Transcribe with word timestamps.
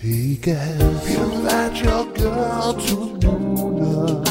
Take 0.00 0.46
a 0.46 0.76
you 1.10 1.22
invite 1.24 1.82
your 1.82 2.06
girl 2.12 2.72
to 2.72 2.94
Luna. 2.94 4.22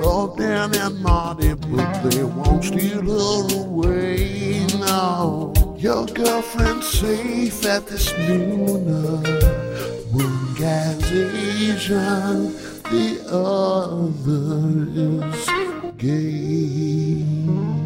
Low 0.00 0.34
down 0.36 0.74
and 0.74 1.00
naughty, 1.04 1.54
but 1.54 2.02
they 2.02 2.24
won't 2.24 2.64
steal 2.64 3.02
her 3.02 3.62
away. 3.62 4.66
now. 4.80 5.52
your 5.78 6.04
girlfriend's 6.06 6.88
safe 6.88 7.64
at 7.64 7.86
this 7.86 8.12
Luna. 8.18 9.22
One 10.10 10.54
guy's 10.54 11.12
Asian, 11.12 12.52
the 12.90 13.22
other 13.30 14.50
is 15.30 15.48
gay. 15.96 17.79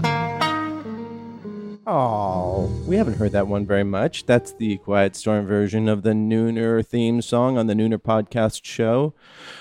Oh, 1.87 2.73
we 2.87 2.97
haven't 2.97 3.19
heard 3.19 3.33
that 3.33 3.47
one 3.47 3.67
very 3.67 3.85
much. 3.85 4.25
That's 4.25 4.53
the 4.53 4.79
Quiet 4.79 5.15
Storm 5.15 5.45
version 5.45 5.87
of 5.87 6.03
the 6.03 6.13
Nooner 6.13 6.85
theme 6.85 7.21
song 7.21 7.59
on 7.59 7.67
the 7.67 7.75
Nooner 7.75 7.99
podcast 7.99 8.65
show 8.65 9.13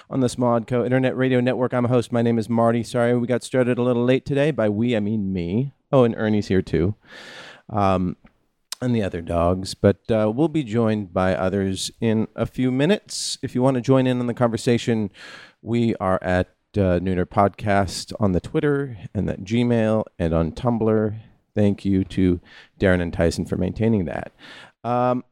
on 0.09 0.21
the 0.21 0.27
SModcast 0.27 0.85
Internet 0.85 1.17
Radio 1.17 1.41
Network. 1.41 1.73
I'm 1.73 1.83
a 1.83 1.89
host. 1.89 2.13
My 2.13 2.21
name 2.21 2.39
is 2.39 2.47
Marty. 2.47 2.81
Sorry 2.81 3.17
we 3.17 3.27
got 3.27 3.44
started 3.44 3.77
a 3.77 3.81
little 3.81 4.05
late 4.05 4.25
today. 4.25 4.52
By 4.52 4.70
we, 4.70 4.95
I 4.95 5.02
mean 5.02 5.33
me. 5.33 5.73
Oh, 5.91 6.05
and 6.05 6.16
Ernie's 6.16 6.47
here 6.47 6.61
too. 6.61 6.95
Um, 7.70 8.16
and 8.80 8.95
the 8.95 9.03
other 9.03 9.21
dogs. 9.21 9.73
But 9.73 10.09
uh, 10.09 10.31
we'll 10.33 10.47
be 10.47 10.63
joined 10.63 11.13
by 11.13 11.35
others 11.35 11.91
in 11.99 12.30
a 12.38 12.45
few 12.45 12.71
minutes. 12.71 13.38
If 13.41 13.53
you 13.53 13.61
want 13.61 13.75
to 13.75 13.81
join 13.81 14.08
in 14.08 14.21
on 14.21 14.27
the 14.27 14.33
conversation, 14.33 15.11
we 15.61 15.94
are 15.95 16.19
at 16.21 16.47
uh, 16.75 16.99
Nooner 16.99 17.25
Podcast 17.25 18.13
on 18.17 18.31
the 18.31 18.39
Twitter 18.39 18.97
and 19.13 19.27
that 19.27 19.44
Gmail 19.44 20.05
and 20.17 20.33
on 20.33 20.53
Tumblr. 20.53 21.19
Thank 21.55 21.85
you 21.85 22.03
to 22.05 22.39
Darren 22.80 23.02
and 23.02 23.13
Tyson 23.13 23.45
for 23.45 23.57
maintaining 23.57 24.05
that. 24.05 24.31
Um, 24.84 25.23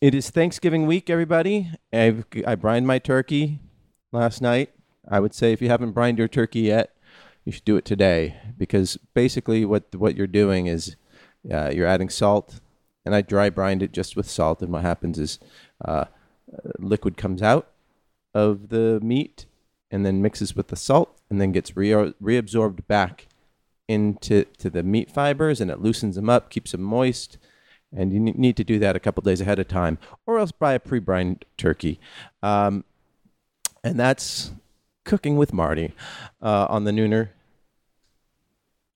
it 0.00 0.14
is 0.14 0.30
Thanksgiving 0.30 0.86
week, 0.86 1.10
everybody. 1.10 1.70
I've, 1.92 2.24
I 2.46 2.54
brined 2.54 2.86
my 2.86 2.98
turkey 2.98 3.58
last 4.12 4.40
night. 4.40 4.70
I 5.08 5.20
would 5.20 5.34
say 5.34 5.52
if 5.52 5.60
you 5.60 5.68
haven't 5.68 5.92
brined 5.92 6.18
your 6.18 6.28
turkey 6.28 6.60
yet, 6.60 6.94
you 7.44 7.52
should 7.52 7.64
do 7.64 7.76
it 7.76 7.84
today 7.84 8.36
because 8.58 8.98
basically 9.14 9.64
what 9.64 9.94
what 9.94 10.14
you're 10.14 10.26
doing 10.26 10.66
is 10.66 10.96
uh, 11.50 11.70
you're 11.70 11.86
adding 11.86 12.10
salt, 12.10 12.60
and 13.06 13.14
I 13.14 13.22
dry 13.22 13.48
brined 13.48 13.82
it 13.82 13.92
just 13.92 14.16
with 14.16 14.28
salt. 14.28 14.60
And 14.60 14.70
what 14.70 14.82
happens 14.82 15.18
is 15.18 15.38
uh, 15.82 16.04
liquid 16.78 17.16
comes 17.16 17.42
out 17.42 17.70
of 18.34 18.68
the 18.68 19.00
meat 19.02 19.46
and 19.90 20.04
then 20.04 20.22
mixes 20.22 20.54
with 20.54 20.68
the 20.68 20.76
salt 20.76 21.18
and 21.30 21.40
then 21.40 21.52
gets 21.52 21.76
re- 21.76 22.12
reabsorbed 22.22 22.86
back 22.86 23.27
into 23.88 24.44
to 24.58 24.70
the 24.70 24.82
meat 24.82 25.10
fibers 25.10 25.60
and 25.60 25.70
it 25.70 25.80
loosens 25.80 26.14
them 26.16 26.30
up, 26.30 26.50
keeps 26.50 26.72
them 26.72 26.82
moist. 26.82 27.38
And 27.90 28.12
you 28.12 28.20
need 28.20 28.56
to 28.58 28.64
do 28.64 28.78
that 28.80 28.96
a 28.96 29.00
couple 29.00 29.22
days 29.22 29.40
ahead 29.40 29.58
of 29.58 29.66
time, 29.66 29.98
or 30.26 30.38
else 30.38 30.52
buy 30.52 30.74
a 30.74 30.78
pre-brined 30.78 31.46
turkey. 31.56 31.98
Um, 32.42 32.84
and 33.82 33.98
that's 33.98 34.52
cooking 35.04 35.38
with 35.38 35.54
Marty 35.54 35.94
uh, 36.42 36.66
on 36.68 36.84
the 36.84 36.90
Nooner 36.90 37.30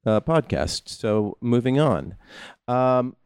uh, 0.04 0.20
podcast. 0.20 0.88
So 0.88 1.38
moving 1.40 1.80
on. 1.80 2.16
Um, 2.68 3.16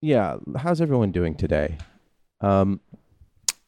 yeah, 0.00 0.36
how's 0.58 0.80
everyone 0.80 1.12
doing 1.12 1.36
today? 1.36 1.78
Um, 2.40 2.80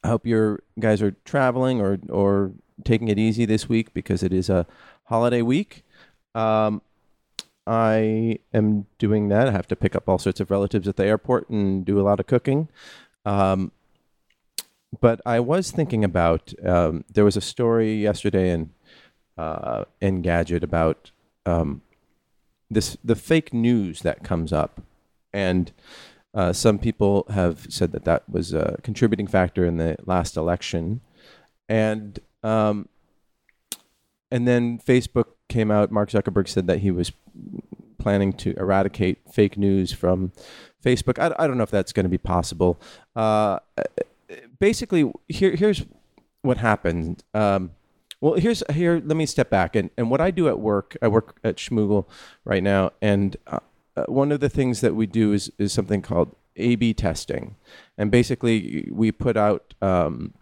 I 0.03 0.09
hope 0.09 0.27
you 0.27 0.59
guys 0.79 1.01
are 1.01 1.11
traveling 1.25 1.81
or 1.81 1.99
or 2.09 2.51
taking 2.83 3.07
it 3.07 3.17
easy 3.17 3.45
this 3.45 3.67
week 3.67 3.93
because 3.93 4.21
it 4.23 4.31
is 4.31 4.49
a 4.49 4.67
holiday 5.05 5.41
week. 5.41 5.83
Um, 6.37 6.83
I 7.65 8.39
am 8.53 8.85
doing 8.99 9.29
that. 9.29 9.47
I 9.47 9.51
have 9.51 9.67
to 9.67 9.75
pick 9.75 9.95
up 9.95 10.07
all 10.07 10.19
sorts 10.19 10.39
of 10.39 10.51
relatives 10.51 10.87
at 10.87 10.95
the 10.95 11.05
airport 11.05 11.49
and 11.49 11.83
do 11.83 11.99
a 11.99 12.03
lot 12.03 12.19
of 12.19 12.27
cooking. 12.27 12.69
Um, 13.25 13.71
but 15.01 15.19
I 15.25 15.39
was 15.39 15.71
thinking 15.71 16.03
about 16.03 16.53
um, 16.63 17.03
there 17.11 17.25
was 17.25 17.35
a 17.35 17.41
story 17.41 17.95
yesterday 17.95 18.51
in 18.51 18.69
uh, 19.37 19.85
Engadget 20.01 20.63
about 20.63 21.11
um, 21.45 21.81
this 22.69 22.97
the 23.03 23.15
fake 23.15 23.53
news 23.53 24.01
that 24.01 24.23
comes 24.23 24.53
up, 24.53 24.81
and 25.33 25.71
uh, 26.33 26.53
some 26.53 26.79
people 26.79 27.25
have 27.29 27.67
said 27.69 27.91
that 27.91 28.05
that 28.05 28.29
was 28.29 28.53
a 28.53 28.77
contributing 28.83 29.27
factor 29.27 29.65
in 29.65 29.77
the 29.77 29.97
last 30.05 30.37
election, 30.37 31.01
and 31.67 32.19
um, 32.43 32.87
and 34.31 34.47
then 34.47 34.79
Facebook 34.79 35.36
came 35.49 35.71
out. 35.71 35.91
Mark 35.91 36.09
Zuckerberg 36.09 36.47
said 36.47 36.67
that 36.67 36.79
he 36.79 36.91
was 36.91 37.11
planning 37.97 38.33
to 38.33 38.53
eradicate 38.57 39.19
fake 39.31 39.57
news 39.57 39.91
from 39.91 40.31
Facebook. 40.83 41.19
I, 41.19 41.35
I 41.43 41.47
don't 41.47 41.57
know 41.57 41.63
if 41.63 41.71
that's 41.71 41.93
going 41.93 42.05
to 42.05 42.09
be 42.09 42.17
possible. 42.17 42.79
Uh, 43.15 43.59
basically, 44.59 45.11
here 45.27 45.55
here's 45.55 45.85
what 46.41 46.57
happened. 46.57 47.23
Um, 47.33 47.71
well, 48.21 48.33
here's 48.35 48.63
here. 48.71 49.01
Let 49.03 49.17
me 49.17 49.25
step 49.25 49.49
back 49.49 49.75
and 49.75 49.89
and 49.97 50.09
what 50.09 50.21
I 50.21 50.31
do 50.31 50.47
at 50.47 50.59
work. 50.59 50.97
I 51.01 51.07
work 51.07 51.37
at 51.43 51.57
Schmoogle 51.57 52.05
right 52.45 52.63
now, 52.63 52.91
and 53.01 53.35
uh, 53.47 53.59
uh, 53.95 54.05
one 54.07 54.31
of 54.31 54.39
the 54.39 54.49
things 54.49 54.81
that 54.81 54.95
we 54.95 55.05
do 55.05 55.33
is 55.33 55.51
is 55.57 55.73
something 55.73 56.01
called 56.01 56.35
A/B 56.55 56.93
testing, 56.93 57.55
and 57.97 58.11
basically 58.11 58.89
we 58.91 59.11
put 59.11 59.37
out. 59.37 59.73
Um, 59.81 60.33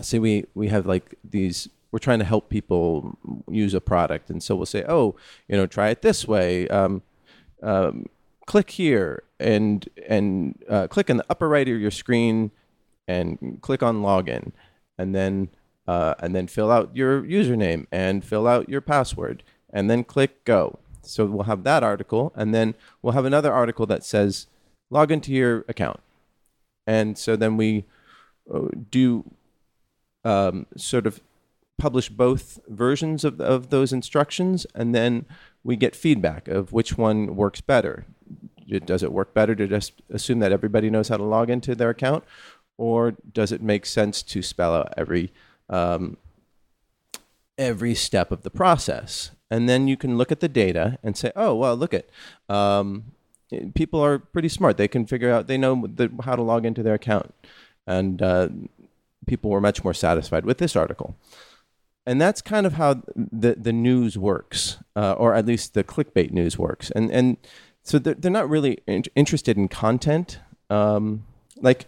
say 0.00 0.18
we 0.18 0.44
we 0.54 0.68
have 0.68 0.86
like 0.86 1.14
these 1.24 1.68
we're 1.96 2.00
trying 2.00 2.18
to 2.18 2.26
help 2.26 2.50
people 2.50 3.16
use 3.50 3.72
a 3.72 3.80
product. 3.80 4.28
And 4.28 4.42
so 4.42 4.54
we'll 4.54 4.66
say 4.66 4.84
oh 4.86 5.16
you 5.48 5.56
know 5.56 5.66
try 5.66 5.88
it 5.88 6.02
this 6.02 6.28
way. 6.28 6.68
Um, 6.68 7.00
um, 7.62 8.10
click 8.44 8.72
here 8.72 9.22
and 9.40 9.88
and 10.06 10.62
uh, 10.68 10.88
click 10.88 11.08
in 11.08 11.16
the 11.16 11.24
upper 11.30 11.48
right 11.48 11.66
of 11.66 11.80
your 11.80 11.90
screen 11.90 12.50
and 13.08 13.60
click 13.62 13.82
on 13.82 14.02
login. 14.02 14.52
And 14.98 15.14
then 15.14 15.48
uh, 15.86 16.16
and 16.18 16.36
then 16.36 16.48
fill 16.48 16.70
out 16.70 16.94
your 16.94 17.22
username 17.22 17.86
and 17.90 18.22
fill 18.22 18.46
out 18.46 18.68
your 18.68 18.82
password 18.82 19.42
and 19.70 19.88
then 19.88 20.04
click 20.04 20.44
go. 20.44 20.78
So 21.00 21.24
we'll 21.24 21.44
have 21.44 21.64
that 21.64 21.82
article 21.82 22.30
and 22.36 22.54
then 22.54 22.74
we'll 23.00 23.14
have 23.14 23.24
another 23.24 23.54
article 23.54 23.86
that 23.86 24.04
says 24.04 24.48
log 24.90 25.10
into 25.10 25.32
your 25.32 25.64
account. 25.66 26.00
And 26.86 27.16
so 27.16 27.36
then 27.36 27.56
we 27.56 27.86
uh, 28.52 28.68
do 28.90 29.24
um, 30.26 30.66
sort 30.76 31.06
of 31.06 31.22
publish 31.78 32.08
both 32.08 32.58
versions 32.68 33.24
of, 33.24 33.40
of 33.40 33.70
those 33.70 33.92
instructions 33.92 34.66
and 34.74 34.94
then 34.94 35.26
we 35.62 35.76
get 35.76 35.96
feedback 35.96 36.48
of 36.48 36.72
which 36.72 36.96
one 36.96 37.36
works 37.36 37.60
better. 37.60 38.06
Does 38.84 39.02
it 39.02 39.12
work 39.12 39.34
better 39.34 39.54
to 39.54 39.66
just 39.66 39.92
assume 40.10 40.38
that 40.40 40.52
everybody 40.52 40.90
knows 40.90 41.08
how 41.08 41.16
to 41.16 41.24
log 41.24 41.50
into 41.50 41.74
their 41.74 41.90
account 41.90 42.24
or 42.78 43.14
does 43.32 43.52
it 43.52 43.62
make 43.62 43.86
sense 43.86 44.22
to 44.22 44.42
spell 44.42 44.74
out 44.74 44.94
every 44.96 45.32
um, 45.68 46.16
every 47.58 47.94
step 47.94 48.30
of 48.30 48.42
the 48.42 48.50
process? 48.50 49.30
And 49.50 49.68
then 49.68 49.86
you 49.86 49.96
can 49.96 50.18
look 50.18 50.32
at 50.32 50.40
the 50.40 50.48
data 50.48 50.98
and 51.02 51.16
say 51.16 51.30
oh 51.36 51.54
well 51.54 51.76
look 51.76 51.94
at 51.94 52.08
um, 52.48 53.12
people 53.74 54.00
are 54.00 54.18
pretty 54.18 54.48
smart. 54.48 54.76
They 54.76 54.88
can 54.88 55.06
figure 55.06 55.32
out 55.32 55.46
they 55.46 55.58
know 55.58 55.86
the, 55.86 56.10
how 56.22 56.36
to 56.36 56.42
log 56.42 56.64
into 56.64 56.82
their 56.82 56.94
account. 56.94 57.34
And 57.86 58.20
uh, 58.20 58.48
people 59.26 59.50
were 59.50 59.60
much 59.60 59.84
more 59.84 59.94
satisfied 59.94 60.44
with 60.44 60.58
this 60.58 60.74
article 60.74 61.16
and 62.06 62.20
that's 62.20 62.40
kind 62.40 62.66
of 62.66 62.74
how 62.74 63.02
the 63.16 63.56
the 63.56 63.72
news 63.72 64.16
works, 64.16 64.78
uh, 64.94 65.12
or 65.12 65.34
at 65.34 65.46
least 65.46 65.74
the 65.74 65.84
clickbait 65.84 66.30
news 66.30 66.58
works. 66.58 66.90
And 66.92 67.10
and 67.10 67.36
so 67.82 67.98
they're, 67.98 68.14
they're 68.14 68.30
not 68.30 68.48
really 68.48 68.78
in- 68.86 69.04
interested 69.14 69.56
in 69.56 69.68
content, 69.68 70.40
um, 70.70 71.24
like. 71.60 71.86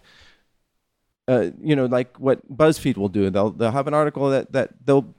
Uh, 1.31 1.51
you 1.61 1.77
know, 1.77 1.85
like 1.85 2.19
what 2.19 2.41
BuzzFeed 2.51 2.97
will 2.97 3.11
do, 3.11 3.29
they'll 3.29 3.51
they'll 3.51 3.71
have 3.71 3.87
an 3.87 3.93
article 3.93 4.31
that 4.31 4.51
that 4.53 4.71
they'll 4.87 5.15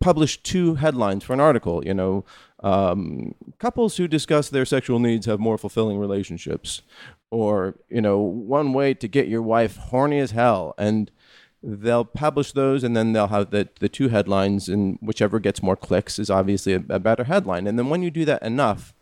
publish 0.00 0.42
two 0.42 0.74
headlines 0.74 1.22
for 1.22 1.34
an 1.34 1.40
article. 1.40 1.84
You 1.84 1.94
know, 1.94 2.24
um, 2.64 3.34
couples 3.58 3.96
who 3.96 4.08
discuss 4.08 4.48
their 4.48 4.64
sexual 4.64 4.98
needs 4.98 5.26
have 5.26 5.38
more 5.38 5.56
fulfilling 5.56 5.98
relationships, 5.98 6.82
or 7.30 7.76
you 7.88 8.00
know, 8.00 8.18
one 8.18 8.72
way 8.72 8.92
to 8.94 9.06
get 9.06 9.28
your 9.28 9.42
wife 9.42 9.76
horny 9.76 10.18
as 10.18 10.32
hell, 10.32 10.74
and 10.76 11.12
they'll 11.62 12.04
publish 12.04 12.52
those 12.52 12.82
and 12.82 12.96
then 12.96 13.12
they'll 13.12 13.28
have 13.28 13.50
the, 13.50 13.68
the 13.80 13.88
two 13.88 14.08
headlines 14.08 14.68
and 14.68 14.98
whichever 15.02 15.38
gets 15.38 15.62
more 15.62 15.76
clicks 15.76 16.18
is 16.18 16.30
obviously 16.30 16.72
a, 16.72 16.82
a, 16.88 16.98
better 16.98 17.24
headline. 17.24 17.66
And 17.66 17.78
then 17.78 17.90
when 17.90 18.02
you 18.02 18.10
do 18.10 18.24
that 18.24 18.42
enough 18.42 18.94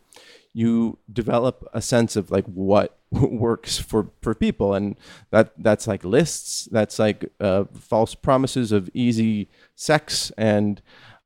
you 0.53 0.97
develop 1.11 1.67
a 1.73 1.81
sense 1.81 2.15
of 2.15 2.31
like 2.31 2.45
what 2.45 2.97
works 3.11 3.77
for, 3.77 4.11
for 4.21 4.33
people. 4.33 4.73
And 4.73 4.95
that 5.31 5.53
that's 5.57 5.87
like 5.87 6.03
lists 6.03 6.67
that's 6.71 6.99
like 6.99 7.31
uh, 7.39 7.65
false 7.73 8.15
promises 8.15 8.71
of 8.71 8.89
easy 8.93 9.47
sex 9.75 10.31
and 10.37 10.81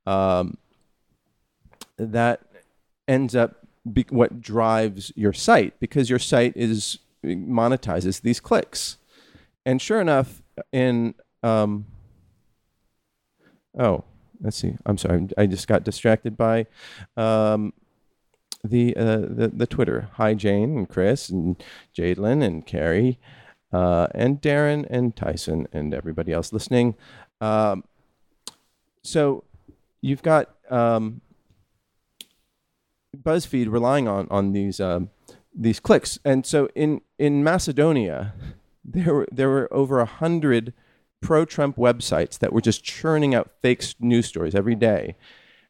um, 0.05 0.57
that 1.97 2.41
ends 3.07 3.35
up 3.35 3.65
be- 3.91 4.05
what 4.09 4.41
drives 4.41 5.11
your 5.15 5.33
site 5.33 5.79
because 5.79 6.09
your 6.09 6.19
site 6.19 6.53
is 6.55 6.99
monetizes 7.23 8.21
these 8.21 8.39
clicks. 8.39 8.97
And 9.65 9.81
sure 9.81 10.01
enough 10.01 10.41
in 10.71 11.15
um, 11.43 11.85
oh 13.77 14.03
let's 14.41 14.57
see 14.57 14.75
i'm 14.85 14.97
sorry 14.97 15.27
i 15.37 15.45
just 15.45 15.67
got 15.67 15.83
distracted 15.83 16.35
by 16.37 16.65
um, 17.17 17.73
the 18.63 18.95
uh, 18.95 19.17
the 19.17 19.51
the 19.53 19.67
Twitter. 19.67 20.09
Hi, 20.13 20.33
Jane 20.33 20.77
and 20.77 20.89
Chris 20.89 21.29
and 21.29 21.61
Jadelyn 21.95 22.43
and 22.43 22.65
Carrie 22.65 23.19
uh, 23.71 24.07
and 24.15 24.41
Darren 24.41 24.85
and 24.89 25.15
Tyson 25.15 25.67
and 25.73 25.93
everybody 25.93 26.31
else 26.31 26.53
listening. 26.53 26.95
Um, 27.41 27.83
so 29.03 29.43
you've 29.99 30.23
got 30.23 30.55
um, 30.69 31.21
BuzzFeed 33.15 33.69
relying 33.69 34.07
on 34.07 34.27
on 34.31 34.53
these 34.53 34.79
um, 34.79 35.09
these 35.53 35.79
clicks, 35.79 36.19
and 36.23 36.45
so 36.45 36.69
in 36.73 37.01
in 37.19 37.43
Macedonia, 37.43 38.33
there 38.85 39.13
were 39.13 39.27
there 39.31 39.49
were 39.49 39.73
over 39.73 39.99
a 39.99 40.05
hundred 40.05 40.73
pro-Trump 41.23 41.77
websites 41.77 42.37
that 42.39 42.53
were 42.53 42.61
just 42.61 42.83
churning 42.83 43.33
out 43.33 43.49
fake 43.61 43.83
news 43.99 44.27
stories 44.27 44.53
every 44.53 44.75
day, 44.75 45.15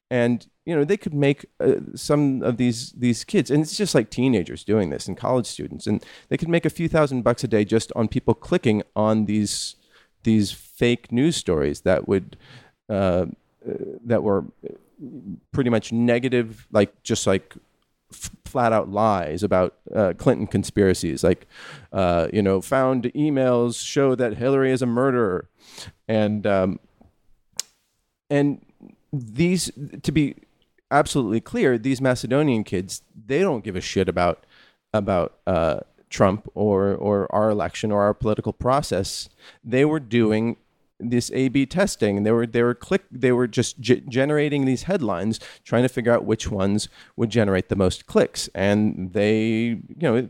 and 0.10 0.48
you 0.66 0.76
know 0.76 0.84
they 0.84 0.98
could 0.98 1.14
make 1.14 1.46
uh, 1.60 1.76
some 1.96 2.42
of 2.42 2.58
these 2.58 2.92
these 2.94 3.24
kids, 3.24 3.50
and 3.50 3.64
it's 3.64 3.78
just 3.78 3.96
like 3.96 4.10
teenagers 4.10 4.64
doing 4.64 4.90
this 4.90 5.08
and 5.08 5.16
college 5.16 5.46
students, 5.46 5.88
and 5.88 6.04
they 6.30 6.38
could 6.38 6.50
make 6.50 6.66
a 6.66 6.70
few 6.70 6.90
thousand 6.90 7.22
bucks 7.22 7.44
a 7.44 7.48
day 7.48 7.64
just 7.64 7.92
on 7.96 8.08
people 8.08 8.34
clicking 8.34 8.84
on 8.96 9.26
these 9.26 9.76
these 10.24 10.52
fake 10.52 11.12
news 11.12 11.36
stories 11.36 11.82
that 11.82 12.08
would 12.08 12.36
uh, 12.90 13.26
that 14.04 14.24
were 14.24 14.44
pretty 15.52 15.70
much 15.70 15.92
negative, 15.92 16.68
like 16.72 16.92
just 17.04 17.28
like 17.28 17.56
flat 18.14 18.72
out 18.72 18.90
lies 18.90 19.44
about 19.44 19.76
uh, 19.94 20.14
Clinton 20.18 20.48
conspiracies, 20.48 21.24
like 21.24 21.48
uh, 21.92 22.28
you 22.32 22.42
know, 22.42 22.62
found 22.62 23.04
emails 23.16 23.84
show 23.84 24.16
that 24.16 24.38
Hillary 24.38 24.72
is 24.72 24.82
a 24.82 24.86
murderer, 24.86 25.50
and 26.08 26.46
um, 26.48 26.80
and 28.30 28.66
these 29.12 29.72
to 30.02 30.12
be 30.12 30.36
absolutely 30.92 31.42
clear, 31.42 31.78
these 31.78 32.02
Macedonian 32.02 32.64
kids 32.64 33.02
they 33.26 33.40
don't 33.40 33.64
give 33.64 33.76
a 33.76 33.82
shit 33.82 34.08
about 34.08 34.46
about 34.94 35.38
uh, 35.48 35.80
Trump 36.10 36.48
or 36.54 36.94
or 36.96 37.34
our 37.34 37.50
election 37.50 37.92
or 37.92 38.04
our 38.04 38.14
political 38.14 38.54
process. 38.54 39.30
They 39.64 39.86
were 39.86 40.00
doing 40.00 40.58
this 41.10 41.32
A/B 41.34 41.66
testing, 41.66 42.24
they 42.24 42.32
were 42.32 42.46
they 42.46 42.64
were 42.64 42.76
click 42.76 43.04
they 43.12 43.32
were 43.32 43.48
just 43.48 43.80
g- 43.80 44.04
generating 44.08 44.66
these 44.66 44.84
headlines, 44.84 45.40
trying 45.64 45.84
to 45.84 45.90
figure 45.90 46.12
out 46.12 46.26
which 46.26 46.50
ones 46.50 46.90
would 47.16 47.30
generate 47.30 47.70
the 47.70 47.76
most 47.76 48.06
clicks, 48.06 48.50
and 48.54 49.14
they 49.14 49.80
you 49.88 50.02
know. 50.02 50.30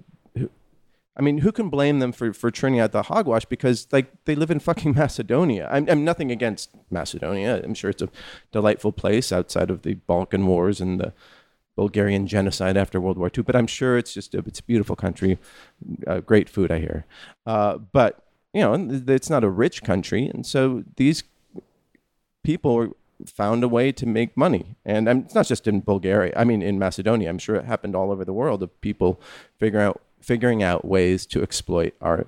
I 1.16 1.22
mean, 1.22 1.38
who 1.38 1.52
can 1.52 1.70
blame 1.70 2.00
them 2.00 2.12
for, 2.12 2.34
for 2.34 2.50
churning 2.50 2.80
out 2.80 2.92
the 2.92 3.04
hogwash? 3.04 3.46
Because 3.46 3.88
like 3.92 4.12
they 4.26 4.34
live 4.34 4.50
in 4.50 4.60
fucking 4.60 4.94
Macedonia. 4.96 5.70
I'm, 5.72 5.88
I'm 5.88 6.04
nothing 6.04 6.32
against 6.32 6.72
Macedonia. 6.90 7.62
I'm 7.64 7.76
sure 7.76 7.92
it's 7.92 8.02
a 8.02 8.10
delightful 8.52 8.92
place 8.92 9.32
outside 9.32 9.70
of 9.70 9.84
the 9.84 9.94
Balkan 9.94 10.48
Wars 10.48 10.82
and 10.82 11.00
the 11.00 11.14
Bulgarian 11.76 12.28
genocide 12.28 12.78
after 12.78 13.00
World 13.00 13.18
War 13.18 13.32
II. 13.36 13.44
But 13.44 13.56
I'm 13.56 13.68
sure 13.68 13.98
it's 13.98 14.14
just 14.14 14.34
a, 14.34 14.40
it's 14.40 14.60
a 14.60 14.64
beautiful 14.64 14.96
country, 14.96 15.38
uh, 16.08 16.20
great 16.20 16.50
food. 16.50 16.72
I 16.72 16.80
hear, 16.80 17.06
uh, 17.46 17.78
but 17.78 18.23
you 18.54 18.62
know, 18.62 19.04
it's 19.08 19.30
not 19.30 19.44
a 19.44 19.50
rich 19.50 19.84
country, 19.84 20.28
and 20.28 20.46
so 20.46 20.84
these 20.96 21.24
people 22.44 22.96
found 23.26 23.64
a 23.64 23.68
way 23.68 23.92
to 23.92 24.06
make 24.06 24.36
money. 24.36 24.76
And 24.86 25.08
um, 25.08 25.20
it's 25.20 25.36
not 25.36 25.48
just 25.48 25.68
in 25.68 25.82
Bulgaria. 25.82 26.34
I 26.36 26.44
mean, 26.44 26.62
in 26.62 26.78
Macedonia. 26.78 27.30
I'm 27.30 27.38
sure 27.38 27.56
it 27.56 27.66
happened 27.66 27.96
all 27.96 28.12
over 28.12 28.26
the 28.26 28.34
world 28.34 28.62
of 28.64 28.82
people 28.82 29.20
figuring 29.58 29.86
out 29.86 30.02
figuring 30.22 30.64
out 30.64 30.86
ways 30.86 31.26
to 31.26 31.42
exploit 31.42 31.94
our 32.00 32.28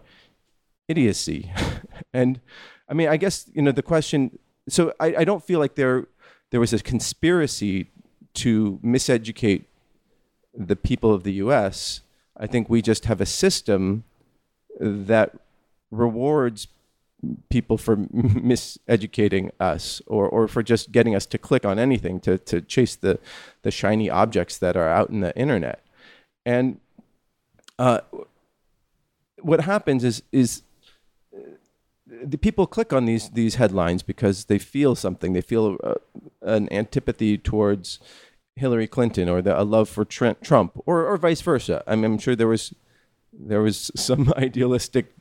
idiocy. 0.87 1.51
and 2.13 2.39
I 2.89 2.93
mean, 2.93 3.07
I 3.07 3.17
guess 3.17 3.49
you 3.53 3.61
know 3.61 3.71
the 3.71 3.83
question. 3.83 4.39
So 4.67 4.93
I, 4.99 5.15
I 5.17 5.23
don't 5.23 5.43
feel 5.43 5.59
like 5.59 5.75
there 5.75 6.07
there 6.51 6.59
was 6.59 6.73
a 6.73 6.79
conspiracy 6.79 7.91
to 8.35 8.79
miseducate 8.83 9.65
the 10.53 10.75
people 10.75 11.13
of 11.13 11.23
the 11.23 11.33
U.S. 11.33 12.01
I 12.37 12.47
think 12.47 12.69
we 12.69 12.81
just 12.81 13.05
have 13.05 13.21
a 13.21 13.25
system 13.25 14.03
that 14.79 15.39
rewards 15.97 16.67
people 17.49 17.77
for 17.77 17.95
miseducating 17.97 19.51
us 19.59 20.01
or, 20.05 20.27
or 20.27 20.47
for 20.47 20.63
just 20.63 20.91
getting 20.91 21.15
us 21.15 21.25
to 21.27 21.37
click 21.37 21.65
on 21.65 21.79
anything 21.79 22.19
to, 22.21 22.37
to 22.37 22.61
chase 22.61 22.95
the, 22.95 23.19
the 23.63 23.71
shiny 23.71 24.09
objects 24.09 24.57
that 24.57 24.77
are 24.77 24.89
out 24.89 25.09
in 25.09 25.21
the 25.21 25.35
internet. 25.37 25.83
And 26.45 26.79
uh, 27.79 28.01
what 29.41 29.61
happens 29.61 30.03
is, 30.03 30.23
is 30.31 30.63
uh, 31.35 31.39
the 32.23 32.37
people 32.37 32.67
click 32.67 32.93
on 32.93 33.05
these, 33.05 33.29
these 33.29 33.55
headlines 33.55 34.03
because 34.03 34.45
they 34.45 34.59
feel 34.59 34.95
something. 34.95 35.33
They 35.33 35.41
feel 35.41 35.77
uh, 35.83 35.95
an 36.41 36.71
antipathy 36.71 37.37
towards 37.37 37.99
Hillary 38.55 38.87
Clinton 38.87 39.27
or 39.27 39.41
the, 39.41 39.59
a 39.59 39.63
love 39.63 39.89
for 39.89 40.05
Trent, 40.05 40.41
Trump 40.41 40.81
or, 40.85 41.05
or 41.05 41.17
vice 41.17 41.41
versa. 41.41 41.83
I 41.87 41.95
mean, 41.95 42.05
I'm 42.05 42.17
sure 42.17 42.35
there 42.35 42.47
was, 42.47 42.73
there 43.33 43.61
was 43.61 43.91
some 43.95 44.33
idealistic 44.37 45.11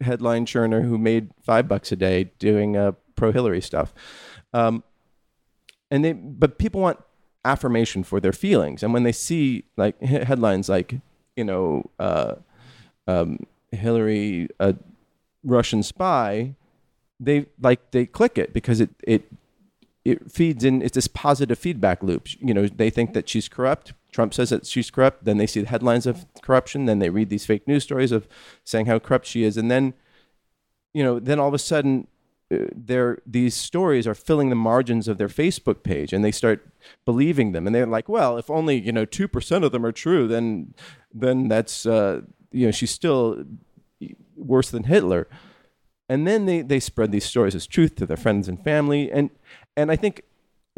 headline 0.00 0.46
churner 0.46 0.82
who 0.82 0.98
made 0.98 1.30
five 1.42 1.68
bucks 1.68 1.92
a 1.92 1.96
day 1.96 2.30
doing 2.38 2.76
uh, 2.76 2.92
pro 3.16 3.32
Hillary 3.32 3.60
stuff. 3.60 3.92
Um, 4.52 4.82
and 5.90 6.04
they, 6.04 6.12
but 6.12 6.58
people 6.58 6.80
want 6.80 6.98
affirmation 7.44 8.04
for 8.04 8.20
their 8.20 8.32
feelings, 8.32 8.82
and 8.82 8.92
when 8.92 9.02
they 9.02 9.12
see 9.12 9.64
like 9.76 10.00
headlines 10.02 10.68
like, 10.68 11.00
you 11.36 11.44
know, 11.44 11.90
uh, 11.98 12.34
um, 13.06 13.46
Hillary, 13.72 14.48
a 14.60 14.74
Russian 15.44 15.82
spy, 15.82 16.54
they 17.20 17.46
like 17.60 17.90
they 17.90 18.06
click 18.06 18.38
it 18.38 18.52
because 18.52 18.80
it 18.80 18.90
it 19.02 19.30
it 20.04 20.30
feeds 20.30 20.64
in. 20.64 20.82
It's 20.82 20.94
this 20.94 21.08
positive 21.08 21.58
feedback 21.58 22.02
loop. 22.02 22.28
You 22.40 22.54
know, 22.54 22.66
they 22.66 22.90
think 22.90 23.14
that 23.14 23.28
she's 23.28 23.48
corrupt. 23.48 23.92
Trump 24.12 24.34
says 24.34 24.50
that 24.50 24.66
she's 24.66 24.90
corrupt. 24.90 25.24
Then 25.24 25.38
they 25.38 25.46
see 25.46 25.60
the 25.60 25.68
headlines 25.68 26.06
of 26.06 26.26
corruption. 26.42 26.86
Then 26.86 26.98
they 26.98 27.10
read 27.10 27.30
these 27.30 27.46
fake 27.46 27.68
news 27.68 27.84
stories 27.84 28.12
of 28.12 28.26
saying 28.64 28.86
how 28.86 28.98
corrupt 28.98 29.26
she 29.26 29.44
is. 29.44 29.56
And 29.56 29.70
then, 29.70 29.94
you 30.94 31.04
know, 31.04 31.18
then 31.18 31.38
all 31.38 31.48
of 31.48 31.54
a 31.54 31.58
sudden, 31.58 32.06
uh, 32.50 33.14
these 33.26 33.54
stories 33.54 34.06
are 34.06 34.14
filling 34.14 34.48
the 34.48 34.56
margins 34.56 35.06
of 35.06 35.18
their 35.18 35.28
Facebook 35.28 35.82
page, 35.82 36.14
and 36.14 36.24
they 36.24 36.32
start 36.32 36.66
believing 37.04 37.52
them. 37.52 37.66
And 37.66 37.74
they're 37.74 37.86
like, 37.86 38.08
well, 38.08 38.38
if 38.38 38.48
only 38.48 38.80
you 38.80 38.92
know 38.92 39.04
two 39.04 39.28
percent 39.28 39.64
of 39.64 39.72
them 39.72 39.84
are 39.84 39.92
true, 39.92 40.26
then 40.26 40.74
then 41.12 41.48
that's 41.48 41.84
uh, 41.84 42.22
you 42.50 42.66
know 42.66 42.70
she's 42.70 42.90
still 42.90 43.44
worse 44.34 44.70
than 44.70 44.84
Hitler. 44.84 45.28
And 46.08 46.26
then 46.26 46.46
they, 46.46 46.62
they 46.62 46.80
spread 46.80 47.12
these 47.12 47.26
stories 47.26 47.54
as 47.54 47.66
truth 47.66 47.96
to 47.96 48.06
their 48.06 48.16
friends 48.16 48.48
and 48.48 48.62
family. 48.64 49.12
And 49.12 49.28
and 49.76 49.90
I 49.90 49.96
think 49.96 50.22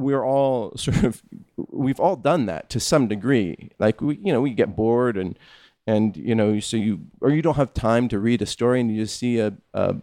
we're 0.00 0.24
all 0.24 0.72
sort 0.76 1.04
of 1.04 1.22
we've 1.56 2.00
all 2.00 2.16
done 2.16 2.46
that 2.46 2.70
to 2.70 2.80
some 2.80 3.08
degree. 3.08 3.70
Like 3.78 4.00
we, 4.00 4.16
you 4.16 4.32
know, 4.32 4.40
we 4.40 4.50
get 4.50 4.76
bored 4.76 5.16
and 5.16 5.38
and 5.86 6.16
you 6.16 6.34
know, 6.34 6.60
so 6.60 6.76
you 6.76 7.00
or 7.20 7.30
you 7.30 7.42
don't 7.42 7.56
have 7.56 7.74
time 7.74 8.08
to 8.08 8.18
read 8.18 8.42
a 8.42 8.46
story 8.46 8.80
and 8.80 8.90
you 8.90 9.02
just 9.02 9.18
see 9.18 9.38
a 9.38 9.54
a, 9.74 9.96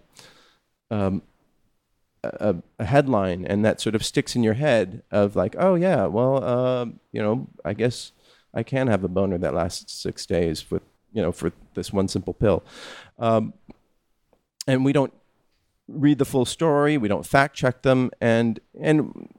um, 0.91 1.21
a, 2.23 2.55
a 2.79 2.85
headline 2.85 3.45
and 3.45 3.63
that 3.63 3.79
sort 3.79 3.95
of 3.95 4.03
sticks 4.03 4.35
in 4.35 4.43
your 4.43 4.55
head 4.55 5.03
of 5.11 5.35
like, 5.35 5.55
oh 5.57 5.75
yeah, 5.75 6.05
well, 6.05 6.43
uh, 6.43 6.85
you 7.11 7.21
know, 7.21 7.47
I 7.63 7.73
guess 7.73 8.11
I 8.53 8.63
can 8.63 8.87
have 8.87 9.03
a 9.03 9.07
boner 9.07 9.37
that 9.37 9.53
lasts 9.53 9.93
six 9.93 10.25
days 10.25 10.69
with 10.71 10.83
you 11.13 11.21
know 11.21 11.31
for 11.31 11.51
this 11.73 11.93
one 11.93 12.07
simple 12.07 12.33
pill. 12.33 12.63
Um, 13.19 13.53
and 14.67 14.83
we 14.83 14.93
don't 14.93 15.13
read 15.87 16.17
the 16.17 16.25
full 16.25 16.45
story. 16.45 16.97
We 16.97 17.07
don't 17.07 17.25
fact 17.25 17.55
check 17.55 17.81
them, 17.81 18.11
and 18.19 18.59
and 18.79 19.29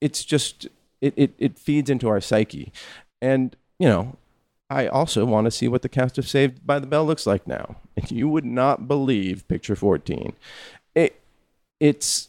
it's 0.00 0.24
just 0.24 0.68
it, 1.00 1.14
it, 1.16 1.34
it 1.38 1.58
feeds 1.58 1.90
into 1.90 2.08
our 2.08 2.20
psyche. 2.20 2.72
And, 3.20 3.56
you 3.78 3.88
know, 3.88 4.16
I 4.70 4.86
also 4.86 5.24
want 5.24 5.46
to 5.46 5.50
see 5.50 5.68
what 5.68 5.82
the 5.82 5.88
cast 5.88 6.18
of 6.18 6.28
Saved 6.28 6.66
by 6.66 6.78
the 6.78 6.86
Bell 6.86 7.04
looks 7.04 7.26
like 7.26 7.46
now. 7.46 7.76
And 7.96 8.10
you 8.10 8.28
would 8.28 8.44
not 8.44 8.86
believe 8.86 9.48
picture 9.48 9.74
14. 9.74 10.34
It 10.94 11.20
it's 11.80 12.28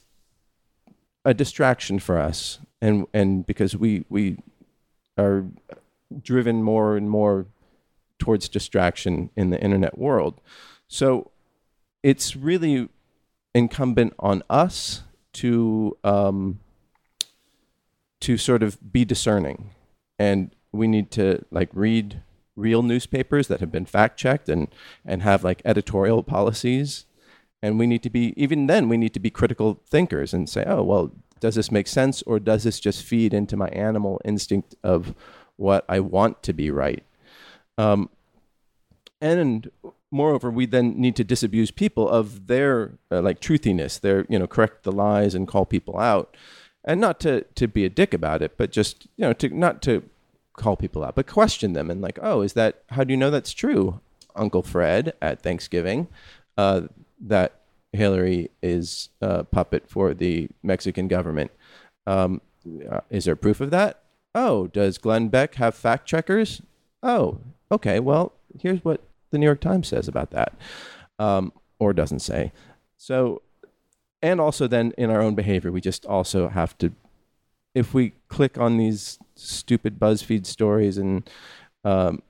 a 1.26 1.34
distraction 1.34 2.00
for 2.00 2.18
us 2.18 2.60
and 2.82 3.06
and 3.14 3.46
because 3.46 3.76
we 3.76 4.06
we 4.10 4.38
are 5.18 5.46
driven 6.24 6.64
more 6.64 6.96
and 6.96 7.10
more 7.10 7.46
towards 8.18 8.50
distraction 8.50 9.30
in 9.36 9.50
the 9.50 9.62
internet 9.62 9.98
world. 9.98 10.40
So 10.88 11.32
it's 12.04 12.36
really 12.36 12.90
incumbent 13.54 14.14
on 14.20 14.44
us 14.50 15.04
to 15.34 15.98
um, 16.04 16.60
to 18.22 18.38
sort 18.38 18.64
of 18.64 18.92
be 18.92 19.06
discerning. 19.06 19.72
And 20.18 20.52
we 20.72 20.88
need 20.88 21.12
to 21.12 21.46
like 21.52 21.70
read 21.74 22.22
real 22.56 22.84
newspapers 22.84 23.48
that 23.48 23.62
have 23.62 23.72
been 23.72 23.86
fact 23.86 24.20
checked 24.20 24.50
and, 24.50 24.68
and 25.06 25.22
have 25.22 25.44
like 25.44 25.62
editorial 25.64 26.24
policies. 26.24 27.06
And 27.62 27.80
we 27.80 27.88
need 27.88 28.04
to 28.04 28.10
be, 28.10 28.34
even 28.42 28.68
then, 28.68 28.90
we 28.90 28.98
need 28.98 29.14
to 29.14 29.20
be 29.20 29.30
critical 29.30 29.82
thinkers 29.90 30.34
and 30.34 30.50
say, 30.50 30.64
oh, 30.68 30.84
well, 30.84 31.12
does 31.40 31.56
this 31.56 31.72
make 31.72 31.88
sense 31.88 32.22
or 32.24 32.40
does 32.40 32.64
this 32.64 32.80
just 32.80 33.04
feed 33.04 33.34
into 33.34 33.56
my 33.56 33.70
animal 33.70 34.22
instinct 34.26 34.76
of 34.84 35.14
what 35.56 35.86
I 35.88 36.00
want 36.00 36.44
to 36.44 36.54
be 36.54 36.70
right? 36.70 37.04
Um, 37.78 38.10
and 39.22 39.72
moreover, 40.12 40.50
we 40.50 40.66
then 40.66 41.00
need 41.00 41.16
to 41.18 41.24
disabuse 41.24 41.72
people 41.72 42.10
of 42.10 42.48
their 42.48 42.94
uh, 43.12 43.22
like 43.22 43.40
truthiness, 43.40 44.00
their, 44.00 44.26
you 44.30 44.40
know, 44.40 44.48
correct 44.48 44.84
the 44.84 44.92
lies 44.92 45.36
and 45.36 45.48
call 45.48 45.66
people 45.66 45.98
out 45.98 46.36
and 46.86 47.00
not 47.00 47.20
to 47.22 47.44
to 47.56 47.68
be 47.68 47.86
a 47.86 47.90
dick 47.90 48.14
about 48.14 48.42
it, 48.42 48.58
but 48.58 48.72
just 48.72 49.08
you 49.16 49.26
know 49.26 49.34
to 49.34 49.50
not 49.50 49.82
to 49.84 50.04
call 50.54 50.76
people 50.76 51.04
out, 51.04 51.16
but 51.16 51.28
question 51.28 51.74
them 51.74 51.90
and 51.90 52.02
like, 52.02 52.20
oh, 52.22 52.42
is 52.42 52.54
that? 52.54 52.84
How 52.90 53.04
do 53.04 53.14
you 53.14 53.18
know 53.18 53.32
that's 53.32 53.54
true, 53.54 54.02
Uncle 54.36 54.64
Fred 54.64 55.14
at 55.22 55.42
Thanksgiving? 55.42 56.08
Uh, 56.58 56.82
that 57.22 57.60
Hillary 57.94 58.50
is 58.62 59.10
a 59.22 59.44
puppet 59.44 59.90
for 59.90 60.14
the 60.14 60.50
Mexican 60.62 61.08
government. 61.08 61.52
Um, 62.06 62.42
uh, 62.90 63.02
is 63.10 63.26
there 63.26 63.36
proof 63.36 63.62
of 63.62 63.72
that? 63.72 64.04
Oh, 64.36 64.68
does 64.68 64.98
Glenn 64.98 65.30
Beck 65.30 65.56
have 65.56 65.76
fact 65.76 66.06
checkers? 66.08 66.62
Oh, 67.02 67.40
okay. 67.72 68.00
Well, 68.00 68.34
here's 68.60 68.84
what 68.84 69.02
the 69.32 69.38
New 69.38 69.46
York 69.46 69.62
Times 69.62 69.88
says 69.88 70.08
about 70.08 70.32
that, 70.32 70.54
um, 71.18 71.52
or 71.80 71.94
doesn't 71.94 72.20
say. 72.20 72.52
So, 72.98 73.42
and 74.22 74.42
also 74.42 74.68
then 74.68 74.94
in 74.98 75.10
our 75.10 75.22
own 75.22 75.36
behavior, 75.36 75.72
we 75.72 75.82
just 75.82 76.06
also 76.06 76.50
have 76.50 76.78
to, 76.80 76.92
if 77.74 77.94
we 77.94 78.14
click 78.28 78.58
on 78.58 78.78
these 78.78 79.20
stupid 79.36 80.00
BuzzFeed 80.00 80.46
stories 80.46 80.98
and 80.98 81.30
um, 81.84 82.22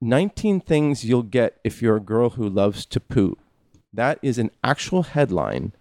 19 0.00 0.60
things 0.60 1.04
you'll 1.04 1.22
get 1.22 1.58
if 1.64 1.80
you're 1.80 1.96
a 1.96 2.00
girl 2.00 2.30
who 2.30 2.48
loves 2.48 2.84
to 2.86 3.00
poo. 3.00 3.36
That 3.92 4.18
is 4.20 4.38
an 4.38 4.50
actual 4.62 5.04
headline 5.04 5.72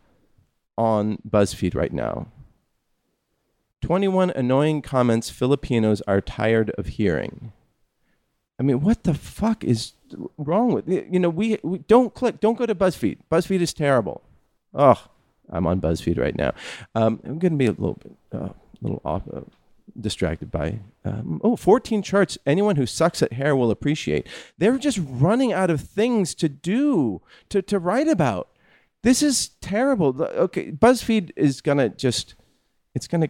on 0.78 1.18
BuzzFeed 1.28 1.76
right 1.76 1.92
now. 1.92 2.28
21 3.82 4.32
annoying 4.32 4.82
comments 4.82 5.30
Filipinos 5.30 6.02
are 6.08 6.22
tired 6.22 6.72
of 6.72 6.88
hearing. 6.88 7.52
I 8.60 8.64
mean, 8.64 8.82
what 8.82 9.04
the 9.04 9.14
fuck 9.14 9.64
is 9.64 9.94
wrong 10.38 10.72
with 10.72 10.88
you 10.88 11.20
know 11.20 11.30
we, 11.30 11.58
we 11.62 11.80
don't 11.80 12.14
click 12.14 12.40
don't 12.40 12.58
go 12.58 12.66
to 12.66 12.74
BuzzFeed. 12.74 13.18
BuzzFeed 13.30 13.60
is 13.60 13.74
terrible. 13.74 14.22
Oh, 14.74 15.04
I'm 15.50 15.68
on 15.68 15.82
BuzzFeed 15.82 16.20
right 16.20 16.36
now. 16.36 16.54
Um, 16.94 17.20
I'm 17.24 17.40
going 17.40 17.54
to 17.54 17.58
be 17.58 17.68
a 17.68 17.72
little 17.72 18.00
bit 18.02 18.16
uh, 18.32 18.50
little 18.82 19.02
off, 19.06 19.24
uh, 19.34 19.42
distracted 20.00 20.52
by 20.52 20.80
um, 21.04 21.40
oh 21.44 21.56
14 21.56 22.02
charts 22.02 22.38
anyone 22.46 22.76
who 22.76 22.86
sucks 22.86 23.22
at 23.22 23.34
hair 23.34 23.56
will 23.56 23.72
appreciate. 23.72 24.28
They're 24.58 24.78
just 24.78 25.00
running 25.02 25.54
out 25.54 25.70
of 25.70 25.82
things 25.82 26.36
to 26.36 26.50
do 26.50 27.22
to 27.50 27.62
to 27.62 27.80
write 27.80 28.08
about. 28.08 28.50
This 29.04 29.22
is 29.22 29.50
terrible. 29.62 30.22
Okay, 30.22 30.72
BuzzFeed 30.72 31.32
is 31.36 31.62
going 31.62 31.78
to 31.78 31.90
just 31.90 32.36
it's 32.94 33.08
going 33.08 33.30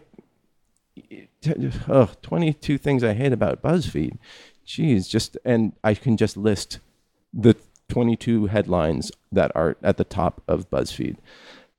oh, 1.88 2.10
22 2.22 2.78
things 2.78 3.04
I 3.04 3.14
hate 3.14 3.32
about 3.32 3.62
BuzzFeed. 3.62 4.18
Jeez, 4.66 5.08
just 5.08 5.36
and 5.44 5.72
I 5.84 5.94
can 5.94 6.16
just 6.16 6.36
list 6.36 6.80
the 7.32 7.54
22 7.88 8.46
headlines 8.46 9.12
that 9.30 9.52
are 9.54 9.76
at 9.82 9.96
the 9.96 10.04
top 10.04 10.42
of 10.48 10.70
BuzzFeed. 10.70 11.16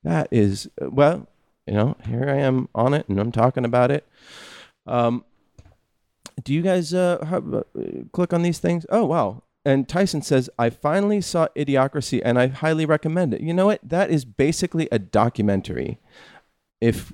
That 0.04 0.28
is 0.30 0.68
well, 0.80 1.26
you 1.66 1.74
know, 1.74 1.96
here 2.06 2.28
I 2.28 2.36
am 2.36 2.68
on 2.74 2.94
it 2.94 3.08
and 3.08 3.18
I'm 3.18 3.32
talking 3.32 3.64
about 3.64 3.90
it. 3.90 4.06
Um, 4.86 5.24
do 6.42 6.54
you 6.54 6.62
guys 6.62 6.94
uh, 6.94 7.24
have, 7.26 7.52
uh, 7.52 7.62
click 8.12 8.32
on 8.32 8.42
these 8.42 8.58
things? 8.58 8.86
Oh 8.90 9.04
wow! 9.04 9.42
And 9.64 9.88
Tyson 9.88 10.22
says, 10.22 10.48
"I 10.58 10.70
finally 10.70 11.20
saw 11.20 11.48
Idiocracy 11.56 12.22
and 12.24 12.38
I 12.38 12.46
highly 12.46 12.86
recommend 12.86 13.34
it." 13.34 13.40
You 13.40 13.52
know 13.52 13.66
what? 13.66 13.80
That 13.82 14.10
is 14.10 14.24
basically 14.24 14.88
a 14.92 14.98
documentary. 14.98 15.98
If, 16.80 17.12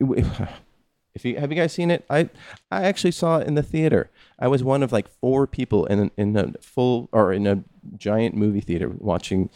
if 0.00 0.40
if 1.14 1.24
you 1.24 1.38
have 1.38 1.52
you 1.52 1.56
guys 1.56 1.72
seen 1.72 1.90
it, 1.90 2.04
I 2.08 2.30
I 2.70 2.84
actually 2.84 3.12
saw 3.12 3.38
it 3.38 3.46
in 3.46 3.54
the 3.54 3.62
theater. 3.62 4.10
I 4.38 4.48
was 4.48 4.64
one 4.64 4.82
of 4.82 4.92
like 4.92 5.08
four 5.08 5.46
people 5.46 5.86
in 5.86 6.10
in 6.16 6.36
a 6.36 6.52
full 6.60 7.08
or 7.12 7.32
in 7.32 7.46
a 7.46 7.62
giant 7.96 8.34
movie 8.34 8.60
theater 8.60 8.90
watching 8.98 9.50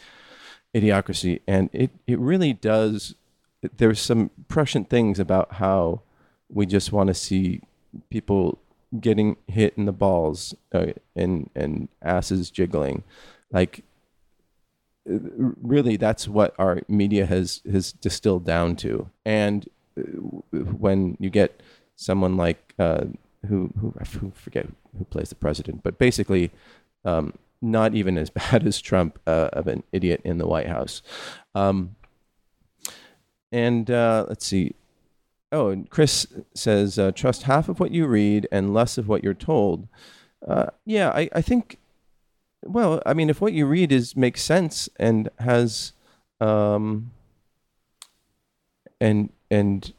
Idiocracy, 0.75 1.41
and 1.47 1.69
it 1.71 1.91
it 2.05 2.19
really 2.19 2.53
does. 2.53 3.15
There's 3.77 3.99
some 3.99 4.29
prescient 4.47 4.89
things 4.89 5.19
about 5.19 5.53
how 5.53 6.01
we 6.49 6.65
just 6.65 6.91
want 6.91 7.07
to 7.07 7.13
see 7.13 7.61
people 8.09 8.59
getting 8.99 9.37
hit 9.47 9.73
in 9.77 9.85
the 9.85 9.91
balls 9.91 10.53
uh, 10.73 10.87
and 11.15 11.49
and 11.55 11.87
asses 12.01 12.51
jiggling, 12.51 13.03
like 13.51 13.83
really 15.07 15.97
that's 15.97 16.27
what 16.27 16.53
our 16.57 16.81
media 16.87 17.25
has 17.25 17.61
has 17.71 17.91
distilled 17.91 18.43
down 18.43 18.75
to 18.75 19.07
and 19.23 19.69
when 20.51 21.15
you 21.19 21.29
get 21.29 21.61
someone 21.95 22.35
like 22.35 22.73
uh, 22.79 23.05
who, 23.47 23.71
who 23.79 23.93
I 23.99 24.03
forget 24.03 24.67
who 24.97 25.05
plays 25.05 25.29
the 25.29 25.35
president, 25.35 25.83
but 25.83 25.97
basically 25.97 26.51
um, 27.03 27.33
not 27.61 27.95
even 27.95 28.17
as 28.17 28.29
bad 28.51 28.65
as 28.65 28.81
Trump 28.81 29.19
uh, 29.27 29.49
of 29.53 29.67
an 29.67 29.83
idiot 29.91 30.21
in 30.23 30.37
the 30.37 30.47
White 30.47 30.67
House. 30.67 31.01
Um, 31.53 31.95
and 33.51 33.89
uh, 33.89 34.25
let's 34.27 34.45
see. 34.45 34.75
Oh, 35.51 35.69
and 35.69 35.89
Chris 35.89 36.27
says, 36.53 36.99
uh, 36.99 37.11
trust 37.11 37.43
half 37.43 37.69
of 37.69 37.79
what 37.79 37.91
you 37.91 38.07
read 38.07 38.47
and 38.51 38.73
less 38.73 38.97
of 38.97 39.07
what 39.07 39.23
you're 39.23 39.33
told. 39.33 39.87
Uh, 40.45 40.67
yeah, 40.85 41.09
I, 41.09 41.29
I 41.33 41.41
think. 41.41 41.79
Well, 42.63 43.01
I 43.05 43.13
mean, 43.13 43.29
if 43.29 43.41
what 43.41 43.53
you 43.53 43.65
read 43.65 43.91
is 43.91 44.15
makes 44.15 44.41
sense 44.41 44.89
and 44.97 45.29
has, 45.39 45.93
um, 46.41 47.11
and 48.99 49.29
and 49.51 49.93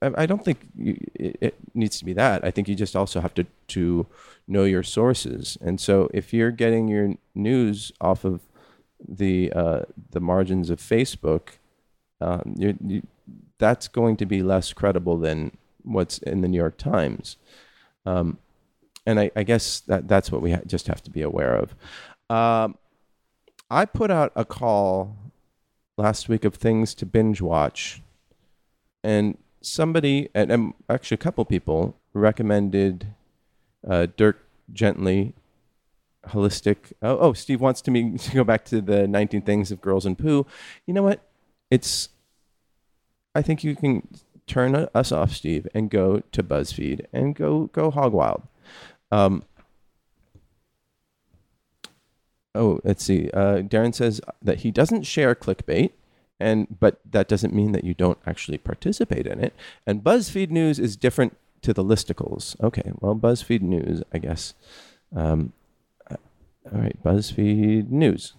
I, 0.00 0.26
don't 0.26 0.44
think 0.44 0.68
you, 0.76 0.98
it, 1.14 1.36
it 1.40 1.54
needs 1.74 1.98
to 1.98 2.04
be 2.04 2.12
that. 2.14 2.44
I 2.44 2.50
think 2.50 2.68
you 2.68 2.74
just 2.74 2.96
also 2.96 3.20
have 3.20 3.34
to 3.34 3.46
to 3.68 4.06
know 4.46 4.64
your 4.64 4.82
sources. 4.82 5.58
And 5.60 5.80
so 5.80 6.08
if 6.12 6.32
you're 6.32 6.50
getting 6.50 6.88
your 6.88 7.14
news 7.34 7.92
off 8.00 8.24
of 8.24 8.40
the 9.06 9.52
uh, 9.52 9.82
the 10.10 10.20
margins 10.20 10.70
of 10.70 10.78
Facebook, 10.78 11.58
um, 12.20 12.54
you, 12.56 13.02
that's 13.58 13.88
going 13.88 14.16
to 14.16 14.26
be 14.26 14.42
less 14.42 14.72
credible 14.72 15.18
than 15.18 15.56
what's 15.82 16.18
in 16.18 16.40
the 16.40 16.48
New 16.48 16.56
York 16.56 16.78
Times. 16.78 17.36
Um, 18.06 18.38
and 19.06 19.20
I, 19.20 19.30
I, 19.36 19.42
guess 19.42 19.80
that 19.80 20.08
that's 20.08 20.32
what 20.32 20.40
we 20.40 20.52
ha- 20.52 20.60
just 20.66 20.86
have 20.88 21.02
to 21.02 21.10
be 21.10 21.22
aware 21.22 21.54
of. 21.54 21.74
Um, 22.34 22.76
I 23.70 23.84
put 23.84 24.10
out 24.10 24.32
a 24.34 24.44
call 24.44 25.16
last 25.96 26.28
week 26.28 26.44
of 26.44 26.54
things 26.54 26.94
to 26.96 27.06
binge 27.06 27.40
watch 27.40 28.02
and 29.02 29.36
somebody, 29.60 30.28
and, 30.34 30.50
and 30.50 30.74
actually 30.88 31.16
a 31.16 31.18
couple 31.18 31.44
people 31.44 31.96
recommended 32.12 33.06
uh, 33.88 34.06
Dirk 34.16 34.46
Gently 34.72 35.34
holistic. 36.28 36.92
Oh, 37.02 37.18
oh, 37.18 37.32
Steve 37.32 37.60
wants 37.60 37.80
to 37.82 37.90
me 37.90 38.16
to 38.18 38.32
go 38.32 38.44
back 38.44 38.64
to 38.66 38.80
the 38.80 39.06
19 39.06 39.42
things 39.42 39.70
of 39.70 39.80
girls 39.80 40.06
and 40.06 40.18
poo. 40.18 40.46
You 40.86 40.94
know 40.94 41.02
what? 41.02 41.20
It's. 41.70 42.10
I 43.34 43.42
think 43.42 43.64
you 43.64 43.74
can 43.74 44.06
turn 44.46 44.74
us 44.94 45.10
off, 45.10 45.32
Steve, 45.32 45.66
and 45.74 45.90
go 45.90 46.22
to 46.30 46.42
BuzzFeed 46.42 47.06
and 47.12 47.34
go 47.34 47.66
go 47.72 47.90
hog 47.90 48.12
wild. 48.12 48.42
Um, 49.10 49.42
oh, 52.54 52.80
let's 52.84 53.04
see. 53.04 53.30
Uh, 53.30 53.62
Darren 53.62 53.94
says 53.94 54.20
that 54.40 54.60
he 54.60 54.70
doesn't 54.70 55.02
share 55.02 55.34
clickbait 55.34 55.90
and 56.40 56.78
but 56.80 57.00
that 57.08 57.28
doesn't 57.28 57.54
mean 57.54 57.72
that 57.72 57.84
you 57.84 57.94
don't 57.94 58.18
actually 58.26 58.58
participate 58.58 59.26
in 59.26 59.42
it. 59.42 59.54
And 59.86 60.02
BuzzFeed 60.02 60.50
News 60.50 60.78
is 60.78 60.96
different 60.96 61.36
to 61.64 61.72
the 61.72 61.84
listicles. 61.84 62.60
Okay, 62.62 62.92
well, 63.00 63.14
BuzzFeed 63.14 63.62
News, 63.62 64.02
I 64.12 64.18
guess. 64.18 64.54
Um, 65.14 65.52
uh, 66.10 66.16
all 66.72 66.80
right, 66.80 67.02
BuzzFeed 67.02 67.90
News. 67.90 68.34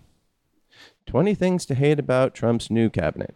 20 1.07 1.35
things 1.35 1.65
to 1.67 1.75
hate 1.75 1.99
about 1.99 2.33
Trump's 2.33 2.71
new 2.71 2.89
cabinet. 2.89 3.35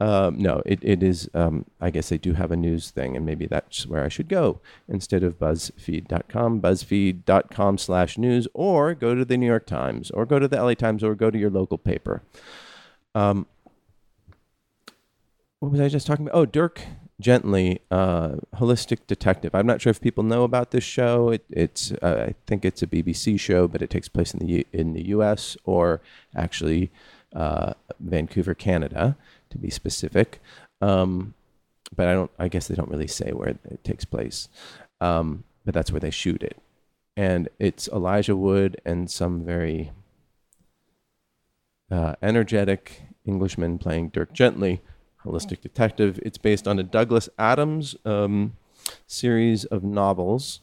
Um, 0.00 0.36
no, 0.38 0.62
it, 0.66 0.78
it 0.82 1.02
is, 1.02 1.30
um, 1.32 1.64
I 1.80 1.90
guess 1.90 2.10
they 2.10 2.18
do 2.18 2.34
have 2.34 2.50
a 2.50 2.56
news 2.56 2.90
thing, 2.90 3.16
and 3.16 3.24
maybe 3.24 3.46
that's 3.46 3.86
where 3.86 4.04
I 4.04 4.08
should 4.08 4.28
go 4.28 4.60
instead 4.86 5.22
of 5.22 5.38
BuzzFeed.com, 5.38 6.60
BuzzFeed.com 6.60 7.78
slash 7.78 8.18
news, 8.18 8.46
or 8.52 8.94
go 8.94 9.14
to 9.14 9.24
the 9.24 9.36
New 9.36 9.46
York 9.46 9.66
Times, 9.66 10.10
or 10.10 10.26
go 10.26 10.38
to 10.38 10.48
the 10.48 10.62
LA 10.62 10.74
Times, 10.74 11.02
or 11.02 11.14
go 11.14 11.30
to 11.30 11.38
your 11.38 11.50
local 11.50 11.78
paper. 11.78 12.22
Um, 13.14 13.46
what 15.60 15.72
was 15.72 15.80
I 15.80 15.88
just 15.88 16.06
talking 16.06 16.26
about? 16.26 16.36
Oh, 16.36 16.44
Dirk 16.44 16.82
Gently, 17.18 17.80
uh, 17.90 18.36
Holistic 18.56 19.06
Detective. 19.06 19.54
I'm 19.54 19.66
not 19.66 19.80
sure 19.80 19.90
if 19.90 20.00
people 20.02 20.22
know 20.22 20.44
about 20.44 20.70
this 20.70 20.84
show. 20.84 21.30
It, 21.30 21.44
it's 21.48 21.92
uh, 22.02 22.26
I 22.28 22.34
think 22.46 22.64
it's 22.64 22.82
a 22.82 22.86
BBC 22.86 23.40
show, 23.40 23.66
but 23.66 23.80
it 23.80 23.88
takes 23.88 24.08
place 24.08 24.34
in 24.34 24.46
the 24.46 24.66
in 24.72 24.92
the 24.92 25.06
U.S. 25.08 25.56
or 25.64 26.02
actually 26.34 26.90
uh, 27.34 27.72
Vancouver, 28.00 28.52
Canada, 28.52 29.16
to 29.48 29.56
be 29.56 29.70
specific. 29.70 30.40
Um, 30.82 31.32
but 31.94 32.06
I 32.06 32.12
don't. 32.12 32.30
I 32.38 32.48
guess 32.48 32.68
they 32.68 32.74
don't 32.74 32.90
really 32.90 33.06
say 33.06 33.30
where 33.32 33.48
it 33.48 33.82
takes 33.82 34.04
place. 34.04 34.48
Um, 35.00 35.44
but 35.64 35.72
that's 35.72 35.90
where 35.90 36.00
they 36.00 36.10
shoot 36.10 36.42
it, 36.42 36.58
and 37.16 37.48
it's 37.58 37.88
Elijah 37.88 38.36
Wood 38.36 38.78
and 38.84 39.10
some 39.10 39.42
very 39.42 39.90
uh, 41.90 42.14
energetic 42.20 43.02
Englishman 43.24 43.78
playing 43.78 44.10
Dirk 44.10 44.32
Gently 44.34 44.82
Holistic 45.26 45.60
Detective. 45.60 46.18
It's 46.22 46.38
based 46.38 46.66
on 46.68 46.78
a 46.78 46.82
Douglas 46.82 47.28
Adams 47.38 47.96
um, 48.04 48.56
series 49.06 49.64
of 49.64 49.82
novels. 49.82 50.60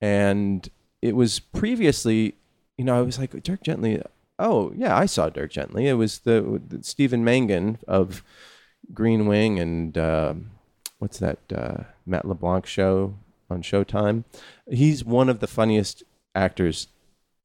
And 0.00 0.68
it 1.00 1.14
was 1.14 1.40
previously, 1.40 2.34
you 2.76 2.84
know, 2.84 2.98
I 2.98 3.02
was 3.02 3.18
like, 3.18 3.40
Dirk 3.42 3.62
Gently. 3.62 4.02
Oh, 4.38 4.72
yeah, 4.74 4.96
I 4.96 5.06
saw 5.06 5.28
Dirk 5.28 5.50
Gently. 5.50 5.86
It 5.86 5.94
was 5.94 6.20
the, 6.20 6.60
the 6.68 6.82
Stephen 6.82 7.24
Mangan 7.24 7.78
of 7.86 8.24
Green 8.92 9.26
Wing 9.26 9.58
and 9.58 9.96
uh, 9.96 10.34
what's 10.98 11.18
that 11.18 11.38
uh, 11.54 11.84
Matt 12.06 12.24
LeBlanc 12.24 12.66
show 12.66 13.14
on 13.50 13.62
Showtime. 13.62 14.24
He's 14.70 15.04
one 15.04 15.28
of 15.28 15.40
the 15.40 15.46
funniest 15.46 16.02
actors 16.34 16.88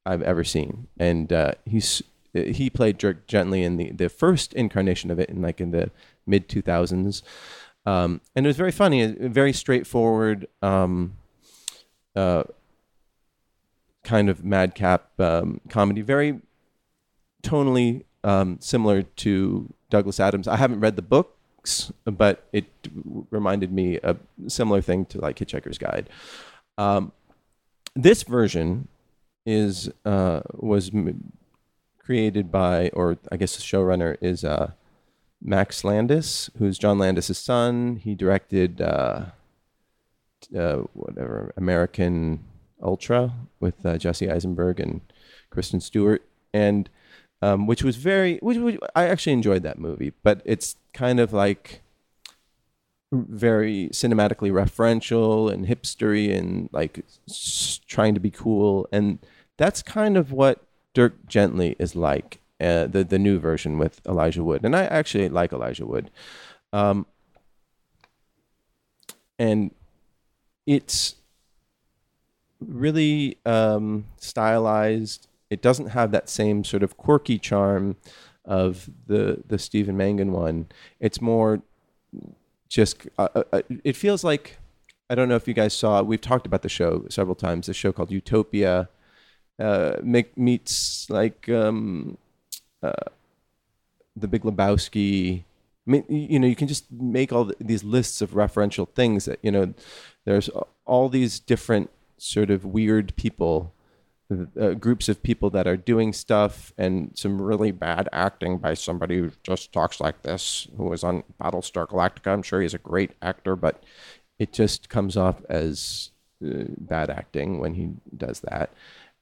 I've 0.05 0.21
ever 0.21 0.43
seen, 0.43 0.87
and 0.97 1.31
uh, 1.33 1.51
he's 1.65 2.01
he 2.33 2.69
played 2.69 2.97
Dirk 2.97 3.27
Gently 3.27 3.63
in 3.63 3.77
the 3.77 3.91
the 3.91 4.09
first 4.09 4.53
incarnation 4.53 5.11
of 5.11 5.19
it 5.19 5.29
in 5.29 5.41
like 5.41 5.59
in 5.59 5.71
the 5.71 5.91
mid 6.27 6.47
two 6.49 6.61
thousands, 6.61 7.23
um, 7.85 8.21
and 8.35 8.45
it 8.45 8.49
was 8.49 8.57
very 8.57 8.71
funny, 8.71 9.05
very 9.05 9.53
straightforward. 9.53 10.47
Um, 10.61 11.17
uh, 12.15 12.43
kind 14.03 14.29
of 14.29 14.43
madcap 14.43 15.19
um, 15.19 15.59
comedy, 15.69 16.01
very 16.01 16.39
tonally 17.43 18.05
um, 18.23 18.57
similar 18.61 19.03
to 19.03 19.73
Douglas 19.89 20.19
Adams. 20.19 20.47
I 20.47 20.55
haven't 20.55 20.79
read 20.79 20.95
the 20.95 21.01
books, 21.01 21.91
but 22.05 22.47
it 22.53 22.65
reminded 23.29 23.71
me 23.71 23.99
a 24.01 24.15
similar 24.47 24.81
thing 24.81 25.05
to 25.07 25.19
like 25.19 25.37
Hitchhiker's 25.37 25.77
Guide. 25.77 26.09
Um, 26.77 27.11
this 27.95 28.23
version 28.23 28.87
is 29.45 29.91
uh, 30.05 30.41
was 30.53 30.91
created 31.99 32.51
by, 32.51 32.89
or 32.89 33.17
I 33.31 33.37
guess 33.37 33.55
the 33.57 33.63
showrunner 33.63 34.17
is 34.21 34.43
uh, 34.43 34.71
Max 35.41 35.83
Landis, 35.83 36.49
who's 36.57 36.77
John 36.77 36.97
Landis' 36.97 37.37
son. 37.37 37.97
He 37.97 38.15
directed 38.15 38.81
uh, 38.81 39.25
uh 40.55 40.77
whatever 40.93 41.53
American 41.57 42.43
Ultra 42.81 43.33
with 43.59 43.85
uh, 43.85 43.97
Jesse 43.97 44.29
Eisenberg 44.29 44.79
and 44.79 45.01
Kristen 45.49 45.81
Stewart, 45.81 46.23
and 46.53 46.89
um, 47.41 47.67
which 47.67 47.83
was 47.83 47.95
very, 47.97 48.37
which, 48.39 48.57
which, 48.57 48.79
I 48.95 49.05
actually 49.07 49.33
enjoyed 49.33 49.63
that 49.63 49.79
movie, 49.79 50.13
but 50.23 50.41
it's 50.45 50.75
kind 50.93 51.19
of 51.19 51.33
like 51.33 51.81
very 53.11 53.89
cinematically 53.93 54.51
referential 54.51 55.51
and 55.51 55.67
hipstery 55.67 56.35
and 56.35 56.69
like 56.71 57.05
s- 57.29 57.79
trying 57.87 58.13
to 58.15 58.19
be 58.19 58.31
cool, 58.31 58.87
and 58.91 59.19
that's 59.57 59.81
kind 59.81 60.17
of 60.17 60.31
what 60.31 60.63
Dirk 60.93 61.27
Gently 61.27 61.75
is 61.79 61.95
like. 61.95 62.39
Uh, 62.59 62.87
the 62.87 63.03
the 63.03 63.19
new 63.19 63.37
version 63.39 63.77
with 63.77 64.01
Elijah 64.07 64.43
Wood, 64.43 64.65
and 64.65 64.75
I 64.75 64.85
actually 64.85 65.29
like 65.29 65.53
Elijah 65.53 65.85
Wood, 65.85 66.09
um, 66.73 67.05
and 69.37 69.71
it's 70.65 71.15
really 72.59 73.37
um, 73.45 74.05
stylized. 74.17 75.27
It 75.51 75.61
doesn't 75.61 75.89
have 75.89 76.11
that 76.11 76.29
same 76.29 76.63
sort 76.63 76.81
of 76.81 76.97
quirky 76.97 77.37
charm 77.37 77.95
of 78.43 78.89
the 79.05 79.43
the 79.47 79.59
Stephen 79.59 79.95
Mangan 79.95 80.31
one. 80.31 80.67
It's 80.99 81.21
more 81.21 81.61
just. 82.67 83.07
Uh, 83.19 83.27
uh, 83.35 83.43
uh 83.53 83.61
it 83.83 83.95
feels 83.95 84.23
like 84.23 84.57
I 85.09 85.15
don't 85.15 85.29
know 85.29 85.35
if 85.35 85.47
you 85.47 85.53
guys 85.53 85.73
saw. 85.73 86.01
We've 86.01 86.19
talked 86.19 86.45
about 86.45 86.63
the 86.63 86.69
show 86.69 87.05
several 87.09 87.35
times. 87.35 87.69
A 87.69 87.73
show 87.73 87.91
called 87.91 88.11
Utopia 88.11 88.89
uh, 89.59 89.97
meets 90.03 91.09
like 91.09 91.47
um, 91.49 92.17
uh, 92.83 92.91
the 94.15 94.27
Big 94.27 94.43
Lebowski. 94.43 95.43
I 95.87 95.91
mean, 95.91 96.05
you 96.09 96.39
know, 96.39 96.47
you 96.47 96.55
can 96.55 96.67
just 96.67 96.91
make 96.91 97.31
all 97.31 97.45
the, 97.45 97.55
these 97.59 97.83
lists 97.83 98.21
of 98.21 98.31
referential 98.31 98.87
things 98.89 99.25
that 99.25 99.39
you 99.41 99.51
know. 99.51 99.73
There's 100.25 100.49
all 100.85 101.07
these 101.07 101.39
different 101.39 101.89
sort 102.17 102.49
of 102.49 102.65
weird 102.65 103.15
people, 103.15 103.73
uh, 104.59 104.71
groups 104.71 105.07
of 105.07 105.23
people 105.23 105.49
that 105.51 105.67
are 105.67 105.77
doing 105.77 106.11
stuff, 106.11 106.73
and 106.77 107.11
some 107.15 107.41
really 107.41 107.71
bad 107.71 108.09
acting 108.11 108.57
by 108.57 108.73
somebody 108.73 109.19
who 109.19 109.31
just 109.43 109.71
talks 109.71 110.01
like 110.01 110.23
this, 110.23 110.67
who 110.75 110.83
was 110.83 111.03
on 111.03 111.23
Battlestar 111.41 111.87
Galactica. 111.87 112.33
I'm 112.33 112.43
sure 112.43 112.61
he's 112.61 112.73
a 112.73 112.79
great 112.79 113.11
actor, 113.21 113.55
but 113.55 113.81
it 114.37 114.51
just 114.51 114.89
comes 114.89 115.15
off 115.15 115.43
as 115.47 116.11
uh, 116.45 116.65
bad 116.77 117.09
acting 117.09 117.59
when 117.59 117.75
he 117.75 117.91
does 118.15 118.41
that, 118.41 118.71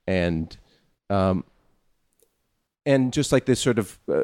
and 0.07 0.57
um, 1.11 1.43
and 2.85 3.11
just 3.11 3.31
like 3.31 3.45
this 3.45 3.59
sort 3.59 3.79
of 3.79 3.99
uh, 4.07 4.23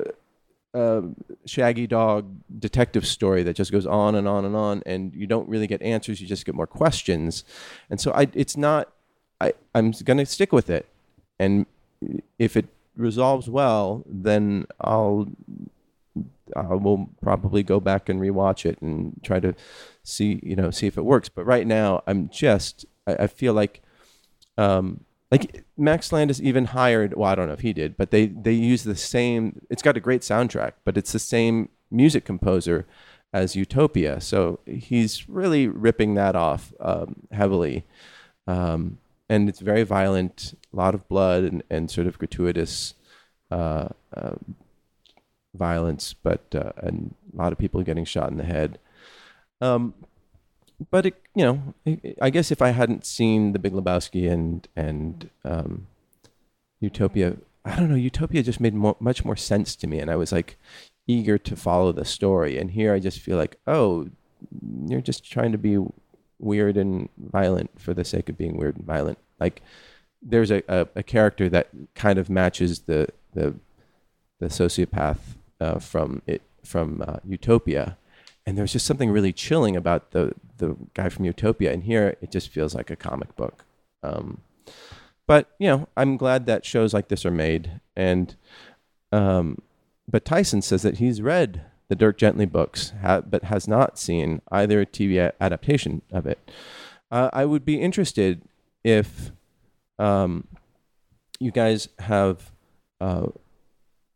uh, 0.73 1.01
shaggy 1.45 1.87
dog 1.87 2.33
detective 2.59 3.05
story 3.05 3.43
that 3.43 3.55
just 3.55 3.71
goes 3.71 3.85
on 3.85 4.15
and 4.15 4.27
on 4.27 4.45
and 4.45 4.55
on, 4.55 4.83
and 4.85 5.13
you 5.13 5.27
don't 5.27 5.47
really 5.49 5.67
get 5.67 5.81
answers. 5.81 6.21
You 6.21 6.27
just 6.27 6.45
get 6.45 6.55
more 6.55 6.67
questions, 6.67 7.43
and 7.89 7.99
so 7.99 8.11
I, 8.11 8.27
it's 8.33 8.55
not. 8.55 8.91
I, 9.39 9.53
I'm 9.73 9.91
gonna 10.03 10.25
stick 10.25 10.51
with 10.51 10.69
it, 10.69 10.87
and 11.39 11.65
if 12.37 12.55
it 12.55 12.67
resolves 12.95 13.49
well, 13.49 14.03
then 14.05 14.65
I'll 14.79 15.27
I 16.55 16.75
will 16.75 17.09
probably 17.21 17.63
go 17.63 17.79
back 17.79 18.09
and 18.09 18.19
rewatch 18.19 18.65
it 18.65 18.81
and 18.81 19.19
try 19.23 19.39
to 19.39 19.55
see 20.03 20.39
you 20.43 20.55
know 20.55 20.71
see 20.71 20.87
if 20.87 20.97
it 20.97 21.03
works. 21.03 21.29
But 21.29 21.45
right 21.45 21.65
now, 21.65 22.03
I'm 22.07 22.29
just 22.29 22.85
I, 23.07 23.15
I 23.23 23.27
feel 23.27 23.53
like 23.53 23.81
um, 24.57 25.03
like 25.31 25.63
Max 25.77 26.11
Landis 26.11 26.41
even 26.41 26.65
hired. 26.65 27.15
Well, 27.15 27.29
I 27.29 27.35
don't 27.35 27.47
know 27.47 27.53
if 27.53 27.61
he 27.61 27.73
did, 27.73 27.95
but 27.95 28.11
they 28.11 28.27
they 28.27 28.51
use 28.51 28.83
the 28.83 28.95
same. 28.95 29.61
It's 29.69 29.81
got 29.81 29.97
a 29.97 30.01
great 30.01 30.21
soundtrack, 30.21 30.73
but 30.83 30.97
it's 30.97 31.13
the 31.13 31.19
same 31.19 31.69
music 31.89 32.25
composer 32.25 32.85
as 33.33 33.55
Utopia. 33.55 34.19
So 34.19 34.59
he's 34.65 35.29
really 35.29 35.67
ripping 35.67 36.15
that 36.15 36.35
off 36.35 36.73
um, 36.81 37.27
heavily, 37.31 37.85
um, 38.45 38.97
and 39.29 39.47
it's 39.47 39.61
very 39.61 39.83
violent. 39.83 40.53
A 40.73 40.75
lot 40.75 40.93
of 40.93 41.07
blood 41.07 41.43
and, 41.43 41.63
and 41.69 41.89
sort 41.89 42.07
of 42.07 42.19
gratuitous 42.19 42.93
uh, 43.49 43.87
uh, 44.13 44.35
violence, 45.53 46.13
but 46.13 46.43
uh, 46.53 46.73
and 46.77 47.15
a 47.33 47.37
lot 47.37 47.53
of 47.53 47.57
people 47.57 47.81
getting 47.83 48.05
shot 48.05 48.31
in 48.31 48.37
the 48.37 48.43
head. 48.43 48.79
Um, 49.61 49.93
but 50.89 51.05
it, 51.05 51.21
you 51.35 51.43
know, 51.43 51.73
I 52.21 52.29
guess 52.29 52.51
if 52.51 52.61
I 52.61 52.69
hadn't 52.69 53.05
seen 53.05 53.53
The 53.53 53.59
Big 53.59 53.73
Lebowski 53.73 54.31
and 54.31 54.67
and 54.75 55.29
um, 55.45 55.87
Utopia, 56.79 57.37
I 57.65 57.75
don't 57.75 57.89
know, 57.89 57.95
Utopia 57.95 58.43
just 58.43 58.59
made 58.59 58.73
more, 58.73 58.95
much 58.99 59.23
more 59.23 59.35
sense 59.35 59.75
to 59.77 59.87
me, 59.87 59.99
and 59.99 60.09
I 60.09 60.15
was 60.15 60.31
like 60.31 60.57
eager 61.07 61.37
to 61.37 61.55
follow 61.55 61.91
the 61.91 62.05
story. 62.05 62.57
And 62.57 62.71
here, 62.71 62.93
I 62.93 62.99
just 62.99 63.19
feel 63.19 63.37
like, 63.37 63.57
oh, 63.67 64.09
you're 64.87 65.01
just 65.01 65.29
trying 65.29 65.51
to 65.51 65.57
be 65.57 65.77
weird 66.39 66.75
and 66.77 67.09
violent 67.17 67.69
for 67.79 67.93
the 67.93 68.03
sake 68.03 68.29
of 68.29 68.37
being 68.37 68.57
weird 68.57 68.77
and 68.77 68.85
violent. 68.85 69.19
Like 69.39 69.61
there's 70.21 70.51
a, 70.51 70.63
a, 70.67 70.87
a 70.95 71.03
character 71.03 71.49
that 71.49 71.69
kind 71.95 72.17
of 72.17 72.29
matches 72.29 72.81
the 72.81 73.07
the 73.33 73.55
the 74.39 74.47
sociopath 74.47 75.19
uh, 75.59 75.79
from 75.79 76.21
it 76.25 76.41
from 76.63 77.03
uh, 77.07 77.17
Utopia 77.25 77.97
and 78.51 78.57
there's 78.57 78.73
just 78.73 78.85
something 78.85 79.09
really 79.09 79.31
chilling 79.31 79.77
about 79.77 80.11
the 80.11 80.33
the 80.57 80.75
guy 80.93 81.07
from 81.07 81.23
Utopia. 81.23 81.71
And 81.71 81.83
here, 81.83 82.17
it 82.21 82.31
just 82.31 82.49
feels 82.49 82.75
like 82.75 82.89
a 82.89 82.97
comic 82.97 83.33
book. 83.37 83.63
Um, 84.03 84.41
but 85.25 85.55
you 85.57 85.69
know, 85.69 85.87
I'm 85.95 86.17
glad 86.17 86.47
that 86.47 86.65
shows 86.65 86.93
like 86.93 87.07
this 87.07 87.25
are 87.25 87.31
made. 87.31 87.79
And 87.95 88.35
um, 89.13 89.61
but 90.05 90.25
Tyson 90.25 90.61
says 90.61 90.81
that 90.81 90.97
he's 90.97 91.21
read 91.21 91.63
the 91.87 91.95
Dirk 91.95 92.17
Gently 92.17 92.45
books, 92.45 92.91
ha- 93.01 93.21
but 93.21 93.45
has 93.45 93.69
not 93.69 93.97
seen 93.97 94.41
either 94.51 94.81
a 94.81 94.85
TV 94.85 95.31
adaptation 95.39 96.01
of 96.11 96.25
it. 96.25 96.51
Uh, 97.09 97.29
I 97.31 97.45
would 97.45 97.63
be 97.63 97.79
interested 97.79 98.41
if 98.83 99.31
um, 99.97 100.45
you 101.39 101.51
guys 101.51 101.87
have 101.99 102.51
uh, 102.99 103.27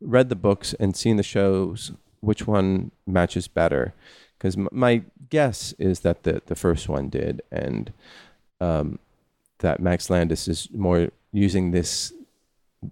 read 0.02 0.28
the 0.28 0.36
books 0.36 0.74
and 0.74 0.94
seen 0.94 1.16
the 1.16 1.22
shows 1.22 1.92
which 2.20 2.46
one 2.46 2.90
matches 3.06 3.48
better 3.48 3.94
because 4.38 4.56
m- 4.56 4.68
my 4.72 5.02
guess 5.30 5.72
is 5.78 6.00
that 6.00 6.22
the 6.22 6.42
the 6.46 6.54
first 6.54 6.88
one 6.88 7.08
did 7.08 7.42
and 7.50 7.92
um, 8.60 8.98
that 9.58 9.80
Max 9.80 10.10
Landis 10.10 10.48
is 10.48 10.68
more 10.72 11.08
using 11.32 11.70
this 11.70 12.12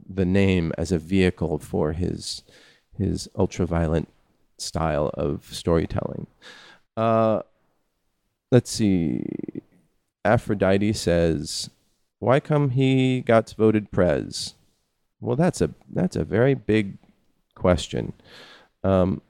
the 0.08 0.24
name 0.24 0.72
as 0.78 0.92
a 0.92 0.98
vehicle 0.98 1.58
for 1.58 1.92
his 1.92 2.42
his 2.96 3.28
ultra-violent 3.36 4.08
style 4.58 5.10
of 5.14 5.44
storytelling. 5.52 6.26
Uh, 6.96 7.40
let's 8.52 8.70
see. 8.70 9.24
Aphrodite 10.24 10.92
says, 10.92 11.70
"Why 12.18 12.40
come 12.40 12.70
he 12.70 13.20
got 13.20 13.54
voted 13.58 13.90
prez?" 13.90 14.54
Well, 15.20 15.36
that's 15.36 15.60
a 15.60 15.70
that's 15.92 16.16
a 16.16 16.24
very 16.24 16.54
big 16.54 16.98
question. 17.54 18.12
Um, 18.82 19.22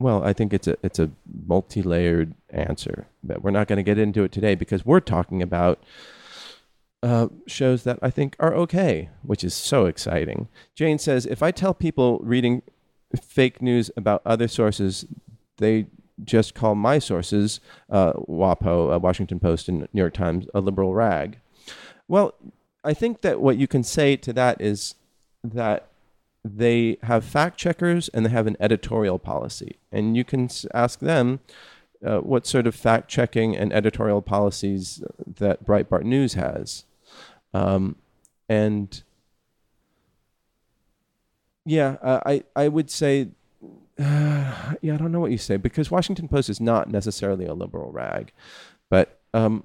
well, 0.00 0.24
I 0.24 0.32
think 0.32 0.52
it's 0.52 0.66
a 0.66 0.76
it's 0.82 0.98
a 0.98 1.10
multi-layered 1.46 2.34
answer, 2.50 3.06
but 3.22 3.42
we're 3.42 3.50
not 3.50 3.68
going 3.68 3.76
to 3.76 3.82
get 3.82 3.98
into 3.98 4.24
it 4.24 4.32
today 4.32 4.54
because 4.54 4.84
we're 4.84 5.00
talking 5.00 5.42
about 5.42 5.82
uh, 7.02 7.28
shows 7.46 7.84
that 7.84 7.98
I 8.02 8.10
think 8.10 8.34
are 8.40 8.54
okay, 8.54 9.10
which 9.22 9.44
is 9.44 9.54
so 9.54 9.86
exciting. 9.86 10.48
Jane 10.74 10.98
says, 10.98 11.26
if 11.26 11.42
I 11.42 11.50
tell 11.50 11.74
people 11.74 12.18
reading 12.22 12.62
fake 13.20 13.60
news 13.60 13.90
about 13.96 14.22
other 14.24 14.48
sources, 14.48 15.04
they 15.58 15.86
just 16.24 16.54
call 16.54 16.74
my 16.74 16.98
sources, 16.98 17.60
uh, 17.90 18.14
WAPO, 18.14 18.94
uh, 18.94 18.98
Washington 18.98 19.38
Post, 19.38 19.68
and 19.68 19.80
New 19.92 20.00
York 20.00 20.14
Times, 20.14 20.46
a 20.54 20.60
liberal 20.60 20.94
rag. 20.94 21.38
Well, 22.08 22.34
I 22.82 22.94
think 22.94 23.20
that 23.20 23.40
what 23.40 23.58
you 23.58 23.66
can 23.66 23.82
say 23.82 24.16
to 24.16 24.32
that 24.32 24.60
is 24.60 24.94
that 25.42 25.88
they 26.44 26.98
have 27.02 27.24
fact 27.24 27.58
checkers 27.58 28.08
and 28.10 28.26
they 28.26 28.30
have 28.30 28.46
an 28.46 28.56
editorial 28.60 29.18
policy. 29.18 29.76
And 29.90 30.16
you 30.16 30.24
can 30.24 30.48
ask 30.74 31.00
them 31.00 31.40
uh, 32.04 32.18
what 32.18 32.46
sort 32.46 32.66
of 32.66 32.74
fact 32.74 33.08
checking 33.08 33.56
and 33.56 33.72
editorial 33.72 34.20
policies 34.20 35.02
that 35.26 35.64
Breitbart 35.64 36.02
News 36.02 36.34
has. 36.34 36.84
Um, 37.54 37.96
and 38.48 39.02
yeah, 41.64 41.96
uh, 42.02 42.20
I 42.26 42.44
I 42.54 42.68
would 42.68 42.90
say, 42.90 43.28
uh, 43.98 44.74
yeah, 44.82 44.94
I 44.94 44.96
don't 44.96 45.12
know 45.12 45.20
what 45.20 45.30
you 45.30 45.38
say 45.38 45.56
because 45.56 45.90
Washington 45.90 46.28
Post 46.28 46.50
is 46.50 46.60
not 46.60 46.90
necessarily 46.90 47.46
a 47.46 47.54
liberal 47.54 47.90
rag, 47.90 48.32
but 48.90 49.18
um, 49.32 49.64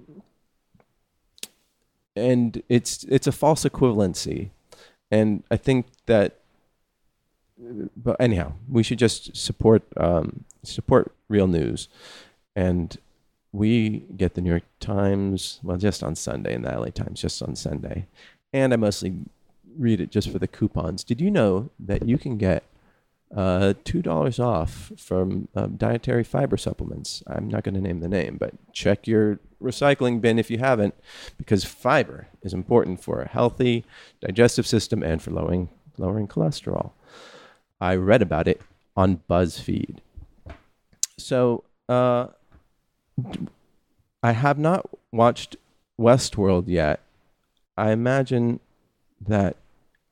and 2.15 2.63
it's 2.69 3.03
it's 3.05 3.27
a 3.27 3.31
false 3.31 3.65
equivalency, 3.65 4.51
and 5.11 5.43
I 5.51 5.57
think 5.57 5.87
that. 6.05 6.38
But 7.95 8.15
anyhow, 8.19 8.54
we 8.69 8.84
should 8.84 9.00
just 9.00 9.36
support 9.36 9.84
um, 9.98 10.45
support 10.63 11.13
real 11.28 11.48
news, 11.48 11.89
and 12.56 12.98
we 13.52 14.06
get 14.15 14.36
the 14.36 14.41
New 14.41 14.50
York 14.52 14.63
Times 14.80 15.60
well 15.63 15.78
just 15.78 16.04
on 16.04 16.15
Sunday 16.15 16.54
and 16.54 16.63
the 16.63 16.72
LA 16.72 16.88
Times 16.88 17.22
just 17.22 17.41
on 17.41 17.56
Sunday, 17.56 18.08
and 18.54 18.74
I 18.74 18.78
mostly 18.78 19.13
read 19.78 20.00
it 20.00 20.12
just 20.12 20.30
for 20.30 20.39
the 20.39 20.48
coupons. 20.48 21.04
Did 21.04 21.19
you 21.19 21.30
know 21.32 21.69
that 21.80 22.08
you 22.08 22.17
can 22.17 22.38
get 22.38 22.63
uh, 23.36 23.74
two 23.84 24.02
dollars 24.02 24.39
off 24.39 24.91
from 24.98 25.50
um, 25.54 25.76
dietary 25.76 26.24
fiber 26.24 26.58
supplements? 26.58 27.24
I'm 27.28 27.50
not 27.50 27.63
going 27.63 27.76
to 27.76 27.82
name 27.82 28.00
the 28.00 28.08
name, 28.08 28.38
but 28.38 28.54
check 28.72 29.06
your 29.06 29.39
recycling 29.62 30.22
bin 30.22 30.39
if 30.39 30.50
you 30.50 30.60
haven't, 30.60 30.95
because 31.38 31.65
fiber 31.65 32.28
is 32.41 32.54
important 32.54 33.04
for 33.04 33.22
a 33.22 33.28
healthy 33.28 33.84
digestive 34.22 34.65
system 34.65 35.04
and 35.04 35.22
for 35.22 35.32
lowering 35.32 35.69
lowering 35.98 36.28
cholesterol. 36.28 36.91
I 37.81 37.95
read 37.95 38.21
about 38.21 38.47
it 38.47 38.61
on 38.95 39.21
BuzzFeed. 39.29 39.97
So 41.17 41.63
uh, 41.87 42.27
I 44.21 44.31
have 44.31 44.57
not 44.57 44.89
watched 45.11 45.55
Westworld 45.99 46.65
yet. 46.67 46.99
I 47.77 47.91
imagine 47.91 48.59
that 49.25 49.55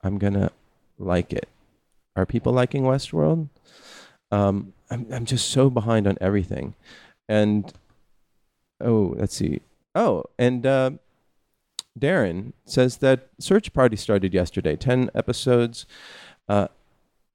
I'm 0.02 0.18
gonna 0.18 0.52
like 0.98 1.34
it. 1.34 1.48
Are 2.16 2.26
people 2.26 2.54
liking 2.54 2.84
Westworld? 2.84 3.50
Um, 4.32 4.74
I'm 4.90 5.06
I'm 5.12 5.26
just 5.26 5.50
so 5.50 5.70
behind 5.70 6.08
on 6.08 6.18
everything, 6.22 6.76
and 7.28 7.72
oh, 8.82 9.16
let's 9.18 9.36
see. 9.36 9.62
Oh, 9.96 10.24
and 10.38 10.66
uh, 10.66 10.92
Darren 12.00 12.54
says 12.66 12.98
that 12.98 13.28
Search 13.40 13.74
Party 13.74 13.96
started 13.96 14.34
yesterday. 14.34 14.76
Ten 14.76 15.10
episodes 15.14 15.86
uh, 16.48 16.68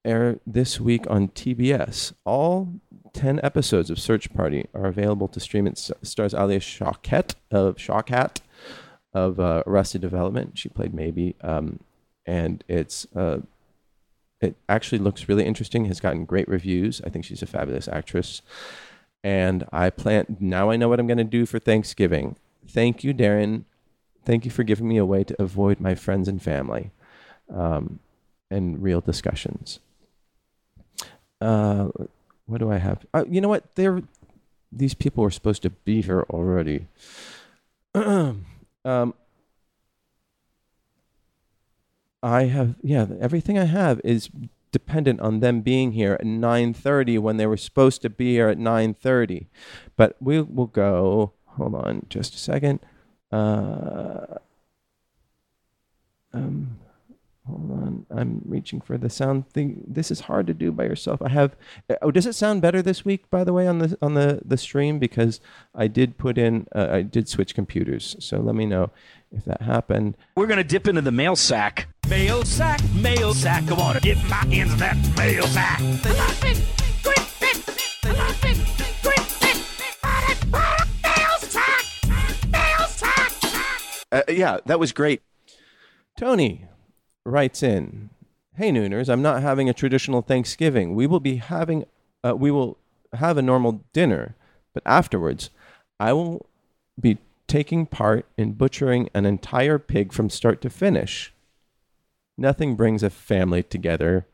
air 0.05 0.39
this 0.47 0.81
week 0.81 1.05
on 1.09 1.29
TBS. 1.29 2.13
All 2.25 2.69
ten 3.13 3.41
episodes 3.43 3.91
of 3.91 3.99
Search 3.99 4.33
Party 4.33 4.67
are 4.75 4.87
available 4.87 5.29
to 5.29 5.41
stream. 5.41 5.67
It 5.67 5.79
stars 6.03 6.35
Alia 6.35 6.61
Shawkat 6.61 7.35
of 7.51 7.77
Shawkat 7.77 8.39
of 9.15 9.39
uh, 9.39 9.63
Arrested 9.67 10.01
Development. 10.01 10.59
She 10.59 10.69
played 10.69 10.95
Maybe. 10.95 11.37
Um, 11.41 11.81
and 12.27 12.65
it's 12.69 13.07
uh, 13.15 13.39
it 14.41 14.57
actually 14.69 14.99
looks 14.99 15.29
really 15.29 15.45
interesting. 15.45 15.87
Has 15.87 16.01
gotten 16.01 16.25
great 16.25 16.49
reviews. 16.49 17.01
I 17.05 17.11
think 17.11 17.25
she's 17.25 17.43
a 17.43 17.47
fabulous 17.47 17.89
actress. 17.89 18.43
And 19.25 19.65
I 19.73 19.91
plan 19.91 20.37
now. 20.41 20.71
I 20.71 20.77
know 20.77 20.89
what 20.89 20.99
I'm 20.99 21.07
going 21.07 21.19
to 21.19 21.25
do 21.25 21.47
for 21.47 21.61
Thanksgiving. 21.61 22.37
Thank 22.67 23.05
you, 23.05 23.15
Darren. 23.15 23.65
Thank 24.25 24.45
you 24.45 24.51
for 24.51 24.65
giving 24.65 24.89
me 24.89 24.97
a 24.97 25.05
way 25.05 25.25
to 25.25 25.41
avoid 25.41 25.81
my 25.81 25.95
friends 25.95 26.29
and 26.29 26.43
family, 26.43 26.91
um, 27.53 28.01
and 28.51 28.83
real 28.83 29.01
discussions. 29.01 29.81
Uh, 31.43 31.89
what 32.47 32.59
do 32.59 32.71
I 32.71 32.79
have? 32.79 33.05
Uh, 33.13 33.25
you 33.29 33.41
know 33.41 33.49
what? 33.49 33.75
There, 33.75 34.03
these 34.71 34.95
people 34.95 35.25
were 35.25 35.31
supposed 35.31 35.63
to 35.63 35.71
be 35.71 36.03
here 36.03 36.25
already. 36.31 36.87
um, 37.95 38.45
I 42.23 42.45
have 42.45 42.77
yeah, 42.83 43.07
everything 43.21 43.59
I 43.59 43.65
have 43.65 44.01
is 44.05 44.31
dependent 44.71 45.21
on 45.21 45.41
them 45.41 45.61
being 45.63 45.93
here 45.93 46.15
at 46.15 46.25
9:30 46.25 47.19
when 47.19 47.37
they 47.39 47.47
were 47.47 47.57
supposed 47.57 48.03
to 48.03 48.11
be 48.11 48.35
here 48.35 48.49
at 48.49 48.59
9:30. 48.59 49.47
But 49.97 50.17
we 50.21 50.41
will 50.41 50.69
go. 50.69 51.33
Hold 51.57 51.75
on, 51.75 52.07
just 52.09 52.35
a 52.35 52.39
second. 52.39 52.81
Uh, 53.33 54.39
um, 56.33 56.79
hold 57.47 57.71
on. 57.71 58.07
I'm 58.11 58.43
reaching 58.45 58.81
for 58.81 58.97
the 58.99 59.11
sound 59.11 59.49
thing. 59.51 59.85
This 59.87 60.11
is 60.11 60.21
hard 60.21 60.47
to 60.47 60.55
do 60.55 60.73
by 60.73 60.85
yourself. 60.85 61.21
I 61.23 61.29
have. 61.31 61.57
Oh, 62.01 62.11
does 62.11 62.27
it 62.27 62.35
sound 62.35 62.63
better 62.63 62.83
this 62.83 63.05
week? 63.05 63.31
By 63.31 63.45
the 63.45 63.53
way, 63.53 63.67
on 63.67 63.79
the 63.79 63.97
on 64.01 64.15
the 64.15 64.41
the 64.45 64.57
stream 64.57 64.99
because 64.99 65.41
I 65.75 65.89
did 65.89 66.19
put 66.19 66.39
in. 66.39 66.67
Uh, 66.75 66.89
I 66.91 67.03
did 67.03 67.29
switch 67.29 67.55
computers. 67.55 68.17
So 68.19 68.39
let 68.39 68.55
me 68.55 68.67
know 68.67 68.91
if 69.31 69.45
that 69.45 69.63
happened. 69.63 70.17
We're 70.37 70.47
gonna 70.47 70.65
dip 70.65 70.87
into 70.89 71.01
the 71.01 71.13
mail 71.13 71.37
sack. 71.37 71.89
Mail 72.09 72.45
sack, 72.45 72.81
mail 72.95 73.35
sack. 73.35 73.67
Come 73.67 73.81
on, 73.81 73.99
get 73.99 74.19
my 74.29 74.45
hands 74.47 74.73
on 74.73 74.79
that 74.79 74.97
mail 75.17 75.47
sack. 75.47 75.81
Uh, 84.13 84.21
yeah, 84.29 84.59
that 84.67 84.79
was 84.79 84.93
great. 84.93 85.23
Tony 86.19 86.67
writes 87.25 87.63
in, 87.63 88.11
"Hey 88.55 88.71
Nooners, 88.71 89.09
I'm 89.09 89.23
not 89.23 89.43
having 89.43 89.69
a 89.69 89.75
traditional 89.75 90.23
Thanksgiving. 90.23 90.95
We 90.95 91.07
will 91.07 91.21
be 91.21 91.37
having, 91.37 91.85
uh, 92.25 92.35
we 92.37 92.51
will 92.51 92.79
have 93.15 93.37
a 93.37 93.43
normal 93.43 93.83
dinner, 93.93 94.35
but 94.75 94.83
afterwards, 94.87 95.51
I 96.01 96.13
will 96.13 96.47
be 96.99 97.19
taking 97.47 97.87
part 97.87 98.27
in 98.37 98.53
butchering 98.53 99.09
an 99.15 99.27
entire 99.27 99.79
pig 99.79 100.13
from 100.13 100.31
start 100.31 100.61
to 100.63 100.71
finish. 100.71 101.33
Nothing 102.39 102.77
brings 102.77 103.03
a 103.03 103.11
family 103.11 103.63
together 103.63 104.27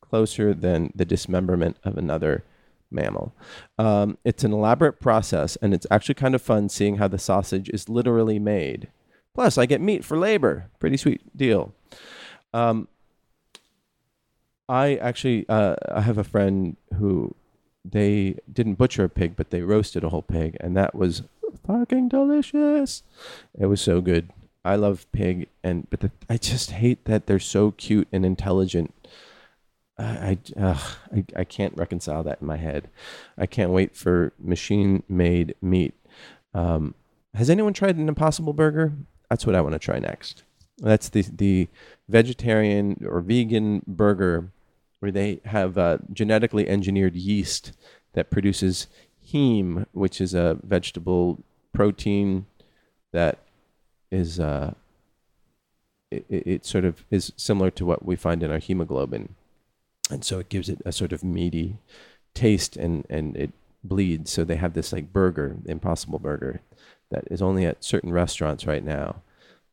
closer 0.00 0.52
than 0.54 0.92
the 0.94 1.04
dismemberment 1.04 1.78
of 1.84 1.96
another 1.96 2.44
mammal. 2.90 3.32
Um, 3.78 4.18
it's 4.24 4.44
an 4.44 4.52
elaborate 4.52 5.00
process, 5.00 5.56
and 5.56 5.74
it's 5.74 5.86
actually 5.90 6.14
kind 6.14 6.34
of 6.34 6.42
fun 6.42 6.68
seeing 6.68 6.96
how 6.96 7.08
the 7.08 7.18
sausage 7.18 7.68
is 7.70 7.88
literally 7.88 8.38
made. 8.38 8.88
Plus, 9.34 9.58
I 9.58 9.66
get 9.66 9.80
meat 9.80 10.04
for 10.04 10.16
labor. 10.16 10.66
Pretty 10.78 10.96
sweet 10.96 11.36
deal. 11.36 11.74
Um, 12.56 12.88
I 14.68 14.96
actually 14.96 15.46
uh, 15.48 15.76
I 15.92 16.00
have 16.00 16.18
a 16.18 16.24
friend 16.24 16.76
who 16.94 17.34
they 17.84 18.38
didn't 18.50 18.74
butcher 18.74 19.04
a 19.04 19.08
pig, 19.08 19.36
but 19.36 19.50
they 19.50 19.60
roasted 19.60 20.02
a 20.04 20.08
whole 20.08 20.22
pig, 20.22 20.56
and 20.60 20.76
that 20.76 20.94
was 20.94 21.22
fucking 21.66 22.08
delicious. 22.08 23.02
It 23.58 23.66
was 23.66 23.80
so 23.80 24.00
good. 24.00 24.30
I 24.64 24.76
love 24.76 25.06
pig, 25.12 25.48
and 25.62 25.88
but 25.90 26.00
the, 26.00 26.10
I 26.30 26.38
just 26.38 26.70
hate 26.70 27.04
that 27.04 27.26
they're 27.26 27.38
so 27.38 27.72
cute 27.72 28.08
and 28.10 28.24
intelligent. 28.24 28.94
I 29.98 30.38
I, 30.58 30.80
I 31.14 31.24
I 31.36 31.44
can't 31.44 31.76
reconcile 31.76 32.22
that 32.24 32.40
in 32.40 32.46
my 32.46 32.56
head. 32.56 32.88
I 33.36 33.46
can't 33.46 33.70
wait 33.70 33.94
for 33.94 34.32
machine-made 34.38 35.54
meat. 35.60 35.94
Um, 36.54 36.94
has 37.34 37.50
anyone 37.50 37.74
tried 37.74 37.96
an 37.96 38.08
Impossible 38.08 38.54
Burger? 38.54 38.94
That's 39.28 39.44
what 39.44 39.54
I 39.54 39.60
want 39.60 39.74
to 39.74 39.78
try 39.78 39.98
next. 39.98 40.42
That's 40.78 41.08
the 41.08 41.22
the 41.22 41.68
vegetarian 42.08 43.04
or 43.06 43.20
vegan 43.20 43.82
burger 43.86 44.50
where 45.00 45.12
they 45.12 45.40
have 45.44 45.76
uh, 45.78 45.98
genetically 46.12 46.68
engineered 46.68 47.14
yeast 47.14 47.72
that 48.14 48.30
produces 48.30 48.86
heme, 49.32 49.86
which 49.92 50.20
is 50.20 50.34
a 50.34 50.58
vegetable 50.62 51.42
protein 51.72 52.46
that 53.12 53.38
is 54.10 54.40
uh, 54.40 54.74
it, 56.10 56.24
it 56.28 56.66
sort 56.66 56.84
of 56.84 57.04
is 57.10 57.32
similar 57.36 57.70
to 57.70 57.84
what 57.84 58.04
we 58.04 58.16
find 58.16 58.42
in 58.42 58.50
our 58.50 58.58
hemoglobin, 58.58 59.34
and 60.10 60.24
so 60.24 60.38
it 60.38 60.48
gives 60.48 60.68
it 60.68 60.80
a 60.84 60.92
sort 60.92 61.12
of 61.12 61.24
meaty 61.24 61.78
taste, 62.34 62.76
and 62.76 63.06
and 63.08 63.36
it 63.36 63.52
bleeds. 63.82 64.30
So 64.30 64.44
they 64.44 64.56
have 64.56 64.74
this 64.74 64.92
like 64.92 65.12
burger, 65.12 65.56
Impossible 65.66 66.18
Burger, 66.18 66.60
that 67.10 67.24
is 67.30 67.42
only 67.42 67.64
at 67.64 67.84
certain 67.84 68.12
restaurants 68.12 68.66
right 68.66 68.84
now. 68.84 69.22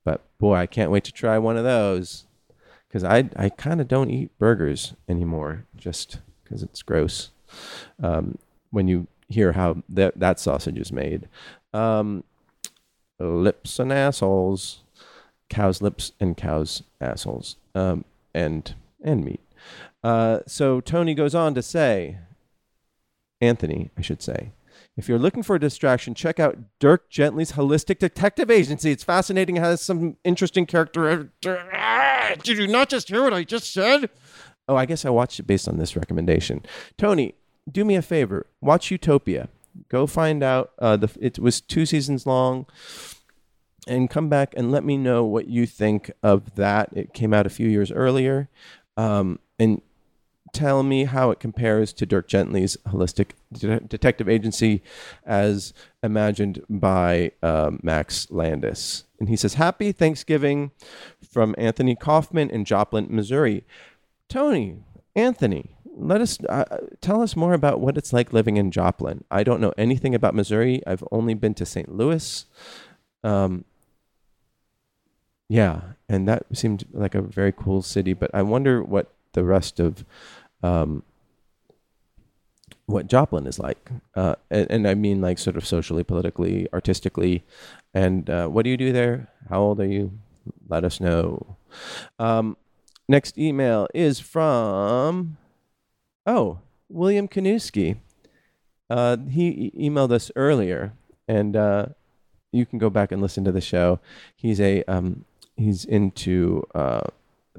But 0.04 0.22
boy, 0.38 0.56
I 0.56 0.66
can't 0.66 0.92
wait 0.92 1.04
to 1.06 1.12
try 1.12 1.38
one 1.38 1.58
of 1.58 1.64
those 1.64 2.26
because 2.88 3.04
I 3.04 3.30
I 3.36 3.50
kind 3.50 3.82
of 3.82 3.88
don't 3.88 4.10
eat 4.10 4.38
burgers 4.38 4.94
anymore 5.08 5.66
just 5.76 6.20
because 6.44 6.64
it's 6.64 6.82
gross. 6.82 7.32
Um, 8.02 8.38
when 8.72 8.88
you 8.88 9.08
hear 9.30 9.54
how 9.54 9.84
that 9.90 10.20
that 10.20 10.40
sausage 10.40 10.78
is 10.78 10.92
made, 10.92 11.28
um, 11.74 12.24
lips 13.20 13.80
and 13.80 13.92
assholes, 13.92 14.82
cows' 15.50 15.82
lips 15.82 16.12
and 16.20 16.38
cows' 16.38 16.84
assholes, 17.00 17.58
um, 17.76 18.06
and 18.34 18.76
and 19.02 19.24
meat. 19.24 19.42
Uh, 20.04 20.40
so 20.46 20.82
Tony 20.82 21.14
goes 21.14 21.34
on 21.34 21.54
to 21.56 21.62
say, 21.62 22.18
Anthony, 23.40 23.90
I 23.98 24.02
should 24.02 24.22
say, 24.22 24.52
if 24.96 25.10
you're 25.10 25.20
looking 25.20 25.44
for 25.44 25.56
a 25.56 25.60
distraction, 25.60 26.14
check 26.14 26.40
out 26.40 26.58
Dirk 26.80 27.10
Gently's 27.10 27.54
Holistic 27.54 28.00
Detective 28.00 28.52
Agency. 28.52 28.92
It's 28.92 29.04
fascinating, 29.04 29.58
it 29.58 29.62
has 29.62 29.82
some 29.82 30.18
interesting 30.24 30.66
character. 30.66 31.32
Did 32.44 32.58
you 32.58 32.68
not 32.68 32.90
just 32.90 33.10
hear 33.10 33.24
what 33.24 33.34
I 33.34 33.44
just 33.44 33.74
said? 33.74 34.10
Oh, 34.68 34.76
I 34.76 34.86
guess 34.86 35.04
I 35.04 35.10
watched 35.10 35.40
it 35.40 35.48
based 35.48 35.68
on 35.68 35.78
this 35.78 35.96
recommendation. 35.96 36.64
Tony, 36.98 37.36
do 37.70 37.84
me 37.84 37.96
a 37.96 38.02
favor. 38.02 38.48
Watch 38.62 38.92
Utopia. 38.92 39.50
Go 39.90 40.06
find 40.06 40.44
out. 40.44 40.72
Uh, 40.80 40.98
the 40.98 41.10
it 41.20 41.40
was 41.40 41.60
two 41.60 41.86
seasons 41.86 42.26
long, 42.28 42.68
and 43.88 44.10
come 44.10 44.30
back 44.30 44.54
and 44.56 44.72
let 44.72 44.84
me 44.84 44.98
know 44.98 45.26
what 45.26 45.48
you 45.48 45.66
think 45.66 46.12
of 46.22 46.56
that. 46.56 46.90
It 46.96 47.14
came 47.14 47.34
out 47.34 47.48
a 47.48 47.50
few 47.50 47.68
years 47.68 47.92
earlier, 47.92 48.50
um, 48.98 49.40
and 49.58 49.82
tell 50.54 50.84
me 50.84 51.06
how 51.06 51.32
it 51.32 51.40
compares 51.40 51.92
to 51.94 52.06
Dirk 52.06 52.28
Gently's 52.28 52.78
holistic 52.88 53.32
de- 53.52 53.80
detective 53.82 54.30
agency 54.30 54.82
as 55.26 55.74
imagined 56.02 56.64
by 56.70 57.32
uh, 57.42 57.72
Max 57.82 58.30
Landis. 58.30 59.04
And 59.20 59.28
he 59.30 59.36
says, 59.36 59.56
Happy 59.56 59.92
Thanksgiving 59.92 60.72
from 61.28 61.56
Anthony 61.58 61.96
Kaufman 61.96 62.50
in 62.50 62.66
Joplin, 62.66 63.08
Missouri. 63.10 63.66
Tony, 64.30 64.78
Anthony, 65.16 65.76
let 65.96 66.22
us 66.22 66.40
uh, 66.48 66.66
tell 67.02 67.22
us 67.22 67.36
more 67.36 67.54
about 67.54 67.80
what 67.80 67.98
it's 67.98 68.14
like 68.14 68.34
living 68.34 68.58
in 68.58 68.72
Joplin. 68.72 69.24
I 69.30 69.44
don't 69.44 69.62
know 69.62 69.74
anything 69.78 70.16
about 70.16 70.36
Missouri. 70.36 70.82
I've 70.88 71.04
only 71.12 71.34
been 71.34 71.54
to 71.56 71.66
St. 71.66 71.94
Louis. 71.94 72.46
Um, 73.24 73.66
yeah, 75.50 75.82
and 76.10 76.28
that 76.28 76.46
seemed 76.54 76.86
like 76.92 77.16
a 77.16 77.22
very 77.22 77.52
cool 77.52 77.82
city. 77.82 78.14
But 78.14 78.32
I 78.34 78.42
wonder 78.42 78.84
what 78.84 79.12
the 79.34 79.44
rest 79.44 79.80
of 79.80 80.06
um, 80.64 81.04
what 82.86 83.08
Joplin 83.08 83.46
is 83.48 83.60
like, 83.60 83.90
uh, 84.16 84.36
and, 84.50 84.68
and, 84.70 84.88
I 84.88 84.94
mean 84.94 85.22
like 85.22 85.38
sort 85.38 85.58
of 85.58 85.66
socially, 85.66 86.04
politically, 86.04 86.68
artistically. 86.74 87.44
And 87.94 88.30
uh, 88.30 88.48
what 88.48 88.64
do 88.64 88.70
you 88.70 88.78
do 88.78 88.92
there? 88.92 89.30
How 89.50 89.62
old 89.62 89.80
are 89.80 89.86
you? 89.86 90.18
Let 90.68 90.84
us 90.84 91.00
know. 91.00 91.58
Um, 92.20 92.58
next 93.08 93.38
email 93.38 93.88
is 93.94 94.20
from 94.20 95.38
oh 96.26 96.60
William 96.90 97.28
Kanuski. 97.28 97.98
Uh, 98.90 99.18
he 99.30 99.72
e- 99.76 99.90
emailed 99.90 100.12
us 100.12 100.32
earlier, 100.36 100.94
and 101.28 101.56
uh, 101.56 101.86
you 102.52 102.66
can 102.66 102.80
go 102.80 102.90
back 102.90 103.12
and 103.12 103.22
listen 103.22 103.44
to 103.46 103.52
the 103.52 103.62
show. 103.62 104.00
He's 104.36 104.60
a 104.60 104.84
um, 104.84 105.26
he's 105.56 105.86
into 105.86 106.68
uh, 106.76 107.08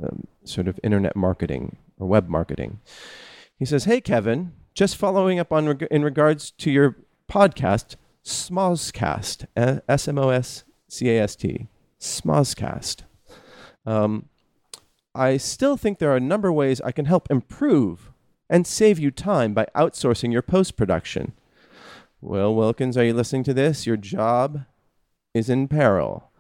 um, 0.03 0.27
sort 0.45 0.69
of 0.69 0.79
internet 0.83 1.17
marketing 1.17 1.77
or 2.05 2.09
web 2.09 2.29
marketing. 2.29 2.81
He 3.59 3.65
says, 3.65 3.85
"Hey 3.85 4.01
Kevin, 4.01 4.53
just 4.75 4.97
following 4.97 5.39
up 5.39 5.53
on 5.53 5.67
reg- 5.67 5.89
in 5.91 6.05
regards 6.05 6.51
to 6.53 6.71
your 6.71 6.97
podcast, 7.31 7.97
Smozcast, 8.25 9.47
S 9.57 10.09
M 10.09 10.19
O 10.19 10.29
S 10.29 10.65
C 10.89 11.11
A 11.11 11.23
S 11.23 11.37
T, 11.37 11.69
Smozcast. 12.01 13.03
Um, 13.87 14.29
I 15.15 15.37
still 15.37 15.77
think 15.77 15.99
there 15.99 16.11
are 16.11 16.17
a 16.17 16.21
number 16.21 16.49
of 16.49 16.55
ways 16.55 16.81
I 16.81 16.93
can 16.93 17.05
help 17.05 17.31
improve 17.31 18.11
and 18.51 18.67
save 18.67 18.99
you 18.99 19.11
time 19.11 19.55
by 19.55 19.67
outsourcing 19.75 20.33
your 20.33 20.43
post 20.43 20.77
production. 20.77 21.33
Well, 22.21 22.55
Wilkins, 22.55 22.97
are 22.97 23.05
you 23.05 23.15
listening 23.15 23.45
to 23.45 23.55
this? 23.55 23.87
Your 23.87 23.97
job 23.97 24.65
is 25.35 25.49
in 25.49 25.69
peril. 25.69 26.31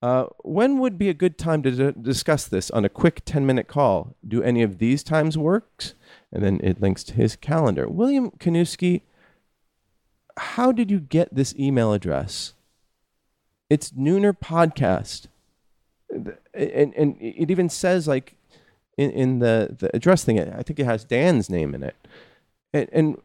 Uh, 0.00 0.26
when 0.44 0.78
would 0.78 0.96
be 0.96 1.08
a 1.08 1.14
good 1.14 1.36
time 1.36 1.62
to 1.62 1.70
d- 1.70 2.00
discuss 2.00 2.46
this 2.46 2.70
on 2.70 2.84
a 2.84 2.88
quick 2.88 3.22
10 3.24 3.44
minute 3.44 3.66
call? 3.66 4.14
Do 4.26 4.42
any 4.42 4.62
of 4.62 4.78
these 4.78 5.02
times 5.02 5.36
work? 5.36 5.92
And 6.32 6.42
then 6.42 6.60
it 6.62 6.80
links 6.80 7.02
to 7.04 7.14
his 7.14 7.34
calendar. 7.36 7.88
William 7.88 8.30
Kanuski, 8.32 9.02
how 10.36 10.70
did 10.70 10.90
you 10.90 11.00
get 11.00 11.34
this 11.34 11.54
email 11.58 11.92
address? 11.92 12.54
It's 13.68 13.90
Nooner 13.90 14.36
Podcast. 14.38 15.26
And, 16.10 16.94
and 16.94 17.16
it 17.20 17.50
even 17.50 17.68
says, 17.68 18.06
like, 18.06 18.34
in, 18.96 19.10
in 19.10 19.38
the, 19.40 19.76
the 19.78 19.94
address 19.94 20.24
thing, 20.24 20.40
I 20.40 20.62
think 20.62 20.78
it 20.78 20.86
has 20.86 21.04
Dan's 21.04 21.50
name 21.50 21.74
in 21.74 21.82
it. 21.82 21.96
And, 22.72 22.88
and 22.92 23.18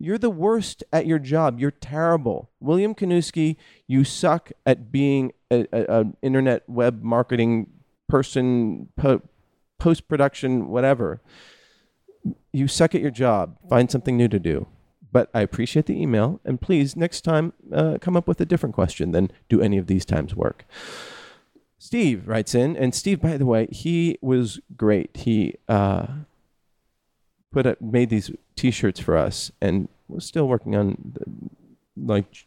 you're 0.00 0.18
the 0.18 0.30
worst 0.30 0.82
at 0.92 1.06
your 1.06 1.18
job. 1.18 1.60
You're 1.60 1.70
terrible. 1.70 2.50
William 2.58 2.94
Kanuski, 2.94 3.56
you 3.86 4.02
suck 4.02 4.50
at 4.64 4.90
being 4.90 5.32
an 5.50 6.16
internet 6.22 6.66
web 6.66 7.02
marketing 7.02 7.70
person, 8.08 8.88
po- 8.96 9.22
post 9.78 10.08
production, 10.08 10.68
whatever. 10.68 11.20
You 12.50 12.66
suck 12.66 12.94
at 12.94 13.02
your 13.02 13.10
job. 13.10 13.58
Find 13.68 13.90
something 13.90 14.16
new 14.16 14.28
to 14.28 14.38
do. 14.38 14.66
But 15.12 15.28
I 15.34 15.42
appreciate 15.42 15.84
the 15.84 16.00
email. 16.00 16.40
And 16.46 16.60
please, 16.60 16.96
next 16.96 17.20
time, 17.20 17.52
uh, 17.70 17.98
come 18.00 18.16
up 18.16 18.26
with 18.26 18.40
a 18.40 18.46
different 18.46 18.74
question 18.74 19.10
than 19.10 19.30
do 19.50 19.60
any 19.60 19.76
of 19.76 19.86
these 19.86 20.06
times 20.06 20.34
work? 20.34 20.64
Steve 21.78 22.26
writes 22.26 22.54
in, 22.54 22.76
and 22.76 22.94
Steve, 22.94 23.20
by 23.20 23.36
the 23.36 23.46
way, 23.46 23.66
he 23.70 24.18
was 24.22 24.60
great. 24.76 25.16
He 25.16 25.56
uh, 25.68 26.06
put 27.52 27.80
made 27.82 28.10
these 28.10 28.30
T-shirts 28.60 29.00
for 29.00 29.16
us, 29.16 29.50
and 29.62 29.88
we're 30.06 30.20
still 30.20 30.46
working 30.46 30.76
on 30.76 31.14
the, 31.14 31.24
like 31.96 32.44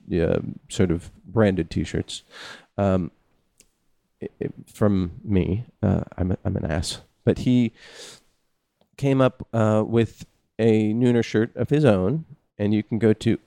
sort 0.70 0.92
of 0.92 1.10
branded 1.26 1.72
T-shirts 1.72 2.22
um, 2.78 3.10
it, 4.22 4.32
it, 4.40 4.54
from 4.72 5.14
me. 5.24 5.66
Uh, 5.82 6.02
I'm 6.16 6.34
a, 6.34 6.38
I'm 6.46 6.56
an 6.56 6.66
ass, 6.66 7.02
but 7.26 7.40
he 7.40 7.72
came 8.96 9.22
up 9.22 9.48
uh, 9.54 9.84
with 9.86 10.28
a 10.60 10.94
Nooner 10.94 11.26
shirt 11.26 11.50
of 11.56 11.72
his 11.72 11.84
own, 11.84 12.26
and 12.60 12.76
you 12.76 12.84
can 12.84 13.00
go 13.00 13.14
to 13.14 13.40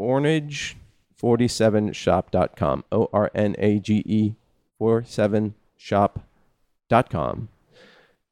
ornage47shop.com. 0.00 2.84
O 2.92 3.10
R 3.12 3.32
N 3.34 3.56
A 3.58 3.80
G 3.80 4.04
E 4.06 4.34
47 4.78 5.54
shop.com. 5.76 7.48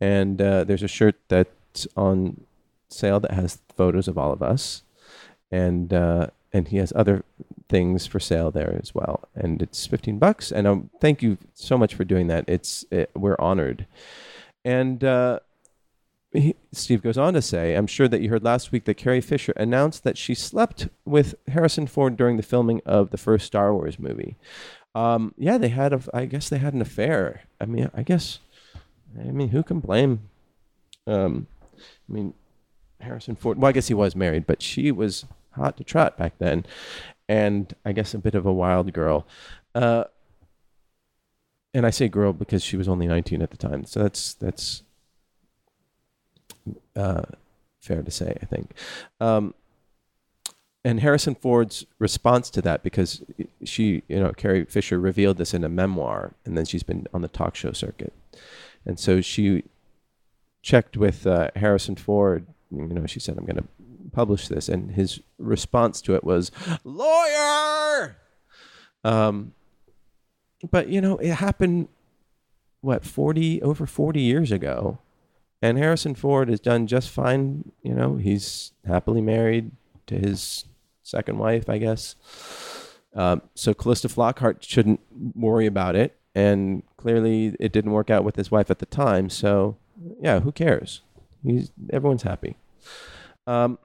And 0.00 0.40
uh, 0.40 0.62
there's 0.62 0.84
a 0.84 0.88
shirt 0.88 1.16
that's 1.26 1.88
on 1.96 2.46
sale 2.90 3.20
that 3.20 3.32
has 3.32 3.58
photos 3.76 4.08
of 4.08 4.18
all 4.18 4.32
of 4.32 4.42
us, 4.42 4.82
and 5.50 5.92
uh, 5.92 6.28
and 6.52 6.68
he 6.68 6.76
has 6.78 6.92
other 6.94 7.24
things 7.68 8.06
for 8.06 8.20
sale 8.20 8.50
there 8.50 8.78
as 8.82 8.94
well. 8.94 9.28
And 9.34 9.62
it's 9.62 9.86
fifteen 9.86 10.18
bucks. 10.18 10.52
And 10.52 10.66
um, 10.66 10.90
thank 11.00 11.22
you 11.22 11.38
so 11.54 11.78
much 11.78 11.94
for 11.94 12.04
doing 12.04 12.26
that. 12.26 12.44
It's 12.48 12.84
it, 12.90 13.10
we're 13.14 13.36
honored. 13.38 13.86
And 14.64 15.02
uh, 15.02 15.40
he, 16.32 16.54
Steve 16.72 17.02
goes 17.02 17.18
on 17.18 17.34
to 17.34 17.42
say, 17.42 17.74
"I'm 17.74 17.86
sure 17.86 18.08
that 18.08 18.20
you 18.20 18.28
heard 18.28 18.44
last 18.44 18.72
week 18.72 18.84
that 18.84 18.94
Carrie 18.94 19.20
Fisher 19.20 19.52
announced 19.56 20.04
that 20.04 20.18
she 20.18 20.34
slept 20.34 20.88
with 21.04 21.34
Harrison 21.48 21.86
Ford 21.86 22.16
during 22.16 22.36
the 22.36 22.42
filming 22.42 22.80
of 22.84 23.10
the 23.10 23.18
first 23.18 23.46
Star 23.46 23.72
Wars 23.74 23.98
movie." 23.98 24.36
Um, 24.94 25.34
yeah, 25.38 25.58
they 25.58 25.68
had 25.68 25.92
a. 25.92 26.00
I 26.12 26.26
guess 26.26 26.48
they 26.48 26.58
had 26.58 26.74
an 26.74 26.82
affair. 26.82 27.42
I 27.60 27.66
mean, 27.66 27.90
I 27.94 28.02
guess. 28.02 28.40
I 29.18 29.30
mean, 29.32 29.48
who 29.48 29.62
can 29.62 29.80
blame? 29.80 30.20
Um, 31.06 31.48
I 31.76 32.12
mean, 32.12 32.34
Harrison 33.00 33.36
Ford. 33.36 33.58
Well, 33.58 33.68
I 33.68 33.72
guess 33.72 33.88
he 33.88 33.94
was 33.94 34.16
married, 34.16 34.46
but 34.46 34.62
she 34.62 34.90
was 34.92 35.24
hot 35.52 35.76
to 35.76 35.84
trot 35.84 36.16
back 36.16 36.34
then, 36.38 36.64
and 37.28 37.74
I 37.84 37.92
guess 37.92 38.14
a 38.14 38.18
bit 38.18 38.34
of 38.34 38.46
a 38.46 38.52
wild 38.52 38.92
girl. 38.92 39.26
Uh, 39.74 40.04
and 41.72 41.86
I 41.86 41.90
say 41.90 42.08
girl 42.08 42.32
because 42.32 42.64
she 42.64 42.76
was 42.76 42.88
only 42.88 43.06
19 43.06 43.42
at 43.42 43.50
the 43.50 43.56
time, 43.56 43.84
so 43.84 44.00
that's 44.02 44.34
that's 44.34 44.82
uh, 46.96 47.22
fair 47.80 48.02
to 48.02 48.10
say, 48.10 48.36
I 48.42 48.46
think. 48.46 48.72
Um, 49.20 49.54
and 50.82 51.00
Harrison 51.00 51.34
Ford's 51.34 51.84
response 51.98 52.48
to 52.50 52.62
that, 52.62 52.82
because 52.82 53.22
she, 53.64 54.02
you 54.08 54.18
know, 54.18 54.32
Carrie 54.32 54.64
Fisher 54.64 54.98
revealed 54.98 55.36
this 55.36 55.52
in 55.52 55.62
a 55.62 55.68
memoir, 55.68 56.32
and 56.44 56.56
then 56.56 56.64
she's 56.64 56.82
been 56.82 57.06
on 57.12 57.22
the 57.22 57.28
talk 57.28 57.54
show 57.54 57.72
circuit, 57.72 58.12
and 58.84 58.98
so 58.98 59.20
she 59.20 59.64
checked 60.62 60.96
with 60.96 61.26
uh, 61.26 61.50
Harrison 61.56 61.96
Ford 61.96 62.46
you 62.70 62.86
know, 62.86 63.06
she 63.06 63.20
said, 63.20 63.36
I'm 63.38 63.44
going 63.44 63.56
to 63.56 63.68
publish 64.12 64.48
this. 64.48 64.68
And 64.68 64.92
his 64.92 65.20
response 65.38 66.00
to 66.02 66.14
it 66.14 66.24
was, 66.24 66.50
lawyer. 66.84 68.16
Um, 69.04 69.52
but, 70.70 70.88
you 70.88 71.00
know, 71.00 71.16
it 71.18 71.34
happened, 71.34 71.88
what, 72.80 73.04
40, 73.04 73.62
over 73.62 73.86
40 73.86 74.20
years 74.20 74.52
ago. 74.52 74.98
And 75.62 75.76
Harrison 75.76 76.14
Ford 76.14 76.48
has 76.48 76.60
done 76.60 76.86
just 76.86 77.10
fine. 77.10 77.72
You 77.82 77.94
know, 77.94 78.16
he's 78.16 78.72
happily 78.86 79.20
married 79.20 79.72
to 80.06 80.18
his 80.18 80.64
second 81.02 81.38
wife, 81.38 81.68
I 81.68 81.78
guess. 81.78 82.16
Um, 83.14 83.42
so 83.54 83.74
Calista 83.74 84.08
Flockhart 84.08 84.62
shouldn't 84.62 85.00
worry 85.34 85.66
about 85.66 85.96
it. 85.96 86.16
And 86.34 86.82
clearly 86.96 87.56
it 87.58 87.72
didn't 87.72 87.92
work 87.92 88.08
out 88.08 88.24
with 88.24 88.36
his 88.36 88.50
wife 88.50 88.70
at 88.70 88.78
the 88.78 88.86
time. 88.86 89.28
So, 89.28 89.76
yeah, 90.20 90.40
who 90.40 90.52
cares? 90.52 91.02
He's, 91.44 91.70
everyone's 91.92 92.22
happy. 92.22 92.56
Um, 93.46 93.78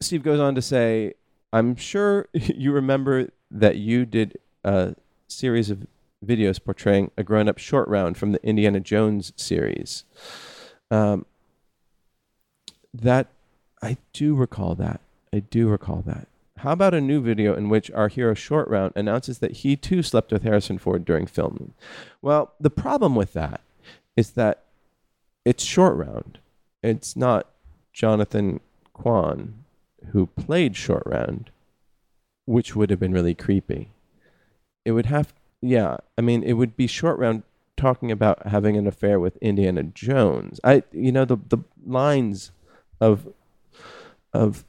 Steve 0.00 0.22
goes 0.22 0.40
on 0.40 0.54
to 0.54 0.62
say, 0.62 1.14
I'm 1.52 1.76
sure 1.76 2.28
you 2.32 2.72
remember 2.72 3.30
that 3.50 3.76
you 3.76 4.04
did 4.04 4.38
a 4.64 4.94
series 5.28 5.70
of 5.70 5.86
videos 6.24 6.62
portraying 6.62 7.10
a 7.16 7.22
grown 7.22 7.48
up 7.48 7.58
short 7.58 7.88
round 7.88 8.16
from 8.16 8.32
the 8.32 8.44
Indiana 8.44 8.80
Jones 8.80 9.32
series. 9.36 10.04
Um, 10.90 11.26
that 12.92 13.28
I 13.82 13.98
do 14.12 14.34
recall 14.34 14.74
that. 14.76 15.00
I 15.32 15.40
do 15.40 15.68
recall 15.68 16.02
that. 16.06 16.28
How 16.58 16.72
about 16.72 16.94
a 16.94 17.00
new 17.00 17.20
video 17.20 17.54
in 17.54 17.68
which 17.68 17.90
our 17.90 18.08
hero 18.08 18.32
Short 18.32 18.68
Round 18.68 18.92
announces 18.96 19.40
that 19.40 19.58
he 19.58 19.76
too 19.76 20.02
slept 20.02 20.32
with 20.32 20.42
Harrison 20.42 20.78
Ford 20.78 21.04
during 21.04 21.26
filming? 21.26 21.74
Well, 22.22 22.54
the 22.58 22.70
problem 22.70 23.14
with 23.14 23.34
that 23.34 23.60
is 24.16 24.30
that 24.32 24.64
it's 25.44 25.62
Short 25.62 25.96
Round. 25.96 26.38
It's 26.86 27.16
not 27.16 27.48
Jonathan 27.92 28.60
Quan, 28.92 29.64
who 30.12 30.26
played 30.26 30.76
Short 30.76 31.02
Round, 31.04 31.50
which 32.44 32.76
would 32.76 32.90
have 32.90 33.00
been 33.00 33.12
really 33.12 33.34
creepy. 33.34 33.90
It 34.84 34.92
would 34.92 35.06
have, 35.06 35.34
yeah. 35.60 35.96
I 36.16 36.20
mean, 36.20 36.44
it 36.44 36.52
would 36.52 36.76
be 36.76 36.86
Short 36.86 37.18
Round 37.18 37.42
talking 37.76 38.12
about 38.12 38.46
having 38.46 38.76
an 38.76 38.86
affair 38.86 39.18
with 39.18 39.36
Indiana 39.38 39.82
Jones. 39.82 40.60
I, 40.62 40.84
you 40.92 41.10
know, 41.10 41.24
the 41.24 41.38
the 41.48 41.58
lines 41.84 42.52
of 43.00 43.26
of 44.32 44.64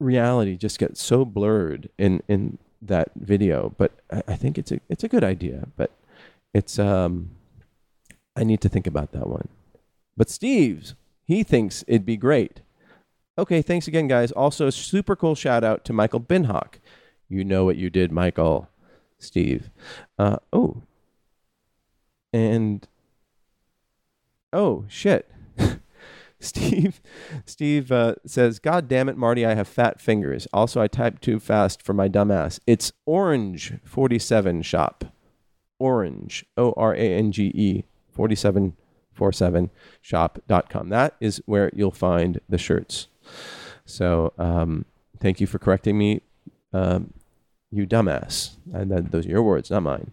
reality 0.00 0.56
just 0.56 0.78
get 0.78 0.96
so 0.96 1.26
blurred 1.26 1.90
in 1.98 2.22
in 2.28 2.56
that 2.80 3.10
video. 3.14 3.74
But 3.76 3.92
I, 4.10 4.22
I 4.28 4.36
think 4.36 4.56
it's 4.56 4.72
a 4.72 4.80
it's 4.88 5.04
a 5.04 5.08
good 5.08 5.22
idea. 5.22 5.68
But 5.76 5.90
it's 6.54 6.78
um, 6.78 7.32
I 8.34 8.42
need 8.42 8.62
to 8.62 8.70
think 8.70 8.86
about 8.86 9.12
that 9.12 9.26
one. 9.26 9.48
But 10.16 10.30
Steve's 10.30 10.94
he 11.26 11.42
thinks 11.42 11.84
it'd 11.88 12.06
be 12.06 12.16
great. 12.16 12.60
Okay, 13.38 13.60
thanks 13.60 13.86
again, 13.86 14.08
guys. 14.08 14.32
Also, 14.32 14.70
super 14.70 15.14
cool 15.14 15.34
shout 15.34 15.64
out 15.64 15.84
to 15.84 15.92
Michael 15.92 16.20
Binhock. 16.20 16.76
You 17.28 17.44
know 17.44 17.64
what 17.64 17.76
you 17.76 17.90
did, 17.90 18.12
Michael. 18.12 18.68
Steve. 19.18 19.70
Uh, 20.18 20.36
oh. 20.52 20.82
And 22.32 22.86
oh 24.52 24.84
shit. 24.88 25.30
Steve 26.40 27.00
Steve 27.44 27.90
uh, 27.90 28.14
says, 28.24 28.58
God 28.58 28.88
damn 28.88 29.08
it, 29.08 29.16
Marty, 29.16 29.44
I 29.44 29.54
have 29.54 29.68
fat 29.68 30.00
fingers. 30.00 30.46
Also, 30.52 30.80
I 30.80 30.86
typed 30.86 31.22
too 31.22 31.40
fast 31.40 31.82
for 31.82 31.92
my 31.92 32.08
dumbass. 32.08 32.60
It's 32.66 32.92
Orange 33.04 33.74
47 33.84 34.62
shop. 34.62 35.06
Orange, 35.78 36.44
O 36.56 36.72
R 36.76 36.94
A 36.94 37.14
N 37.14 37.32
G 37.32 37.46
E 37.54 37.84
4747 38.12 38.76
shop.com. 40.02 40.88
That 40.88 41.14
is 41.20 41.42
where 41.46 41.70
you'll 41.74 41.90
find 41.90 42.40
the 42.48 42.58
shirts. 42.58 43.08
So 43.84 44.32
um, 44.38 44.84
thank 45.20 45.40
you 45.40 45.46
for 45.46 45.58
correcting 45.58 45.96
me, 45.96 46.22
um, 46.72 47.12
you 47.70 47.86
dumbass. 47.86 48.56
And 48.72 48.90
that, 48.90 49.10
those 49.10 49.26
are 49.26 49.30
your 49.30 49.42
words, 49.42 49.70
not 49.70 49.82
mine. 49.82 50.12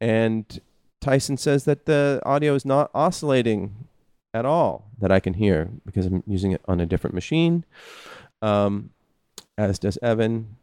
And 0.00 0.60
Tyson 1.00 1.36
says 1.36 1.64
that 1.64 1.86
the 1.86 2.20
audio 2.24 2.54
is 2.54 2.64
not 2.64 2.90
oscillating 2.94 3.74
at 4.32 4.44
all 4.44 4.90
that 4.98 5.12
I 5.12 5.20
can 5.20 5.34
hear 5.34 5.70
because 5.86 6.06
I'm 6.06 6.22
using 6.26 6.52
it 6.52 6.60
on 6.66 6.80
a 6.80 6.86
different 6.86 7.14
machine, 7.14 7.64
um, 8.42 8.90
as 9.56 9.78
does 9.78 9.98
Evan. 10.02 10.56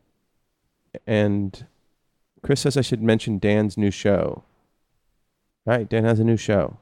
And 1.08 1.66
Chris 2.42 2.62
says 2.62 2.76
I 2.76 2.82
should 2.82 3.02
mention 3.02 3.40
Dan's 3.40 3.78
new 3.78 3.92
show. 3.92 4.44
Right, 5.66 5.88
Dan 5.88 6.04
has 6.06 6.20
a 6.20 6.24
new 6.24 6.38
show. 6.38 6.78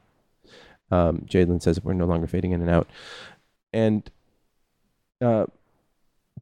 Um, 0.91 1.25
Jadlin 1.29 1.61
says 1.61 1.83
we're 1.83 1.93
no 1.93 2.05
longer 2.05 2.27
fading 2.27 2.51
in 2.51 2.61
and 2.61 2.69
out. 2.69 2.87
And 3.71 4.09
uh, 5.21 5.45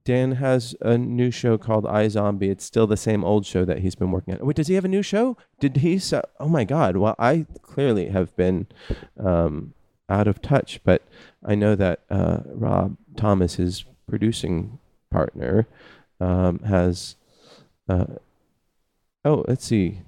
Dan 0.05 0.33
has 0.33 0.75
a 0.81 0.97
new 0.97 1.31
show 1.31 1.57
called 1.57 1.83
iZombie. 1.83 2.49
It's 2.49 2.63
still 2.63 2.87
the 2.87 2.95
same 2.95 3.25
old 3.25 3.45
show 3.45 3.65
that 3.65 3.79
he's 3.79 3.95
been 3.95 4.11
working 4.11 4.33
on. 4.35 4.45
Wait, 4.45 4.55
does 4.55 4.67
he 4.67 4.75
have 4.75 4.85
a 4.85 4.87
new 4.87 5.01
show? 5.03 5.35
Did 5.59 5.77
he? 5.77 5.99
So- 5.99 6.23
oh 6.39 6.47
my 6.47 6.63
God! 6.63 6.95
Well, 6.95 7.15
I 7.19 7.45
clearly 7.61 8.07
have 8.09 8.33
been 8.37 8.67
um, 9.19 9.73
out 10.07 10.27
of 10.27 10.41
touch, 10.41 10.79
but 10.85 11.01
I 11.43 11.55
know 11.55 11.75
that 11.75 12.01
uh, 12.09 12.39
Rob 12.45 12.95
Thomas, 13.17 13.55
his 13.55 13.83
producing 14.07 14.79
partner, 15.11 15.67
um, 16.21 16.59
has. 16.59 17.15
Uh, 17.89 18.05
oh, 19.25 19.43
let's 19.47 19.65
see. 19.65 19.99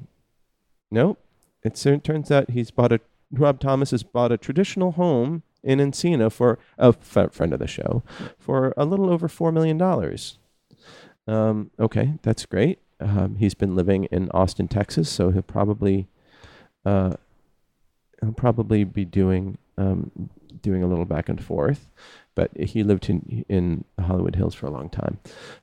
Nope. 0.91 1.19
It 1.63 1.75
turns 1.75 2.31
out 2.31 2.51
he's 2.51 2.71
bought 2.71 2.93
a. 2.93 3.01
Rob 3.31 3.59
Thomas 3.59 3.91
has 3.91 4.03
bought 4.03 4.31
a 4.31 4.37
traditional 4.37 4.91
home 4.93 5.43
in 5.63 5.79
Encino 5.79 6.31
for 6.31 6.57
a 6.77 6.93
f- 6.99 7.33
friend 7.33 7.53
of 7.53 7.59
the 7.59 7.67
show 7.67 8.03
for 8.37 8.73
a 8.77 8.85
little 8.85 9.09
over 9.09 9.27
four 9.27 9.51
million 9.51 9.77
dollars. 9.77 10.39
Um, 11.27 11.71
okay, 11.79 12.13
that's 12.23 12.45
great. 12.45 12.79
Um, 12.99 13.35
he's 13.35 13.53
been 13.53 13.75
living 13.75 14.05
in 14.05 14.29
Austin, 14.31 14.67
Texas, 14.67 15.09
so 15.09 15.31
he'll 15.31 15.41
probably 15.41 16.07
uh, 16.85 17.13
he'll 18.21 18.33
probably 18.33 18.83
be 18.83 19.05
doing 19.05 19.57
um, 19.77 20.29
doing 20.61 20.83
a 20.83 20.87
little 20.87 21.05
back 21.05 21.29
and 21.29 21.43
forth. 21.43 21.89
But 22.35 22.51
he 22.57 22.83
lived 22.83 23.09
in 23.09 23.45
in 23.47 23.83
Hollywood 23.99 24.35
Hills 24.35 24.55
for 24.55 24.65
a 24.65 24.71
long 24.71 24.89
time. 24.89 25.19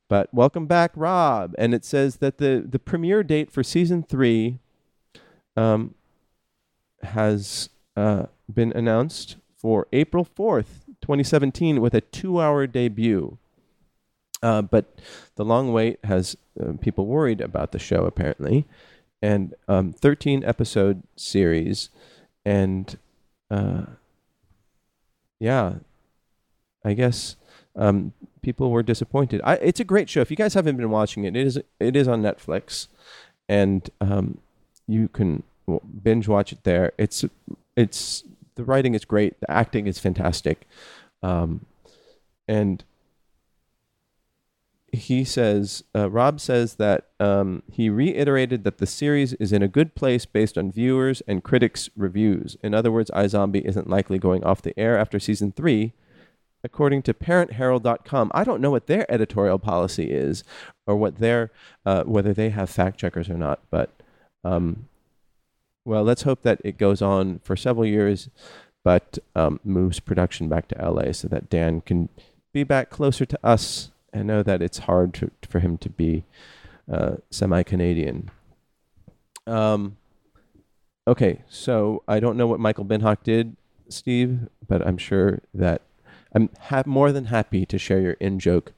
But 0.09 0.33
welcome 0.33 0.67
back, 0.67 0.93
Rob. 0.95 1.55
And 1.59 1.75
it 1.75 1.85
says 1.85 2.17
that 2.17 2.39
the 2.39 2.65
the 2.69 2.79
premiere 2.79 3.23
date 3.23 3.51
for 3.51 3.63
season 3.63 4.03
three 4.03 4.61
um, 5.57 5.95
has 7.03 7.69
uh, 7.97 8.27
been 8.53 8.73
announced 8.73 9.37
for 9.57 9.87
April 9.93 10.25
4th, 10.25 10.85
2017, 11.01 11.81
with 11.81 11.95
a 11.95 12.01
two 12.01 12.41
hour 12.41 12.67
debut. 12.67 13.39
Uh, 14.43 14.63
but 14.63 15.01
the 15.37 15.45
long 15.45 15.73
wait 15.73 15.99
has 16.05 16.37
uh, 16.61 16.73
people 16.81 17.07
worried 17.07 17.41
about 17.41 17.73
the 17.73 17.79
show, 17.79 18.05
apparently. 18.05 18.67
And 19.23 19.55
um, 19.67 19.93
13 19.93 20.45
episode 20.45 21.03
series. 21.17 21.89
And 22.45 22.99
uh, 23.51 23.87
yeah, 25.39 25.75
I 26.85 26.95
guess 26.95 27.37
um, 27.75 28.13
people 28.43 28.71
were 28.71 28.83
disappointed. 28.83 29.41
I, 29.45 29.55
it's 29.57 29.81
a 29.81 29.85
great 29.85 30.09
show. 30.09 30.21
If 30.21 30.31
you 30.31 30.37
guys 30.37 30.55
haven't 30.55 30.77
been 30.77 30.91
watching 30.91 31.25
it, 31.25 31.37
it 31.37 31.47
is 31.47 31.61
it 31.81 31.97
is 31.97 32.09
on 32.09 32.23
Netflix, 32.23 32.89
and 33.49 33.89
um, 34.01 34.39
you 34.87 35.09
can 35.09 35.43
binge 36.03 36.29
watch 36.29 36.53
it 36.53 36.65
there. 36.65 36.93
It's 36.99 37.25
it's 37.77 38.25
the 38.55 38.65
writing 38.65 38.95
is 38.95 39.05
great, 39.05 39.39
the 39.41 39.51
acting 39.51 39.87
is 39.87 39.99
fantastic, 39.99 40.67
um, 41.23 41.67
and 42.49 42.85
he 44.93 45.25
says 45.25 45.85
uh, 45.95 46.11
Rob 46.11 46.41
says 46.41 46.77
that 46.77 47.09
um, 47.21 47.63
he 47.71 47.91
reiterated 47.91 48.65
that 48.65 48.79
the 48.79 48.87
series 48.87 49.35
is 49.35 49.53
in 49.53 49.63
a 49.63 49.69
good 49.69 49.95
place 49.95 50.25
based 50.25 50.57
on 50.57 50.73
viewers 50.73 51.23
and 51.27 51.45
critics' 51.45 51.91
reviews. 51.97 52.57
In 52.63 52.75
other 52.75 52.91
words, 52.91 53.11
iZombie 53.11 53.65
isn't 53.65 53.91
likely 53.91 54.19
going 54.19 54.43
off 54.45 54.63
the 54.63 54.79
air 54.79 54.99
after 54.99 55.19
season 55.19 55.53
three. 55.53 55.93
According 56.65 57.03
to 57.03 57.15
ParentHerald.com, 57.15 58.33
I 58.35 58.43
don't 58.43 58.61
know 58.61 58.73
what 58.73 58.87
their 58.87 59.09
editorial 59.13 59.59
policy 59.59 60.11
is, 60.11 60.43
or 60.87 60.97
what 60.97 61.19
their 61.19 61.53
uh, 61.85 62.03
whether 62.05 62.33
they 62.33 62.51
have 62.51 62.71
fact 62.71 62.99
checkers 62.99 63.31
or 63.31 63.37
not. 63.37 63.61
But 63.71 63.91
um, 64.43 64.89
well, 65.87 66.03
let's 66.03 66.23
hope 66.23 66.43
that 66.43 66.61
it 66.65 66.79
goes 66.79 67.01
on 67.01 67.39
for 67.45 67.57
several 67.57 67.87
years, 67.87 68.29
but 68.83 69.19
um, 69.37 69.61
moves 69.65 70.01
production 70.01 70.49
back 70.49 70.67
to 70.69 70.91
LA 70.91 71.13
so 71.13 71.29
that 71.29 71.49
Dan 71.49 71.81
can 71.81 72.09
be 72.53 72.65
back 72.65 72.91
closer 72.91 73.25
to 73.25 73.39
us. 73.45 73.93
I 74.13 74.23
know 74.23 74.43
that 74.43 74.61
it's 74.61 74.79
hard 74.79 75.15
to, 75.15 75.31
for 75.49 75.61
him 75.61 75.79
to 75.79 75.89
be 75.89 76.25
uh, 76.91 77.17
semi-Canadian. 77.31 78.31
Um, 79.47 79.97
okay, 81.07 81.43
so 81.49 82.03
I 82.09 82.19
don't 82.19 82.37
know 82.37 82.49
what 82.49 82.61
Michael 82.61 82.85
Binhock 82.85 83.23
did, 83.23 83.57
Steve, 83.89 84.49
but 84.67 84.85
I'm 84.85 84.99
sure 84.99 85.41
that 85.55 85.83
I'm 86.35 86.51
ha- 86.63 86.83
more 86.85 87.13
than 87.13 87.27
happy 87.27 87.65
to 87.65 87.79
share 87.79 88.01
your 88.01 88.13
in 88.15 88.41
joke 88.41 88.73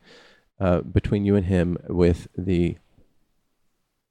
uh, 0.61 0.81
between 0.81 1.25
you 1.25 1.37
and 1.37 1.47
him 1.47 1.79
with 1.89 2.29
the 2.37 2.77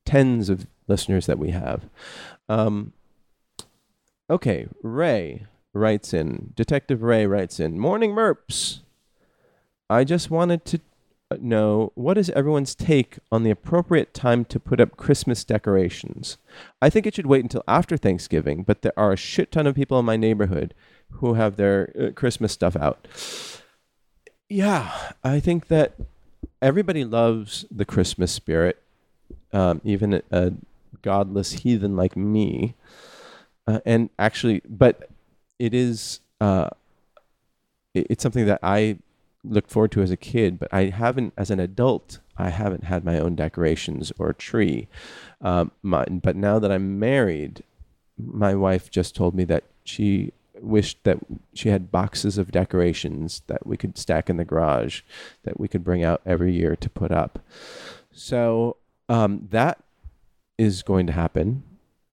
tens 0.04 0.50
of 0.50 0.66
listeners 0.88 1.26
that 1.26 1.40
we 1.40 1.52
have. 1.52 1.90
Um, 2.50 2.94
okay, 4.30 4.68
Ray 4.82 5.46
writes 5.74 6.14
in. 6.14 6.54
Detective 6.56 7.04
Ray 7.04 7.26
writes 7.26 7.60
in. 7.60 7.80
Morning, 7.80 8.12
Merps. 8.12 8.80
I 9.90 10.04
just 10.04 10.30
wanted 10.30 10.66
to 10.66 10.82
know 11.40 11.92
what 11.96 12.18
is 12.18 12.30
everyone's 12.32 12.74
take 12.74 13.18
on 13.32 13.44
the 13.44 13.52
appropriate 13.52 14.14
time 14.14 14.46
to 14.46 14.60
put 14.60 14.80
up 14.80 14.96
Christmas 14.98 15.44
decorations. 15.44 16.38
I 16.82 16.90
think 16.90 17.06
it 17.06 17.16
should 17.16 17.26
wait 17.26 17.44
until 17.44 17.64
after 17.68 17.98
Thanksgiving, 17.98 18.64
but 18.64 18.82
there 18.82 18.98
are 18.98 19.14
a 19.14 19.18
shit 19.18 19.52
ton 19.52 19.68
of 19.68 19.76
people 19.76 20.00
in 20.00 20.06
my 20.06 20.18
neighborhood 20.18 20.74
who 21.12 21.34
have 21.34 21.56
their 21.56 21.94
uh, 22.00 22.12
Christmas 22.12 22.54
stuff 22.54 22.76
out. 22.76 23.08
Yeah, 24.50 25.12
I 25.24 25.40
think 25.40 25.68
that 25.68 25.96
everybody 26.62 27.04
loves 27.04 27.66
the 27.70 27.86
Christmas 27.86 28.32
spirit, 28.32 28.82
um, 29.52 29.82
even 29.84 30.22
a 30.32 30.54
godless 31.02 31.54
heathen 31.54 31.96
like 31.96 32.16
me. 32.16 32.76
Uh, 33.68 33.80
and 33.86 34.10
actually, 34.18 34.62
but 34.68 35.10
it 35.60 35.74
is 35.74 36.22
uh, 36.40 36.70
it, 37.94 38.08
it's 38.10 38.24
something 38.24 38.46
that 38.46 38.60
I 38.64 39.00
looked 39.44 39.72
forward 39.72 39.92
to 39.94 40.02
as 40.02 40.12
a 40.12 40.18
kid, 40.18 40.60
but 40.60 40.70
I 40.74 40.86
haven't, 40.86 41.34
as 41.38 41.52
an 41.52 41.60
adult, 41.60 42.20
I 42.38 42.50
haven't 42.50 42.84
had 42.84 43.04
my 43.04 43.20
own 43.20 43.36
decorations 43.36 44.12
or 44.20 44.34
tree. 44.34 44.88
Um, 45.42 45.72
my, 45.82 46.06
but 46.06 46.36
now 46.36 46.60
that 46.60 46.72
I'm 46.72 47.00
married, 47.00 47.64
my 48.18 48.56
wife 48.56 48.90
just 48.92 49.16
told 49.16 49.36
me 49.36 49.44
that 49.46 49.64
she 49.84 50.34
wished 50.60 51.04
that 51.04 51.20
she 51.54 51.70
had 51.70 51.92
boxes 51.92 52.38
of 52.38 52.52
decorations 52.52 53.44
that 53.46 53.66
we 53.66 53.78
could 53.78 53.98
stack 53.98 54.28
in 54.30 54.38
the 54.38 54.46
garage 54.46 55.02
that 55.44 55.60
we 55.60 55.68
could 55.68 55.84
bring 55.84 56.04
out 56.04 56.22
every 56.26 56.52
year 56.52 56.76
to 56.76 56.90
put 56.90 57.12
up. 57.12 57.40
So 58.12 58.78
um, 59.08 59.48
that 59.52 59.84
is 60.58 60.84
going 60.84 61.08
to 61.08 61.14
happen 61.14 61.64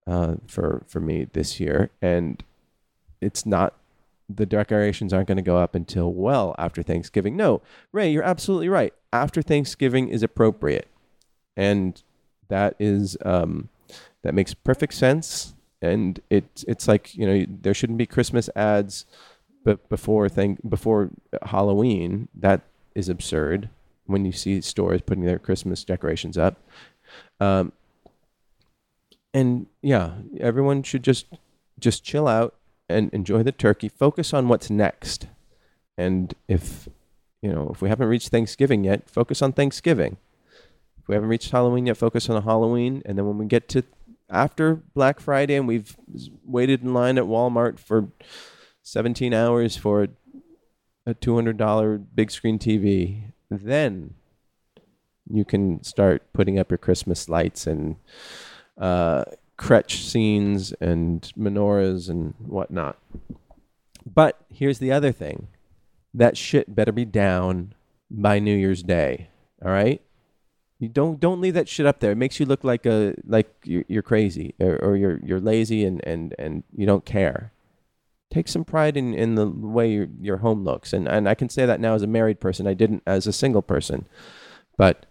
uh, 0.06 0.36
for 0.46 0.84
for 0.86 1.00
me 1.00 1.26
this 1.32 1.60
year, 1.60 1.90
and 2.02 2.42
it's 3.20 3.46
not 3.46 3.74
the 4.28 4.46
decorations 4.46 5.12
aren't 5.12 5.28
going 5.28 5.36
to 5.36 5.42
go 5.42 5.58
up 5.58 5.74
until 5.74 6.12
well 6.12 6.54
after 6.58 6.82
Thanksgiving. 6.82 7.36
No, 7.36 7.62
Ray, 7.92 8.10
you're 8.10 8.22
absolutely 8.22 8.68
right. 8.68 8.92
After 9.12 9.42
Thanksgiving 9.42 10.08
is 10.08 10.22
appropriate, 10.22 10.88
and 11.56 12.02
that 12.48 12.74
is 12.78 13.16
um, 13.24 13.68
that 14.22 14.34
makes 14.34 14.54
perfect 14.54 14.94
sense. 14.94 15.54
And 15.80 16.20
it's 16.30 16.64
it's 16.64 16.88
like 16.88 17.14
you 17.14 17.26
know 17.26 17.46
there 17.62 17.74
shouldn't 17.74 17.98
be 17.98 18.06
Christmas 18.06 18.48
ads, 18.56 19.04
but 19.64 19.88
before 19.88 20.28
thing 20.28 20.58
before 20.66 21.10
Halloween 21.42 22.28
that 22.34 22.62
is 22.94 23.08
absurd. 23.08 23.68
When 24.06 24.26
you 24.26 24.32
see 24.32 24.60
stores 24.60 25.00
putting 25.00 25.24
their 25.24 25.38
Christmas 25.38 25.82
decorations 25.82 26.36
up, 26.36 26.58
um, 27.40 27.72
and 29.34 29.66
yeah, 29.82 30.14
everyone 30.40 30.84
should 30.84 31.02
just 31.02 31.26
just 31.78 32.04
chill 32.04 32.28
out 32.28 32.54
and 32.88 33.12
enjoy 33.12 33.42
the 33.42 33.52
turkey. 33.52 33.88
Focus 33.88 34.32
on 34.32 34.48
what's 34.48 34.70
next. 34.70 35.26
And 35.98 36.32
if 36.48 36.88
you 37.42 37.52
know, 37.52 37.70
if 37.74 37.82
we 37.82 37.88
haven't 37.90 38.08
reached 38.08 38.28
Thanksgiving 38.28 38.84
yet, 38.84 39.10
focus 39.10 39.42
on 39.42 39.52
Thanksgiving. 39.52 40.16
If 40.98 41.08
we 41.08 41.14
haven't 41.14 41.28
reached 41.28 41.50
Halloween 41.50 41.86
yet, 41.86 41.98
focus 41.98 42.30
on 42.30 42.42
Halloween. 42.44 43.02
And 43.04 43.18
then 43.18 43.26
when 43.26 43.36
we 43.36 43.44
get 43.44 43.68
to 43.70 43.82
after 44.30 44.76
Black 44.94 45.20
Friday 45.20 45.56
and 45.56 45.68
we've 45.68 45.96
waited 46.44 46.82
in 46.82 46.94
line 46.94 47.18
at 47.18 47.24
Walmart 47.24 47.78
for 47.78 48.08
17 48.82 49.34
hours 49.34 49.76
for 49.76 50.08
a 51.06 51.14
$200 51.14 52.06
big 52.14 52.30
screen 52.30 52.58
TV, 52.58 53.32
then 53.50 54.14
you 55.28 55.44
can 55.44 55.82
start 55.82 56.22
putting 56.32 56.58
up 56.58 56.70
your 56.70 56.78
Christmas 56.78 57.28
lights 57.28 57.66
and 57.66 57.96
uh, 58.78 59.24
crèche 59.58 60.02
scenes 60.02 60.72
and 60.80 61.32
menorahs 61.38 62.08
and 62.08 62.34
whatnot. 62.38 62.98
But 64.06 64.44
here's 64.52 64.78
the 64.78 64.92
other 64.92 65.12
thing 65.12 65.48
that 66.12 66.36
shit 66.36 66.74
better 66.74 66.92
be 66.92 67.04
down 67.04 67.74
by 68.10 68.38
New 68.38 68.56
Year's 68.56 68.82
Day. 68.82 69.28
All 69.64 69.70
right? 69.70 70.00
You 70.78 70.88
don't 70.88 71.18
don't 71.18 71.40
leave 71.40 71.54
that 71.54 71.68
shit 71.68 71.86
up 71.86 72.00
there. 72.00 72.12
It 72.12 72.18
makes 72.18 72.38
you 72.38 72.46
look 72.46 72.64
like 72.64 72.84
a 72.84 73.14
like 73.24 73.52
you're, 73.64 73.84
you're 73.88 74.02
crazy 74.02 74.54
or, 74.60 74.76
or 74.76 74.96
you're 74.96 75.18
you're 75.24 75.40
lazy 75.40 75.84
and, 75.84 76.04
and, 76.04 76.34
and 76.38 76.64
you 76.76 76.84
don't 76.84 77.04
care. 77.04 77.52
Take 78.30 78.48
some 78.48 78.64
pride 78.64 78.96
in, 78.96 79.14
in 79.14 79.36
the 79.36 79.46
way 79.46 79.92
your, 79.92 80.08
your 80.20 80.36
home 80.38 80.64
looks. 80.64 80.92
And 80.92 81.08
and 81.08 81.28
I 81.28 81.34
can 81.34 81.48
say 81.48 81.64
that 81.64 81.80
now 81.80 81.94
as 81.94 82.02
a 82.02 82.08
married 82.08 82.40
person. 82.40 82.66
I 82.66 82.74
didn't 82.74 83.02
as 83.06 83.26
a 83.26 83.32
single 83.32 83.62
person. 83.62 84.06
But 84.76 85.06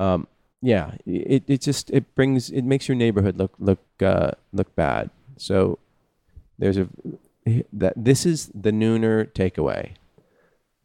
um, 0.00 0.26
yeah, 0.62 0.92
it, 1.04 1.44
it 1.46 1.60
just 1.60 1.90
it 1.90 2.14
brings 2.14 2.50
it 2.50 2.62
makes 2.62 2.88
your 2.88 2.96
neighborhood 2.96 3.36
look 3.36 3.54
look 3.58 3.80
uh, 4.00 4.32
look 4.52 4.74
bad. 4.74 5.10
So 5.36 5.78
there's 6.58 6.78
a 6.78 6.88
that 7.72 7.94
this 7.96 8.26
is 8.26 8.50
the 8.54 8.72
nooner 8.72 9.30
takeaway. 9.32 9.92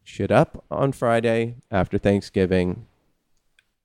Shit 0.04 0.30
up 0.30 0.64
on 0.70 0.92
Friday 0.92 1.56
after 1.70 1.98
Thanksgiving. 1.98 2.86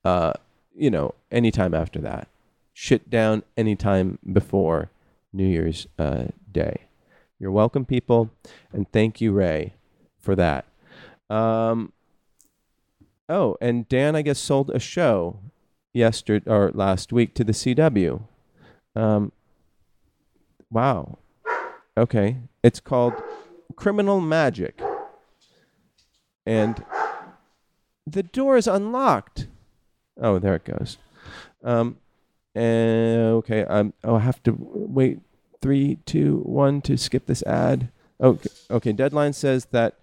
Uh, 0.03 0.33
you 0.75 0.89
know, 0.89 1.15
anytime 1.31 1.73
after 1.73 1.99
that. 1.99 2.27
Shit 2.73 3.09
down 3.09 3.43
anytime 3.57 4.19
before 4.31 4.91
New 5.33 5.47
Year's 5.47 5.88
uh, 5.97 6.25
Day. 6.51 6.81
You're 7.39 7.51
welcome, 7.51 7.85
people, 7.85 8.31
and 8.71 8.91
thank 8.91 9.19
you, 9.19 9.31
Ray, 9.31 9.73
for 10.19 10.35
that. 10.35 10.65
Um, 11.29 11.91
oh, 13.27 13.57
and 13.59 13.88
Dan, 13.89 14.15
I 14.15 14.21
guess, 14.21 14.39
sold 14.39 14.69
a 14.71 14.79
show 14.79 15.39
yesterday 15.97 16.49
or 16.49 16.71
last 16.73 17.11
week 17.11 17.33
to 17.33 17.43
the 17.43 17.51
CW. 17.51 18.21
Um, 18.95 19.31
wow. 20.71 21.17
Okay. 21.97 22.37
It's 22.63 22.79
called 22.79 23.13
Criminal 23.75 24.21
Magic. 24.21 24.79
And 26.45 26.83
the 28.05 28.23
door 28.23 28.55
is 28.55 28.67
unlocked. 28.67 29.47
Oh, 30.19 30.39
there 30.39 30.55
it 30.55 30.63
goes. 30.63 30.97
Um, 31.63 31.97
and 32.55 33.19
okay, 33.33 33.63
um, 33.65 33.93
oh, 34.03 34.15
I 34.15 34.19
have 34.19 34.41
to 34.43 34.55
wait 34.57 35.19
three, 35.61 35.99
two, 36.05 36.41
one 36.43 36.81
to 36.81 36.97
skip 36.97 37.25
this 37.27 37.43
ad. 37.43 37.89
Okay, 38.19 38.49
okay. 38.71 38.91
Deadline 38.93 39.33
says 39.33 39.65
that 39.65 39.99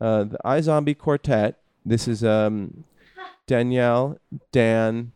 uh, 0.00 0.24
the 0.24 0.38
iZombie 0.44 0.98
Quartet. 0.98 1.60
This 1.86 2.08
is 2.08 2.24
um, 2.24 2.84
Danielle, 3.46 4.18
Dan, 4.52 5.12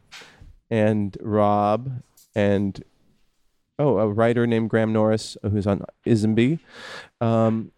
and 0.71 1.17
Rob, 1.21 2.03
and 2.35 2.83
oh, 3.79 3.99
a 3.99 4.09
writer 4.09 4.47
named 4.47 4.71
Graham 4.71 4.93
Norris 4.93 5.37
who's 5.43 5.67
on 5.67 5.85
iZombie. 6.07 6.59
Um, 7.21 7.73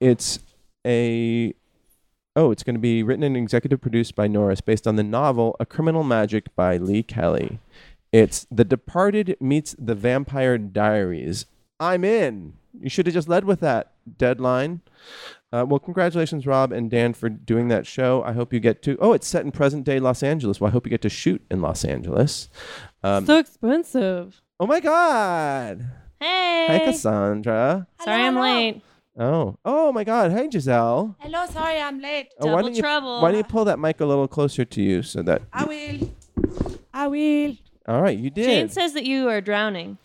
it's 0.00 0.40
a 0.86 1.54
oh, 2.34 2.50
it's 2.50 2.62
going 2.62 2.74
to 2.74 2.80
be 2.80 3.02
written 3.02 3.22
and 3.22 3.36
executive 3.36 3.80
produced 3.80 4.14
by 4.14 4.26
Norris, 4.26 4.60
based 4.60 4.86
on 4.86 4.96
the 4.96 5.02
novel 5.02 5.56
A 5.60 5.66
Criminal 5.66 6.02
Magic 6.02 6.54
by 6.56 6.76
Lee 6.76 7.02
Kelly. 7.02 7.58
It's 8.10 8.46
The 8.50 8.64
Departed 8.64 9.36
meets 9.40 9.74
The 9.78 9.94
Vampire 9.94 10.58
Diaries. 10.58 11.46
I'm 11.80 12.04
in. 12.04 12.54
You 12.80 12.88
should 12.88 13.06
have 13.06 13.14
just 13.14 13.28
led 13.28 13.44
with 13.44 13.60
that 13.60 13.91
deadline. 14.18 14.80
Uh, 15.52 15.66
well, 15.68 15.78
congratulations, 15.78 16.46
Rob 16.46 16.72
and 16.72 16.90
Dan, 16.90 17.12
for 17.12 17.28
doing 17.28 17.68
that 17.68 17.86
show. 17.86 18.22
I 18.24 18.32
hope 18.32 18.52
you 18.52 18.60
get 18.60 18.82
to. 18.82 18.96
Oh, 19.00 19.12
it's 19.12 19.26
set 19.26 19.44
in 19.44 19.52
present 19.52 19.84
day 19.84 20.00
Los 20.00 20.22
Angeles. 20.22 20.60
Well, 20.60 20.68
I 20.68 20.72
hope 20.72 20.86
you 20.86 20.90
get 20.90 21.02
to 21.02 21.10
shoot 21.10 21.44
in 21.50 21.60
Los 21.60 21.84
Angeles. 21.84 22.48
Um, 23.02 23.26
so 23.26 23.38
expensive. 23.38 24.40
oh 24.58 24.66
my 24.66 24.80
God! 24.80 25.84
Hey. 26.20 26.66
Hi, 26.68 26.78
Cassandra. 26.78 27.86
Sorry 28.02 28.22
I'm 28.22 28.36
late. 28.36 28.80
Oh, 29.18 29.58
oh 29.64 29.92
my 29.92 30.04
God! 30.04 30.32
Hey, 30.32 30.48
Giselle. 30.50 31.16
Hello, 31.18 31.44
sorry 31.50 31.78
I'm 31.78 32.00
late. 32.00 32.28
Oh, 32.40 32.46
why 32.46 32.52
Double 32.52 32.62
don't 32.62 32.76
you 32.76 32.82
trouble. 32.82 33.20
why 33.20 33.30
don't 33.30 33.38
you 33.38 33.44
pull 33.44 33.66
that 33.66 33.78
mic 33.78 34.00
a 34.00 34.06
little 34.06 34.28
closer 34.28 34.64
to 34.64 34.80
you 34.82 35.02
so 35.02 35.22
that? 35.22 35.42
I 35.52 35.64
will. 35.64 36.14
I 36.94 37.08
will. 37.08 37.56
All 37.86 38.00
right, 38.00 38.16
you 38.16 38.30
did. 38.30 38.46
Jane 38.46 38.68
says 38.70 38.94
that 38.94 39.04
you 39.04 39.28
are 39.28 39.40
drowning. 39.42 39.98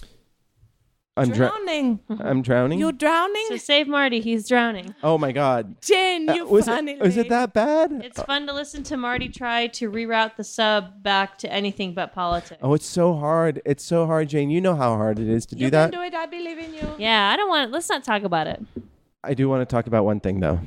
I'm 1.17 1.29
dra- 1.29 1.49
drowning. 1.49 1.99
I'm 2.09 2.41
drowning. 2.41 2.79
You're 2.79 2.91
drowning? 2.91 3.45
So 3.49 3.57
save 3.57 3.87
Marty. 3.87 4.19
He's 4.21 4.47
drowning. 4.47 4.93
oh 5.03 5.17
my 5.17 5.31
God! 5.31 5.81
Jane, 5.81 6.29
Uh, 6.29 6.33
you 6.35 6.45
was 6.45 6.65
funny 6.65 6.93
it 6.93 6.99
was 7.01 7.17
it 7.17 7.29
that 7.29 7.53
bad? 7.53 7.91
It's 8.03 8.21
fun 8.21 8.45
to 8.47 8.53
listen 8.53 8.83
to 8.83 8.97
Marty 8.97 9.27
try 9.29 9.67
to 9.67 9.89
reroute 9.91 10.35
the 10.37 10.43
sub 10.43 11.01
back 11.03 11.37
to 11.39 11.51
anything 11.51 11.93
but 11.93 12.13
politics. 12.13 12.59
Oh, 12.61 12.73
it's 12.73 12.85
so 12.85 13.13
hard. 13.15 13.61
It's 13.65 13.83
so 13.83 14.05
hard, 14.05 14.29
Jane. 14.29 14.49
You 14.49 14.61
know 14.61 14.75
how 14.75 14.95
hard 14.95 15.19
it 15.19 15.27
is 15.27 15.45
to 15.47 15.55
do 15.55 15.65
You 15.65 15.69
that. 15.71 15.91
can 15.91 15.99
do 15.99 16.05
it. 16.05 16.13
I 16.13 16.25
believe 16.27 16.59
in 16.59 16.73
you. 16.73 16.87
Yeah, 16.97 17.29
I 17.31 17.35
don't 17.35 17.49
want. 17.49 17.71
Let's 17.71 17.89
not 17.89 18.03
talk 18.03 18.23
about 18.23 18.47
it. 18.47 18.61
I 19.23 19.33
do 19.33 19.49
want 19.49 19.61
to 19.61 19.65
talk 19.75 19.87
about 19.87 20.05
one 20.05 20.19
thing 20.19 20.39
though. 20.39 20.57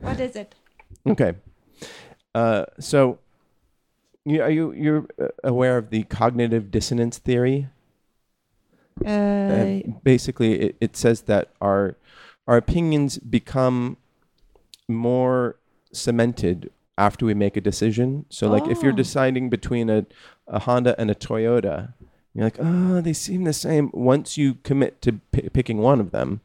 What 0.00 0.20
is 0.20 0.36
it? 0.36 0.54
okay. 1.06 1.32
Uh, 2.34 2.64
so, 2.80 3.18
you, 4.24 4.42
are 4.42 4.50
you 4.50 4.72
you're 4.72 5.06
uh, 5.20 5.28
aware 5.44 5.78
of 5.78 5.90
the 5.90 6.02
cognitive 6.04 6.70
dissonance 6.70 7.18
theory? 7.18 7.68
Uh, 9.04 9.80
basically, 10.02 10.60
it, 10.60 10.76
it 10.80 10.96
says 10.96 11.22
that 11.22 11.50
our 11.60 11.96
our 12.46 12.56
opinions 12.56 13.18
become 13.18 13.96
more 14.88 15.56
cemented 15.92 16.70
after 16.98 17.24
we 17.26 17.34
make 17.34 17.56
a 17.56 17.60
decision. 17.60 18.26
So, 18.28 18.48
like, 18.48 18.66
if 18.68 18.82
you're 18.82 18.92
Oh. 18.92 18.96
deciding 18.96 19.48
between 19.50 19.88
a, 19.90 20.06
a 20.46 20.60
Honda 20.60 20.94
and 21.00 21.10
a 21.10 21.14
Toyota, 21.14 21.94
you're 22.34 22.44
like, 22.44 22.58
oh, 22.60 23.00
they 23.00 23.12
seem 23.14 23.44
the 23.44 23.52
same. 23.52 23.90
Once 23.92 24.36
you 24.36 24.54
commit 24.62 25.00
to 25.02 25.14
p- 25.32 25.48
picking 25.48 25.78
one 25.78 26.00
of 26.00 26.10
them, 26.10 26.40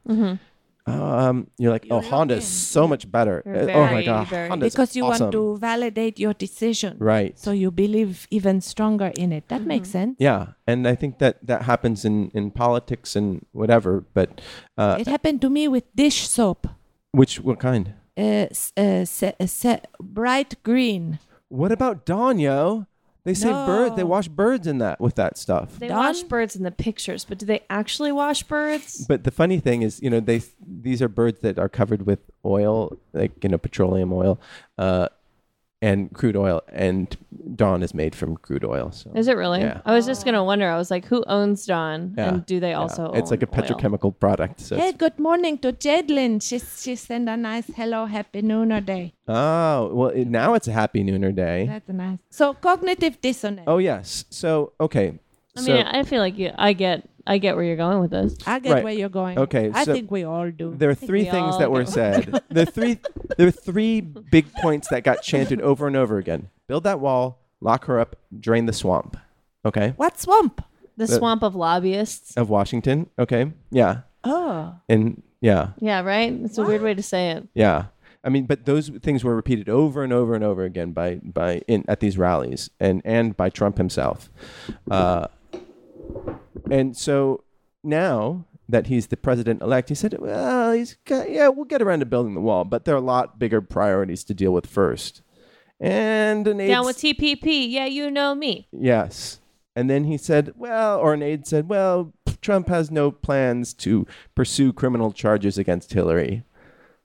um, 0.89 1.47
you're 1.57 1.71
like, 1.71 1.87
oh, 1.91 2.01
You're 2.01 2.09
Honda's 2.11 2.37
looking. 2.45 2.73
so 2.75 2.87
much 2.87 3.09
better. 3.11 3.43
You're 3.45 3.69
Uh, 3.69 3.73
oh 3.73 3.85
my 3.91 4.03
god, 4.03 4.27
Honda's 4.27 4.73
because 4.73 4.95
you 4.95 5.05
awesome. 5.05 5.25
want 5.25 5.31
to 5.33 5.57
validate 5.57 6.19
your 6.19 6.33
decision. 6.33 6.97
Right. 6.99 7.37
So 7.37 7.51
you 7.51 7.71
believe 7.71 8.27
even 8.31 8.61
stronger 8.61 9.11
in 9.17 9.31
it. 9.31 9.47
That 9.49 9.63
makes 9.65 9.89
sense. 9.89 10.15
Yeah, 10.19 10.53
and 10.67 10.87
I 10.87 10.95
think 10.95 11.19
that 11.19 11.37
that 11.45 11.63
happens 11.63 12.03
in 12.05 12.29
in 12.33 12.51
politics 12.51 13.15
and 13.15 13.45
whatever. 13.51 14.03
But 14.13 14.41
uh, 14.77 14.97
It 14.99 15.07
happened 15.07 15.41
to 15.41 15.49
me 15.49 15.67
with 15.67 15.85
dish 15.95 16.27
soap. 16.27 16.67
which 17.11 17.39
what 17.41 17.59
kind? 17.59 17.93
Uh, 18.17 18.47
s- 18.51 18.73
uh, 18.77 19.05
se- 19.05 19.35
uh, 19.39 19.47
se- 19.47 19.81
bright 20.01 20.55
green. 20.63 21.19
What 21.49 21.71
about 21.71 22.05
Dawn, 22.05 22.37
yo? 22.37 22.85
They 23.25 23.33
say 23.33 23.51
bird. 23.51 23.95
They 23.95 24.01
No. 24.03 24.07
wash 24.07 24.27
birds 24.29 24.65
in 24.65 24.77
that 24.79 24.99
with 25.01 25.15
that 25.15 25.37
stuff. 25.37 25.77
They 25.77 25.89
Done? 25.89 25.97
wash 25.97 26.23
birds 26.23 26.55
in 26.55 26.63
the 26.63 26.71
pictures, 26.71 27.25
but 27.25 27.37
do 27.37 27.45
they 27.45 27.61
actually 27.69 28.11
wash 28.11 28.43
birds? 28.43 29.05
But 29.07 29.23
the 29.23 29.31
funny 29.31 29.59
thing 29.59 29.81
is, 29.81 30.01
you 30.01 30.09
know, 30.09 30.19
they 30.19 30.41
these 30.65 31.01
are 31.01 31.09
birds 31.09 31.41
that 31.41 31.59
are 31.59 31.69
covered 31.69 32.05
with 32.05 32.19
oil, 32.45 32.97
like 33.13 33.43
you 33.43 33.49
know, 33.49 33.57
petroleum 33.57 34.13
oil, 34.13 34.39
uh, 34.77 35.09
and 35.81 36.13
crude 36.13 36.35
oil, 36.35 36.61
and 36.73 37.15
Dawn 37.55 37.83
is 37.83 37.93
made 37.93 38.13
from 38.13 38.35
crude 38.37 38.65
oil. 38.65 38.91
So 38.91 39.11
Is 39.15 39.27
it 39.27 39.37
really? 39.37 39.61
Yeah. 39.61 39.81
I 39.85 39.93
was 39.93 40.05
just 40.05 40.25
gonna 40.25 40.43
wonder. 40.43 40.67
I 40.69 40.77
was 40.77 40.91
like, 40.91 41.05
who 41.05 41.23
owns 41.27 41.65
Dawn, 41.65 42.13
Yeah, 42.17 42.29
and 42.29 42.45
do 42.45 42.59
they 42.59 42.71
yeah. 42.71 42.79
also? 42.79 43.11
It's 43.13 43.31
like 43.31 43.43
a 43.43 43.47
own 43.47 43.53
oil? 43.63 43.63
petrochemical 43.69 44.19
product. 44.19 44.59
So 44.59 44.75
Hey, 44.75 44.89
it's- 44.89 44.97
good 44.97 45.17
morning 45.19 45.57
to 45.59 45.71
Jedlin. 45.71 46.41
She, 46.41 46.59
she 46.59 46.95
sent 46.95 47.29
a 47.29 47.37
nice 47.37 47.67
hello, 47.75 48.05
happy 48.05 48.41
nooner 48.41 48.85
day. 48.85 49.13
oh 49.27 49.93
well, 49.93 50.09
it, 50.09 50.27
now 50.27 50.53
it's 50.53 50.67
a 50.67 50.71
happy 50.73 51.03
Nooner 51.03 51.33
Day. 51.33 51.65
That's 51.67 51.89
nice. 51.89 52.19
So 52.29 52.53
cognitive 52.53 53.21
dissonance. 53.21 53.65
Oh 53.67 53.77
yes. 53.77 54.25
So 54.29 54.73
okay. 54.79 55.17
I 55.57 55.61
so, 55.61 55.73
mean, 55.73 55.85
I 55.87 56.03
feel 56.03 56.19
like 56.21 56.37
you, 56.37 56.51
I 56.57 56.73
get 56.73 57.08
I 57.27 57.37
get 57.37 57.55
where 57.55 57.65
you're 57.65 57.75
going 57.77 57.99
with 57.99 58.11
this. 58.11 58.35
I 58.45 58.59
get 58.59 58.73
Right. 58.73 58.83
where 58.83 58.93
you're 58.93 59.09
going. 59.09 59.37
Okay, 59.37 59.71
I 59.73 59.83
so 59.83 59.93
think 59.93 60.11
we 60.11 60.23
all 60.23 60.49
do. 60.51 60.73
There 60.75 60.89
are 60.89 60.95
three 60.95 61.23
we 61.23 61.29
things 61.29 61.53
all 61.53 61.59
that 61.59 61.71
were 61.71 61.83
do. 61.83 61.91
said. 61.91 62.41
there 62.49 62.63
are 62.63 62.65
three. 62.65 62.99
There 63.37 63.47
are 63.47 63.51
three 63.51 64.01
big 64.01 64.51
points 64.53 64.87
that 64.89 65.03
got 65.03 65.21
chanted 65.21 65.61
over 65.61 65.87
and 65.87 65.95
over 65.95 66.17
again. 66.17 66.49
Build 66.67 66.83
that 66.83 66.99
wall. 66.99 67.39
Lock 67.61 67.85
her 67.85 67.99
up. 67.99 68.15
Drain 68.39 68.65
the 68.65 68.73
swamp. 68.73 69.17
Okay. 69.65 69.93
what 69.97 70.19
swamp? 70.19 70.63
The 70.97 71.07
swamp 71.07 71.43
of 71.43 71.55
lobbyists. 71.55 72.35
Of 72.35 72.49
Washington. 72.49 73.09
Okay. 73.17 73.51
Yeah. 73.71 74.01
Oh. 74.23 74.75
And 74.89 75.23
yeah. 75.41 75.69
Yeah, 75.79 76.01
right? 76.01 76.31
It's 76.33 76.57
a 76.57 76.63
weird 76.63 76.81
way 76.81 76.93
to 76.93 77.03
say 77.03 77.31
it. 77.31 77.47
Yeah. 77.53 77.85
I 78.23 78.27
mean, 78.27 78.45
but 78.47 78.65
those 78.65 78.89
things 79.01 79.23
were 79.23 79.33
repeated 79.35 79.69
over 79.69 80.03
and 80.03 80.11
over 80.11 80.35
and 80.35 80.43
over 80.43 80.63
again 80.63 80.91
by 80.91 81.15
by 81.23 81.59
in 81.69 81.85
at 81.87 82.01
these 82.01 82.17
rallies 82.17 82.69
and 82.79 83.01
and 83.05 83.35
by 83.37 83.49
Trump 83.49 83.77
himself. 83.77 84.29
Uh, 84.91 85.27
and 86.69 86.95
so 86.95 87.43
now 87.83 88.45
that 88.67 88.87
he's 88.87 89.07
the 89.07 89.17
president 89.17 89.61
elect, 89.61 89.89
he 89.89 89.95
said, 89.95 90.15
"Well, 90.19 90.73
he's 90.73 90.97
got, 91.05 91.29
yeah, 91.29 91.47
we'll 91.47 91.65
get 91.65 91.81
around 91.81 91.99
to 91.99 92.05
building 92.05 92.35
the 92.35 92.41
wall, 92.41 92.63
but 92.65 92.85
there 92.85 92.95
are 92.95 92.99
a 92.99 93.01
lot 93.01 93.39
bigger 93.39 93.61
priorities 93.61 94.23
to 94.25 94.33
deal 94.33 94.51
with 94.51 94.67
first. 94.67 95.21
And 95.79 96.47
an 96.47 96.57
Down 96.57 96.85
with 96.85 96.97
TPP. 96.97 97.69
Yeah, 97.69 97.85
you 97.85 98.11
know 98.11 98.35
me. 98.35 98.67
Yes. 98.71 99.39
And 99.75 99.89
then 99.89 100.03
he 100.03 100.17
said, 100.17 100.53
well, 100.57 100.99
or 100.99 101.13
an 101.13 101.23
aide 101.23 101.47
said, 101.47 101.69
well, 101.69 102.13
Trump 102.41 102.67
has 102.67 102.91
no 102.91 103.11
plans 103.11 103.73
to 103.75 104.05
pursue 104.35 104.73
criminal 104.73 105.13
charges 105.13 105.57
against 105.57 105.93
Hillary. 105.93 106.43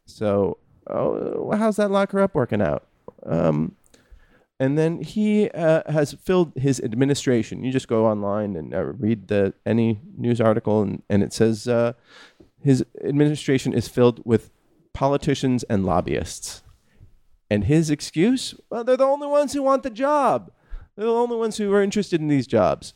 So, 0.07 0.59
oh, 0.89 1.55
how's 1.57 1.77
that 1.77 1.91
locker 1.91 2.21
up 2.21 2.35
working 2.35 2.61
out? 2.61 2.87
Um, 3.25 3.77
and 4.61 4.79
then 4.79 5.03
he 5.03 5.51
uh, 5.51 5.91
has 5.91 6.13
filled 6.15 6.53
his 6.57 6.81
administration. 6.81 7.65
You 7.65 7.73
just 7.73 7.89
go 7.89 8.07
online 8.07 8.57
and 8.57 8.75
uh, 8.75 8.85
read 8.85 9.29
the 9.29 9.55
any 9.67 10.01
news 10.17 10.41
article, 10.41 10.83
and, 10.83 11.03
and 11.11 11.23
it 11.23 11.33
says 11.33 11.67
uh, 11.67 11.95
his 12.63 12.85
administration 13.03 13.73
is 13.73 13.89
filled 13.89 14.21
with 14.25 14.51
politicians 14.93 15.65
and 15.65 15.85
lobbyists. 15.85 16.63
And 17.51 17.65
his 17.65 17.91
excuse? 17.91 18.55
Well, 18.71 18.85
they're 18.85 18.97
the 18.97 19.05
only 19.05 19.27
ones 19.27 19.53
who 19.53 19.63
want 19.63 19.83
the 19.83 19.91
job. 19.91 20.51
They're 20.97 21.07
the 21.07 21.13
only 21.13 21.37
ones 21.37 21.57
who 21.57 21.73
are 21.73 21.83
interested 21.83 22.21
in 22.21 22.29
these 22.29 22.47
jobs. 22.47 22.95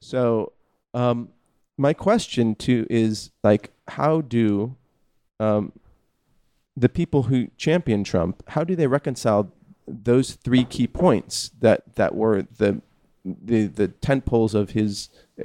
So, 0.00 0.52
um, 0.94 1.28
my 1.76 1.92
question 1.92 2.54
to 2.56 2.86
is 2.88 3.30
like, 3.42 3.72
how 3.88 4.20
do 4.20 4.76
um, 5.40 5.72
the 6.76 6.88
people 6.88 7.24
who 7.24 7.48
champion 7.56 8.04
Trump? 8.04 8.42
How 8.48 8.64
do 8.64 8.76
they 8.76 8.86
reconcile 8.86 9.52
those 10.04 10.32
three 10.34 10.64
key 10.64 10.86
points 10.86 11.50
that 11.60 11.94
that 11.96 12.14
were 12.14 12.42
the 12.42 12.80
the 13.24 13.66
the 13.66 13.88
tent 13.88 14.24
poles 14.24 14.54
of 14.54 14.70
his 14.70 15.10
uh, 15.40 15.44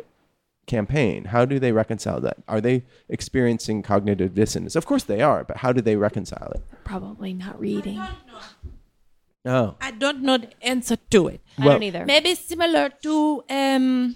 campaign? 0.66 1.26
How 1.26 1.46
do 1.46 1.60
they 1.60 1.72
reconcile 1.72 2.20
that? 2.22 2.38
Are 2.48 2.62
they 2.62 2.84
experiencing 3.10 3.84
cognitive 3.84 4.34
dissonance? 4.34 4.76
Of 4.76 4.86
course 4.86 5.04
they 5.04 5.22
are, 5.22 5.44
but 5.44 5.58
how 5.58 5.72
do 5.74 5.82
they 5.82 5.96
reconcile 5.96 6.52
it? 6.56 6.62
Probably 6.84 7.34
not 7.34 7.60
reading. 7.60 8.02
Oh, 9.46 9.76
I 9.80 9.92
don't 9.92 10.22
know 10.24 10.38
the 10.38 10.52
answer 10.62 10.98
to 11.12 11.28
it. 11.28 11.42
I 11.58 11.64
don't 11.66 11.84
either. 11.84 12.06
Maybe 12.06 12.36
similar 12.36 12.90
to 13.04 13.44
um 13.50 14.16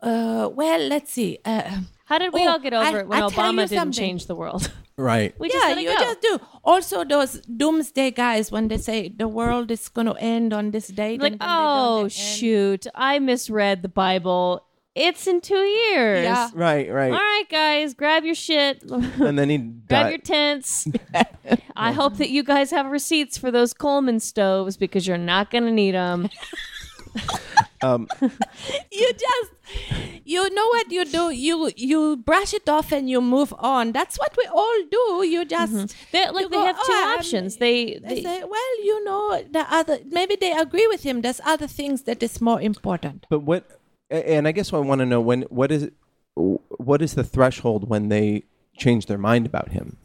uh 0.00 0.48
well 0.52 0.80
let's 0.80 1.12
see. 1.12 1.38
Uh, 1.44 1.80
How 2.10 2.18
did 2.18 2.32
we 2.32 2.44
Oh, 2.44 2.50
all 2.50 2.58
get 2.58 2.74
over 2.74 2.98
I- 2.98 3.00
it 3.00 3.08
when 3.08 3.22
I'll 3.22 3.30
Obama 3.30 3.68
didn't 3.68 3.92
change 3.92 4.26
the 4.26 4.34
world? 4.34 4.70
right. 4.96 5.32
we 5.38 5.48
just 5.48 5.62
yeah, 5.64 5.68
let 5.74 5.78
it 5.78 5.82
you 5.84 5.94
go. 5.96 6.00
just 6.00 6.20
do. 6.20 6.38
Also, 6.64 7.04
those 7.04 7.40
doomsday 7.42 8.10
guys 8.10 8.50
when 8.50 8.66
they 8.68 8.78
say 8.78 9.08
the 9.08 9.28
world 9.28 9.70
is 9.70 9.88
going 9.88 10.08
to 10.08 10.14
end 10.18 10.52
on 10.52 10.72
this 10.72 10.88
date. 10.88 11.20
like, 11.20 11.32
and 11.32 11.40
then 11.40 11.48
they 11.48 11.54
don't 11.54 12.04
oh 12.04 12.08
shoot, 12.08 12.86
I 12.96 13.20
misread 13.20 13.82
the 13.82 13.88
Bible. 13.88 14.66
It's 14.96 15.28
in 15.28 15.40
two 15.40 15.54
years. 15.54 16.24
Yeah. 16.24 16.50
Right, 16.52 16.90
right. 16.92 17.12
All 17.12 17.16
right, 17.16 17.44
guys, 17.48 17.94
grab 17.94 18.24
your 18.24 18.34
shit. 18.34 18.82
And 19.20 19.38
then 19.38 19.48
he 19.48 19.58
Grab 19.58 20.10
your 20.10 20.18
tents. 20.18 20.88
I 21.76 21.92
hope 21.92 22.16
that 22.16 22.30
you 22.30 22.42
guys 22.42 22.72
have 22.72 22.86
receipts 22.86 23.38
for 23.38 23.52
those 23.52 23.72
Coleman 23.72 24.18
stoves 24.18 24.76
because 24.76 25.06
you're 25.06 25.16
not 25.16 25.52
going 25.52 25.64
to 25.64 25.70
need 25.70 25.94
them. 25.94 26.28
Um, 27.82 28.08
you 28.92 29.10
just, 29.14 29.50
you 30.24 30.50
know 30.50 30.66
what 30.66 30.92
you 30.92 31.06
do. 31.06 31.30
You 31.30 31.70
you 31.76 32.18
brush 32.18 32.52
it 32.52 32.68
off 32.68 32.92
and 32.92 33.08
you 33.08 33.22
move 33.22 33.54
on. 33.58 33.92
That's 33.92 34.18
what 34.18 34.36
we 34.36 34.44
all 34.52 34.82
do. 34.90 35.24
You 35.26 35.46
just 35.46 35.72
mm-hmm. 35.72 35.86
They 36.12 36.30
like 36.30 36.42
you 36.42 36.48
they 36.50 36.56
go, 36.56 36.64
have 36.66 36.76
two 36.76 36.92
"Oh, 36.92 37.14
options. 37.16 37.56
They, 37.56 37.98
They 37.98 38.16
they 38.16 38.22
say, 38.22 38.44
well, 38.44 38.84
you 38.84 39.02
know, 39.04 39.42
the 39.50 39.66
other 39.72 39.98
maybe 40.04 40.36
they 40.36 40.52
agree 40.52 40.86
with 40.88 41.04
him. 41.04 41.22
There's 41.22 41.40
other 41.44 41.66
things 41.66 42.02
that 42.02 42.22
is 42.22 42.40
more 42.42 42.60
important. 42.60 43.24
But 43.30 43.40
what? 43.40 43.64
And 44.10 44.46
I 44.46 44.52
guess 44.52 44.74
I 44.74 44.78
want 44.78 44.98
to 44.98 45.06
know 45.06 45.22
when. 45.22 45.42
What 45.42 45.72
is? 45.72 45.90
What 46.34 47.00
is 47.00 47.14
the 47.14 47.24
threshold 47.24 47.88
when 47.88 48.08
they 48.08 48.44
change 48.76 49.06
their 49.06 49.18
mind 49.18 49.46
about 49.46 49.70
him? 49.70 49.96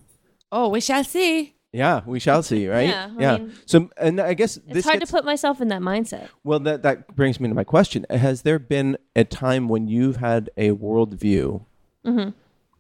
Oh, 0.50 0.70
we 0.70 0.80
shall 0.80 1.04
see. 1.04 1.55
Yeah, 1.76 2.02
we 2.06 2.20
shall 2.20 2.42
see, 2.42 2.68
right? 2.76 2.88
Yeah, 2.88 3.34
I 3.34 3.38
mean- 3.38 3.54
so, 3.66 3.90
and 3.98 4.20
I 4.22 4.34
guess 4.34 4.58
it's 4.58 4.66
this 4.74 4.86
hard 4.86 5.00
gets, 5.00 5.12
to 5.12 5.18
put 5.18 5.26
myself 5.26 5.60
in 5.62 5.68
that 5.68 5.82
mindset. 5.82 6.30
Well, 6.44 6.60
that 6.62 6.84
that 6.84 7.16
brings 7.16 7.40
me 7.40 7.50
to 7.50 7.56
my 7.56 7.64
question: 7.66 8.06
Has 8.10 8.44
there 8.44 8.60
been 8.60 8.98
a 9.16 9.24
time 9.26 9.68
when 9.68 9.88
you've 9.88 10.18
had 10.18 10.50
a 10.58 10.72
worldview 10.72 11.66
Mm-hmm. 12.06 12.30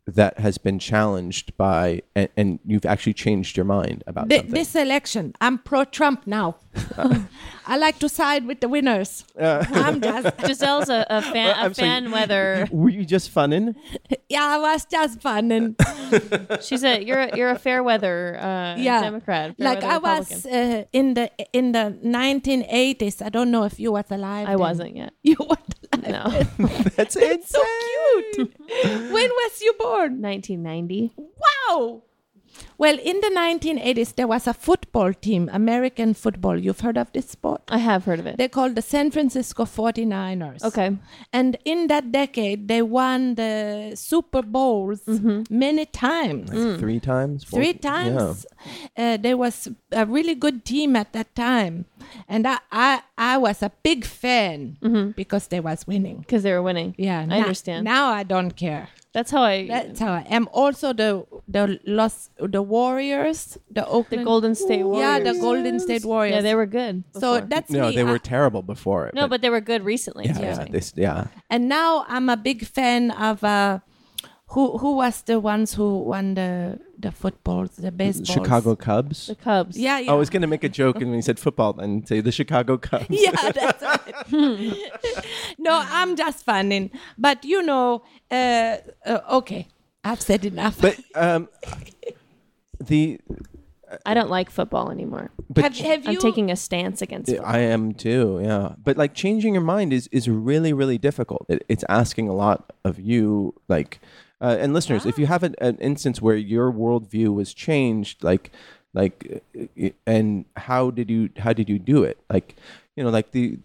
That 0.08 0.38
has 0.40 0.58
been 0.60 0.78
challenged 0.78 1.58
by, 1.58 2.02
and, 2.16 2.30
and 2.38 2.60
you've 2.66 2.86
actually 2.86 3.14
changed 3.14 3.58
your 3.58 3.66
mind 3.66 4.04
about 4.06 4.30
Th- 4.30 4.42
something? 4.42 4.54
this 4.54 4.76
election, 4.76 5.34
I'm 5.42 5.58
pro-Trump 5.58 6.28
now. 6.28 6.58
I 7.68 7.78
like 7.78 7.98
to 8.00 8.10
side 8.10 8.46
with 8.46 8.60
the 8.60 8.70
winners. 8.70 9.26
I'm 9.40 10.02
just, 10.02 10.38
Giselle's 10.46 10.90
a, 10.90 11.08
a 11.10 11.22
fan, 11.24 11.50
a 11.50 11.54
I'm 11.60 11.74
saying- 11.74 12.04
fan 12.04 12.12
weather. 12.12 12.68
Were 12.72 12.90
you 12.90 13.04
just 13.06 13.32
funning? 13.32 13.76
yeah, 14.30 14.44
I 14.44 14.58
was 14.60 14.86
just 14.86 15.22
funning 15.22 15.76
She's 16.62 16.84
a 16.84 17.04
you're 17.04 17.20
a, 17.22 17.36
you're 17.36 17.50
a 17.50 17.58
fair 17.58 17.82
weather 17.82 18.38
uh, 18.40 18.76
yeah, 18.78 19.02
Democrat. 19.02 19.56
fair 19.58 19.74
Like 19.74 19.84
I 19.84 19.96
Republican. 19.96 20.36
was 20.36 20.46
uh, 20.46 20.84
in 20.94 21.16
the 21.16 21.32
in 21.54 21.72
the 21.72 21.98
1980s. 22.04 23.24
I 23.26 23.30
don't 23.30 23.50
know 23.50 23.64
if 23.64 23.80
you 23.80 23.92
was 23.92 24.06
alive. 24.12 24.48
I 24.48 24.52
then. 24.52 24.60
wasn't 24.60 24.96
yet. 24.96 25.14
You 25.24 25.38
weren't 25.40 25.76
alive. 26.06 26.60
No, 26.60 26.68
That's 26.96 27.16
It's 27.16 27.50
so 27.50 27.62
cute. 28.36 28.54
when 29.12 29.30
was 29.42 29.62
you 29.62 29.74
born? 29.80 29.95
1990. 30.02 31.14
Wow. 31.18 32.04
Well, 32.78 32.98
in 33.02 33.22
the 33.22 33.30
1980s, 33.30 34.16
there 34.16 34.28
was 34.28 34.48
a 34.48 34.54
football 34.54 35.14
team, 35.14 35.50
American 35.52 36.14
football. 36.14 36.58
You've 36.58 36.82
heard 36.82 36.98
of 36.98 37.12
this 37.14 37.30
sport? 37.30 37.62
I 37.70 37.78
have 37.78 38.06
heard 38.06 38.20
of 38.20 38.26
it. 38.28 38.38
They're 38.38 38.50
called 38.50 38.76
the 38.76 38.82
San 38.82 39.12
Francisco 39.12 39.64
49ers. 39.66 40.64
Okay. 40.64 40.98
And 41.32 41.58
in 41.66 41.88
that 41.88 42.12
decade, 42.12 42.68
they 42.68 42.82
won 42.82 43.36
the 43.36 43.94
Super 43.96 44.42
Bowls 44.42 45.02
mm-hmm. 45.02 45.44
many 45.50 45.86
times. 45.86 46.50
Like 46.50 46.58
mm. 46.58 46.80
Three 46.80 47.00
times. 47.00 47.44
Four- 47.44 47.60
Three 47.60 47.74
times. 47.74 48.46
Uh, 48.98 49.18
there 49.18 49.38
was 49.38 49.70
a 49.92 50.06
really 50.06 50.36
good 50.36 50.66
team 50.66 50.96
at 50.96 51.14
that 51.14 51.34
time. 51.36 51.86
And 52.28 52.48
I, 52.48 52.60
I, 52.72 53.02
I 53.18 53.38
was 53.38 53.64
a 53.64 53.72
big 53.84 54.06
fan 54.06 54.78
mm-hmm. 54.82 55.12
because 55.12 55.48
they 55.48 55.60
was 55.60 55.88
winning. 55.88 56.20
Because 56.20 56.44
they 56.44 56.52
were 56.52 56.62
winning. 56.62 56.96
Yeah, 56.98 57.20
I 57.20 57.26
now- 57.26 57.36
understand. 57.38 57.86
Now 57.86 58.10
I 58.10 58.24
don't 58.24 58.56
care. 58.56 58.90
That's 59.16 59.32
how 59.32 59.44
I. 59.44 59.66
That's 59.66 60.00
how 60.06 60.12
I 60.12 60.26
am. 60.30 60.50
Also, 60.52 60.92
the 60.92 61.24
the 61.48 61.80
lost 61.88 62.32
the 62.38 62.62
Warriors, 62.62 63.58
the 63.72 63.84
the 64.10 64.18
Golden 64.24 64.54
State 64.56 64.84
Warriors. 64.84 65.08
yeah, 65.26 65.32
the 65.32 65.40
Golden 65.40 65.80
State 65.80 66.04
Warriors. 66.04 66.36
Yeah, 66.36 66.42
they 66.42 66.54
were 66.54 66.66
good. 66.66 67.04
So 67.24 67.40
that's 67.40 67.72
No, 67.72 67.88
me. 67.88 67.96
they 67.96 68.04
were 68.04 68.16
I- 68.20 68.30
terrible 68.36 68.62
before 68.62 69.10
no, 69.16 69.28
but 69.32 69.40
they 69.42 69.50
were 69.50 69.62
good 69.62 69.84
recently. 69.86 70.26
yeah, 70.26 70.32
is 70.36 70.40
what 70.40 70.60
I'm 70.60 70.68
yeah, 70.68 70.72
this, 70.78 70.94
yeah. 70.98 71.28
and 71.50 71.70
now 71.70 72.04
I'm 72.10 72.28
a 72.28 72.36
big 72.36 72.68
fan 72.68 73.12
of 73.12 73.42
uh, 73.44 73.80
who 74.50 74.78
who 74.78 74.96
was 74.96 75.22
the 75.24 75.40
ones 75.40 75.74
who 75.74 76.00
won 76.00 76.36
the 76.36 76.80
the 76.98 77.12
footballs, 77.12 77.76
the 77.76 77.92
baseballs. 77.92 78.30
Chicago 78.30 78.76
Cubs. 78.76 79.28
the 79.28 79.36
Cubs. 79.36 79.78
Yeah, 79.78 80.00
yeah. 80.00 80.12
I 80.12 80.16
was 80.16 80.30
gonna 80.30 80.48
make 80.48 80.64
a 80.64 80.70
joke 80.70 80.98
and 80.98 81.08
when 81.08 81.16
he 81.16 81.22
said 81.22 81.40
football 81.40 81.80
and 81.80 82.08
say 82.08 82.22
the 82.22 82.32
Chicago 82.32 82.78
Cubs. 82.78 83.08
yeah, 83.10 83.32
that's 83.52 83.82
right. 83.82 84.26
no, 85.58 85.84
I'm 85.84 86.16
just 86.16 86.46
funning. 86.46 86.92
But 87.18 87.44
you 87.44 87.64
know, 87.64 88.04
uh, 88.32 88.78
uh, 89.06 89.20
okay, 89.32 89.68
I've 90.04 90.22
said 90.22 90.46
enough. 90.46 90.80
But 90.80 91.00
um, 91.16 91.50
the 92.80 93.20
I 94.06 94.14
don't 94.14 94.30
like 94.30 94.50
football 94.50 94.92
anymore. 94.92 95.32
but 95.50 95.64
have, 95.64 95.78
have 95.78 96.08
I'm 96.08 96.14
you 96.14 96.20
taking 96.20 96.52
a 96.52 96.56
stance 96.56 97.02
against 97.02 97.30
Yeah, 97.30 97.38
football. 97.38 97.56
I 97.56 97.60
am 97.60 97.94
too. 97.94 98.42
Yeah, 98.44 98.74
but 98.84 98.98
like 98.98 99.14
changing 99.14 99.54
your 99.56 99.64
mind 99.64 99.94
is 99.94 100.08
is 100.12 100.28
really 100.30 100.74
really 100.74 100.98
difficult. 100.98 101.46
It, 101.50 101.66
it's 101.70 101.84
asking 101.90 102.30
a 102.30 102.34
lot 102.34 102.74
of 102.84 103.00
you. 103.00 103.54
Like, 103.68 104.00
uh, 104.46 104.58
and 104.60 104.76
listeners, 104.76 105.08
if 105.08 105.18
you 105.18 105.26
have 105.26 105.42
an, 105.42 105.56
an 105.58 105.76
instance 105.80 106.22
where 106.22 106.36
your 106.36 106.72
worldview 106.72 107.34
was 107.34 107.52
changed, 107.52 108.24
like, 108.24 108.52
like, 108.94 109.44
and 110.06 110.46
how 110.56 110.92
did 110.92 111.10
you 111.10 111.32
how 111.40 111.52
did 111.52 111.68
you 111.68 111.80
do 111.80 112.04
it? 112.04 112.20
Like, 112.30 112.56
you 112.96 113.04
know, 113.04 113.10
like 113.10 113.32
the 113.32 113.58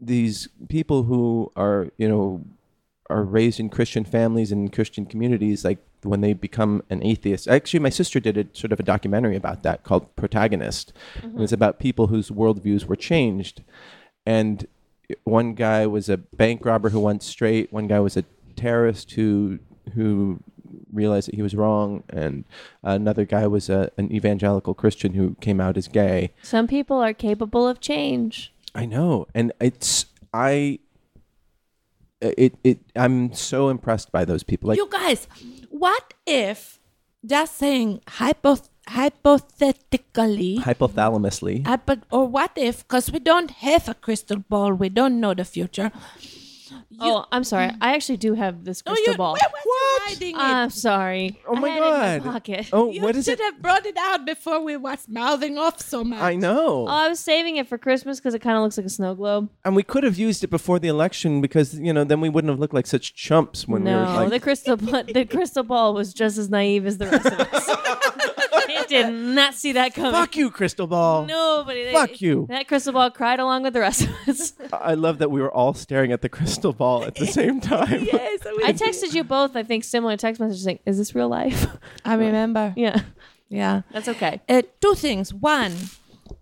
these 0.00 0.46
people 0.68 1.02
who 1.02 1.50
are 1.56 1.88
you 1.96 2.08
know 2.08 2.44
are 3.10 3.24
raised 3.24 3.58
in 3.58 3.70
Christian 3.70 4.04
families 4.04 4.52
and 4.52 4.72
Christian 4.72 5.04
communities, 5.04 5.64
like 5.64 5.78
when 6.04 6.20
they 6.20 6.32
become 6.32 6.84
an 6.90 7.02
atheist. 7.02 7.48
Actually, 7.48 7.80
my 7.80 7.88
sister 7.88 8.20
did 8.20 8.38
a 8.38 8.46
sort 8.52 8.70
of 8.70 8.78
a 8.78 8.84
documentary 8.84 9.34
about 9.34 9.64
that 9.64 9.82
called 9.82 10.14
Protagonist. 10.14 10.92
And 11.24 11.42
it's 11.42 11.52
about 11.52 11.80
people 11.80 12.06
whose 12.06 12.30
worldviews 12.30 12.84
were 12.84 12.94
changed. 12.94 13.64
And 14.24 14.68
one 15.24 15.54
guy 15.54 15.88
was 15.88 16.08
a 16.08 16.18
bank 16.18 16.64
robber 16.64 16.90
who 16.90 17.00
went 17.00 17.24
straight. 17.24 17.72
One 17.72 17.88
guy 17.88 17.98
was 17.98 18.16
a 18.16 18.24
terrorist 18.54 19.10
who 19.10 19.58
who 19.90 20.40
realized 20.92 21.28
that 21.28 21.34
he 21.34 21.42
was 21.42 21.54
wrong, 21.54 22.04
and 22.08 22.44
another 22.82 23.24
guy 23.24 23.46
was 23.46 23.68
a, 23.68 23.90
an 23.96 24.12
evangelical 24.12 24.74
Christian 24.74 25.14
who 25.14 25.36
came 25.40 25.60
out 25.60 25.76
as 25.76 25.88
gay. 25.88 26.32
Some 26.42 26.66
people 26.66 26.98
are 26.98 27.12
capable 27.12 27.66
of 27.66 27.80
change. 27.80 28.52
I 28.74 28.86
know, 28.86 29.26
and 29.34 29.52
it's 29.60 30.06
I. 30.32 30.78
It 32.20 32.54
it 32.62 32.78
I'm 32.94 33.32
so 33.32 33.68
impressed 33.70 34.12
by 34.12 34.24
those 34.24 34.42
people. 34.42 34.68
Like 34.68 34.78
you 34.78 34.88
guys, 34.90 35.26
what 35.70 36.14
if 36.26 36.78
just 37.24 37.56
saying 37.56 38.00
hypo, 38.08 38.56
hypothetically, 38.88 40.58
hypothalamusly. 40.58 41.66
hypo, 41.66 41.96
or 42.10 42.26
what 42.26 42.52
if 42.56 42.86
because 42.86 43.10
we 43.10 43.18
don't 43.18 43.50
have 43.50 43.88
a 43.88 43.94
crystal 43.94 44.38
ball, 44.38 44.74
we 44.74 44.88
don't 44.88 45.18
know 45.18 45.34
the 45.34 45.44
future. 45.44 45.90
Oh, 46.98 47.24
I'm 47.30 47.44
sorry. 47.44 47.68
Mm. 47.68 47.78
I 47.80 47.94
actually 47.94 48.16
do 48.16 48.34
have 48.34 48.64
this 48.64 48.82
Oh, 48.86 48.92
crystal 48.92 49.12
you, 49.12 49.16
ball. 49.18 49.32
where 49.34 49.50
was 49.52 49.64
you 49.64 50.04
hiding 50.06 50.34
it? 50.34 50.38
I'm 50.40 50.70
sorry. 50.70 51.38
Oh 51.46 51.54
I 51.56 51.60
my 51.60 51.68
had 51.68 51.76
it 51.76 51.84
in 51.84 51.90
God. 51.90 52.24
my 52.26 52.32
pocket. 52.32 52.68
Oh, 52.72 52.90
you 52.90 53.02
what 53.02 53.14
is 53.16 53.24
should 53.26 53.38
have 53.40 53.62
brought 53.62 53.86
it 53.86 53.96
out 53.96 54.26
before 54.26 54.60
we 54.62 54.76
was 54.76 55.06
mouthing 55.08 55.56
off 55.58 55.80
so 55.80 56.02
much. 56.02 56.20
I 56.20 56.34
know. 56.34 56.86
Oh, 56.86 56.86
I 56.86 57.08
was 57.08 57.20
saving 57.20 57.56
it 57.58 57.68
for 57.68 57.78
Christmas 57.78 58.18
because 58.18 58.34
it 58.34 58.40
kind 58.40 58.56
of 58.56 58.62
looks 58.62 58.76
like 58.76 58.86
a 58.86 58.90
snow 58.90 59.14
globe. 59.14 59.48
and 59.64 59.76
we 59.76 59.82
could 59.82 60.02
have 60.04 60.18
used 60.18 60.42
it 60.42 60.48
before 60.50 60.78
the 60.78 60.88
election 60.88 61.40
because 61.40 61.74
you 61.78 61.92
know 61.92 62.04
then 62.04 62.20
we 62.20 62.28
wouldn't 62.28 62.50
have 62.50 62.58
looked 62.58 62.74
like 62.74 62.86
such 62.86 63.14
chumps 63.14 63.68
when 63.68 63.84
we 63.84 63.90
were 63.92 64.00
like 64.02 64.30
the 64.30 64.40
crystal 64.40 64.76
ball, 64.76 65.04
the 65.04 65.24
crystal 65.24 65.62
ball 65.62 65.94
was 65.94 66.12
just 66.12 66.38
as 66.38 66.50
naive 66.50 66.86
as 66.86 66.98
the 66.98 67.06
rest 67.06 67.26
of 67.26 67.40
us. 67.40 67.70
it 68.82 68.88
did 68.88 69.12
not 69.12 69.54
see 69.54 69.72
that 69.72 69.94
coming. 69.94 70.12
fuck 70.12 70.36
you 70.36 70.50
crystal 70.50 70.86
ball 70.86 71.24
Nobody. 71.26 71.92
Fuck 71.92 72.20
you. 72.20 72.46
That 72.48 72.66
crystal 72.68 72.92
ball 72.92 73.10
cried 73.10 73.40
along 73.40 73.62
with 73.64 73.72
the 73.74 73.80
rest 73.80 74.02
of 74.02 74.10
us. 74.28 74.52
i 74.72 74.94
love 74.94 75.18
that 75.18 75.30
we 75.30 75.40
were 75.40 75.52
all 75.52 75.74
staring 75.74 76.12
at 76.12 76.22
the 76.22 76.28
crystal 76.28 76.72
ball 76.72 77.04
at 77.04 77.14
the 77.16 77.26
same 77.26 77.60
time 77.74 78.02
Yes, 78.04 78.40
we- 78.44 78.64
I 78.64 78.72
texted 78.72 79.14
you 79.14 79.24
both, 79.24 79.56
I 79.56 79.62
think, 79.62 79.84
similar 79.84 80.16
text 80.16 80.40
messages 80.40 80.64
saying, 80.64 80.80
"Is 80.86 80.98
this 80.98 81.14
real 81.14 81.28
life?" 81.28 81.66
I 82.04 82.14
remember. 82.26 82.72
yeah, 82.76 83.00
Yeah. 83.48 83.82
that's 83.92 84.08
okay. 84.08 84.40
Uh, 84.48 84.62
two 84.80 84.94
things. 84.94 85.32
One, 85.34 85.72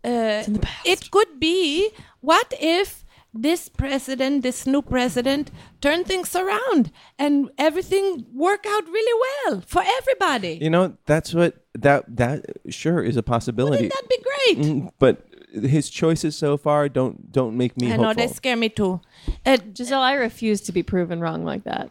uh, 0.05 0.43
it 0.85 1.11
could 1.11 1.39
be 1.41 1.91
what 2.21 2.53
if 2.61 3.05
this 3.35 3.69
president, 3.69 4.43
this 4.43 4.67
new 4.67 4.83
president, 4.83 5.51
turn 5.81 6.05
things 6.05 6.35
around 6.35 6.91
and 7.19 7.51
everything 7.59 8.27
work 8.33 8.65
out 8.67 8.87
really 8.87 9.21
well 9.47 9.61
for 9.67 9.83
everybody? 9.99 10.59
you 10.61 10.71
know 10.71 10.97
that's 11.07 11.35
what 11.35 11.65
that 11.75 12.05
that 12.17 12.45
sure 12.69 13.03
is 13.03 13.17
a 13.17 13.23
possibility 13.23 13.89
Wouldn't 13.89 13.93
that 13.93 14.09
be 14.09 14.19
great? 14.31 14.59
Mm, 14.67 14.91
but 14.99 15.25
his 15.53 15.89
choices 15.91 16.37
so 16.37 16.57
far 16.57 16.89
don't 16.89 17.33
don't 17.33 17.57
make 17.57 17.77
me 17.81 17.93
I 17.93 17.97
know 17.97 18.09
hopeful 18.09 18.27
they 18.27 18.33
scare 18.33 18.57
me 18.57 18.69
too. 18.69 19.01
Uh, 19.47 19.57
Giselle, 19.75 20.01
I 20.03 20.15
refuse 20.15 20.61
to 20.63 20.73
be 20.73 20.83
proven 20.83 21.21
wrong 21.21 21.45
like 21.45 21.65
that. 21.65 21.91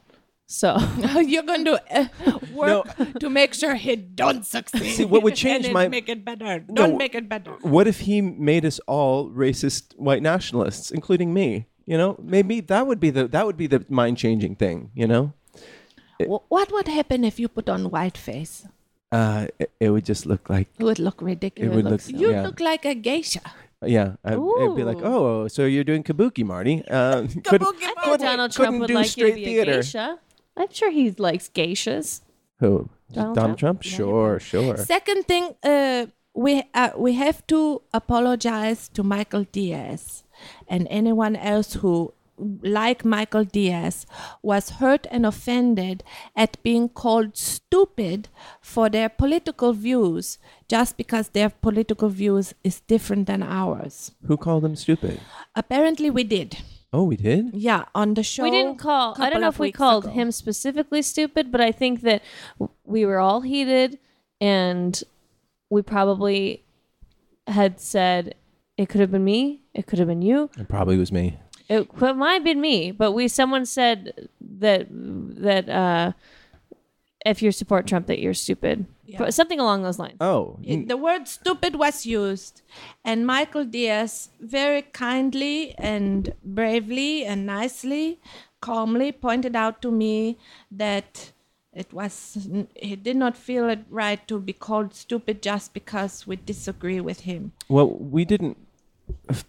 So 0.49 0.77
you're 1.19 1.43
going 1.43 1.65
to 1.65 1.75
uh, 1.91 2.39
work 2.53 2.87
to 3.19 3.29
make 3.29 3.53
sure 3.53 3.75
he 3.75 3.95
don't 3.97 4.45
succeed. 4.45 4.93
See, 4.95 5.03
what 5.05 5.21
would 5.23 5.35
change 5.45 5.65
and 5.65 5.73
my- 5.73 5.89
make 5.89 6.07
it 6.07 6.23
better. 6.23 6.59
Don't 6.59 6.97
make 6.97 7.15
it 7.15 7.27
better. 7.27 7.51
what 7.61 7.85
if 7.85 7.99
he 8.07 8.21
made 8.21 8.63
us 8.65 8.79
all 8.87 9.29
racist 9.29 9.93
white 9.97 10.23
nationalists 10.23 10.89
including 10.91 11.33
me 11.33 11.65
you 11.85 11.97
know 11.97 12.15
maybe 12.35 12.59
that 12.61 12.87
would 12.87 12.99
be 12.99 13.09
the 13.09 13.27
that 13.27 13.45
would 13.45 13.57
be 13.57 13.67
the 13.67 13.83
mind 13.89 14.17
changing 14.17 14.55
thing 14.55 14.89
you 14.95 15.07
know 15.07 15.33
Wh- 16.19 16.43
What 16.49 16.71
would 16.71 16.87
happen 16.87 17.23
if 17.23 17.39
you 17.39 17.47
put 17.47 17.67
on 17.69 17.89
white 17.91 18.17
face? 18.17 18.65
uh 19.11 19.47
it, 19.59 19.69
it 19.79 19.89
would 19.89 20.05
just 20.05 20.25
look 20.25 20.49
like 20.49 20.67
It 20.79 20.83
would 20.83 20.99
look 20.99 21.21
ridiculous. 21.21 21.71
It 21.71 21.75
would 21.75 21.85
look- 21.91 22.07
you 22.23 22.31
yeah. 22.31 22.43
look 22.47 22.59
like 22.59 22.83
a 22.85 22.95
geisha. 22.95 23.41
Yeah, 23.85 24.15
I, 24.25 24.33
it'd 24.33 24.75
be 24.75 24.83
like, 24.83 25.01
oh, 25.03 25.47
so 25.47 25.65
you're 25.65 25.83
doing 25.83 26.01
kabuki, 26.03 26.43
Marty? 26.43 26.81
Uh, 26.89 27.21
Kabuki 27.45 27.83
I 27.85 27.93
think 27.93 27.99
Couldn't- 28.03 28.25
Donald 28.25 28.51
Trump 28.51 28.79
would 28.79 28.89
like 28.89 29.15
you 29.15 29.27
to 29.27 29.33
be 29.35 29.59
a 29.59 29.65
geisha. 29.65 30.17
I'm 30.57 30.71
sure 30.71 30.91
he 30.91 31.11
likes 31.11 31.49
geishas. 31.49 32.21
Who? 32.59 32.89
Donald 33.11 33.35
Donald, 33.35 33.57
Trump? 33.57 33.81
Trump? 33.81 33.83
Sure, 33.83 34.39
sure. 34.39 34.77
Second 34.77 35.25
thing, 35.27 35.55
uh, 35.63 36.07
we 36.33 36.63
uh, 36.73 36.91
we 36.97 37.13
have 37.13 37.45
to 37.47 37.81
apologize 37.93 38.89
to 38.89 39.03
Michael 39.03 39.45
Diaz 39.51 40.23
and 40.67 40.87
anyone 40.89 41.35
else 41.35 41.73
who, 41.75 42.13
like 42.37 43.05
Michael 43.05 43.45
Diaz, 43.45 44.05
was 44.41 44.71
hurt 44.81 45.07
and 45.09 45.25
offended 45.25 46.03
at 46.35 46.61
being 46.63 46.89
called 46.89 47.37
stupid 47.37 48.29
for 48.61 48.89
their 48.89 49.09
political 49.09 49.73
views 49.73 50.37
just 50.67 50.97
because 50.97 51.29
their 51.29 51.49
political 51.49 52.09
views 52.09 52.53
is 52.63 52.81
different 52.81 53.27
than 53.27 53.41
ours. 53.41 54.11
Who 54.25 54.37
called 54.37 54.63
them 54.63 54.75
stupid? 54.75 55.19
Apparently, 55.55 56.09
we 56.09 56.23
did. 56.23 56.57
Oh, 56.93 57.03
we 57.03 57.17
did. 57.17 57.53
Yeah, 57.53 57.85
on 57.93 58.13
the 58.13 58.23
show. 58.23 58.43
we 58.43 58.51
didn't 58.51 58.77
call. 58.77 59.15
I 59.19 59.29
don't 59.29 59.41
know 59.41 59.49
if 59.49 59.59
we 59.59 59.71
called 59.71 60.05
ago. 60.05 60.13
him 60.13 60.31
specifically 60.31 61.01
stupid, 61.01 61.51
but 61.51 61.59
I 61.61 61.71
think 61.71 62.01
that 62.01 62.23
we 62.85 63.05
were 63.05 63.19
all 63.19 63.41
heated, 63.41 63.99
and 64.39 65.01
we 65.69 65.81
probably 65.81 66.63
had 67.45 67.79
said 67.79 68.35
it 68.77 68.88
could 68.89 69.01
have 69.01 69.11
been 69.11 69.23
me, 69.25 69.63
it 69.73 69.85
could 69.88 69.99
have 69.99 70.07
been 70.07 70.21
you, 70.21 70.49
It 70.57 70.67
probably 70.69 70.97
was 70.97 71.11
me. 71.11 71.38
it, 71.67 71.89
it 72.01 72.13
might 72.15 72.33
have 72.35 72.43
been 72.43 72.61
me. 72.61 72.91
But 72.91 73.11
we 73.11 73.27
someone 73.27 73.65
said 73.65 74.29
that 74.39 74.88
that 74.89 75.67
uh, 75.69 76.11
if 77.26 77.41
you 77.41 77.51
support 77.51 77.88
Trump, 77.88 78.07
that 78.07 78.20
you're 78.20 78.34
stupid, 78.34 78.86
But 79.18 79.34
something 79.34 79.59
along 79.59 79.84
those 79.84 79.97
lines. 79.99 80.18
Oh, 80.20 80.59
It- 80.63 80.88
the 80.88 80.97
word 80.97 81.28
stupid 81.28 81.76
was 81.76 82.05
used 82.05 82.61
and 83.03 83.26
michael 83.26 83.63
diaz 83.65 84.30
very 84.39 84.82
kindly 84.82 85.74
and 85.78 86.34
bravely 86.43 87.26
and 87.26 87.45
nicely 87.45 88.20
calmly 88.61 89.11
pointed 89.11 89.55
out 89.55 89.82
to 89.82 89.89
me 89.91 90.38
that 90.70 91.32
it 91.74 91.93
was 91.93 92.38
he 92.76 92.95
did 92.95 93.15
not 93.15 93.38
feel 93.38 93.70
it 93.70 93.80
right 93.89 94.28
to 94.28 94.39
be 94.39 94.53
called 94.53 94.93
stupid 94.93 95.41
just 95.41 95.74
because 95.74 96.28
we 96.28 96.36
disagree 96.36 96.99
with 96.99 97.22
him 97.22 97.51
well, 97.70 97.89
we 98.15 98.26
didn't. 98.26 98.57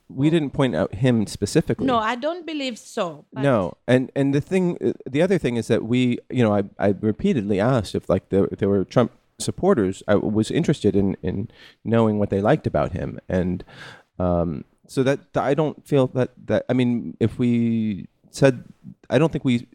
We 0.08 0.30
didn't 0.30 0.50
point 0.50 0.74
out 0.74 0.94
him 0.94 1.26
specifically. 1.26 1.86
no 1.86 1.98
i 1.98 2.14
don't 2.16 2.44
believe 2.46 2.76
so 2.78 3.24
no, 3.32 3.76
and 3.86 4.10
and 4.14 4.34
the 4.34 4.40
thing, 4.40 4.76
the 5.08 5.22
other 5.22 5.38
thing 5.38 5.56
is 5.56 5.68
that 5.68 5.84
we, 5.84 6.18
you 6.30 6.42
know, 6.44 6.54
I, 6.54 6.64
I 6.78 6.88
repeatedly 7.00 7.60
asked 7.60 7.94
if 7.94 8.08
like 8.08 8.28
there, 8.30 8.46
there 8.58 8.68
were 8.68 8.84
Trump 8.84 9.12
supporters. 9.38 10.02
I 10.08 10.16
was 10.16 10.50
interested 10.50 10.96
in 10.96 11.16
in 11.22 11.48
knowing 11.84 12.18
what 12.18 12.30
they 12.30 12.40
liked 12.40 12.66
about 12.66 12.92
him, 12.92 13.18
and 13.28 13.64
um, 14.18 14.64
so 14.86 15.02
that 15.04 15.20
I 15.36 15.54
don't 15.54 15.86
feel 15.86 16.08
that 16.18 16.30
that 16.46 16.64
I 16.68 16.72
mean, 16.72 17.16
if 17.20 17.38
we 17.38 18.08
said, 18.30 18.64
I 19.10 19.18
don't 19.18 19.30
think 19.32 19.44
we 19.44 19.66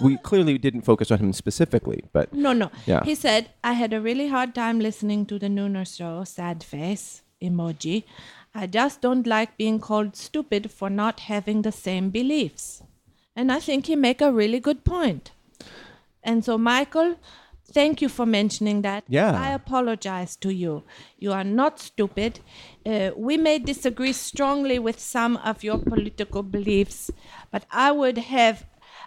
we 0.00 0.16
clearly 0.18 0.58
didn't 0.58 0.82
focus 0.82 1.10
on 1.10 1.18
him 1.18 1.32
specifically, 1.32 2.04
but 2.12 2.32
No, 2.32 2.52
no. 2.52 2.70
Yeah. 2.86 3.04
He 3.04 3.14
said, 3.14 3.50
I 3.62 3.72
had 3.74 3.92
a 3.92 4.00
really 4.00 4.28
hard 4.28 4.54
time 4.54 4.80
listening 4.80 5.26
to 5.26 5.38
the 5.38 5.48
Nooner 5.48 5.86
show, 5.86 6.24
sad 6.24 6.64
face 6.64 7.22
emoji. 7.42 8.04
I 8.54 8.66
just 8.66 9.00
don't 9.00 9.26
like 9.26 9.56
being 9.56 9.80
called 9.80 10.14
stupid 10.16 10.70
for 10.70 10.90
not 10.90 11.20
having 11.20 11.62
the 11.62 11.72
same 11.72 12.10
beliefs. 12.10 12.82
And 13.34 13.50
I 13.50 13.60
think 13.60 13.86
he 13.86 13.96
make 13.96 14.20
a 14.20 14.32
really 14.32 14.60
good 14.60 14.84
point. 14.84 15.32
And 16.22 16.44
so, 16.44 16.58
Michael, 16.58 17.16
thank 17.72 18.02
you 18.02 18.08
for 18.08 18.26
mentioning 18.26 18.82
that. 18.82 19.04
Yeah. 19.08 19.32
I 19.32 19.52
apologize 19.52 20.36
to 20.36 20.52
you. 20.52 20.84
You 21.18 21.32
are 21.32 21.44
not 21.44 21.80
stupid. 21.80 22.40
Uh, 22.84 23.10
we 23.16 23.38
may 23.38 23.58
disagree 23.58 24.12
strongly 24.12 24.78
with 24.78 25.00
some 25.00 25.38
of 25.38 25.64
your 25.64 25.78
political 25.78 26.42
beliefs, 26.42 27.10
but 27.50 27.64
I 27.70 27.90
would 27.90 28.18
have 28.18 28.66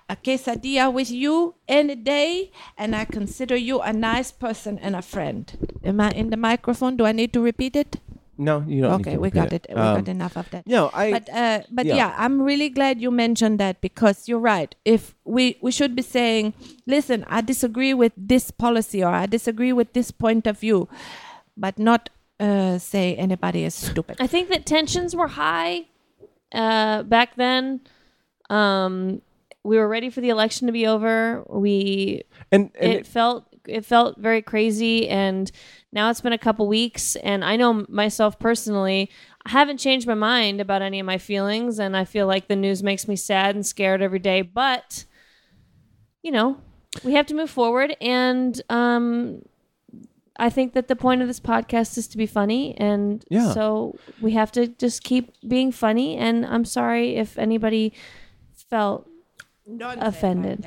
a 0.10 0.16
quesadilla 0.16 0.92
with 0.92 1.10
you 1.10 1.56
any 1.68 1.96
day, 1.96 2.52
and 2.78 2.96
I 2.96 3.06
consider 3.06 3.56
you 3.56 3.80
a 3.80 3.94
nice 3.94 4.32
person 4.32 4.78
and 4.80 4.96
a 4.96 5.02
friend. 5.02 5.80
Am 5.84 6.00
I 6.00 6.12
in 6.12 6.30
the 6.30 6.38
microphone? 6.38 6.98
Do 6.98 7.06
I 7.06 7.12
need 7.12 7.34
to 7.34 7.42
repeat 7.42 7.76
it? 7.76 7.98
No, 8.38 8.64
you 8.68 8.82
don't. 8.82 8.98
need 8.98 9.02
okay, 9.08 9.16
to 9.16 9.20
we 9.20 9.30
got 9.30 9.54
it. 9.54 9.66
We 9.70 9.76
Um, 9.76 9.96
got 9.96 10.08
enough 10.10 10.36
of 10.38 10.50
that. 10.52 10.68
No, 10.68 10.90
I. 10.94 11.12
But 11.12 11.30
uh, 11.30 11.62
but 11.72 11.86
yeah. 11.86 11.96
yeah. 11.96 12.16
I'm 12.18 12.42
really 12.42 12.70
glad 12.70 13.00
you 13.02 13.12
mentioned 13.12 13.60
that 13.60 13.82
because 13.82 14.28
you're 14.28 14.40
right. 14.40 14.76
If 14.84 15.16
we 15.24 15.58
we 15.62 15.72
should 15.72 15.96
be 15.96 16.02
saying, 16.02 16.54
listen, 16.86 17.26
I 17.28 17.42
disagree 17.42 17.94
with 17.94 18.14
this 18.18 18.52
policy 18.52 19.04
or 19.04 19.14
I 19.14 19.26
disagree 19.26 19.74
with 19.74 19.94
this 19.94 20.12
point 20.12 20.48
of 20.48 20.60
view, 20.60 20.88
but 21.56 21.80
not 21.80 22.10
uh, 22.40 22.78
say 22.78 23.16
anybody 23.16 23.64
is 23.64 23.76
stupid. 23.92 24.18
I 24.20 24.28
think 24.28 24.50
that 24.50 24.66
tensions 24.66 25.16
were 25.16 25.30
high 25.30 25.86
uh, 26.52 27.04
back 27.04 27.36
then. 27.36 27.82
Um, 28.50 29.22
we 29.64 29.78
were 29.78 29.88
ready 29.88 30.10
for 30.10 30.22
the 30.22 30.30
election 30.30 30.68
to 30.68 30.74
be 30.74 30.86
over. 30.86 31.44
We 31.50 32.24
and 32.52 32.70
and 32.80 32.94
it, 32.94 33.08
felt 33.08 33.46
it 33.68 33.86
felt 33.86 34.18
very 34.18 34.42
crazy, 34.42 35.08
and 35.10 35.52
now 35.92 36.10
it's 36.10 36.22
been 36.22 36.34
a 36.34 36.38
couple 36.38 36.68
weeks, 36.68 37.16
and 37.18 37.44
I 37.44 37.56
know 37.56 37.86
myself 37.90 38.38
personally. 38.40 39.10
I 39.46 39.52
haven't 39.52 39.78
changed 39.78 40.08
my 40.08 40.14
mind 40.16 40.60
about 40.62 40.82
any 40.82 41.00
of 41.00 41.06
my 41.06 41.18
feelings, 41.18 41.80
and 41.80 41.96
I 41.96 42.04
feel 42.06 42.28
like 42.28 42.48
the 42.48 42.56
news 42.56 42.82
makes 42.84 43.08
me 43.08 43.16
sad 43.16 43.56
and 43.56 43.66
scared 43.66 44.02
every 44.02 44.20
day. 44.20 44.42
But 44.42 45.06
you 46.24 46.32
know, 46.32 46.58
we 47.04 47.14
have 47.14 47.26
to 47.28 47.36
move 47.36 47.50
forward, 47.50 47.96
and 48.02 48.60
um, 48.70 49.42
I 50.38 50.50
think 50.50 50.74
that 50.74 50.88
the 50.88 50.96
point 50.96 51.22
of 51.22 51.28
this 51.28 51.40
podcast 51.40 51.98
is 51.98 52.08
to 52.10 52.18
be 52.18 52.26
funny, 52.26 52.76
and 52.78 53.24
Yeah. 53.30 53.54
so 53.54 53.98
we 54.20 54.32
have 54.32 54.52
to 54.54 54.68
just 54.68 55.04
keep 55.04 55.32
being 55.48 55.72
funny. 55.72 56.18
And 56.18 56.46
I'm 56.46 56.66
sorry 56.66 57.16
if 57.16 57.38
anybody 57.38 57.94
felt 58.70 59.08
Don't 59.68 59.80
like 60.00 60.02
offended. 60.02 60.66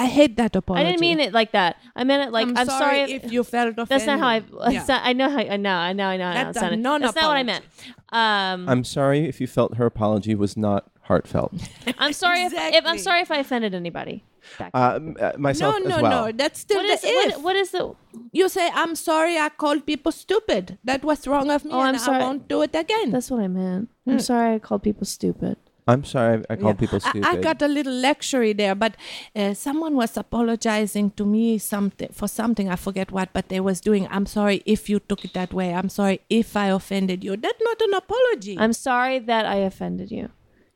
That. 0.00 0.06
I 0.10 0.14
hate 0.18 0.36
that 0.36 0.56
apology. 0.56 0.84
I 0.84 0.88
didn't 0.90 1.00
mean 1.00 1.20
it 1.20 1.32
like 1.32 1.52
that. 1.52 1.76
I 1.94 2.04
meant 2.04 2.28
it 2.28 2.32
like 2.32 2.46
I'm, 2.48 2.56
I'm, 2.56 2.66
sorry, 2.66 3.00
if, 3.00 3.24
if 3.24 3.32
you 3.32 3.44
felt 3.44 3.70
offended. 3.78 3.88
that's 3.88 4.06
not 4.06 4.18
how 4.18 4.28
I. 4.28 4.70
Yeah. 4.70 4.84
not, 4.88 5.00
I 5.04 5.12
know 5.12 5.28
how. 5.30 5.38
I 5.38 5.56
know. 5.56 5.70
I 5.70 5.92
know. 5.92 6.04
I 6.06 6.16
know. 6.16 6.24
I 6.24 6.34
know. 6.34 6.44
That's 6.52 6.56
It's 6.56 6.66
a 6.72 6.76
not- 6.76 7.00
That's 7.00 7.14
not 7.16 7.24
what 7.28 7.36
I 7.36 7.42
meant. 7.42 7.64
Um, 8.10 8.68
I'm 8.68 8.84
sorry 8.84 9.26
if 9.28 9.40
you 9.40 9.46
felt 9.46 9.74
her 9.76 9.86
apology 9.86 10.34
was 10.34 10.56
not 10.56 10.90
heartfelt. 11.02 11.52
I'm 11.98 12.12
sorry 12.12 12.42
if, 12.44 12.52
if 12.54 12.84
I'm 12.86 12.98
sorry 12.98 13.20
if 13.22 13.30
I 13.30 13.38
offended 13.38 13.74
anybody. 13.74 14.24
Back 14.58 14.70
Uh, 14.74 14.94
m- 14.96 15.16
uh, 15.20 15.32
myself 15.38 15.76
no, 15.82 15.88
no, 15.88 15.96
as 15.96 16.02
well. 16.02 16.26
no. 16.26 16.32
That's 16.32 16.60
still 16.60 16.78
what 16.82 16.86
the 16.88 16.94
is 16.94 17.00
if. 17.04 17.34
what, 17.36 17.42
what 17.44 17.56
is 17.56 17.70
the? 17.72 17.94
you 18.32 18.48
say, 18.48 18.70
"I'm 18.74 18.94
sorry, 18.96 19.38
I 19.38 19.48
called 19.50 19.84
people 19.86 20.10
stupid. 20.12 20.78
That 20.82 21.04
was 21.04 21.26
wrong 21.28 21.50
of 21.50 21.64
me, 21.64 21.70
Oh, 21.72 21.80
I'm 21.80 21.94
and 21.94 22.00
sorry. 22.00 22.22
I 22.22 22.26
won't 22.26 22.48
do 22.48 22.62
it 22.62 22.74
again." 22.74 23.10
That's 23.10 23.30
what 23.30 23.40
I 23.40 23.48
meant. 23.48 23.90
I'm 24.08 24.18
sorry 24.18 24.54
I 24.54 24.58
called 24.58 24.82
people 24.82 25.04
stupid. 25.06 25.56
I'm 25.90 26.04
sorry 26.04 26.42
I 26.48 26.56
called 26.56 26.76
Yeah. 26.76 26.80
people 26.84 27.00
I- 27.04 27.08
stupid. 27.10 27.28
I, 27.28 27.36
got 27.48 27.60
a 27.62 27.68
little 27.68 27.92
luxury 28.08 28.52
there, 28.52 28.74
but 28.74 28.96
uh, 29.36 29.54
someone 29.54 29.94
was 29.96 30.16
apologizing 30.16 31.10
to 31.18 31.24
me 31.26 31.58
something 31.58 32.10
for 32.12 32.28
something 32.28 32.68
I 32.68 32.76
forget 32.76 33.12
what, 33.12 33.28
but 33.32 33.48
they 33.48 33.60
was 33.60 33.80
doing. 33.80 34.08
I'm 34.10 34.26
sorry 34.26 34.62
if 34.66 34.88
you 34.88 34.98
took 35.00 35.24
it 35.24 35.34
that 35.34 35.52
way. 35.52 35.74
I'm 35.74 35.88
sorry 35.88 36.20
if 36.30 36.56
I 36.56 36.66
offended 36.68 37.22
you. 37.24 37.36
That's 37.36 37.60
not 37.62 37.80
an 37.80 37.94
apology. 37.94 38.56
I'm 38.58 38.72
sorry 38.72 39.18
that 39.18 39.44
I 39.46 39.56
offended 39.56 40.10
you. 40.10 40.30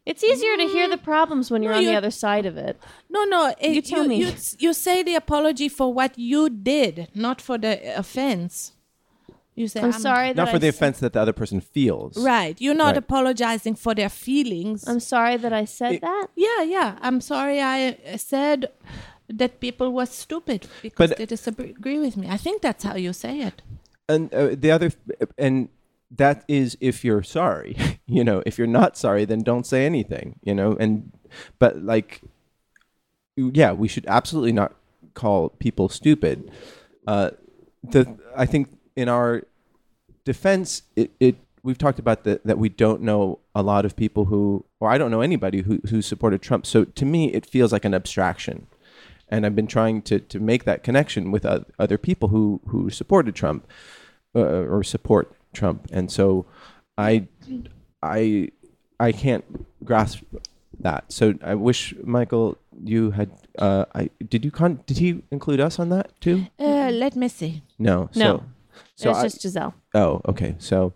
It's 0.07 0.23
easier 0.23 0.55
to 0.59 0.65
hear 0.69 0.87
the 0.87 0.99
problems 0.99 1.51
when 1.51 1.63
you're 1.63 1.73
No, 1.73 1.79
on 1.79 1.85
the 1.87 1.97
other 1.97 2.11
side 2.11 2.45
of 2.45 2.59
it. 2.59 2.79
no, 3.09 3.25
no. 3.25 3.55
eh, 3.59 3.71
You 3.71 3.81
tell 3.81 4.05
me. 4.07 4.17
You, 4.23 4.33
you 4.59 4.75
say 4.75 5.03
the 5.03 5.15
apology 5.15 5.67
for 5.71 5.95
what 5.95 6.19
you 6.19 6.51
did, 6.51 7.09
not 7.15 7.41
for 7.41 7.57
the 7.57 7.99
offense. 7.99 8.74
You 9.57 9.69
say, 9.69 9.81
I'm 9.83 9.93
sorry 9.93 10.29
that 10.33 10.37
not 10.37 10.49
for 10.51 10.57
I 10.57 10.59
the 10.59 10.67
s- 10.69 10.75
offense 10.75 10.99
that 10.99 11.13
the 11.13 11.21
other 11.21 11.33
person 11.33 11.61
feels. 11.61 12.17
Right. 12.17 12.61
You're 12.61 12.75
not 12.75 12.95
Right. 12.95 12.97
apologizing 12.97 13.77
for 13.77 13.95
their 13.95 14.09
feelings. 14.09 14.87
I'm 14.89 15.01
sorry 15.01 15.37
that 15.37 15.53
I 15.53 15.65
said 15.65 16.01
that. 16.01 16.27
yeah, 16.35 16.63
yeah. 16.63 16.99
I'm 17.01 17.21
sorry 17.21 17.61
I 17.61 17.91
uh, 17.91 18.17
said 18.17 18.67
that 19.29 19.61
people 19.61 19.93
were 19.93 20.07
stupid 20.07 20.67
because 20.83 21.11
But- 21.11 21.19
they 21.19 21.27
disagree 21.27 21.99
with 21.99 22.17
me. 22.17 22.27
I 22.29 22.37
think 22.37 22.63
that's 22.63 22.83
how 22.85 22.97
you 22.97 23.13
say 23.13 23.41
it. 23.41 23.63
And 24.09 24.35
uh, 24.35 24.49
the 24.59 24.71
other, 24.71 24.91
and 25.39 25.69
that 26.11 26.45
is 26.49 26.77
if 26.81 27.05
you're 27.05 27.23
sorry. 27.23 27.77
you 28.07 28.23
know, 28.25 28.43
if 28.45 28.59
you're 28.59 28.67
not 28.81 28.97
sorry, 28.99 29.25
then 29.25 29.41
don't 29.43 29.67
say 29.67 29.87
anything. 29.87 30.39
You 30.43 30.55
know, 30.55 30.77
and 30.79 31.13
but 31.59 31.83
like, 31.83 32.21
yeah, 33.37 33.73
we 33.73 33.89
should 33.89 34.05
absolutely 34.07 34.53
not 34.53 34.75
call 35.15 35.51
people 35.51 35.89
stupid. 35.89 36.51
Uh, 37.07 37.31
the 37.83 38.17
I 38.37 38.47
think 38.47 38.69
in 38.97 39.09
our 39.09 39.43
defense, 40.25 40.83
it, 40.97 41.11
it 41.21 41.37
we've 41.63 41.79
talked 41.79 41.99
about 41.99 42.25
that 42.25 42.45
that 42.45 42.59
we 42.59 42.69
don't 42.69 43.03
know 43.03 43.41
a 43.55 43.63
lot 43.63 43.85
of 43.85 43.97
people 43.97 44.27
who, 44.27 44.65
or 44.81 44.91
I 44.91 44.99
don't 44.99 45.11
know 45.11 45.21
anybody 45.21 45.63
who 45.63 45.81
who 45.91 46.03
supported 46.03 46.43
Trump. 46.43 46.67
So 46.67 46.85
to 46.85 47.05
me, 47.05 47.33
it 47.33 47.47
feels 47.47 47.73
like 47.73 47.85
an 47.85 47.95
abstraction, 47.95 48.67
and 49.29 49.45
I've 49.45 49.57
been 49.57 49.67
trying 49.67 50.03
to 50.03 50.21
to 50.21 50.41
make 50.41 50.65
that 50.65 50.83
connection 50.83 51.31
with 51.31 51.45
other 51.79 51.99
people 51.99 52.29
who 52.29 52.61
who 52.69 52.91
supported 52.91 53.35
Trump 53.35 53.67
uh, 54.37 54.41
or 54.41 54.83
support 54.85 55.35
Trump, 55.53 55.89
and 55.93 56.11
so 56.11 56.47
I 56.97 57.27
I 58.03 58.51
I 59.01 59.13
can't 59.13 59.45
grasp 59.85 60.23
that. 60.81 61.13
So 61.13 61.35
I 61.43 61.55
wish 61.55 61.95
Michael 62.05 62.59
you 62.83 63.13
had. 63.13 63.31
Uh, 63.59 63.85
I 63.95 64.11
did 64.29 64.45
you 64.45 64.51
con 64.51 64.81
did 64.87 64.99
he 64.99 65.23
include 65.31 65.61
us 65.61 65.79
on 65.79 65.89
that 65.91 66.11
too? 66.21 66.47
Uh, 66.59 66.91
let 66.91 67.15
me 67.15 67.29
see. 67.29 67.63
No. 67.79 68.11
No. 68.17 68.39
So, 68.39 68.45
so 68.97 69.11
it's 69.11 69.19
I- 69.19 69.23
just 69.25 69.43
Giselle. 69.43 69.75
Oh, 69.95 70.21
okay. 70.29 70.55
So, 70.59 70.93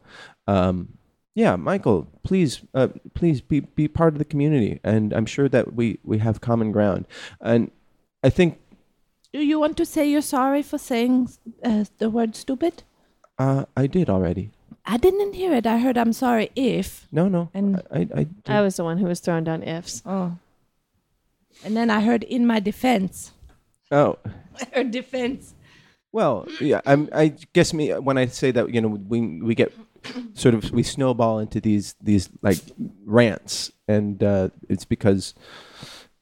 um, 0.46 0.88
yeah, 1.34 1.56
Michael, 1.56 2.06
please, 2.24 2.60
uh, 2.74 2.88
please 3.14 3.40
be 3.40 3.60
be 3.60 3.86
part 3.88 4.12
of 4.14 4.18
the 4.18 4.24
community, 4.24 4.80
and 4.82 5.12
I'm 5.12 5.26
sure 5.26 5.48
that 5.48 5.74
we 5.74 5.98
we 6.04 6.18
have 6.18 6.40
common 6.40 6.72
ground. 6.72 7.06
And 7.40 7.70
I 8.24 8.30
think 8.30 8.58
Do 9.32 9.40
you 9.44 9.60
want 9.60 9.76
to 9.76 9.84
say 9.84 10.08
you're 10.10 10.22
sorry 10.22 10.62
for 10.62 10.78
saying 10.78 11.28
uh, 11.62 11.84
the 11.98 12.10
word 12.10 12.34
stupid? 12.36 12.82
uh, 13.38 13.64
I 13.76 13.86
did 13.86 14.08
already. 14.10 14.50
I 14.84 14.96
didn't 14.96 15.34
hear 15.34 15.52
it. 15.54 15.66
I 15.66 15.78
heard 15.78 15.98
I'm 15.98 16.12
sorry 16.14 16.50
if. 16.56 17.06
No, 17.12 17.28
no, 17.28 17.50
And- 17.54 17.82
I, 17.92 17.98
I, 18.14 18.26
I. 18.46 18.58
I 18.58 18.60
was 18.62 18.76
the 18.76 18.84
one 18.84 18.98
who 18.98 19.06
was 19.06 19.20
throwing 19.20 19.44
down 19.44 19.62
ifs. 19.62 20.02
Oh. 20.06 20.38
And 21.64 21.76
then 21.76 21.90
I 21.90 22.00
heard 22.00 22.22
in 22.24 22.46
my 22.46 22.58
defense. 22.60 23.32
oh, 23.90 24.18
I 24.60 24.66
heard 24.74 24.90
defense. 24.90 25.54
Well, 26.12 26.46
yeah. 26.60 26.80
I'm. 26.86 27.08
I 27.12 27.34
guess 27.52 27.72
me 27.72 27.90
when 27.90 28.18
I 28.18 28.26
say 28.26 28.50
that, 28.50 28.72
you 28.72 28.80
know, 28.80 28.88
we 28.88 29.20
we 29.40 29.54
get 29.54 29.72
sort 30.34 30.54
of 30.54 30.70
we 30.70 30.82
snowball 30.82 31.38
into 31.38 31.60
these 31.60 31.94
these 32.00 32.30
like 32.42 32.58
rants, 33.04 33.72
and 33.86 34.22
uh, 34.22 34.48
it's 34.68 34.84
because 34.84 35.34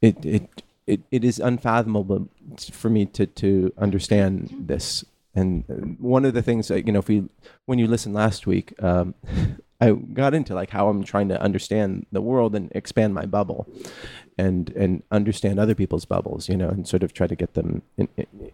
it 0.00 0.24
it 0.24 0.62
it, 0.86 1.00
it 1.10 1.24
is 1.24 1.38
unfathomable 1.38 2.28
for 2.72 2.90
me 2.90 3.06
to 3.06 3.26
to 3.26 3.72
understand 3.78 4.50
this. 4.66 5.04
And 5.34 5.96
one 6.00 6.24
of 6.24 6.32
the 6.32 6.42
things 6.42 6.68
that 6.68 6.86
you 6.86 6.92
know, 6.92 7.00
if 7.00 7.08
we 7.08 7.28
when 7.66 7.78
you 7.78 7.86
listened 7.86 8.14
last 8.14 8.46
week, 8.46 8.74
um, 8.82 9.14
I 9.80 9.92
got 9.92 10.34
into 10.34 10.54
like 10.54 10.70
how 10.70 10.88
I'm 10.88 11.04
trying 11.04 11.28
to 11.28 11.40
understand 11.40 12.06
the 12.10 12.22
world 12.22 12.54
and 12.56 12.72
expand 12.74 13.14
my 13.14 13.26
bubble, 13.26 13.68
and 14.38 14.70
and 14.70 15.02
understand 15.12 15.60
other 15.60 15.74
people's 15.74 16.06
bubbles, 16.06 16.48
you 16.48 16.56
know, 16.56 16.70
and 16.70 16.88
sort 16.88 17.02
of 17.02 17.12
try 17.12 17.26
to 17.26 17.36
get 17.36 17.54
them 17.54 17.82
in, 17.98 18.08
in, 18.16 18.50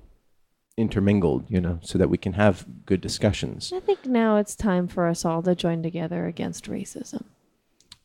intermingled, 0.77 1.45
you 1.51 1.61
know, 1.61 1.79
so 1.83 1.99
that 1.99 2.09
we 2.09 2.19
can 2.19 2.33
have 2.35 2.67
good 2.87 3.01
discussions. 3.01 3.73
I 3.75 3.81
think 3.81 4.07
now 4.07 4.37
it's 4.37 4.55
time 4.57 4.89
for 4.89 5.07
us 5.07 5.25
all 5.25 5.43
to 5.43 5.55
join 5.55 5.83
together 5.83 6.27
against 6.27 6.69
racism. 6.71 7.25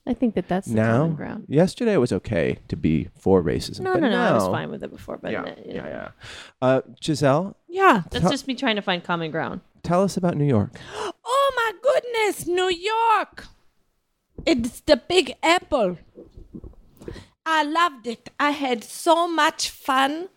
I 0.05 0.13
think 0.13 0.35
that 0.35 0.47
that's 0.47 0.67
the 0.67 0.75
common 0.75 1.09
Now, 1.11 1.15
ground. 1.15 1.45
yesterday 1.49 1.93
it 1.93 1.97
was 1.97 2.13
okay 2.13 2.59
to 2.69 2.75
be 2.77 3.09
for 3.19 3.43
racism. 3.43 3.81
No, 3.81 3.93
but 3.93 4.01
no, 4.03 4.09
no. 4.09 4.17
I 4.21 4.33
was 4.33 4.47
fine 4.47 4.69
with 4.69 4.81
it 4.83 4.89
before, 4.91 5.17
but 5.17 5.31
Yeah, 5.33 5.41
uh, 5.41 5.55
you 5.65 5.73
yeah, 5.75 5.81
know, 5.81 5.89
yeah. 5.89 6.09
Uh, 6.61 6.81
Giselle, 7.03 7.57
Yeah. 7.67 8.03
that's 8.09 8.21
Tell- 8.21 8.31
just 8.31 8.47
me 8.47 8.55
trying 8.55 8.77
to 8.77 8.81
find 8.81 9.03
common 9.03 9.31
ground. 9.31 9.61
tell 9.83 10.03
us 10.03 10.15
about 10.17 10.35
New 10.37 10.45
York. 10.45 10.71
Oh 11.29 11.51
my 11.55 11.71
goodness, 11.83 12.47
New 12.47 12.69
York. 12.69 13.47
It's 14.45 14.79
the 14.81 14.95
Big 14.95 15.35
Apple. 15.43 15.97
I 17.45 17.63
loved 17.63 18.07
it. 18.07 18.29
I 18.39 18.51
had 18.51 18.83
so 18.83 19.27
much 19.27 19.69
fun. 19.69 20.29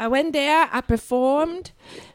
I 0.00 0.08
went 0.08 0.32
there, 0.32 0.68
I 0.72 0.80
performed. 0.80 1.70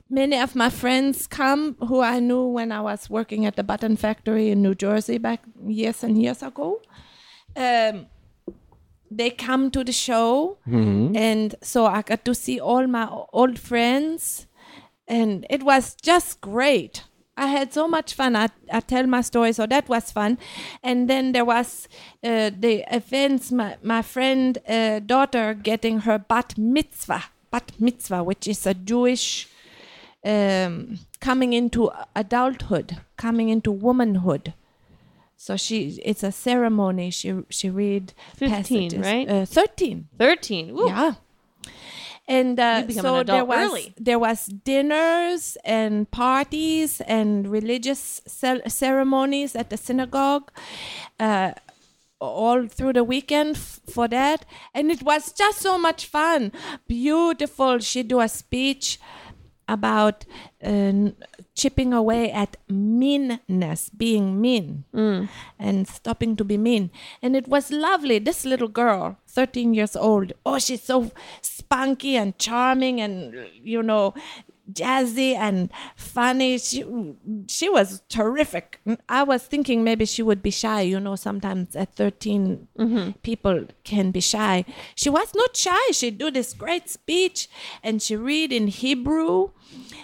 Many 0.10 0.38
of 0.40 0.56
my 0.56 0.70
friends 0.70 1.28
come 1.28 1.76
who 1.88 2.02
I 2.02 2.20
knew 2.20 2.46
when 2.58 2.72
I 2.72 2.82
was 2.82 3.10
working 3.10 3.46
at 3.46 3.56
the 3.56 3.64
button 3.64 3.96
factory 3.96 4.50
in 4.50 4.62
New 4.62 4.76
Jersey 4.76 5.18
back 5.20 5.42
years 5.66 6.04
and 6.04 6.22
years 6.22 6.42
ago. 6.44 6.82
Um, 7.56 8.08
they 9.10 9.30
come 9.30 9.70
to 9.72 9.84
the 9.84 9.92
show, 9.94 10.58
and 11.16 11.56
so 11.62 11.86
I 11.86 12.02
got 12.02 12.26
to 12.26 12.34
see 12.34 12.60
all 12.60 12.88
my 12.88 13.08
old 13.32 13.60
friends 13.60 14.48
and 15.08 15.46
it 15.50 15.64
was 15.64 15.96
just 16.02 16.42
great. 16.42 17.04
I 17.38 17.48
had 17.48 17.74
so 17.74 17.88
much 17.88 18.14
fun. 18.14 18.36
I, 18.36 18.48
I 18.72 18.80
tell 18.80 19.06
my 19.08 19.22
story, 19.22 19.52
so 19.54 19.66
that 19.68 19.90
was 19.90 20.10
fun. 20.12 20.38
And 20.82 21.10
then 21.10 21.34
there 21.34 21.44
was 21.44 21.88
uh, 22.24 22.50
the 22.58 22.86
events. 22.96 23.52
My 23.52 23.78
my 23.84 24.02
friend 24.02 24.58
uh, 24.68 25.00
daughter 25.00 25.54
getting 25.54 26.00
her 26.02 26.18
bat 26.18 26.58
mitzvah, 26.58 27.26
bat 27.56 27.72
mitzvah, 27.80 28.24
which 28.24 28.47
is 28.47 28.66
a 28.68 28.74
Jewish 28.74 29.47
um, 30.24 30.99
coming 31.20 31.53
into 31.53 31.91
adulthood, 32.16 32.97
coming 33.18 33.49
into 33.49 33.72
womanhood. 33.72 34.53
So 35.38 35.58
she, 35.58 35.99
it's 36.03 36.24
a 36.24 36.32
ceremony. 36.32 37.12
She 37.12 37.30
she 37.49 37.70
read 37.70 38.14
15, 38.38 38.49
passages. 38.49 38.99
right? 39.06 39.30
Uh, 39.30 39.45
Thirteen. 39.45 40.08
13 40.18 40.74
Woo. 40.76 40.88
Yeah. 40.88 41.14
And 42.28 42.60
uh, 42.60 42.89
so 42.89 43.18
an 43.18 43.28
there 43.28 43.45
was 43.45 43.60
early. 43.70 43.93
there 43.97 44.18
was 44.18 44.45
dinners 44.47 45.58
and 45.64 46.10
parties 46.10 47.01
and 47.01 47.47
religious 47.47 48.22
cel- 48.26 48.68
ceremonies 48.68 49.56
at 49.56 49.70
the 49.70 49.78
synagogue, 49.78 50.49
uh, 51.20 51.51
all 52.26 52.68
through 52.68 52.94
the 52.94 53.04
weekend 53.04 53.56
f- 53.56 53.80
for 53.90 54.08
that, 54.08 54.46
and 54.74 54.92
it 54.92 55.04
was 55.04 55.32
just 55.32 55.60
so 55.60 55.78
much 55.78 56.06
fun. 56.06 56.52
Beautiful. 56.88 57.80
She 57.80 58.04
do 58.04 58.20
a 58.20 58.28
speech 58.28 59.00
about 59.68 60.26
uh, 60.64 60.92
chipping 61.56 61.92
away 61.92 62.32
at 62.32 62.56
meanness, 62.70 63.90
being 63.90 64.40
mean, 64.40 64.86
and 65.58 65.88
stopping 65.88 66.36
to 66.36 66.44
be 66.44 66.58
mean. 66.58 66.92
And 67.22 67.36
it 67.36 67.48
was 67.48 67.72
lovely. 67.72 68.20
This 68.20 68.46
little 68.46 68.68
girl, 68.68 69.18
13 69.28 69.74
years 69.74 69.96
old, 69.96 70.34
oh, 70.46 70.60
she's 70.60 70.84
so 70.84 71.12
spunky 71.42 72.16
and 72.16 72.38
charming 72.38 73.02
and, 73.02 73.48
you 73.62 73.82
know, 73.82 74.14
jazzy 74.72 75.36
and 75.36 75.70
funny. 75.95 76.57
She, 76.57 76.86
she 77.47 77.70
was 77.70 78.01
terrific. 78.09 78.80
I 79.09 79.24
was 79.24 79.43
thinking 79.43 79.84
maybe 79.84 80.05
she 80.05 80.24
would 80.24 80.41
be 80.41 80.51
shy. 80.51 80.82
You 80.82 80.99
know, 80.99 81.16
sometimes 81.16 81.76
at 81.76 81.95
13, 81.95 82.68
people 83.24 83.66
can 83.84 84.11
be 84.11 84.22
shy. 84.22 84.66
She 84.95 85.09
was 85.09 85.34
not 85.36 85.55
shy. 85.55 85.91
She 85.91 86.11
do 86.11 86.32
this 86.32 86.53
great 86.53 86.89
speech 86.89 87.47
and 87.84 88.01
she 88.01 88.16
read 88.16 88.51
in 88.51 88.68
Hebrew. 88.68 89.49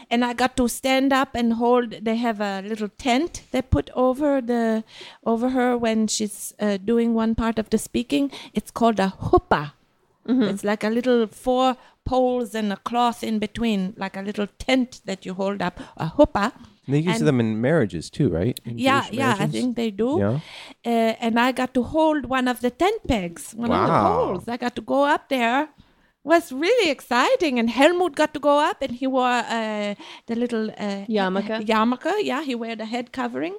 And 0.10 0.26
I 0.26 0.34
got 0.34 0.58
to 0.58 0.68
stand 0.68 1.14
up 1.14 1.36
and 1.36 1.54
hold. 1.54 1.92
They 2.04 2.18
have 2.18 2.42
a 2.42 2.62
little 2.62 2.90
tent 2.90 3.44
they 3.52 3.62
put 3.62 3.90
over 3.96 4.42
the 4.42 4.84
over 5.26 5.50
her 5.50 5.78
when 5.78 6.08
she's 6.08 6.54
uh, 6.60 6.78
doing 6.78 7.14
one 7.14 7.36
part 7.36 7.58
of 7.60 7.70
the 7.70 7.78
speaking. 7.78 8.32
It's 8.54 8.72
called 8.72 9.00
a 9.00 9.14
huppah. 9.22 9.74
It's 10.28 10.64
like 10.64 10.84
a 10.84 10.90
little 10.90 11.28
four 11.28 11.76
poles 12.06 12.56
and 12.56 12.72
a 12.74 12.78
cloth 12.78 13.24
in 13.24 13.40
between, 13.40 13.94
like 13.98 14.16
a 14.18 14.22
little 14.22 14.48
tent 14.60 15.02
that 15.06 15.26
you 15.26 15.34
hold 15.34 15.62
up, 15.62 15.80
a 15.98 16.08
huppah. 16.08 16.52
And 16.88 16.96
they 16.96 17.00
use 17.00 17.18
And- 17.20 17.28
them 17.28 17.40
in 17.40 17.62
marriages 17.62 18.10
too, 18.10 18.30
right? 18.30 18.60
In 18.66 18.78
Yeah, 18.78 19.02
Jewish 19.04 19.18
yeah, 19.18 19.36
I 19.40 19.48
think 19.48 19.76
they 19.76 19.92
do. 19.92 20.18
Yeah. 20.20 20.40
Uh, 20.86 21.14
and 21.26 21.40
I 21.40 21.52
got 21.52 21.74
to 21.76 21.84
hold 21.84 22.26
one 22.26 22.48
of 22.48 22.62
the 22.62 22.72
tent 22.72 23.02
pegs, 23.08 23.54
one 23.54 23.72
of 23.72 23.88
the 23.88 23.94
poles. 23.94 24.48
I 24.48 24.58
got 24.58 24.76
to 24.76 24.82
go 24.82 25.04
up 25.06 25.30
there. 25.30 25.70
Was 26.24 26.52
really 26.52 26.92
exciting, 26.92 27.58
and 27.58 27.68
Helmut 27.68 28.14
got 28.16 28.32
to 28.36 28.40
go 28.40 28.60
up, 28.60 28.84
and 28.84 28.92
he 28.92 29.08
wore 29.08 29.26
uh, 29.26 29.96
the 30.28 30.36
little 30.36 30.70
uh, 30.70 31.06
Yarmulke? 31.10 31.66
yarmulke. 31.66 32.14
Yeah, 32.22 32.44
he 32.44 32.54
wore 32.54 32.76
the 32.76 32.86
head 32.86 33.12
covering, 33.12 33.56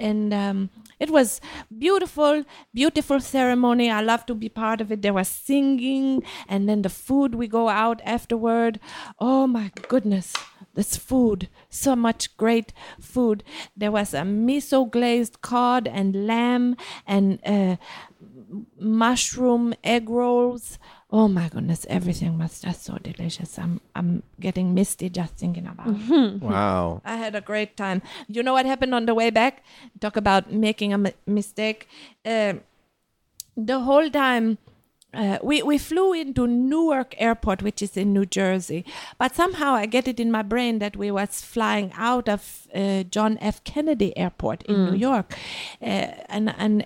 and 0.00 0.32
um, 0.34 0.70
it 0.98 1.10
was 1.10 1.40
beautiful, 1.78 2.44
beautiful 2.74 3.20
ceremony. 3.20 3.90
I 3.90 4.00
love 4.00 4.26
to 4.26 4.34
be 4.34 4.48
part 4.48 4.80
of 4.80 4.90
it. 4.90 5.02
There 5.02 5.12
was 5.12 5.28
singing, 5.28 6.22
and 6.48 6.68
then 6.68 6.82
the 6.82 6.88
food. 6.88 7.34
We 7.34 7.46
go 7.46 7.68
out 7.68 8.00
afterward. 8.04 8.80
Oh 9.18 9.46
my 9.46 9.70
goodness, 9.88 10.34
this 10.74 10.96
food! 10.96 11.48
So 11.68 11.94
much 11.94 12.36
great 12.36 12.72
food. 13.00 13.44
There 13.76 13.92
was 13.92 14.14
a 14.14 14.22
miso 14.22 14.90
glazed 14.90 15.40
cod 15.42 15.86
and 15.86 16.26
lamb 16.26 16.76
and 17.06 17.38
uh, 17.46 17.76
mushroom 18.78 19.74
egg 19.84 20.08
rolls. 20.08 20.78
Oh 21.12 21.26
my 21.26 21.48
goodness, 21.48 21.86
everything 21.90 22.38
was 22.38 22.60
just 22.60 22.84
so 22.84 22.96
delicious. 23.02 23.58
I'm 23.58 23.80
I'm 23.96 24.22
getting 24.38 24.74
misty 24.74 25.10
just 25.10 25.34
thinking 25.36 25.66
about 25.66 25.88
it. 25.88 26.40
Wow. 26.40 27.02
I 27.04 27.16
had 27.16 27.34
a 27.34 27.40
great 27.40 27.76
time. 27.76 28.00
You 28.28 28.42
know 28.44 28.52
what 28.52 28.64
happened 28.66 28.94
on 28.94 29.06
the 29.06 29.14
way 29.14 29.30
back? 29.30 29.64
Talk 30.00 30.16
about 30.16 30.52
making 30.52 30.94
a 30.94 31.12
mistake. 31.26 31.88
Um 32.24 32.60
the 33.56 33.80
whole 33.80 34.08
time, 34.08 34.58
uh, 35.12 35.38
we, 35.42 35.60
we 35.62 35.76
flew 35.76 36.12
into 36.12 36.46
Newark 36.46 37.14
Airport, 37.18 37.62
which 37.62 37.82
is 37.82 37.96
in 37.96 38.12
New 38.12 38.24
Jersey, 38.24 38.84
but 39.18 39.34
somehow 39.34 39.74
I 39.74 39.86
get 39.86 40.06
it 40.06 40.20
in 40.20 40.30
my 40.30 40.42
brain 40.42 40.78
that 40.78 40.96
we 40.96 41.10
was 41.10 41.42
flying 41.42 41.92
out 41.96 42.28
of 42.28 42.68
uh, 42.72 43.02
John 43.02 43.36
F. 43.40 43.62
Kennedy 43.64 44.16
Airport 44.16 44.62
in 44.62 44.84
New 44.86 44.96
York, 44.96 45.34
uh, 45.82 45.84
and 46.28 46.54
and 46.56 46.84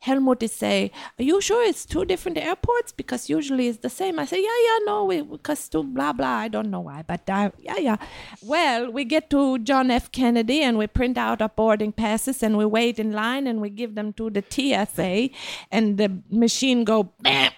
Helmut 0.00 0.42
is 0.42 0.52
say, 0.52 0.90
"Are 1.18 1.22
you 1.22 1.40
sure 1.40 1.62
it's 1.64 1.84
two 1.84 2.04
different 2.04 2.38
airports? 2.38 2.92
Because 2.92 3.28
usually 3.28 3.68
it's 3.68 3.78
the 3.78 3.90
same." 3.90 4.18
I 4.18 4.24
say, 4.24 4.42
"Yeah, 4.42 4.58
yeah, 4.68 4.78
no, 4.86 5.04
we 5.04 5.22
because 5.22 5.68
to 5.70 5.82
blah 5.82 6.12
blah. 6.12 6.36
I 6.44 6.48
don't 6.48 6.70
know 6.70 6.80
why, 6.80 7.02
but 7.06 7.28
uh, 7.28 7.50
yeah, 7.58 7.78
yeah." 7.78 7.96
Well, 8.42 8.90
we 8.90 9.04
get 9.04 9.30
to 9.30 9.58
John 9.58 9.90
F. 9.90 10.10
Kennedy 10.12 10.62
and 10.62 10.78
we 10.78 10.86
print 10.86 11.18
out 11.18 11.42
our 11.42 11.48
boarding 11.48 11.92
passes 11.92 12.42
and 12.42 12.56
we 12.56 12.64
wait 12.64 12.98
in 12.98 13.12
line 13.12 13.46
and 13.46 13.60
we 13.60 13.70
give 13.70 13.94
them 13.94 14.12
to 14.14 14.30
the 14.30 14.42
TSA, 14.42 15.30
and 15.70 15.98
the 15.98 16.22
machine 16.30 16.84
go. 16.84 17.10
Bam! 17.20 17.52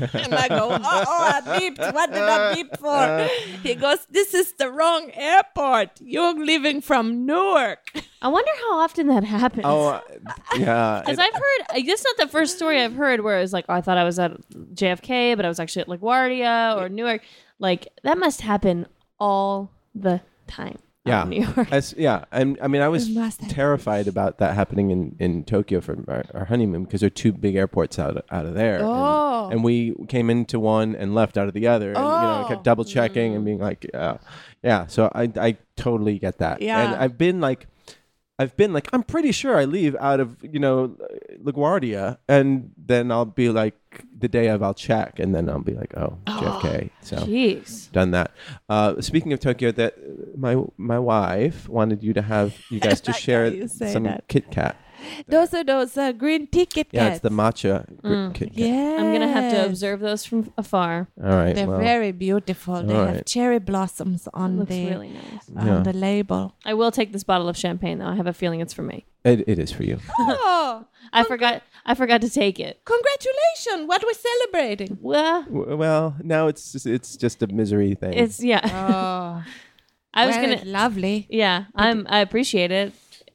and 0.14 0.34
I 0.34 0.48
go, 0.48 0.70
oh, 0.70 0.78
oh, 0.82 1.42
I 1.44 1.58
beeped. 1.58 1.92
What 1.92 2.12
did 2.12 2.22
I 2.22 2.54
beep 2.54 2.76
for? 2.78 3.28
He 3.62 3.74
goes, 3.74 3.98
this 4.10 4.34
is 4.34 4.54
the 4.54 4.70
wrong 4.70 5.10
airport. 5.12 6.00
You're 6.00 6.34
leaving 6.34 6.80
from 6.80 7.26
Newark. 7.26 7.92
I 8.22 8.28
wonder 8.28 8.50
how 8.60 8.78
often 8.80 9.08
that 9.08 9.24
happens. 9.24 9.64
Oh, 9.66 9.88
uh, 9.88 10.00
yeah. 10.56 11.02
Because 11.04 11.18
I've 11.18 11.34
heard, 11.34 11.66
like, 11.72 11.86
this 11.86 12.00
is 12.00 12.06
not 12.06 12.26
the 12.26 12.32
first 12.32 12.56
story 12.56 12.80
I've 12.80 12.94
heard 12.94 13.20
where 13.20 13.38
it 13.38 13.42
was 13.42 13.52
like, 13.52 13.66
oh, 13.68 13.74
I 13.74 13.80
thought 13.80 13.98
I 13.98 14.04
was 14.04 14.18
at 14.18 14.32
JFK, 14.50 15.36
but 15.36 15.44
I 15.44 15.48
was 15.48 15.60
actually 15.60 15.82
at 15.82 15.88
LaGuardia 15.88 16.76
or 16.76 16.88
Newark. 16.88 17.22
Like, 17.58 17.88
that 18.04 18.18
must 18.18 18.40
happen 18.40 18.86
all 19.18 19.70
the 19.94 20.20
time. 20.46 20.78
Yeah. 21.04 21.24
New 21.24 21.42
York. 21.46 21.72
As- 21.72 21.94
yeah. 21.96 22.24
And 22.32 22.58
I 22.62 22.68
mean, 22.68 22.82
I 22.82 22.88
was 22.88 23.08
It 23.08 23.14
must 23.14 23.40
happen. 23.40 23.54
terrified 23.54 24.06
about 24.08 24.38
that 24.38 24.54
happening 24.54 24.90
in, 24.90 25.16
in 25.18 25.44
Tokyo 25.44 25.80
for 25.80 26.04
our, 26.08 26.24
our 26.34 26.44
honeymoon 26.46 26.84
because 26.84 27.00
there 27.00 27.06
are 27.08 27.10
two 27.10 27.32
big 27.32 27.54
airports 27.56 27.98
out, 27.98 28.24
out 28.30 28.46
of 28.46 28.54
there. 28.54 28.76
And- 28.78 28.86
Oh. 28.86 29.48
And, 29.50 29.64
we 29.64 29.94
came 30.08 30.28
into 30.30 30.60
one 30.60 30.94
and 30.94 31.14
left 31.14 31.38
out 31.38 31.48
of 31.48 31.54
the 31.54 31.66
other. 31.66 31.88
And, 31.88 31.96
you 31.98 32.02
know, 32.04 32.42
Oh. 32.44 32.48
kept 32.48 32.62
double 32.62 32.84
checking 32.84 33.34
and 33.34 33.44
being 33.44 33.58
like, 33.58 33.86
uh, 33.94 34.18
yeah. 34.62 34.86
So 34.86 35.10
I, 35.14 35.32
I 35.36 35.56
totally 35.76 36.18
get 36.18 36.38
that. 36.38 36.60
Yeah, 36.60 36.78
And 36.92 36.94
I've 37.02 37.16
been 37.16 37.40
like, 37.40 37.66
I've 38.40 38.56
been 38.56 38.72
like, 38.72 38.88
I'm 38.94 39.02
pretty 39.02 39.32
sure 39.32 39.58
I 39.58 39.66
leave 39.66 39.94
out 39.96 40.18
of, 40.18 40.38
you 40.42 40.58
know, 40.58 40.96
LaGuardia. 41.44 42.16
And 42.26 42.70
then 42.78 43.12
I'll 43.12 43.26
be 43.26 43.50
like, 43.50 43.76
the 44.18 44.28
day 44.28 44.46
of, 44.48 44.62
I'll 44.62 44.72
check. 44.72 45.18
And 45.18 45.34
then 45.34 45.50
I'll 45.50 45.58
be 45.58 45.74
like, 45.74 45.94
oh, 45.94 46.16
JFK. 46.26 46.88
So 47.02 47.16
Jeez. 47.18 47.92
done 47.92 48.12
that. 48.12 48.30
Uh, 48.66 48.98
speaking 49.02 49.34
of 49.34 49.40
Tokyo, 49.40 49.72
that 49.72 49.94
my 50.38 50.56
my 50.78 50.98
wife 50.98 51.68
wanted 51.68 52.02
you 52.02 52.14
to 52.14 52.22
have 52.22 52.56
you 52.70 52.80
guys 52.86 53.02
to 53.02 53.12
share 53.12 53.68
some 53.68 54.04
that. 54.04 54.26
Kit 54.28 54.50
Kat. 54.50 54.74
Those 55.28 55.54
are 55.54 55.64
those 55.64 55.96
uh, 55.96 56.12
green 56.12 56.46
ticket 56.46 56.88
Yeah, 56.92 57.00
cats. 57.08 57.16
it's 57.16 57.22
the 57.22 57.30
matcha 57.30 57.84
gr- 58.02 58.30
Kit 58.32 58.48
Kat. 58.50 58.58
Yeah. 58.58 58.96
I'm 58.98 59.10
going 59.14 59.20
to 59.20 59.28
have 59.28 59.52
to 59.52 59.66
observe 59.66 60.00
those 60.00 60.24
from 60.24 60.52
afar. 60.58 61.08
All 61.22 61.30
right. 61.30 61.54
They're 61.54 61.66
well, 61.66 61.78
very 61.78 62.12
beautiful. 62.12 62.82
They 62.82 62.94
All 62.94 63.06
have 63.06 63.14
right. 63.16 63.26
cherry 63.26 63.58
blossoms 63.58 64.28
on 64.34 64.58
Looks 64.58 64.70
the 64.70 64.86
really 64.90 65.08
nice. 65.10 65.50
on 65.56 65.66
Yeah. 65.66 65.80
the 65.82 65.92
label. 65.92 66.54
I 66.64 66.74
will 66.74 66.90
take 66.90 67.12
this 67.12 67.24
bottle 67.24 67.48
of 67.48 67.56
champagne, 67.56 67.98
though. 67.98 68.06
I 68.06 68.16
have 68.16 68.26
a 68.26 68.32
feeling 68.32 68.60
it's 68.60 68.74
for 68.74 68.82
me. 68.82 69.04
it, 69.24 69.44
it 69.48 69.58
is 69.58 69.70
for 69.72 69.82
you. 69.84 69.98
oh, 70.18 70.86
I 71.12 71.24
forgot. 71.24 71.62
I 71.86 71.94
forgot 71.94 72.20
to 72.20 72.30
take 72.30 72.60
it. 72.60 72.80
congratulations! 72.84 73.88
What 73.88 74.02
we're 74.04 74.12
celebrating? 74.12 74.98
Well, 75.00 75.42
W- 75.44 75.76
well, 75.76 76.14
now 76.22 76.46
it's 76.48 76.72
just, 76.72 76.86
it's 76.86 77.16
just 77.16 77.42
a 77.42 77.46
misery 77.46 77.94
thing. 77.94 78.12
it's 78.14 78.42
yeah. 78.42 78.60
Oh, 78.64 79.44
I 80.14 80.26
was 80.26 80.36
well, 80.36 80.56
gonna. 80.56 80.64
lovely. 80.70 81.26
Yeah, 81.30 81.64
I'm. 81.74 82.06
I 82.10 82.18
appreciate 82.20 82.70
it. 82.70 82.92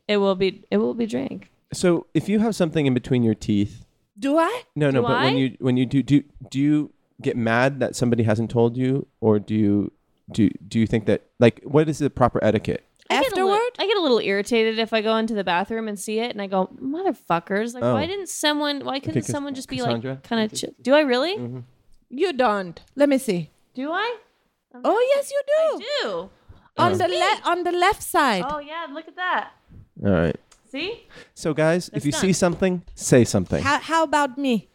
It 0.08 0.18
will 0.18 0.36
be. 0.36 0.64
It 0.70 0.78
will 0.78 0.94
be 0.94 1.06
drank. 1.08 1.50
So 1.74 2.08
if 2.14 2.30
you 2.30 2.40
have 2.40 2.56
something 2.56 2.86
in 2.86 2.94
between 2.94 3.24
your 3.24 3.36
teeth, 3.36 3.86
Do 4.18 4.38
I? 4.38 4.64
no, 4.76 4.90
no, 4.92 5.02
Do 5.02 5.08
but 5.08 5.22
when 5.24 5.38
you 5.38 5.56
when 5.60 5.78
you 5.78 5.86
do 5.86 6.04
do 6.04 6.24
do 6.50 6.60
you 6.60 6.94
get 7.22 7.36
mad 7.38 7.80
that 7.80 7.96
somebody 7.96 8.24
hasn't 8.24 8.50
told 8.52 8.78
you, 8.78 9.08
or 9.22 9.40
do 9.40 9.56
you 9.56 9.92
do 10.32 10.50
do 10.68 10.80
you 10.80 10.88
think 10.88 11.06
that 11.06 11.24
like 11.40 11.62
what 11.64 11.88
is 11.90 12.00
the 12.00 12.10
proper 12.10 12.44
etiquette? 12.44 12.86
I 13.10 13.22
get 13.22 13.34
a 13.34 13.36
li- 13.36 13.42
Afterward? 13.52 13.72
I 13.78 13.86
get 13.86 13.98
a 13.98 14.02
little 14.02 14.20
irritated 14.20 14.80
if 14.80 14.92
I 14.92 15.02
go 15.02 15.16
into 15.18 15.36
the 15.36 15.44
bathroom 15.44 15.88
and 15.88 16.00
see 16.00 16.20
it, 16.20 16.32
and 16.32 16.42
I 16.42 16.48
go, 16.48 16.68
"Motherfuckers! 16.82 17.76
Like, 17.76 17.84
Oh. 17.84 17.94
why 17.94 18.08
didn't 18.08 18.30
someone? 18.30 18.84
Why 18.84 19.00
couldn't 19.00 19.22
Cas- 19.22 19.28
someone 19.28 19.54
just 19.54 19.70
be 19.70 19.82
like, 19.82 20.02
kind 20.24 20.52
of? 20.52 20.58
Ch- 20.58 20.74
do 20.82 20.96
I 20.96 21.02
really? 21.02 21.38
Mm-hmm. 21.38 21.60
You 22.10 22.34
don't. 22.34 22.82
Let 22.96 23.10
me 23.10 23.18
see. 23.20 23.52
Do 23.76 23.92
I? 23.92 24.18
Oh 24.84 25.14
yes, 25.16 25.32
you 25.32 25.42
do. 25.56 25.86
Do. 26.02 26.30
On 26.78 26.92
oh. 26.94 26.96
the 26.96 27.08
le- 27.08 27.42
on 27.52 27.64
the 27.64 27.72
left 27.72 28.02
side. 28.04 28.44
Oh 28.50 28.60
yeah, 28.60 28.88
look 28.92 29.08
at 29.08 29.16
that. 29.16 29.52
All 30.04 30.12
right. 30.12 30.36
See? 30.76 31.08
So 31.34 31.54
guys, 31.54 31.90
if 31.94 32.06
you 32.06 32.12
done. 32.12 32.22
see 32.22 32.34
something, 32.34 32.82
say 32.96 33.24
something. 33.24 33.64
How 33.64 33.80
how 33.80 34.04
about 34.04 34.38
me? 34.38 34.68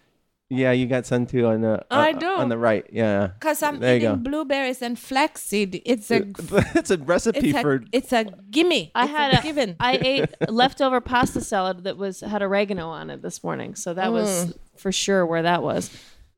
Yeah, 0.52 0.72
you 0.72 0.86
got 0.86 1.06
sun 1.06 1.26
too 1.26 1.46
on 1.46 1.60
the 1.60 1.84
I 1.92 2.10
uh, 2.10 2.18
do. 2.18 2.26
on 2.26 2.48
the 2.48 2.58
right. 2.58 2.84
Yeah, 2.90 3.28
Because 3.38 3.62
I'm 3.62 3.78
There 3.78 3.96
eating 3.96 4.16
blueberries 4.24 4.82
and 4.82 4.98
flaxseed. 4.98 5.80
It's 5.84 6.10
a 6.10 6.24
it's 6.74 6.90
a 6.90 6.98
recipe 6.98 7.50
it's 7.50 7.58
a, 7.58 7.62
for. 7.62 7.84
it's 7.92 8.12
a 8.12 8.24
gimme. 8.50 8.90
I 8.94 9.04
It's 9.04 9.12
had 9.12 9.34
a, 9.38 9.42
given. 9.42 9.76
I 9.78 9.92
ate 10.12 10.50
leftover 10.50 11.00
pasta 11.00 11.40
salad 11.40 11.84
that 11.84 11.96
was 11.98 12.20
had 12.20 12.42
oregano 12.42 12.88
on 12.88 13.10
it 13.10 13.20
this 13.22 13.44
morning, 13.44 13.74
so 13.76 13.94
that 13.94 14.08
Mm. 14.08 14.12
was 14.12 14.54
for 14.76 14.90
sure 14.90 15.24
where 15.26 15.42
that 15.42 15.62
was. 15.62 15.90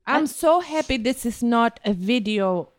I'm 0.05 0.27
so 0.27 0.59
happy 0.59 0.97
this 0.97 1.25
is 1.25 1.41
not 1.41 1.79
a 1.85 1.93
video 1.93 2.69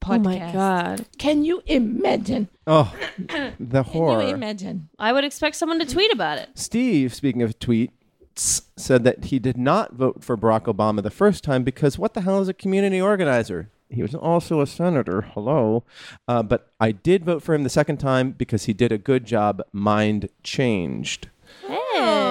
podcast. 0.00 0.16
Oh 0.16 0.18
my 0.18 0.52
god! 0.52 1.06
Can 1.18 1.44
you 1.44 1.62
imagine? 1.66 2.48
Oh, 2.66 2.94
the 3.60 3.82
horror! 3.82 4.20
Can 4.20 4.28
you 4.28 4.34
imagine? 4.34 4.88
I 4.98 5.12
would 5.12 5.24
expect 5.24 5.56
someone 5.56 5.78
to 5.78 5.86
tweet 5.86 6.12
about 6.12 6.38
it. 6.38 6.50
Steve, 6.54 7.14
speaking 7.14 7.42
of 7.42 7.58
tweets, 7.58 8.62
said 8.76 9.04
that 9.04 9.24
he 9.26 9.38
did 9.38 9.56
not 9.56 9.94
vote 9.94 10.24
for 10.24 10.36
Barack 10.36 10.62
Obama 10.62 11.02
the 11.02 11.10
first 11.10 11.44
time 11.44 11.62
because 11.62 11.98
what 11.98 12.14
the 12.14 12.22
hell 12.22 12.40
is 12.40 12.48
a 12.48 12.54
community 12.54 13.00
organizer? 13.00 13.70
He 13.90 14.02
was 14.02 14.14
also 14.14 14.60
a 14.60 14.66
senator. 14.66 15.22
Hello. 15.22 15.84
Uh, 16.28 16.42
but 16.44 16.72
I 16.78 16.92
did 16.92 17.24
vote 17.24 17.42
for 17.42 17.54
him 17.54 17.64
the 17.64 17.68
second 17.68 17.96
time 17.98 18.30
because 18.30 18.64
he 18.64 18.72
did 18.72 18.92
a 18.92 18.98
good 18.98 19.24
job. 19.24 19.62
Mind 19.72 20.28
changed. 20.44 21.28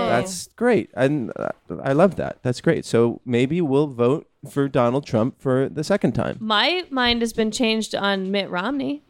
That's 0.10 0.48
great. 0.56 0.90
And 0.94 1.32
uh, 1.36 1.50
I 1.84 1.94
love 1.94 2.16
that. 2.18 2.40
That's 2.44 2.62
great. 2.62 2.86
So 2.86 3.22
maybe 3.26 3.62
we'll 3.62 3.88
vote 3.88 4.28
for 4.50 4.68
Donald 4.68 5.06
Trump 5.06 5.40
for 5.42 5.68
the 5.70 5.84
second 5.84 6.14
time. 6.14 6.38
my 6.40 6.84
mind 6.90 7.22
has 7.22 7.34
been 7.34 7.52
changed 7.52 7.94
on 7.96 8.32
Mitt 8.32 8.50
Romney 8.50 9.04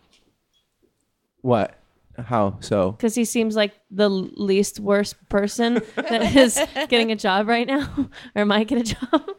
What? 1.41 1.75
How 2.17 2.57
so? 2.59 2.91
because 2.91 3.15
he 3.15 3.23
seems 3.23 3.55
like 3.55 3.71
the 3.89 4.09
least 4.09 4.79
worst 4.81 5.15
person 5.29 5.81
that 5.95 6.35
is 6.35 6.59
getting 6.89 7.11
a 7.13 7.15
job 7.15 7.47
right 7.47 7.65
now, 7.65 8.09
or 8.35 8.43
might 8.45 8.67
get 8.67 8.79
a 8.79 8.83
job. 8.95 9.29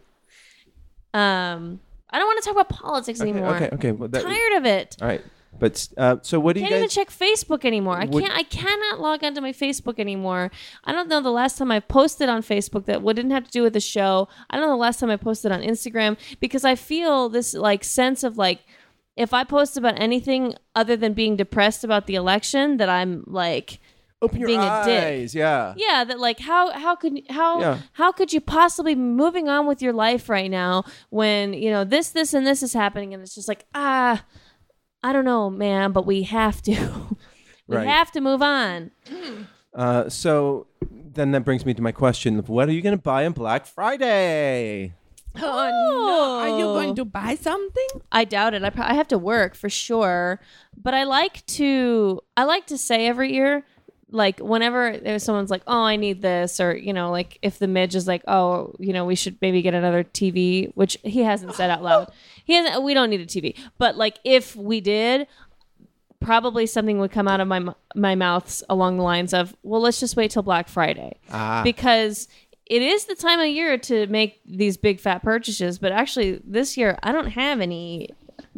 Um, 1.12 1.80
I 2.08 2.18
don't 2.18 2.26
want 2.28 2.42
to 2.42 2.44
talk 2.48 2.54
about 2.54 2.68
politics 2.68 3.20
Okay, 3.20 3.30
anymore. 3.30 3.56
okay, 3.56 3.68
okay. 3.72 3.92
Well, 3.92 4.08
that, 4.11 4.22
Tired 4.22 4.52
of 4.58 4.64
it. 4.64 4.96
all 5.02 5.08
right. 5.08 5.20
But 5.59 5.88
uh, 5.96 6.16
so 6.22 6.40
what 6.40 6.55
do 6.55 6.61
you 6.61 6.66
can't 6.68 6.78
even 6.78 6.88
check 6.88 7.11
Facebook 7.11 7.64
anymore. 7.64 7.96
I 8.01 8.05
Would- 8.07 8.22
can't. 8.24 8.36
I 8.36 8.44
cannot 8.44 9.01
log 9.01 9.22
onto 9.24 9.40
my 9.40 9.53
Facebook 9.53 9.98
anymore. 9.98 10.51
I 10.84 10.92
don't 10.92 11.09
know 11.09 11.20
the 11.20 11.30
last 11.30 11.59
time 11.59 11.70
I 11.70 11.80
posted 11.80 12.28
on 12.28 12.42
Facebook 12.42 12.86
that 12.86 13.03
what 13.03 13.16
didn't 13.16 13.32
have 13.32 13.44
to 13.44 13.51
do 13.51 13.62
with 13.62 13.74
the 13.74 13.80
show. 13.80 14.28
I 14.48 14.57
don't 14.57 14.64
know 14.66 14.72
the 14.72 14.76
last 14.76 15.01
time 15.01 15.11
I 15.11 15.16
posted 15.16 15.53
on 15.53 15.61
Instagram 15.61 16.16
because 16.40 16.64
I 16.64 16.76
feel 16.76 17.28
this 17.28 17.53
like 17.53 17.84
sense 17.84 18.22
of 18.24 18.38
like 18.38 18.61
if 19.16 19.34
I 19.34 19.44
post 19.44 19.76
about 19.76 20.01
anything 20.01 20.55
other 20.74 20.96
than 20.96 21.12
being 21.12 21.36
depressed 21.36 21.84
about 21.84 22.07
the 22.07 22.14
election, 22.14 22.78
that 22.78 22.88
I'm 22.88 23.24
like 23.26 23.80
Open 24.22 24.38
your 24.38 24.46
being 24.46 24.61
eyes. 24.61 24.86
a 24.86 24.90
dick. 25.26 25.34
Yeah. 25.34 25.74
Yeah, 25.76 26.05
that 26.05 26.18
like 26.20 26.38
how 26.40 26.70
how 26.72 26.94
could 26.94 27.20
how 27.28 27.61
Yeah. 27.61 27.78
how 27.94 28.12
could 28.12 28.32
you 28.32 28.40
possibly 28.40 28.94
be 28.94 29.01
moving 29.01 29.48
on 29.48 29.66
with 29.66 29.82
your 29.82 29.92
life 29.92 30.28
right 30.30 30.51
now 30.51 30.84
when 31.11 31.53
you 31.55 31.70
know 31.70 31.84
this 31.84 32.11
this 32.11 32.32
and 32.32 32.46
this 32.46 32.62
is 32.62 32.72
happening 32.72 33.12
and 33.12 33.22
it's 33.22 33.34
just 33.34 33.48
like 33.48 33.64
ah 33.74 34.24
I 35.03 35.12
don't 35.12 35.24
know 35.24 35.48
man 35.51 35.92
but 35.92 36.07
we 36.07 36.22
have 36.24 36.61
to 36.62 36.72
we 37.66 37.76
Right. 37.76 37.86
have 37.88 38.11
to 38.12 38.20
move 38.20 38.42
on. 38.42 38.90
Uh, 39.74 40.09
so 40.09 40.66
then 40.90 41.30
that 41.32 41.44
brings 41.44 41.64
me 41.64 41.72
to 41.74 41.80
my 41.82 41.92
question: 41.92 42.38
of 42.38 42.48
What 42.48 42.68
are 42.68 42.72
you 42.72 42.82
going 42.82 42.96
to 42.96 43.03
buy 43.03 43.24
on 43.26 43.32
Black 43.32 43.64
Friday? 43.66 44.94
Oh, 45.36 45.40
no. 45.40 46.40
Are 46.40 46.59
you 46.59 46.64
going 46.64 46.96
to 46.96 47.05
buy 47.05 47.36
something? 47.36 47.86
I 48.11 48.24
doubt 48.24 48.55
it. 48.55 48.64
I, 48.64 48.70
pro- 48.70 48.84
I 48.86 48.94
have 48.94 49.07
to 49.09 49.18
work 49.18 49.55
for 49.55 49.68
sure, 49.70 50.40
but 50.76 50.92
I 50.92 51.05
like 51.05 51.46
to 51.46 52.20
I 52.36 52.42
like 52.42 52.66
to 52.66 52.76
say 52.76 53.07
every 53.07 53.32
year, 53.32 53.64
like 54.11 54.40
whenever 54.40 54.98
there's 54.98 55.22
someone's 55.22 55.50
like, 55.50 55.62
"Oh, 55.66 55.82
I 55.82 55.96
need 55.96 56.22
this," 56.22 56.61
or 56.61 56.76
you 56.76 56.92
know, 56.92 57.11
like 57.11 57.38
if 57.42 57.58
the 57.58 57.66
midge 57.66 57.94
is 57.94 58.06
like, 58.06 58.22
"Oh, 58.26 58.74
you 58.78 58.92
know, 58.92 59.04
we 59.04 59.14
should 59.14 59.36
maybe 59.40 59.62
get 59.62 59.74
another 59.74 60.04
TV," 60.04 60.72
which 60.74 60.98
he 61.02 61.20
hasn't 61.22 61.54
said 61.54 61.70
out 61.70 61.82
loud. 61.82 62.11
He 62.44 62.54
hasn't. 62.54 62.82
We 62.82 62.94
don't 62.94 63.11
need 63.11 63.20
a 63.20 63.26
TV, 63.26 63.56
but 63.78 63.96
like 63.96 64.18
if 64.24 64.56
we 64.56 64.80
did. 64.80 65.26
Probably 66.20 66.66
something 66.66 66.98
would 66.98 67.12
come 67.12 67.26
out 67.26 67.40
of 67.40 67.48
my 67.48 67.72
my 67.94 68.14
mouths 68.14 68.62
along 68.68 68.98
the 68.98 69.02
lines 69.02 69.32
of, 69.32 69.56
"Well, 69.62 69.80
let's 69.80 70.00
just 70.00 70.16
wait 70.16 70.30
till 70.30 70.42
Black 70.42 70.68
Friday," 70.68 71.16
ah. 71.30 71.62
because 71.64 72.28
it 72.66 72.82
is 72.82 73.06
the 73.06 73.14
time 73.14 73.40
of 73.40 73.48
year 73.48 73.78
to 73.78 74.06
make 74.08 74.38
these 74.44 74.76
big 74.76 75.00
fat 75.00 75.22
purchases. 75.22 75.78
But 75.78 75.92
actually, 75.92 76.40
this 76.44 76.76
year 76.76 76.98
I 77.02 77.12
don't 77.12 77.28
have 77.28 77.61
any 77.62 78.11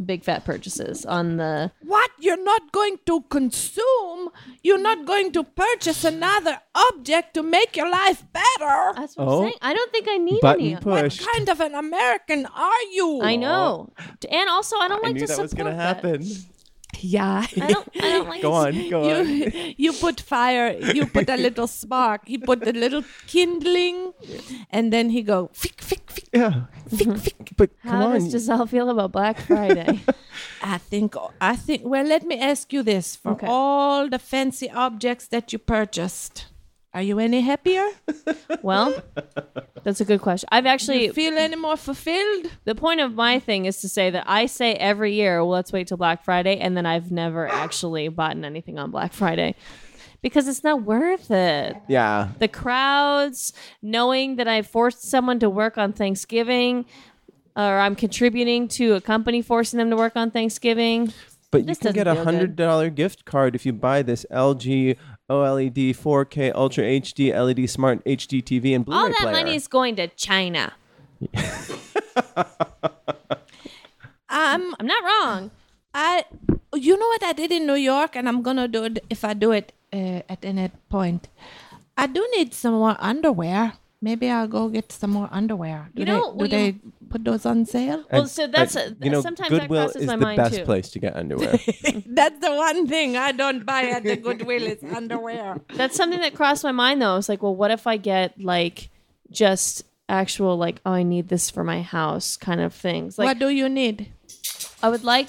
big 0.05 0.25
fat 0.25 0.45
purchases 0.45 1.05
on 1.05 1.37
the. 1.37 1.71
What? 1.83 2.11
You're 2.19 2.43
not 2.43 2.73
going 2.73 2.99
to 3.07 3.23
consume? 3.31 4.31
You're 4.63 4.79
not 4.79 5.05
going 5.07 5.33
to 5.33 5.45
purchase 5.45 6.05
another 6.05 6.61
object 6.75 7.35
to 7.35 7.43
make 7.43 7.77
your 7.77 7.91
life 7.91 8.25
better? 8.33 8.93
That's 8.97 9.17
what 9.17 9.29
Oh. 9.29 9.39
I'm 9.39 9.43
saying. 9.45 9.55
I 9.63 9.75
don't 9.75 9.91
think 9.93 10.07
I 10.09 10.17
need 10.19 10.41
Button 10.41 10.65
any. 10.67 10.77
push. 10.77 11.21
What 11.21 11.33
kind 11.33 11.49
of 11.49 11.61
an 11.61 11.75
American 11.75 12.47
are 12.47 12.83
you? 12.93 13.21
I 13.23 13.37
know, 13.37 13.93
and 14.31 14.49
also 14.49 14.77
I 14.77 14.89
don't 14.89 15.05
I 15.05 15.09
like 15.09 15.15
knew 15.15 15.21
to 15.21 15.27
that 15.27 15.39
was 15.39 15.51
support 15.51 15.65
going 15.67 15.77
to 15.77 15.79
that. 15.79 15.97
happen. 15.97 16.25
Yeah. 17.01 17.47
I 17.61 17.67
don't. 17.73 17.89
I 17.97 18.01
don't 18.11 18.29
like. 18.33 18.43
Go 18.43 18.51
to 18.51 18.69
on, 18.79 18.91
go 18.91 19.11
on. 19.21 19.29
you, 19.29 19.75
you 19.77 19.93
put 19.93 20.21
fire, 20.21 20.77
you 20.95 21.07
put 21.07 21.29
a 21.29 21.37
little 21.37 21.67
spark, 21.67 22.23
he 22.29 22.39
put 22.39 22.67
a 22.67 22.73
little 22.73 23.03
kindling, 23.27 24.13
and 24.71 24.93
then 24.93 25.11
he 25.11 25.23
go, 25.23 25.51
fick, 25.53 25.81
fick, 25.81 26.11
fick, 26.11 26.29
Yeah. 26.33 26.65
fick, 26.89 27.09
mm-hmm. 27.09 27.17
fick. 27.17 27.51
But 27.57 27.71
come 27.83 27.91
How 27.93 28.07
on. 28.09 28.15
does 28.15 28.31
Giselle 28.31 28.67
feel 28.67 28.89
about 28.91 29.13
Black 29.13 29.41
Friday? 29.41 30.01
I 30.63 30.79
think, 30.79 31.15
I 31.41 31.57
think, 31.57 31.83
well, 31.85 32.05
let 32.05 32.25
me 32.25 32.39
ask 32.39 32.73
you 32.73 32.83
this 32.83 33.17
for 33.17 33.33
Okay. 33.33 33.47
all 33.49 34.09
the 34.09 34.19
fancy 34.19 34.71
objects 34.71 35.27
that 35.29 35.53
you 35.53 35.59
purchased, 35.59 36.47
are 36.95 37.03
you 37.03 37.19
any 37.19 37.41
happier? 37.41 37.87
well, 38.63 39.03
that's 39.83 40.01
a 40.01 40.05
good 40.05 40.21
question. 40.21 40.49
I've 40.53 40.67
actually 40.67 41.07
you 41.07 41.13
feel 41.13 41.37
any 41.39 41.57
more 41.57 41.77
fulfilled? 41.77 42.51
the 42.65 42.75
point 42.75 43.01
of 43.01 43.15
my 43.15 43.39
thing 43.39 43.65
is 43.65 43.81
to 43.81 43.89
say 43.89 44.11
that 44.11 44.25
I 44.27 44.47
say 44.47 44.75
every 44.75 45.15
year, 45.15 45.39
well, 45.39 45.51
let's 45.51 45.73
wait 45.73 45.89
till 45.89 45.97
Black 45.97 46.25
Friday, 46.25 46.59
and 46.59 46.77
then 46.77 46.87
I've 46.87 47.11
never 47.11 47.49
actually 47.65 48.09
bought 48.09 48.37
anything 48.37 48.79
on 48.79 48.91
Black 48.91 49.13
Friday 49.13 49.55
because 50.21 50.47
it's 50.47 50.63
not 50.63 50.83
worth 50.83 51.31
it. 51.31 51.77
yeah. 51.89 52.29
The 52.39 52.49
crowds, 52.49 53.53
knowing 53.83 54.37
that 54.37 54.47
I 54.47 54.63
forced 54.63 55.03
someone 55.03 55.41
to 55.41 55.51
work 55.51 55.79
on 55.79 55.93
Thanksgiving, 55.93 56.85
or 57.57 57.79
I'm 57.79 57.97
contributing 57.97 58.69
to 58.69 58.95
a 58.95 59.01
company 59.01 59.43
forcing 59.43 59.79
them 59.79 59.91
to 59.91 59.97
work 59.97 60.17
on 60.17 60.31
Thanksgiving. 60.31 61.13
But 61.51 61.69
you 61.69 61.77
can 61.77 61.93
get 61.93 62.07
a 62.07 62.25
hundred 62.25 62.57
dollar 62.57 62.89
gift 62.89 63.27
card 63.27 63.55
if 63.55 63.67
you 63.67 63.75
buy 63.75 64.01
this 64.03 64.25
LG 64.31 64.97
OLED 65.31 65.91
4K 65.97 66.53
Ultra 66.55 66.85
HD 66.85 67.33
LED 67.33 67.69
Smart 67.71 68.05
HD 68.05 68.43
TV 68.43 68.75
and 68.75 68.85
Blu-ray 68.85 69.01
All 69.01 69.09
that 69.09 69.17
player. 69.21 69.33
money 69.33 69.55
is 69.55 69.69
going 69.69 69.97
to 69.97 70.09
China. 70.09 70.73
Um, 74.29 74.75
I'm 74.81 74.87
not 74.87 75.05
wrong. 75.05 75.51
I, 75.93 76.25
you 76.75 76.97
know 76.97 77.07
what 77.09 77.23
I 77.23 77.35
did 77.35 77.53
in 77.53 77.67
New 77.67 77.75
York, 77.75 78.17
and 78.17 78.27
I'm 78.27 78.41
gonna 78.43 78.67
do 78.67 78.85
it 78.85 79.05
if 79.11 79.25
I 79.27 79.35
do 79.35 79.53
it 79.53 79.75
uh, 79.93 80.23
at 80.27 80.43
any 80.43 80.71
point. 80.89 81.29
I 81.99 82.07
do 82.07 82.27
need 82.35 82.55
some 82.55 82.73
more 82.73 82.97
underwear. 82.99 83.75
Maybe 84.01 84.31
I'll 84.31 84.49
go 84.49 84.69
get 84.71 84.91
some 84.91 85.11
more 85.11 85.29
underwear. 85.31 85.91
Do 85.95 86.01
You 86.01 86.07
they, 86.07 86.13
know, 86.13 86.33
do 86.33 86.37
well, 86.39 86.49
they 86.49 86.67
you- 86.67 86.93
put 87.13 87.25
those 87.25 87.45
on 87.47 87.65
sale? 87.67 88.05
Well, 88.11 88.27
so 88.27 88.47
that's 88.47 88.75
and, 88.77 88.97
a- 89.01 89.05
you 89.05 89.11
know 89.13 89.21
sometimes 89.23 89.51
that 89.51 89.61
Goodwill 89.63 89.85
crosses 89.85 90.03
is 90.03 90.07
my 90.09 90.17
the 90.17 90.25
mind, 90.25 90.37
best 90.39 90.55
too. 90.57 90.65
place 90.65 90.91
to 90.91 90.99
get 90.99 91.15
underwear. 91.17 91.53
That's 92.07 92.39
the 92.41 92.53
one 92.55 92.87
thing 92.89 93.17
I 93.17 93.33
don't 93.33 93.65
buy 93.65 93.83
at 93.85 94.03
the 94.05 94.17
Goodwill 94.17 94.63
is 94.63 94.83
underwear. 94.83 95.61
That's 95.75 95.97
something 95.97 96.21
that 96.21 96.35
crossed 96.35 96.65
my 96.65 96.73
mind 96.73 97.01
though. 97.03 97.17
It's 97.19 97.29
like, 97.29 97.43
well, 97.43 97.55
what 97.55 97.71
if 97.71 97.87
I 97.87 97.97
get 97.99 98.41
like 98.41 98.91
just 99.31 99.85
actual 100.09 100.57
like, 100.59 100.81
oh, 100.85 100.93
I 100.93 101.03
need 101.05 101.29
this 101.29 101.49
for 101.51 101.65
my 101.65 101.81
house 101.83 102.37
kind 102.37 102.61
of 102.61 102.75
things. 102.75 103.19
Like 103.19 103.27
what 103.29 103.39
do 103.39 103.49
you 103.49 103.69
need? 103.69 104.13
I 104.83 104.89
would 104.89 105.05
like, 105.05 105.29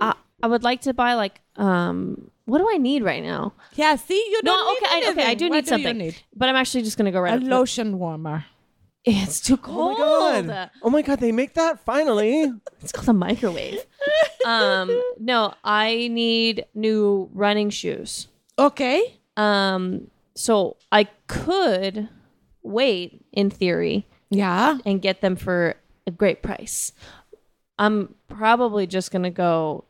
I 0.00 0.14
I 0.42 0.46
would 0.48 0.62
like 0.62 0.82
to 0.82 0.92
buy 0.94 1.14
like, 1.14 1.40
um, 1.56 2.30
what 2.44 2.58
do 2.58 2.68
I 2.70 2.76
need 2.76 3.02
right 3.04 3.22
now? 3.22 3.52
Yeah, 3.74 3.96
see, 3.96 4.14
you 4.30 4.40
No, 4.44 4.52
don't 4.52 4.76
okay, 4.76 4.94
need 5.00 5.06
I, 5.06 5.10
okay, 5.10 5.20
I 5.22 5.24
anything. 5.24 5.38
do 5.38 5.44
What 5.48 5.54
need 5.56 5.64
you 5.64 5.68
something, 5.68 5.98
need? 5.98 6.16
but 6.36 6.48
I'm 6.48 6.56
actually 6.56 6.82
just 6.82 6.96
gonna 6.98 7.12
go 7.12 7.20
right. 7.20 7.32
A 7.32 7.36
up 7.36 7.42
to- 7.42 7.48
lotion 7.48 7.98
warmer. 7.98 8.44
It's 9.04 9.40
too 9.40 9.56
cold. 9.56 9.96
oh 9.98 10.30
my 10.32 10.42
god! 10.42 10.70
Oh 10.82 10.90
my 10.90 11.02
god! 11.02 11.18
They 11.20 11.32
make 11.32 11.54
that 11.54 11.84
finally. 11.84 12.52
It's 12.82 12.92
called 12.92 13.08
a 13.08 13.12
microwave. 13.12 13.78
um, 14.46 14.90
no, 15.18 15.54
I 15.64 16.08
need 16.10 16.66
new 16.74 17.28
running 17.32 17.70
shoes. 17.70 18.28
Okay. 18.58 19.18
Um, 19.36 20.08
so 20.34 20.76
I 20.90 21.04
could 21.26 22.08
wait, 22.62 23.24
in 23.32 23.50
theory, 23.50 24.06
Yeah. 24.30 24.78
and 24.84 25.00
get 25.02 25.20
them 25.20 25.36
for 25.36 25.74
a 26.06 26.10
great 26.10 26.42
price. 26.42 26.92
I'm 27.78 28.14
probably 28.28 28.86
just 28.86 29.10
gonna 29.10 29.30
go 29.30 29.84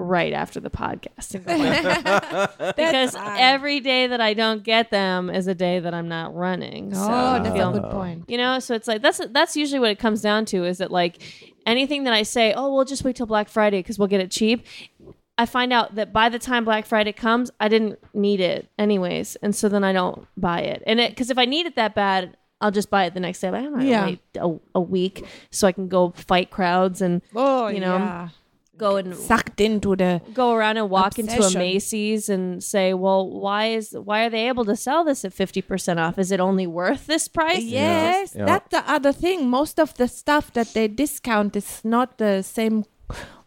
right 0.00 0.32
after 0.32 0.60
the 0.60 0.70
podcast 0.70 1.32
because 2.76 3.14
every 3.18 3.80
day 3.80 4.06
that 4.06 4.20
I 4.20 4.34
don't 4.34 4.62
get 4.62 4.90
them 4.90 5.30
is 5.30 5.46
a 5.46 5.54
day 5.54 5.78
that 5.80 5.94
I'm 5.94 6.08
not 6.08 6.34
running. 6.34 6.92
Oh, 6.94 6.96
so 6.96 7.02
Oh, 7.04 7.42
that's 7.42 7.54
feel- 7.54 7.70
a 7.76 7.80
good 7.80 7.90
point. 7.90 8.24
you 8.28 8.36
know, 8.38 8.58
so 8.58 8.74
it's 8.74 8.88
like 8.88 9.02
that's 9.02 9.20
that's 9.30 9.56
usually 9.56 9.80
what 9.80 9.90
it 9.90 9.98
comes 9.98 10.20
down 10.22 10.44
to 10.46 10.64
is 10.64 10.78
that 10.78 10.90
like 10.90 11.20
anything 11.66 12.04
that 12.04 12.12
I 12.14 12.22
say, 12.22 12.52
oh, 12.54 12.74
we'll 12.74 12.84
just 12.84 13.04
wait 13.04 13.16
till 13.16 13.26
Black 13.26 13.48
Friday 13.48 13.80
because 13.80 13.98
we'll 13.98 14.08
get 14.08 14.20
it 14.20 14.30
cheap. 14.30 14.66
I 15.38 15.46
find 15.46 15.72
out 15.72 15.94
that 15.94 16.12
by 16.12 16.28
the 16.28 16.38
time 16.38 16.64
Black 16.64 16.84
Friday 16.84 17.12
comes, 17.12 17.50
I 17.60 17.68
didn't 17.68 17.98
need 18.12 18.40
it 18.40 18.68
anyways, 18.78 19.36
and 19.36 19.54
so 19.56 19.68
then 19.68 19.84
I 19.84 19.92
don't 19.92 20.26
buy 20.36 20.60
it. 20.60 20.82
And 20.86 21.00
it 21.00 21.10
because 21.10 21.30
if 21.30 21.38
I 21.38 21.44
need 21.46 21.66
it 21.66 21.76
that 21.76 21.94
bad, 21.94 22.36
I'll 22.60 22.70
just 22.70 22.90
buy 22.90 23.04
it 23.06 23.14
the 23.14 23.20
next 23.20 23.40
day. 23.40 23.50
But 23.50 23.60
I 23.60 23.62
don't 23.62 23.78
know, 23.78 23.84
Yeah. 23.84 24.04
wait 24.04 24.20
a, 24.38 24.54
a 24.74 24.80
week 24.80 25.24
so 25.50 25.66
I 25.66 25.72
can 25.72 25.88
go 25.88 26.10
fight 26.10 26.50
crowds 26.50 27.00
and 27.00 27.22
Oh, 27.34 27.68
you 27.68 27.80
know 27.80 27.96
yeah. 27.96 28.28
Go 28.86 28.96
and 29.00 29.14
Sucked 29.14 29.60
into 29.60 29.90
the. 30.02 30.20
go 30.42 30.46
around 30.56 30.76
and 30.80 30.88
walk 30.98 31.18
into 31.22 31.38
a 31.48 31.50
Macy's 31.64 32.28
and 32.34 32.62
say, 32.72 32.86
well, 33.04 33.22
why 33.44 33.62
is 33.78 33.86
why 34.08 34.18
are 34.24 34.30
they 34.34 34.44
able 34.52 34.64
to 34.72 34.76
sell 34.86 35.02
this 35.04 35.24
at 35.28 35.32
fifty 35.42 35.62
percent 35.70 35.98
off? 36.04 36.18
Is 36.18 36.30
it 36.32 36.40
only 36.48 36.66
worth 36.66 37.02
this 37.06 37.28
price? 37.28 37.62
Yes, 37.62 38.34
Yeah. 38.34 38.46
that's 38.50 38.68
the 38.76 38.82
other 38.96 39.12
thing. 39.12 39.38
Most 39.60 39.78
of 39.84 39.88
the 40.00 40.08
stuff 40.08 40.44
that 40.56 40.68
they 40.74 40.86
discount 40.88 41.52
is 41.56 41.70
not 41.84 42.08
the 42.18 42.42
same 42.58 42.84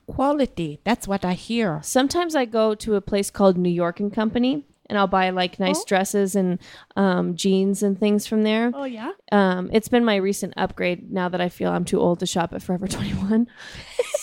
quality. 0.08 0.80
That's 0.84 1.08
what 1.08 1.24
I 1.26 1.34
hear. 1.34 1.80
sometimes 1.84 2.36
I 2.36 2.46
go 2.46 2.76
to 2.76 2.96
a 2.96 3.02
place 3.02 3.30
called 3.32 3.58
New 3.58 3.70
York 3.84 4.00
and 4.00 4.12
Company 4.14 4.54
and 4.90 4.98
I'll 5.00 5.08
buy 5.08 5.30
like 5.30 5.60
nice 5.60 5.80
Oh. 5.80 5.86
dresses 5.88 6.36
and 6.36 6.60
um, 6.98 7.36
jeans 7.36 7.82
and 7.84 7.98
things 7.98 8.28
from 8.28 8.44
there. 8.44 8.70
Oh 8.74 8.84
yeah. 8.84 9.12
Um, 9.32 9.70
it's 9.72 9.88
been 9.88 10.04
my 10.04 10.18
recent 10.18 10.54
upgrade 10.58 11.10
now 11.12 11.30
that 11.30 11.40
I 11.40 11.48
feel 11.50 11.72
I'm 11.72 11.86
too 11.86 12.02
old 12.02 12.20
to 12.20 12.26
shop 12.26 12.54
at 12.54 12.62
Forever 12.62 12.88
21. 12.88 13.48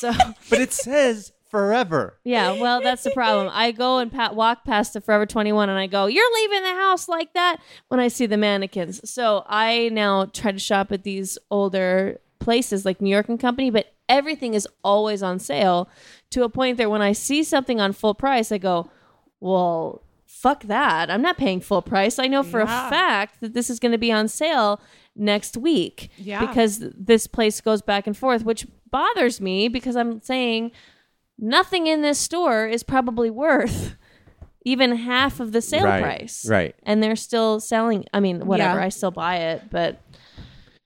So 0.01 0.13
But 0.49 0.61
it 0.61 0.73
says 0.73 1.33
forever. 1.51 2.19
yeah, 2.25 2.53
well 2.61 2.81
that's 2.81 3.03
the 3.03 3.11
problem. 3.11 3.49
I 3.53 3.73
go 3.73 3.99
and 3.99 4.11
walk 4.35 4.65
past 4.65 4.93
the 4.95 5.01
Forever 5.01 5.27
21 5.27 5.69
and 5.69 5.79
I 5.79 5.87
go, 5.87 6.07
"You're 6.07 6.35
leaving 6.35 6.63
the 6.63 6.75
house 6.75 7.09
like 7.09 7.33
that?" 7.35 7.57
when 7.89 8.01
I 8.01 8.09
see 8.09 8.27
the 8.27 8.37
mannequins. 8.37 9.09
So 9.11 9.45
I 9.49 9.91
now 9.93 10.27
try 10.27 10.53
to 10.53 10.59
shop 10.59 10.93
at 10.93 11.03
these 11.05 11.39
older 11.51 12.21
places 12.39 12.85
like 12.85 13.01
New 13.01 13.11
York 13.11 13.29
and 13.29 13.39
Company, 13.39 13.71
but 13.71 13.93
everything 14.09 14.55
is 14.55 14.67
always 14.83 15.23
on 15.23 15.39
sale 15.39 15.89
to 16.31 16.43
a 16.45 16.49
point 16.49 16.79
that 16.79 16.91
when 16.91 17.03
I 17.03 17.13
see 17.13 17.43
something 17.45 17.81
on 17.81 17.93
full 17.93 18.15
price, 18.15 18.51
I 18.53 18.59
go, 18.59 18.89
"Well, 19.41 20.03
fuck 20.27 20.63
that. 20.65 21.11
I'm 21.11 21.23
not 21.23 21.37
paying 21.37 21.61
full 21.61 21.83
price. 21.83 22.19
I 22.19 22.27
know 22.27 22.43
for 22.43 22.61
Yeah. 22.61 22.87
a 22.87 22.91
fact 22.91 23.41
that 23.41 23.53
this 23.55 23.69
is 23.69 23.79
going 23.79 23.93
to 23.93 23.99
be 23.99 24.13
on 24.13 24.29
sale 24.29 24.81
next 25.17 25.57
week 25.57 26.11
Yeah. 26.17 26.41
because 26.47 26.79
this 26.97 27.27
place 27.27 27.61
goes 27.61 27.83
back 27.83 28.07
and 28.07 28.17
forth, 28.17 28.45
which 28.45 28.67
bothers 28.91 29.41
me 29.41 29.69
because 29.69 29.97
I'm 29.97 30.21
saying 30.23 30.73
nothing 31.39 31.87
in 31.87 32.03
this 32.03 32.19
store 32.19 32.67
is 32.67 32.83
probably 32.83 33.31
worth 33.31 33.97
even 34.65 34.95
half 34.97 35.41
of 35.41 35.53
the 35.53 35.63
sale 35.63 35.85
Right, 35.85 36.03
price. 36.03 36.47
right. 36.49 36.75
And 36.83 37.03
they're 37.03 37.17
still 37.17 37.61
selling. 37.61 38.05
I 38.13 38.21
mean, 38.21 38.47
whatever. 38.47 38.79
Yeah. 38.79 38.87
I 38.87 38.89
still 38.91 39.11
buy 39.11 39.37
it, 39.37 39.71
but 39.71 40.01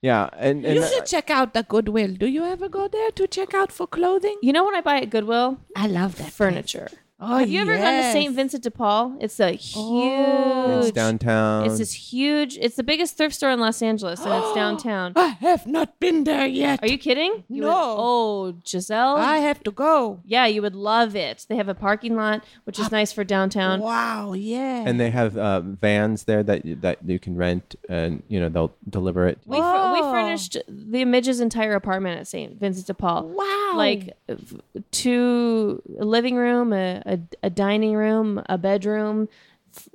Yeah, 0.01 0.29
and, 0.37 0.65
and 0.65 0.75
You 0.75 0.85
should 0.87 1.05
check 1.05 1.29
out 1.29 1.53
the 1.53 1.63
Goodwill. 1.63 2.13
Do 2.13 2.27
you 2.27 2.45
ever 2.45 2.69
go 2.69 2.87
there 2.87 3.11
to 3.11 3.27
check 3.27 3.53
out 3.53 3.71
for 3.71 3.85
clothing? 3.87 4.37
you 4.41 4.53
know 4.53 4.63
what 4.63 4.75
I 4.75 4.81
buy 4.81 4.97
at 5.01 5.09
Goodwill? 5.09 5.59
I 5.75 5.87
love 5.87 6.15
that 6.17 6.31
Furniture. 6.31 6.89
Oh, 7.17 7.37
Have 7.37 7.49
you 7.49 7.61
ever 7.61 7.71
gone 7.71 7.79
to 7.81 7.87
yes. 7.91 8.11
St. 8.13 8.35
Vincent 8.35 8.61
de 8.63 8.69
Paul? 8.69 9.15
It's 9.21 9.39
a 9.39 9.51
huge. 9.51 10.83
It's 10.83 10.91
downtown. 10.91 11.65
It's 11.65 11.77
this 11.77 11.93
huge. 11.93 12.57
It's 12.57 12.75
the 12.75 12.83
biggest 12.83 13.15
thrift 13.15 13.33
store 13.35 13.51
in 13.51 13.59
Los 13.61 13.81
Angeles, 13.81 14.19
and 14.19 14.33
it's 14.33 14.53
downtown. 14.55 15.13
I 15.15 15.27
have 15.39 15.65
not 15.65 15.97
been 16.01 16.25
there 16.25 16.45
yet. 16.45 16.83
Are 16.83 16.87
you 16.89 16.97
kidding? 16.97 17.45
You 17.47 17.63
would- 17.63 17.69
No. 17.69 17.95
oh, 17.97 18.55
Giselle. 18.67 19.15
I 19.15 19.37
have 19.37 19.63
to 19.63 19.71
go. 19.71 20.19
yeah, 20.25 20.45
you 20.45 20.61
would 20.61 20.75
love 20.75 21.15
it. 21.15 21.45
They 21.47 21.55
have 21.55 21.69
a 21.69 21.73
parking 21.73 22.17
lot, 22.17 22.43
which 22.65 22.79
is 22.79 22.91
nice 22.91 23.13
for 23.13 23.23
downtown. 23.23 23.79
Wow, 23.79 24.33
yeah. 24.33 24.83
and 24.85 24.99
they 24.99 25.09
have 25.11 25.37
uh, 25.37 25.61
vans 25.61 26.25
there 26.25 26.43
that 26.43 26.65
you, 26.65 26.75
that 26.75 26.99
you 27.07 27.17
can 27.17 27.37
rent, 27.37 27.75
and 27.87 28.23
you 28.27 28.41
know 28.41 28.49
they'll 28.49 28.75
deliver 28.89 29.25
it. 29.25 29.39
We, 29.45 29.55
fur- 29.57 29.93
we 29.93 29.99
Oh. 30.03 30.11
furnished 30.11 30.57
the 30.67 31.05
Midge's 31.05 31.39
entire 31.39 31.75
apartment 31.75 32.19
at 32.19 32.27
St. 32.27 32.59
Vincent 32.59 32.87
de 32.87 32.93
Paul. 32.93 33.29
Wow. 33.29 33.71
Like 33.75 34.17
f- 34.27 34.53
two 34.91 35.81
a 35.99 36.03
living 36.05 36.35
room, 36.35 36.73
a, 36.73 37.01
a, 37.05 37.19
a 37.43 37.49
dining 37.49 37.93
room, 37.95 38.41
a 38.49 38.57
bedroom, 38.57 39.27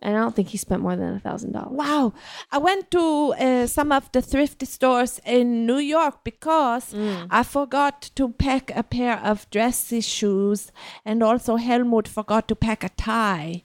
and 0.02 0.14
I 0.14 0.20
don't 0.20 0.36
think 0.36 0.48
he 0.48 0.58
spent 0.58 0.82
more 0.82 0.94
than 0.94 1.14
a 1.14 1.20
thousand 1.20 1.52
dollars. 1.52 1.72
Wow. 1.72 2.12
I 2.52 2.58
went 2.58 2.90
to 2.90 3.32
uh, 3.32 3.66
some 3.66 3.92
of 3.92 4.12
the 4.12 4.20
thrift 4.20 4.66
stores 4.66 5.22
in 5.24 5.64
New 5.64 5.78
York 5.78 6.22
because 6.22 6.92
Mm. 6.92 7.28
I 7.30 7.42
forgot 7.44 8.10
to 8.16 8.28
pack 8.28 8.70
a 8.76 8.82
pair 8.82 9.16
of 9.24 9.48
dressy 9.50 10.02
shoes 10.02 10.70
and 11.02 11.22
also 11.22 11.56
Helmut 11.56 12.06
forgot 12.08 12.46
to 12.48 12.54
pack 12.54 12.84
a 12.84 12.90
tie. 12.90 13.62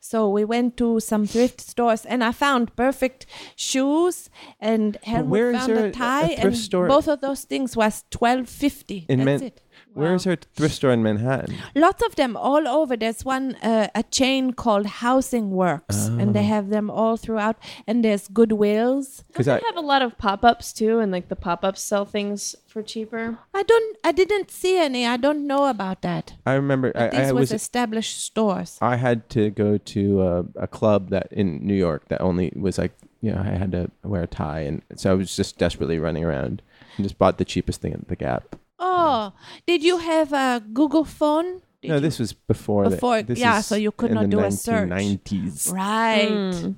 So 0.00 0.26
we 0.30 0.42
went 0.42 0.78
to 0.78 1.00
some 1.00 1.26
thrift 1.26 1.60
stores 1.60 2.06
and 2.06 2.24
I 2.24 2.32
found 2.32 2.74
perfect 2.74 3.26
shoes 3.56 4.30
and 4.58 4.96
Helmut 5.02 5.28
where 5.28 5.50
is 5.50 5.58
found 5.58 5.76
there 5.76 5.84
a 5.84 5.88
a- 5.88 5.92
tie 5.92 6.22
a 6.24 6.28
thrift 6.28 6.44
and 6.44 6.56
store- 6.56 6.88
both 6.88 7.08
of 7.08 7.20
those 7.20 7.44
things 7.44 7.76
was 7.76 8.04
12.50. 8.10 9.04
In 9.10 9.18
That's 9.18 9.26
Man- 9.26 9.42
it. 9.42 9.60
Where 9.98 10.14
is 10.14 10.24
her 10.24 10.36
thrift 10.36 10.74
store 10.74 10.92
in 10.92 11.02
Manhattan? 11.02 11.56
Lots 11.74 12.02
of 12.02 12.14
them 12.16 12.36
all 12.36 12.66
over. 12.68 12.96
There's 12.96 13.24
one 13.24 13.56
uh, 13.56 13.88
a 13.94 14.02
chain 14.04 14.52
called 14.52 14.86
Housing 14.86 15.50
Works, 15.50 16.06
and 16.06 16.34
they 16.34 16.44
have 16.44 16.70
them 16.70 16.90
all 16.90 17.16
throughout. 17.16 17.56
And 17.86 18.04
there's 18.04 18.28
Goodwills. 18.28 19.24
Because 19.28 19.46
They 19.46 19.52
I 19.54 19.60
have 19.66 19.76
a 19.76 19.80
lot 19.80 20.02
of 20.02 20.16
pop-ups 20.18 20.72
too, 20.72 20.98
and 21.00 21.10
like 21.10 21.28
the 21.28 21.36
pop-ups 21.36 21.82
sell 21.82 22.04
things 22.04 22.54
for 22.66 22.82
cheaper. 22.82 23.38
I 23.54 23.62
don't. 23.62 23.96
I 24.04 24.12
didn't 24.12 24.50
see 24.50 24.78
any. 24.78 25.06
I 25.06 25.16
don't 25.16 25.46
know 25.46 25.66
about 25.66 26.02
that. 26.02 26.34
I 26.46 26.52
remember 26.54 26.92
I, 26.94 27.08
These 27.08 27.20
I 27.20 27.32
was 27.32 27.50
was 27.50 27.52
established 27.52 28.22
stores. 28.22 28.78
I 28.80 28.96
had 28.96 29.28
to 29.30 29.50
go 29.50 29.78
to 29.78 30.20
uh, 30.20 30.42
a 30.56 30.66
club 30.66 31.10
that 31.10 31.32
in 31.32 31.66
New 31.66 31.74
York 31.74 32.08
that 32.08 32.20
only 32.20 32.52
was 32.54 32.78
like 32.78 32.92
you 33.20 33.32
know 33.32 33.40
I 33.40 33.56
had 33.58 33.72
to 33.72 33.90
wear 34.04 34.22
a 34.22 34.26
tie, 34.26 34.60
and 34.60 34.82
so 34.96 35.10
I 35.10 35.14
was 35.14 35.34
just 35.34 35.58
desperately 35.58 35.98
running 35.98 36.24
around 36.24 36.62
and 36.96 37.04
just 37.04 37.18
bought 37.18 37.38
the 37.38 37.44
cheapest 37.44 37.80
thing 37.80 37.92
at 37.92 38.08
the 38.08 38.16
Gap. 38.16 38.56
Oh, 38.78 39.32
did 39.66 39.82
you 39.82 39.98
have 39.98 40.32
a 40.32 40.62
Google 40.72 41.04
phone? 41.04 41.62
Did 41.82 41.88
no, 41.88 41.94
you- 41.96 42.00
this 42.00 42.18
was 42.18 42.32
before. 42.32 42.84
the- 42.84 42.90
Before- 42.96 43.22
this 43.22 43.38
yeah, 43.38 43.60
so 43.60 43.74
you 43.76 43.92
could 43.92 44.12
not 44.12 44.22
the 44.24 44.28
do 44.28 44.40
a 44.40 44.50
search. 44.50 44.88
1990s. 44.88 45.72
right. 45.72 46.30
Um, 46.30 46.76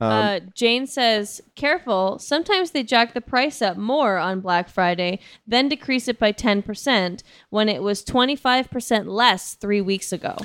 uh, 0.00 0.40
Jane 0.54 0.86
says, 0.86 1.42
"Careful. 1.56 2.18
Sometimes 2.18 2.70
they 2.70 2.82
jack 2.82 3.12
the 3.12 3.20
price 3.20 3.60
up 3.60 3.76
more 3.76 4.16
on 4.16 4.40
Black 4.40 4.68
Friday, 4.70 5.18
then 5.46 5.68
decrease 5.68 6.08
it 6.08 6.18
by 6.18 6.32
ten 6.32 6.62
percent 6.62 7.22
when 7.50 7.68
it 7.68 7.82
was 7.82 8.02
twenty 8.02 8.34
five 8.34 8.70
percent 8.70 9.06
less 9.08 9.54
three 9.54 9.80
weeks 9.82 10.10
ago." 10.10 10.36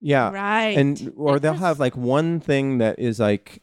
Yeah. 0.00 0.30
Right. 0.32 0.76
And 0.76 1.12
or 1.16 1.38
they'll 1.38 1.54
have 1.54 1.78
like 1.78 1.96
one 1.96 2.40
thing 2.40 2.78
that 2.78 2.98
is 2.98 3.20
like 3.20 3.62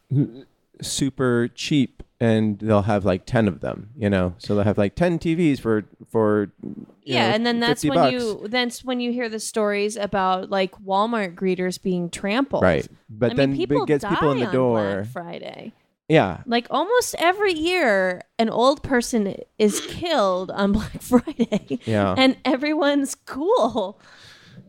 super 0.81 1.49
cheap 1.53 1.98
and 2.19 2.59
they'll 2.59 2.81
have 2.81 3.05
like 3.05 3.25
10 3.25 3.47
of 3.47 3.61
them, 3.61 3.91
you 3.95 4.09
know. 4.09 4.33
So 4.37 4.55
they'll 4.55 4.65
have 4.65 4.77
like 4.77 4.95
10 4.95 5.19
TVs 5.19 5.59
for 5.59 5.85
for 6.09 6.51
you 6.61 6.85
yeah, 7.03 7.29
know, 7.29 7.35
and 7.35 7.45
then 7.45 7.59
that's 7.59 7.83
when 7.83 7.93
bucks. 7.93 8.13
you 8.13 8.47
that's 8.47 8.83
when 8.83 8.99
you 8.99 9.11
hear 9.11 9.29
the 9.29 9.39
stories 9.39 9.95
about 9.95 10.49
like 10.49 10.71
Walmart 10.83 11.35
greeters 11.35 11.81
being 11.81 12.09
trampled. 12.09 12.63
Right. 12.63 12.87
But 13.09 13.31
I 13.31 13.35
then 13.35 13.51
mean, 13.51 13.61
it 13.61 13.69
people 13.69 13.85
gets 13.85 14.03
people 14.03 14.31
in 14.31 14.39
die 14.39 14.43
the 14.43 14.47
on 14.47 14.53
door. 14.53 14.93
Black 14.95 15.07
Friday. 15.07 15.73
Yeah. 16.09 16.41
Like 16.45 16.67
almost 16.71 17.15
every 17.19 17.53
year, 17.53 18.23
an 18.39 18.49
old 18.49 18.81
person 18.83 19.35
is 19.57 19.79
killed 19.81 20.51
on 20.51 20.71
Black 20.79 21.01
Friday. 21.01 21.79
Yeah. 21.85 22.15
And 22.17 22.37
everyone's 22.43 23.15
cool. 23.15 23.99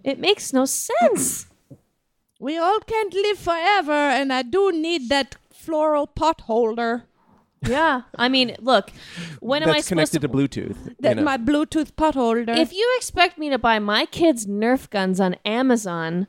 It 0.04 0.18
makes 0.18 0.52
no 0.52 0.66
sense. 0.66 1.46
We 2.38 2.56
all 2.56 2.80
can't 2.80 3.12
live 3.12 3.38
forever, 3.38 3.92
and 3.92 4.32
I 4.32 4.40
do 4.42 4.72
need 4.72 5.10
that 5.10 5.36
floral 5.52 6.06
pot 6.06 6.42
holder. 6.42 7.04
Yeah. 7.66 8.02
I 8.16 8.28
mean, 8.28 8.56
look, 8.60 8.90
when 9.40 9.62
am 9.62 9.70
I 9.70 9.74
That's 9.74 9.88
supposed 9.88 10.12
connected 10.12 10.20
to. 10.22 10.28
to, 10.28 10.34
Bluetooth. 10.34 10.94
That 11.00 11.10
you 11.10 11.14
know. 11.16 11.22
my 11.22 11.36
Bluetooth 11.36 11.96
pot 11.96 12.14
holder. 12.14 12.52
if 12.52 12.72
you 12.72 12.94
expect 12.96 13.38
me 13.38 13.50
to 13.50 13.58
buy 13.58 13.78
my 13.78 14.06
kids 14.06 14.46
Nerf 14.46 14.88
guns 14.90 15.20
on 15.20 15.36
Amazon, 15.44 16.26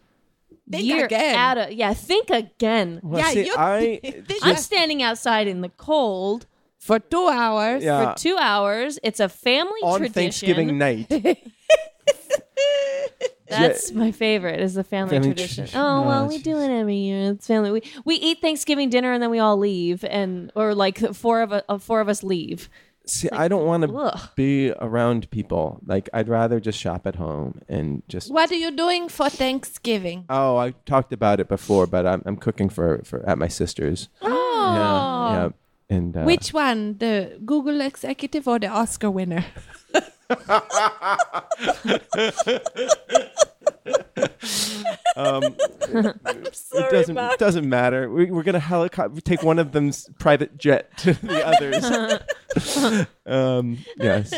Think 0.72 0.86
you're 0.86 1.06
again. 1.06 1.36
At 1.36 1.58
a, 1.58 1.74
yeah, 1.74 1.94
think 1.94 2.30
again. 2.30 3.02
Well, 3.04 3.20
yeah, 3.20 3.30
see, 3.32 3.46
you. 3.46 3.56
I 3.58 4.00
this 4.28 4.40
I'm 4.42 4.56
is 4.56 4.64
standing 4.64 5.04
outside 5.04 5.48
in 5.48 5.62
the 5.62 5.70
cold 5.70 6.46
for 6.78 7.00
two 7.00 7.28
hours. 7.28 7.84
yeah, 7.84 8.14
for 8.14 8.20
two 8.20 8.38
hours. 8.40 8.98
It's 9.04 9.20
a 9.20 9.28
family 9.28 9.82
on 9.84 10.00
tradition. 10.00 10.14
Thanksgiving 10.14 10.78
night. 10.78 11.12
That's 13.52 13.91
my 13.91 14.12
favorite. 14.12 14.60
Is 14.60 14.74
the 14.74 14.84
family, 14.84 15.16
Family 15.16 15.30
tradition. 15.30 15.66
tradition. 15.66 15.80
Oh 15.80 16.02
No, 16.02 16.08
well, 16.08 16.26
it's 16.26 16.36
we 16.38 16.41
do 16.41 16.58
it 16.60 16.70
every 16.72 16.95
year. 16.97 17.32
It's 17.32 17.47
family. 17.47 17.72
We 17.72 17.82
we 18.06 18.16
eat 18.16 18.41
Thanksgiving 18.41 18.89
dinner 18.89 19.12
and 19.14 19.22
then 19.22 19.30
we 19.30 19.39
all 19.39 19.58
leave, 19.58 20.04
and 20.06 20.52
or 20.56 20.74
like 20.76 20.97
four 21.14 21.41
of 21.41 21.52
us, 21.54 21.64
uh, 21.70 21.78
four 21.78 22.02
of 22.02 22.10
us 22.10 22.24
leave. 22.24 22.70
See, 23.08 23.30
I 23.32 23.47
don't 23.47 23.66
want 23.66 23.82
to 23.84 24.30
be 24.36 24.72
around 24.80 25.30
people. 25.32 25.80
Like 25.86 26.08
I'd 26.14 26.30
rather 26.30 26.60
just 26.60 26.80
shop 26.80 27.08
at 27.08 27.16
home 27.16 27.62
and 27.68 28.04
just 28.08 28.32
What 28.32 28.52
are 28.52 28.56
you 28.56 28.70
doing 28.72 29.10
for 29.10 29.28
Thanksgiving? 29.30 30.26
Oh, 30.30 30.58
I 30.58 30.72
talked 30.86 31.12
about 31.12 31.39
it 31.39 31.47
before, 31.49 31.88
but 31.88 32.06
I'm 32.06 32.22
I'm 32.26 32.38
cooking 32.38 32.70
for 32.70 33.02
for 33.04 33.28
at 33.28 33.38
my 33.38 33.47
sister's. 33.49 34.08
Oh, 34.22 34.74
Yeah, 34.76 35.34
yeah. 35.34 35.49
And 35.89 36.16
uh, 36.16 36.24
which 36.24 36.54
one? 36.54 36.97
The 36.99 37.39
Google 37.43 37.82
executive 37.82 38.47
or 38.47 38.60
the 38.60 38.68
Oscar 38.68 39.10
winner? 39.12 39.43
um, 45.16 45.44
it 45.82 46.92
doesn't 46.92 47.40
doesn't 47.40 47.68
matter. 47.68 48.10
We, 48.10 48.32
we're 48.32 48.44
gonna 48.44 48.60
helicopter 48.60 49.22
take 49.22 49.44
one 49.44 49.60
of 49.60 49.72
them's 49.72 50.10
private 50.20 50.58
jet 50.58 50.98
to 51.00 51.14
the 51.14 51.46
others. 52.56 53.06
um, 53.26 53.78
yes. 53.98 54.34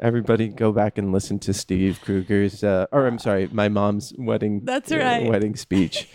Everybody, 0.00 0.48
go 0.48 0.72
back 0.72 0.98
and 0.98 1.12
listen 1.12 1.38
to 1.40 1.52
Steve 1.54 2.00
Kruger's, 2.02 2.64
uh, 2.64 2.86
or 2.92 3.06
I'm 3.06 3.18
sorry, 3.18 3.48
my 3.52 3.68
mom's 3.68 4.12
wedding. 4.16 4.62
That's 4.64 4.92
uh, 4.92 4.98
right. 4.98 5.26
wedding 5.26 5.56
speech. 5.56 6.08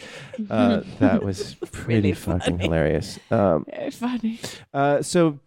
Uh, 0.50 0.82
that 1.00 1.24
was 1.24 1.56
pretty 1.72 2.14
fucking 2.14 2.60
hilarious. 2.60 3.20
Um, 3.32 3.66
Very 3.70 3.92
funny. 3.92 4.40
Uh, 4.74 5.02
so, 5.02 5.40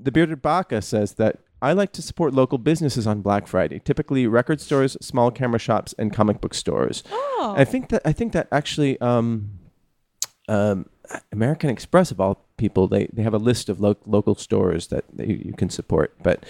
the 0.00 0.12
Bearded 0.12 0.42
Baka 0.42 0.82
says 0.82 1.14
that 1.14 1.38
I 1.62 1.72
like 1.72 1.92
to 1.92 2.02
support 2.02 2.34
local 2.34 2.58
businesses 2.58 3.06
on 3.06 3.22
Black 3.22 3.46
Friday, 3.46 3.78
typically 3.78 4.26
record 4.26 4.60
stores, 4.60 4.96
small 5.00 5.30
camera 5.30 5.60
shops, 5.60 5.94
and 5.96 6.12
comic 6.12 6.40
book 6.40 6.54
stores. 6.54 7.04
Oh, 7.10 7.54
I 7.56 7.64
think 7.64 7.88
that 7.90 8.02
I 8.04 8.12
think 8.12 8.32
that 8.32 8.48
actually, 8.50 9.00
um, 9.00 9.60
um, 10.48 10.86
American 11.30 11.70
Express 11.70 12.10
of 12.10 12.20
all 12.20 12.44
people, 12.56 12.88
they, 12.88 13.06
they 13.12 13.22
have 13.22 13.32
a 13.32 13.38
list 13.38 13.68
of 13.68 13.80
lo- 13.80 13.96
local 14.06 14.34
stores 14.34 14.88
that, 14.88 15.04
that 15.14 15.28
you, 15.28 15.40
you 15.44 15.52
can 15.52 15.70
support. 15.70 16.14
But 16.22 16.44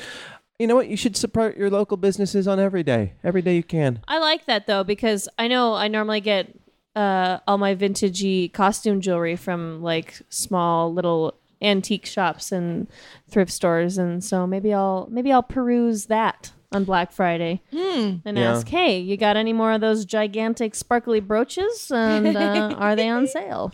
you 0.58 0.66
know 0.66 0.74
what? 0.74 0.88
You 0.88 0.96
should 0.96 1.16
support 1.16 1.58
your 1.58 1.68
local 1.68 1.98
businesses 1.98 2.48
on 2.48 2.58
every 2.58 2.82
day, 2.82 3.12
every 3.22 3.42
day 3.42 3.54
you 3.54 3.62
can. 3.62 4.00
I 4.08 4.18
like 4.18 4.46
that 4.46 4.66
though 4.66 4.82
because 4.82 5.28
I 5.38 5.46
know 5.46 5.74
I 5.74 5.88
normally 5.88 6.22
get 6.22 6.58
uh, 6.96 7.38
all 7.46 7.58
my 7.58 7.74
vintagey 7.74 8.50
costume 8.52 9.02
jewelry 9.02 9.36
from 9.36 9.82
like 9.82 10.20
small 10.30 10.92
little 10.92 11.34
antique 11.62 12.04
shops 12.06 12.52
and 12.52 12.88
thrift 13.30 13.52
stores, 13.52 13.96
and 13.98 14.22
so 14.22 14.46
maybe 14.46 14.74
I'll 14.74 15.08
maybe 15.10 15.32
I'll 15.32 15.42
peruse 15.42 16.06
that 16.06 16.52
on 16.72 16.84
Black 16.84 17.12
Friday 17.12 17.60
and 17.70 18.22
Yeah. 18.24 18.50
ask, 18.52 18.66
hey, 18.68 18.98
you 18.98 19.16
got 19.16 19.36
any 19.36 19.52
more 19.52 19.72
of 19.72 19.80
those 19.82 20.04
gigantic 20.06 20.74
sparkly 20.74 21.20
brooches? 21.20 21.90
And 21.94 22.34
uh, 22.36 22.74
are 22.78 22.96
they 22.96 23.08
on 23.10 23.26
sale? 23.26 23.72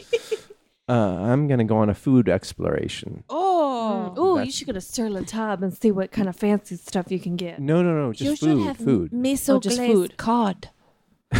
Uh, 0.89 0.93
I'm 0.93 1.47
gonna 1.48 1.65
go 1.65 1.77
on 1.77 1.90
a 1.90 1.94
food 1.94 2.28
exploration. 2.28 3.24
oh. 3.31 4.15
Ooh, 4.19 4.43
you 4.44 4.51
should 4.51 4.66
go 4.66 4.73
to 4.73 4.81
Sur 4.81 5.10
La 5.10 5.20
Table 5.20 5.65
and 5.65 5.73
see 5.77 5.90
what 5.93 6.10
kind 6.10 6.28
of 6.28 6.35
fancy 6.36 6.77
stuff 6.77 7.10
you 7.10 7.20
can 7.20 7.36
get. 7.36 7.60
No, 7.60 7.82
no, 7.82 7.93
no, 7.93 8.06
You 8.09 8.15
just 8.15 8.40
should 8.40 8.48
food, 8.56 8.66
have 8.66 8.77
food. 8.78 9.10
miso 9.12 9.56
Oh, 9.56 9.60
just 9.60 9.77
food. 9.78 10.16
cod. 10.16 10.70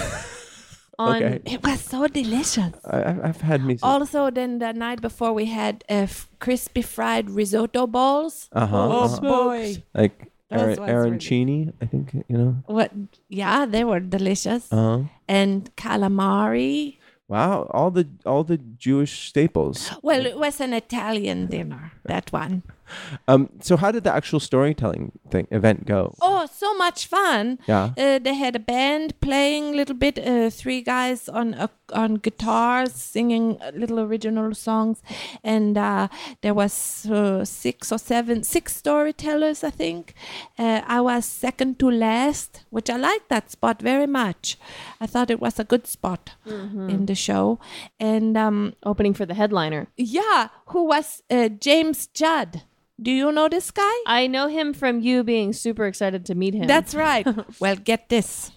On 0.99 1.16
Okay. 1.23 1.41
It 1.55 1.62
was 1.62 1.81
so 1.81 2.07
delicious. 2.09 2.73
I, 2.85 2.99
I've- 3.11 3.20
I've 3.23 3.41
had 3.41 3.61
miso. 3.62 3.81
Also, 3.83 4.31
then 4.31 4.59
the 4.59 4.73
night 4.73 5.01
before 5.01 5.33
we 5.33 5.47
had 5.47 5.85
uh, 5.89 6.11
f- 6.11 6.29
crispy 6.41 6.83
fried 6.83 7.31
risotto 7.31 7.87
balls. 7.87 8.49
Uh 8.53 8.66
huh. 8.66 8.89
Oh 8.91 9.20
boy! 9.20 9.77
like 9.95 10.33
Those 10.51 10.79
Aaron, 10.79 10.79
really- 10.79 10.93
arancini, 11.19 11.73
I 11.83 11.87
think 11.87 12.15
you 12.29 12.37
know. 12.39 12.53
What? 12.66 12.91
Yeah, 13.29 13.66
they 13.66 13.85
were 13.85 14.01
delicious. 14.01 14.66
Uh 14.73 14.77
huh. 14.77 14.99
and 15.29 15.70
calamari. 15.77 16.97
Wow, 17.29 17.69
all 17.77 17.91
the 17.91 18.09
all 18.25 18.43
the 18.43 18.57
Jewish 18.57 19.29
staples. 19.29 19.93
Well, 20.03 20.25
it 20.25 20.39
was 20.39 20.61
an 20.61 20.73
Italian 20.73 21.47
dinner. 21.47 21.93
That 22.05 22.33
one. 22.33 22.62
um, 23.28 23.48
so 23.60 23.77
how 23.77 23.90
did 23.90 24.05
the 24.05 24.12
actual 24.15 24.40
storytelling 24.40 25.12
thing 25.31 25.47
event 25.51 25.86
go? 25.86 26.15
Oh, 26.20 26.47
so 26.52 26.74
much 26.77 27.06
fun! 27.06 27.59
Yeah. 27.66 27.90
Uh, 27.97 28.19
they 28.19 28.35
had 28.35 28.56
a 28.56 28.60
band 28.60 29.20
playing 29.20 29.74
a 29.74 29.77
little 29.77 29.94
bit. 29.97 30.19
Uh, 30.19 30.51
three 30.51 30.82
guys 30.82 31.28
on 31.28 31.55
uh, 31.55 31.69
on 31.93 32.16
guitars 32.16 32.93
singing 32.94 33.59
uh, 33.62 33.70
little 33.74 34.01
original 34.01 34.55
songs, 34.55 35.02
and 35.43 35.77
uh, 35.78 36.09
there 36.43 36.55
was 36.55 37.06
uh, 37.10 37.44
six 37.44 37.90
or 37.93 37.98
seven, 37.98 38.43
six 38.43 38.77
storytellers, 38.77 39.65
I 39.65 39.70
think. 39.70 40.15
Uh, 40.59 40.82
I 40.86 41.01
was 41.01 41.24
second 41.24 41.78
to 41.81 41.90
last, 41.90 42.65
which 42.70 42.90
I 42.90 42.97
liked 42.97 43.28
that 43.28 43.51
spot 43.51 43.81
very 43.82 44.06
much. 44.06 44.59
I 45.01 45.06
thought 45.06 45.31
it 45.31 45.40
was 45.40 45.59
a 45.59 45.65
good 45.65 45.86
spot 45.86 46.32
in 46.47 47.06
the 47.06 47.15
show, 47.15 47.59
and 48.01 48.36
um, 48.36 48.74
Opening 48.85 49.15
for 49.15 49.27
the 49.27 49.35
headliner. 49.35 49.89
yeah, 49.97 50.48
who 50.66 50.85
was 50.85 51.23
uh, 51.31 51.48
James 51.48 52.06
Judd? 52.09 52.62
Do 53.01 53.11
you 53.11 53.31
know 53.31 53.49
this 53.49 53.70
guy? 53.70 53.93
I 54.07 54.27
know 54.27 54.49
him 54.49 54.75
from 54.75 55.01
you 55.01 55.23
being 55.23 55.53
super 55.53 55.87
excited 55.87 56.27
to 56.27 56.35
meet 56.35 56.55
him. 56.55 56.66
That's 56.66 56.95
right. 56.95 57.27
well, 57.61 57.77
get 57.77 58.09
this. 58.09 58.51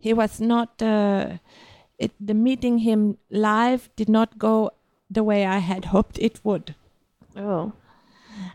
He 0.00 0.12
was 0.12 0.40
not. 0.40 0.80
Uh, 0.80 1.38
it, 1.98 2.12
the 2.20 2.34
meeting 2.34 2.78
him 2.78 3.18
live 3.30 3.90
did 3.96 4.08
not 4.08 4.38
go 4.38 4.70
the 5.10 5.24
way 5.24 5.44
I 5.44 5.58
had 5.58 5.86
hoped 5.86 6.18
it 6.18 6.40
would. 6.44 6.74
oh. 7.36 7.72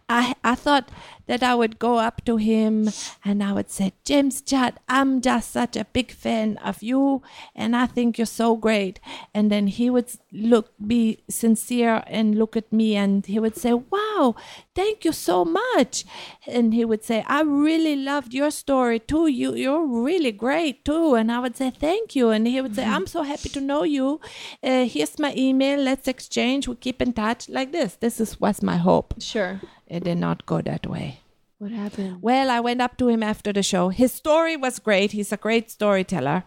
I 0.09 0.35
I 0.43 0.55
thought 0.55 0.91
that 1.29 1.43
I 1.43 1.53
would 1.53 1.77
go 1.77 1.97
up 1.97 2.25
to 2.25 2.37
him 2.37 2.89
and 3.23 3.43
I 3.43 3.53
would 3.53 3.69
say, 3.69 3.93
James 4.03 4.41
Judd, 4.41 4.73
I'm 4.89 5.21
just 5.21 5.51
such 5.51 5.75
a 5.77 5.85
big 5.85 6.11
fan 6.11 6.57
of 6.57 6.81
you 6.81 7.21
and 7.53 7.75
I 7.75 7.85
think 7.85 8.17
you're 8.17 8.25
so 8.25 8.55
great. 8.55 8.99
And 9.31 9.51
then 9.51 9.67
he 9.67 9.91
would 9.91 10.09
look 10.31 10.73
be 10.85 11.19
sincere 11.29 12.03
and 12.07 12.33
look 12.33 12.57
at 12.57 12.73
me 12.73 12.95
and 12.95 13.23
he 13.27 13.37
would 13.37 13.55
say, 13.55 13.73
Wow, 13.73 14.35
thank 14.73 15.05
you 15.05 15.11
so 15.11 15.45
much. 15.45 16.03
And 16.47 16.73
he 16.73 16.83
would 16.83 17.03
say, 17.03 17.23
I 17.27 17.41
really 17.41 17.95
loved 17.95 18.33
your 18.33 18.49
story 18.49 18.97
too. 18.97 19.27
You 19.27 19.53
you're 19.53 19.85
really 19.85 20.31
great 20.31 20.83
too. 20.83 21.13
And 21.13 21.31
I 21.31 21.37
would 21.37 21.55
say, 21.55 21.69
Thank 21.69 22.15
you. 22.15 22.31
And 22.31 22.47
he 22.47 22.59
would 22.59 22.75
say, 22.75 22.85
I'm 22.85 23.05
so 23.05 23.21
happy 23.21 23.49
to 23.49 23.61
know 23.61 23.83
you. 23.83 24.19
Uh, 24.63 24.85
here's 24.85 25.19
my 25.19 25.35
email. 25.37 25.79
Let's 25.79 26.07
exchange. 26.07 26.67
We 26.67 26.75
keep 26.75 27.03
in 27.03 27.13
touch 27.13 27.47
like 27.49 27.71
this. 27.71 27.97
This 27.97 28.19
is 28.19 28.41
was 28.41 28.63
my 28.63 28.77
hope. 28.77 29.13
Sure. 29.19 29.61
It 29.87 30.03
did 30.03 30.17
not 30.17 30.45
go 30.45 30.61
that 30.61 30.87
way. 30.87 31.18
What 31.59 31.71
happened? 31.71 32.21
Well, 32.21 32.49
I 32.49 32.61
went 32.61 32.79
up 32.79 32.95
to 32.99 33.09
him 33.09 33.21
after 33.21 33.51
the 33.51 33.63
show. 33.63 33.89
His 33.89 34.13
story 34.13 34.55
was 34.55 34.79
great. 34.79 35.11
He's 35.11 35.33
a 35.33 35.37
great 35.37 35.69
storyteller. 35.69 36.45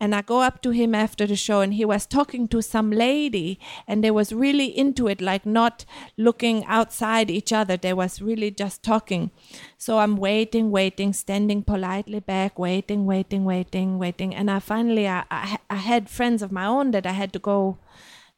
And 0.00 0.12
I 0.12 0.22
go 0.22 0.40
up 0.40 0.60
to 0.62 0.70
him 0.70 0.92
after 0.92 1.24
the 1.24 1.36
show 1.36 1.60
and 1.60 1.74
he 1.74 1.84
was 1.84 2.04
talking 2.04 2.48
to 2.48 2.60
some 2.60 2.90
lady 2.90 3.60
and 3.86 4.02
they 4.02 4.10
was 4.10 4.32
really 4.32 4.76
into 4.76 5.06
it, 5.06 5.20
like 5.20 5.46
not 5.46 5.84
looking 6.16 6.64
outside 6.66 7.30
each 7.30 7.52
other. 7.52 7.76
They 7.76 7.92
was 7.92 8.20
really 8.20 8.50
just 8.50 8.82
talking. 8.82 9.30
So 9.76 9.98
I'm 9.98 10.16
waiting, 10.16 10.72
waiting, 10.72 11.12
standing 11.12 11.62
politely 11.62 12.18
back, 12.18 12.58
waiting, 12.58 13.06
waiting, 13.06 13.44
waiting, 13.44 13.98
waiting. 13.98 14.34
And 14.34 14.50
I 14.50 14.58
finally, 14.58 15.06
I, 15.06 15.24
I, 15.30 15.58
I 15.70 15.76
had 15.76 16.10
friends 16.10 16.42
of 16.42 16.50
my 16.50 16.66
own 16.66 16.90
that 16.90 17.06
I 17.06 17.12
had 17.12 17.32
to 17.34 17.38
go 17.38 17.78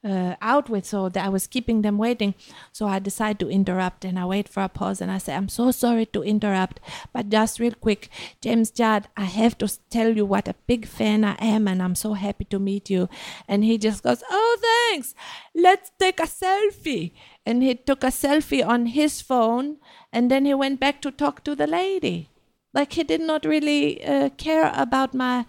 uh, 0.03 0.35
out 0.41 0.69
with, 0.71 0.87
so 0.87 1.09
that 1.09 1.25
I 1.25 1.29
was 1.29 1.47
keeping 1.47 1.83
them 1.83 1.99
waiting. 1.99 2.35
So 2.73 2.87
I 2.87 2.99
decide 2.99 3.39
to 3.41 3.51
interrupt, 3.51 4.05
and 4.05 4.19
I 4.19 4.25
wait 4.25 4.49
for 4.49 4.63
a 4.63 4.69
pause, 4.69 5.01
and 5.01 5.11
I 5.11 5.19
say, 5.19 5.35
"I'm 5.35 5.49
so 5.49 5.71
sorry 5.71 6.07
to 6.07 6.23
interrupt, 6.23 6.81
but 7.13 7.29
just 7.29 7.61
real 7.61 7.75
quick, 7.75 8.09
James 8.41 8.71
Judd, 8.71 9.09
I 9.17 9.25
have 9.25 9.59
to 9.59 9.69
tell 9.91 10.17
you 10.17 10.25
what 10.25 10.49
a 10.49 10.55
big 10.67 10.87
fan 10.87 11.25
I 11.25 11.35
am, 11.39 11.69
and 11.69 11.83
I'm 11.83 11.95
so 11.95 12.15
happy 12.15 12.45
to 12.47 12.59
meet 12.59 12.89
you." 12.91 13.09
And 13.47 13.65
he 13.65 13.79
just 13.79 14.03
goes, 14.03 14.23
"Oh, 14.31 14.59
thanks. 14.61 15.15
Let's 15.55 15.93
take 15.99 16.21
a 16.21 16.27
selfie." 16.27 17.13
And 17.45 17.63
he 17.63 17.75
took 17.75 18.05
a 18.05 18.09
selfie 18.09 18.67
on 18.67 18.87
his 18.87 19.21
phone, 19.21 19.79
and 20.13 20.31
then 20.31 20.45
he 20.45 20.55
went 20.55 20.81
back 20.81 21.03
to 21.03 21.11
talk 21.11 21.45
to 21.45 21.55
the 21.55 21.67
lady. 21.67 22.29
Like 22.73 22.93
he 22.93 23.03
did 23.03 23.21
not 23.21 23.45
really 23.45 24.05
uh, 24.05 24.31
care 24.31 24.73
about 24.75 25.15
my 25.15 25.45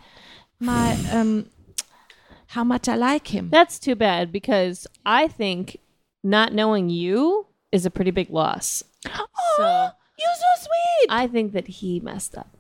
my 0.60 0.98
um 1.12 1.48
how 2.52 2.66
much 2.66 2.90
I 2.90 2.96
like 2.96 3.34
him. 3.34 3.50
That's 3.50 3.80
too 3.80 3.96
bad 3.96 4.30
because 4.32 4.86
I 5.06 5.30
think 5.30 5.78
not 6.22 6.52
knowing 6.54 6.90
you 6.90 7.48
is 7.72 7.86
a 7.86 7.90
pretty 7.90 8.12
big 8.12 8.30
loss. 8.30 8.84
So 9.06 9.90
You're 10.20 10.36
so 10.36 10.66
sweet. 10.66 11.08
I 11.10 11.28
think 11.28 11.54
that 11.54 11.68
he 11.68 12.02
messed 12.02 12.38
up. 12.38 12.58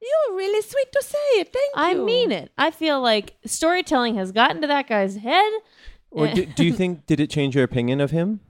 You're 0.00 0.36
really 0.36 0.62
sweet 0.62 0.90
to 0.92 1.02
say 1.02 1.40
it. 1.40 1.52
Thank 1.52 1.72
I 1.76 1.92
you. 1.92 2.02
I 2.02 2.04
mean 2.04 2.32
it. 2.32 2.52
I 2.56 2.70
feel 2.70 3.02
like 3.02 3.34
storytelling 3.44 4.14
has 4.14 4.32
gotten 4.32 4.62
to 4.62 4.66
that 4.68 4.88
guy's 4.88 5.16
head. 5.16 5.52
Or 6.10 6.28
do, 6.28 6.46
do 6.46 6.64
you 6.64 6.72
think 6.80 7.04
did 7.04 7.20
it 7.20 7.28
change 7.28 7.54
your 7.54 7.64
opinion 7.64 8.00
of 8.00 8.12
him? 8.12 8.40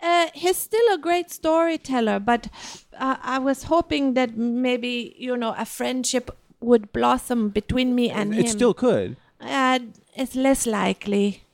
Uh, 0.00 0.28
he's 0.32 0.56
still 0.56 0.94
a 0.94 0.96
great 0.96 1.30
storyteller, 1.30 2.18
but 2.18 2.48
uh, 2.96 3.16
I 3.20 3.38
was 3.38 3.64
hoping 3.64 4.14
that 4.14 4.38
maybe 4.38 5.14
you 5.18 5.36
know 5.36 5.54
a 5.58 5.66
friendship 5.66 6.30
would 6.60 6.92
blossom 6.92 7.50
between 7.50 7.94
me 7.94 8.08
and 8.08 8.32
him. 8.32 8.44
It 8.44 8.48
still 8.48 8.72
could. 8.72 9.16
Uh, 9.40 9.78
it's 10.14 10.34
less 10.34 10.66
likely. 10.66 11.44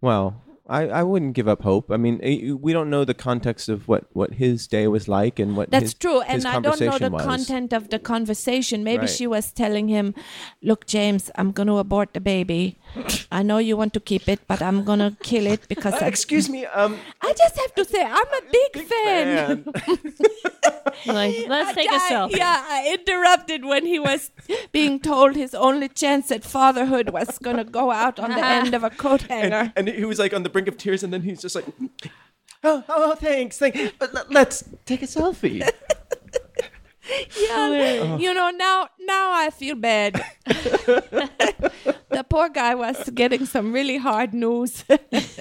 Well, 0.00 0.42
I, 0.68 0.88
I 0.88 1.02
wouldn't 1.02 1.32
give 1.34 1.48
up 1.48 1.62
hope. 1.62 1.90
I 1.90 1.96
mean, 1.96 2.20
eh, 2.22 2.52
we 2.52 2.72
don't 2.72 2.90
know 2.90 3.04
the 3.04 3.14
context 3.14 3.68
of 3.68 3.88
what, 3.88 4.04
what 4.12 4.34
his 4.34 4.66
day 4.66 4.86
was 4.86 5.08
like 5.08 5.38
and 5.38 5.56
what 5.56 5.70
That's 5.70 5.82
his, 5.82 5.94
true, 5.94 6.20
and 6.20 6.44
I 6.46 6.60
don't 6.60 6.78
know 6.80 6.98
the 6.98 7.10
was. 7.10 7.22
content 7.24 7.72
of 7.72 7.88
the 7.88 7.98
conversation. 7.98 8.84
Maybe 8.84 9.00
Right. 9.00 9.10
she 9.10 9.26
was 9.26 9.50
telling 9.50 9.88
him, 9.88 10.14
"Look, 10.62 10.86
James, 10.86 11.30
I'm 11.36 11.52
going 11.52 11.68
to 11.68 11.78
abort 11.78 12.12
the 12.12 12.20
baby. 12.20 12.76
I 13.30 13.42
know 13.42 13.58
you 13.58 13.76
want 13.76 13.92
to 13.94 14.00
keep 14.00 14.28
it, 14.28 14.40
but 14.46 14.60
I'm 14.62 14.82
going 14.84 14.98
to 15.00 15.16
kill 15.22 15.46
it 15.46 15.68
because 15.68 15.94
I, 15.94 16.06
Excuse 16.06 16.48
me. 16.48 16.66
Um, 16.66 16.98
I 17.20 17.32
just 17.32 17.56
have 17.58 17.74
to 17.76 17.84
say 17.84 18.02
I'm 18.02 18.26
a 18.26 18.42
big, 18.50 18.84
fan." 18.86 19.64
Like, 21.06 21.36
let's 21.48 21.74
take 21.74 21.90
a 21.90 21.94
I- 21.94 22.10
selfie. 22.10 22.36
Yeah, 22.36 22.64
I 22.66 22.92
interrupted 22.98 23.64
when 23.64 23.86
he 23.86 23.98
was 23.98 24.30
being 24.72 24.98
told 24.98 25.36
his 25.36 25.54
only 25.54 25.88
chance 25.88 26.30
at 26.32 26.44
fatherhood 26.44 27.10
was 27.10 27.38
going 27.38 27.56
to 27.56 27.64
go 27.64 27.90
out 27.92 28.18
on 28.18 28.30
the 28.30 28.44
end 28.44 28.74
of 28.74 28.82
a 28.82 28.90
coat 28.90 29.22
hanger. 29.22 29.72
and 29.76 29.86
he 29.88 30.04
was 30.04 30.18
like 30.18 30.34
on 30.34 30.42
the 30.42 30.48
brink 30.48 30.66
of 30.66 30.76
tears, 30.76 31.02
and 31.02 31.12
then 31.12 31.22
he's 31.22 31.40
just 31.40 31.54
like, 31.54 31.66
"Oh, 32.64 32.82
oh, 32.88 33.14
thanks, 33.14 33.58
thanks. 33.58 33.78
But 33.98 34.12
let- 34.14 34.30
let's 34.32 34.64
take 34.86 35.02
a 35.02 35.06
selfie." 35.06 35.68
Yeah, 37.40 38.16
you 38.18 38.34
know 38.34 38.50
now 38.50 38.88
now 39.00 39.32
I 39.32 39.50
feel 39.50 39.76
bad. 39.76 40.22
the 40.46 42.24
poor 42.28 42.48
guy 42.48 42.74
was 42.74 43.08
getting 43.14 43.46
some 43.46 43.72
really 43.72 43.96
hard 43.96 44.34
news. 44.34 44.84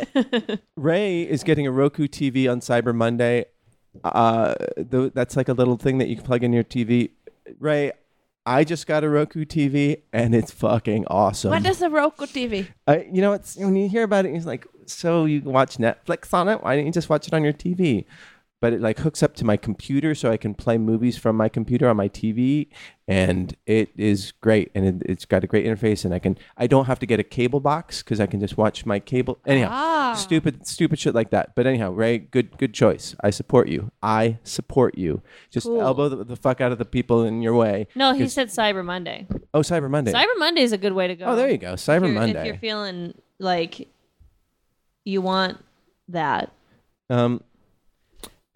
Ray 0.75 1.23
is 1.23 1.43
getting 1.43 1.67
a 1.67 1.71
Roku 1.71 2.07
TV 2.07 2.49
on 2.49 2.61
Cyber 2.61 2.95
Monday. 2.95 3.45
Uh, 4.03 4.53
th- 4.89 5.13
that's 5.13 5.35
like 5.35 5.49
a 5.49 5.53
little 5.53 5.77
thing 5.77 5.97
that 5.97 6.07
you 6.07 6.15
can 6.15 6.25
plug 6.25 6.43
in 6.43 6.53
your 6.53 6.63
TV. 6.63 7.11
Ray, 7.59 7.91
I 8.45 8.63
just 8.63 8.87
got 8.87 9.03
a 9.03 9.09
Roku 9.09 9.43
TV, 9.43 10.01
and 10.13 10.33
it's 10.35 10.51
fucking 10.51 11.05
awesome. 11.07 11.51
what 11.51 11.65
is 11.65 11.81
a 11.81 11.89
Roku 11.89 12.25
TV? 12.25 12.67
I, 12.87 13.07
you 13.11 13.21
know, 13.21 13.33
it's 13.33 13.57
when 13.57 13.75
you 13.75 13.89
hear 13.89 14.03
about 14.03 14.25
it, 14.25 14.33
it's 14.33 14.45
like, 14.45 14.65
so 14.85 15.25
you 15.25 15.41
can 15.41 15.51
watch 15.51 15.77
Netflix 15.77 16.33
on 16.33 16.47
it? 16.47 16.63
Why 16.63 16.75
didn't 16.75 16.87
you 16.87 16.93
just 16.93 17.09
watch 17.09 17.27
it 17.27 17.33
on 17.33 17.43
your 17.43 17.53
TV? 17.53 18.05
But 18.59 18.73
it 18.73 18.81
like 18.81 18.97
hooks 18.97 19.21
up 19.21 19.35
to 19.35 19.45
my 19.45 19.55
computer, 19.55 20.15
so 20.15 20.31
I 20.31 20.37
can 20.37 20.55
play 20.55 20.79
movies 20.79 21.15
from 21.15 21.37
my 21.37 21.47
computer 21.47 21.87
on 21.87 21.95
my 21.95 22.09
TV, 22.09 22.67
and 23.07 23.55
it 23.67 23.91
is 23.95 24.31
great. 24.41 24.71
And 24.73 24.83
it, 24.83 24.95
it's 25.05 25.25
got 25.25 25.43
a 25.43 25.47
great 25.47 25.63
interface, 25.67 26.03
and 26.03 26.11
I 26.11 26.17
can 26.17 26.39
I 26.57 26.65
don't 26.65 26.85
have 26.85 26.97
to 26.99 27.05
get 27.05 27.19
a 27.19 27.23
cable 27.23 27.59
box 27.59 28.01
because 28.01 28.19
I 28.19 28.25
can 28.25 28.39
just 28.39 28.57
watch 28.57 28.83
my 28.83 28.99
cable. 28.99 29.37
Anyhow, 29.45 29.69
Ah. 29.71 30.13
stupid 30.17 30.65
stupid 30.65 30.97
shit 30.97 31.13
like 31.13 31.29
that. 31.29 31.53
But 31.53 31.67
anyhow, 31.67 31.91
Ray, 31.91 32.17
good 32.17 32.57
good 32.57 32.73
choice. 32.73 33.15
I 33.23 33.29
support 33.29 33.67
you. 33.67 33.91
I 34.01 34.39
support 34.43 34.97
you. 34.97 35.21
Just 35.51 35.67
Cool. 35.67 35.79
elbow 35.79 36.09
the, 36.09 36.23
the 36.23 36.35
fuck 36.35 36.59
out 36.59 36.71
of 36.71 36.79
the 36.79 36.85
people 36.85 37.25
in 37.25 37.43
your 37.43 37.53
way. 37.53 37.85
No, 37.93 38.13
he 38.13 38.27
said 38.27 38.47
Cyber 38.47 38.83
Monday. 38.83 39.27
oh 39.53 39.59
Cyber 39.59 39.87
Monday. 39.87 40.13
Cyber 40.13 40.35
Monday 40.39 40.61
is 40.63 40.71
a 40.71 40.79
good 40.79 40.93
way 40.93 41.07
to 41.07 41.15
go. 41.15 41.25
oh, 41.25 41.35
there 41.35 41.51
you 41.51 41.59
go. 41.59 41.73
Cyber 41.73 42.01
you're- 42.07 42.13
Monday. 42.13 42.39
If 42.39 42.45
you're 42.47 42.57
feeling 42.57 43.13
like 43.37 43.87
you 45.05 45.21
want 45.21 45.63
that. 46.09 46.51
um, 47.11 47.43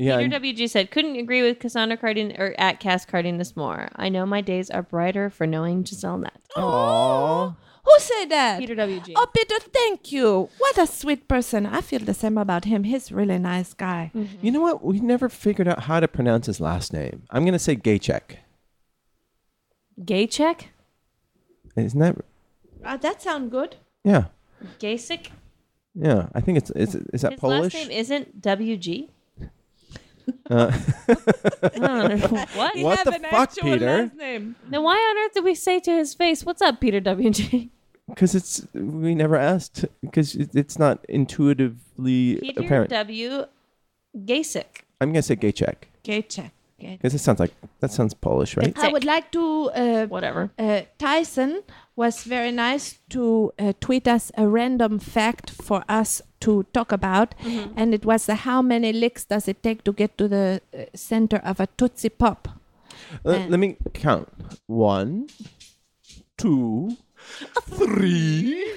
yeah. 0.01 0.17
Peter 0.17 0.39
WG 0.39 0.69
said, 0.69 0.91
couldn't 0.91 1.15
agree 1.17 1.41
with 1.41 1.59
Cassandra 1.59 1.97
Cardin 1.97 2.37
or 2.39 2.55
at 2.57 2.79
Cass 2.79 3.05
Cardenas 3.05 3.55
more. 3.55 3.89
I 3.95 4.09
know 4.09 4.25
my 4.25 4.41
days 4.41 4.69
are 4.69 4.81
brighter 4.81 5.29
for 5.29 5.45
knowing 5.45 5.85
Giselle 5.85 6.17
Net. 6.17 6.41
Aw. 6.57 7.53
Who 7.83 7.91
said 7.99 8.25
that? 8.29 8.59
Peter 8.59 8.75
WG. 8.75 9.13
Oh, 9.15 9.27
Peter, 9.35 9.59
thank 9.59 10.11
you. 10.11 10.49
What 10.59 10.77
a 10.77 10.85
sweet 10.85 11.27
person. 11.27 11.65
I 11.65 11.81
feel 11.81 11.99
the 11.99 12.13
same 12.13 12.37
about 12.37 12.65
him. 12.65 12.83
He's 12.83 13.09
a 13.11 13.15
really 13.15 13.39
nice 13.39 13.73
guy. 13.73 14.11
You 14.41 14.51
know 14.51 14.61
what? 14.61 14.83
We 14.83 14.99
never 14.99 15.29
figured 15.29 15.67
out 15.67 15.81
how 15.83 15.99
to 15.99 16.07
pronounce 16.07 16.45
his 16.45 16.59
last 16.61 16.93
name. 16.93 17.23
I'm 17.31 17.43
gonna 17.43 17.57
say 17.59 17.75
Gaychek. 17.75 18.37
Gay 20.05 20.27
check? 20.27 20.69
Isn't 21.75 21.99
that? 21.99 22.15
Uh, 22.85 22.97
that 22.97 23.21
sound 23.21 23.49
good. 23.51 23.77
Yeah, 24.03 24.25
Gaysick? 24.79 25.27
yeah. 25.95 26.27
I 26.35 26.41
think 26.41 26.57
it's 26.59 26.69
is, 26.71 26.95
is 27.13 27.21
that 27.21 27.33
His 27.33 27.39
Polish? 27.39 27.73
last 27.73 27.87
name 27.89 27.91
isn't 27.91 28.41
WG? 28.41 29.09
Uh, 30.49 30.71
I 31.63 31.69
don't. 31.69 32.21
What? 32.55 32.77
What 32.77 33.03
the 33.05 33.13
an 33.15 33.21
fuck, 33.23 33.33
actual 33.33 33.63
Peter? 33.63 34.03
last 34.03 34.15
name. 34.15 34.55
Then 34.69 34.83
why 34.83 34.95
on 34.95 35.17
earth 35.25 35.33
did 35.33 35.43
we 35.43 35.55
say 35.55 35.79
to 35.79 35.91
his 35.91 36.13
face, 36.13 36.43
"What's 36.45 36.61
up, 36.61 36.79
Peter 36.79 36.99
WG"? 37.01 37.69
Because 38.07 38.35
it's 38.35 38.65
we 38.73 39.15
never 39.15 39.35
asked. 39.35 39.85
Because 40.01 40.35
it, 40.35 40.55
it's 40.55 40.77
not 40.77 41.05
intuitively 41.07 42.35
Peter 42.41 42.61
apparent. 42.61 42.89
W. 42.89 43.45
Gasick. 44.25 44.83
I'm 44.99 45.11
gonna 45.11 45.21
say 45.21 45.35
Gaychek 45.35 45.75
Gaychek. 46.03 46.39
Okay. 46.39 46.51
Because 46.81 47.13
it 47.13 47.19
sounds 47.19 47.39
like 47.39 47.53
that 47.79 47.91
sounds 47.91 48.13
Polish, 48.13 48.57
right? 48.57 48.77
I 48.77 48.89
would 48.89 49.05
like 49.05 49.31
to 49.31 49.69
uh, 49.73 50.05
Whatever. 50.07 50.51
uh, 50.59 50.81
Tyson 50.97 51.63
was 51.95 52.23
very 52.23 52.51
nice 52.51 52.99
to 53.09 53.51
uh, 53.59 53.73
tweet 53.79 54.07
us 54.07 54.31
a 54.37 54.47
random 54.47 54.99
fact 54.99 55.49
for 55.49 55.83
us 55.87 56.21
to 56.41 56.63
talk 56.73 56.91
about, 56.91 57.35
and 57.75 57.93
it 57.93 58.05
was 58.05 58.25
the 58.25 58.35
how 58.35 58.61
many 58.61 58.91
licks 58.93 59.25
does 59.25 59.47
it 59.47 59.61
take 59.61 59.83
to 59.83 59.93
get 59.93 60.17
to 60.17 60.27
the 60.27 60.61
uh, 60.73 60.85
center 60.95 61.37
of 61.43 61.59
a 61.59 61.67
Tootsie 61.77 62.09
Pop? 62.09 62.47
Uh, 63.25 63.45
let 63.49 63.59
me 63.59 63.77
count. 63.93 64.29
One, 64.67 65.27
two, 66.37 66.97
three. 67.69 68.73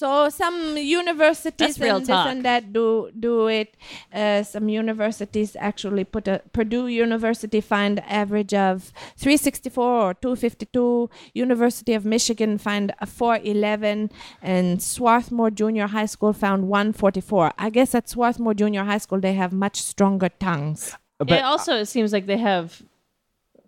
So 0.00 0.30
some 0.30 0.78
universities 0.78 1.76
That's 1.76 1.78
real 1.78 1.96
and 1.96 2.06
talk. 2.06 2.24
this 2.24 2.32
and 2.32 2.42
that 2.46 2.72
do 2.72 3.10
do 3.20 3.48
it. 3.48 3.74
Uh, 4.10 4.42
some 4.42 4.70
universities 4.70 5.54
actually 5.60 6.04
put 6.04 6.26
a 6.26 6.40
Purdue 6.54 6.86
University 6.86 7.60
find 7.60 8.00
average 8.08 8.54
of 8.54 8.94
364 9.18 9.84
or 9.84 10.14
252. 10.14 11.10
University 11.34 11.92
of 11.92 12.06
Michigan 12.06 12.56
find 12.56 12.94
a 13.00 13.04
411, 13.04 14.10
and 14.40 14.82
Swarthmore 14.82 15.50
Junior 15.50 15.88
High 15.88 16.06
School 16.06 16.32
found 16.32 16.68
144. 16.68 17.52
I 17.58 17.68
guess 17.68 17.94
at 17.94 18.08
Swarthmore 18.08 18.54
Junior 18.54 18.84
High 18.84 19.02
School 19.04 19.20
they 19.20 19.34
have 19.34 19.52
much 19.52 19.82
stronger 19.82 20.30
tongues. 20.30 20.96
But 21.18 21.30
it 21.32 21.44
also 21.44 21.76
it 21.76 21.86
seems 21.86 22.14
like 22.14 22.24
they 22.24 22.38
have 22.38 22.82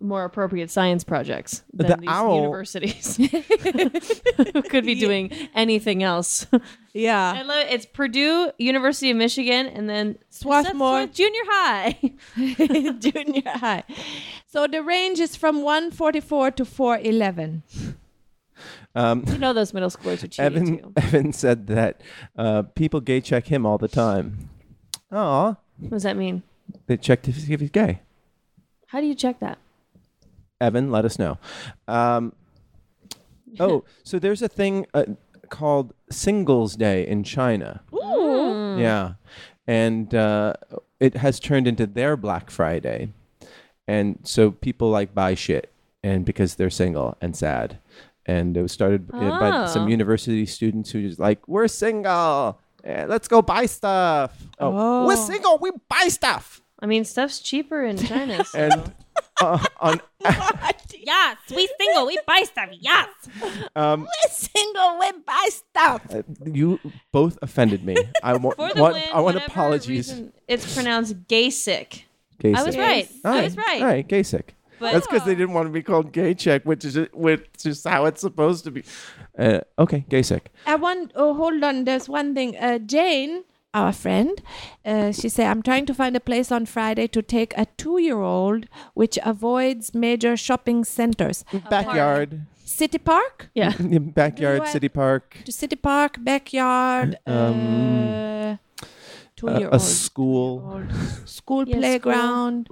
more 0.03 0.25
appropriate 0.25 0.71
science 0.71 1.05
projects 1.05 1.63
than 1.73 1.87
The 1.87 1.97
these 1.99 2.09
owl- 2.09 2.37
universities 2.37 3.17
who 4.53 4.63
could 4.63 4.85
be 4.85 4.95
doing 4.95 5.31
anything 5.55 6.03
else. 6.03 6.47
I 6.53 6.61
Yeah, 6.93 7.43
love 7.47 7.67
it's 7.71 7.87
Purdue, 7.87 8.51
University 8.59 9.11
of 9.11 9.17
Michigan, 9.17 9.67
and 9.69 9.89
then 9.89 10.19
Swarthmore. 10.31 11.03
Swarth 11.07 11.13
Junior 11.15 11.41
High. 11.47 11.99
junior 12.99 13.43
high. 13.47 13.85
So 14.47 14.67
the 14.67 14.83
range 14.83 15.21
is 15.21 15.37
from 15.37 15.63
144 15.63 16.51
to 16.53 16.65
411. 16.65 17.63
um, 18.95 19.25
you 19.27 19.39
know 19.39 19.53
those 19.53 19.73
middle 19.73 19.89
schoolers 19.89 20.23
are 20.23 20.29
cheating 20.29 20.45
Evan 20.45 20.79
too. 20.79 20.93
Evan 20.97 21.33
said 21.33 21.67
that 21.69 22.01
uh, 22.37 22.63
people 22.75 23.01
gay 23.01 23.21
check 23.21 23.47
him 23.47 23.65
all 23.65 23.79
the 23.79 23.89
time. 23.89 24.51
Aw, 25.11 25.57
What 25.79 25.91
does 25.91 26.03
that 26.03 26.17
mean? 26.17 26.43
they 26.87 26.97
check 26.97 27.23
to 27.23 27.33
see 27.33 27.53
if 27.53 27.61
he's 27.61 27.71
gay. 27.71 28.01
How 28.89 29.01
do 29.01 29.07
you 29.07 29.15
check 29.15 29.41
that? 29.41 29.59
Evan, 30.63 30.91
let 30.91 31.05
us 31.05 31.19
know. 31.19 31.39
Um, 31.89 32.33
oh, 33.61 33.85
so 34.05 34.19
there's 34.19 34.41
a 34.43 34.49
thing 34.49 34.87
uh, 34.95 35.05
called 35.51 35.93
Singles 36.11 36.77
Day 36.77 37.07
in 37.07 37.25
China. 37.25 37.83
Ooh. 37.93 38.79
Yeah, 38.79 39.15
and 39.67 40.15
uh, 40.15 40.55
it 41.01 41.17
has 41.17 41.39
turned 41.41 41.67
into 41.67 41.87
their 41.87 42.17
Black 42.17 42.51
Friday, 42.51 43.11
and 43.87 44.19
so 44.23 44.51
people 44.51 44.89
like 44.91 45.15
buy 45.15 45.35
shit, 45.35 45.71
and 46.03 46.25
because 46.25 46.55
they're 46.55 46.71
single 46.71 47.17
and 47.21 47.37
sad, 47.37 47.79
and 48.25 48.57
it 48.57 48.63
was 48.63 48.73
started 48.73 49.11
uh, 49.13 49.39
by 49.39 49.67
some 49.67 49.85
Oh. 49.85 49.89
university 49.89 50.47
students 50.47 50.91
who 50.93 51.03
just 51.07 51.19
like 51.21 51.47
we're 51.47 51.69
single, 51.69 52.59
eh, 52.85 53.05
let's 53.07 53.29
go 53.29 53.43
buy 53.43 53.67
stuff. 53.67 54.33
Oh, 54.59 55.07
we're 55.07 55.13
Oh. 55.21 55.27
single, 55.27 55.59
we 55.61 55.71
buy 55.89 56.09
stuff, 56.09 56.63
I 56.81 56.87
mean, 56.87 57.05
stuff's 57.05 57.41
cheaper 57.41 57.83
in 57.85 57.99
China. 57.99 58.43
So. 58.45 58.59
and 58.59 58.93
uh, 59.43 59.67
on 59.81 60.01
yes, 60.95 61.37
we 61.51 61.69
single, 61.81 62.07
we 62.07 62.19
buy 62.27 62.43
stuff. 62.45 62.69
Yes. 62.79 63.09
um, 63.77 64.07
Single 64.31 64.99
we 65.01 65.13
buy 65.27 65.49
stuff. 65.51 66.03
uh, 66.15 66.23
you 66.45 66.79
both 67.13 67.39
offended 67.43 67.85
me. 67.85 67.97
I 68.23 68.37
want 68.37 68.57
For 68.57 68.73
the 68.73 68.81
want, 68.81 68.95
win, 68.95 69.05
I 69.13 69.21
want 69.21 69.37
apologies. 69.37 69.89
reason, 70.11 70.33
it's 70.49 70.75
pronounced 70.75 71.15
gay 71.29 71.51
sick. 71.51 72.07
Gay 72.39 72.55
I 72.55 72.63
was 72.63 72.75
sick. 72.75 72.81
right. 72.81 73.09
I 73.25 73.43
was 73.45 73.57
right. 73.57 73.81
All 73.83 73.89
right, 73.89 74.07
gay 74.07 74.23
sick. 74.23 74.55
But- 74.79 74.93
That's 74.95 75.07
because 75.07 75.25
they 75.25 75.35
didn't 75.37 75.55
want 75.55 75.67
to 75.69 75.73
be 75.73 75.83
called 75.83 76.13
gay 76.13 76.35
check, 76.35 76.65
which 76.65 76.85
is 76.85 76.99
which 77.13 77.67
is 77.67 77.85
how 77.85 78.05
it's 78.07 78.21
supposed 78.21 78.65
to 78.65 78.71
be. 78.73 78.83
Uh, 79.39 79.61
okay, 79.79 80.05
gay 80.09 80.23
sick. 80.23 80.51
I 80.67 80.75
want. 80.77 81.13
Oh, 81.15 81.35
hold 81.35 81.63
on. 81.63 81.85
There's 81.85 82.09
one 82.09 82.35
thing. 82.35 82.57
Uh, 82.57 82.79
Jane, 82.79 83.45
our 83.75 83.93
friend, 83.93 84.43
uh, 84.85 85.13
she 85.13 85.29
said, 85.29 85.47
"I'm 85.47 85.63
trying 85.63 85.87
to 85.87 85.95
find 85.95 86.15
a 86.17 86.21
place 86.21 86.53
on 86.53 86.67
Friday 86.67 87.07
to 87.09 87.23
take 87.23 87.55
a 87.57 87.67
two-year-old, 87.77 88.67
which 88.95 89.19
avoids 89.25 89.95
major 89.95 90.37
shopping 90.37 90.85
centers. 90.85 91.45
Backyard, 91.71 92.43
City 92.65 92.99
Park 92.99 93.51
Yeah. 93.55 93.73
backyard, 94.23 94.67
city 94.69 94.89
park, 94.89 95.39
to 95.45 95.53
City 95.53 95.77
Park, 95.77 96.17
backyard, 96.21 97.19
uh, 97.27 97.33
a, 97.33 98.59
two-year-old, 99.37 99.75
a 99.75 99.79
school. 99.81 100.61
two-year-old, 100.61 101.29
school 101.29 101.65
Yeah, 101.69 101.77
playground. 101.79 102.69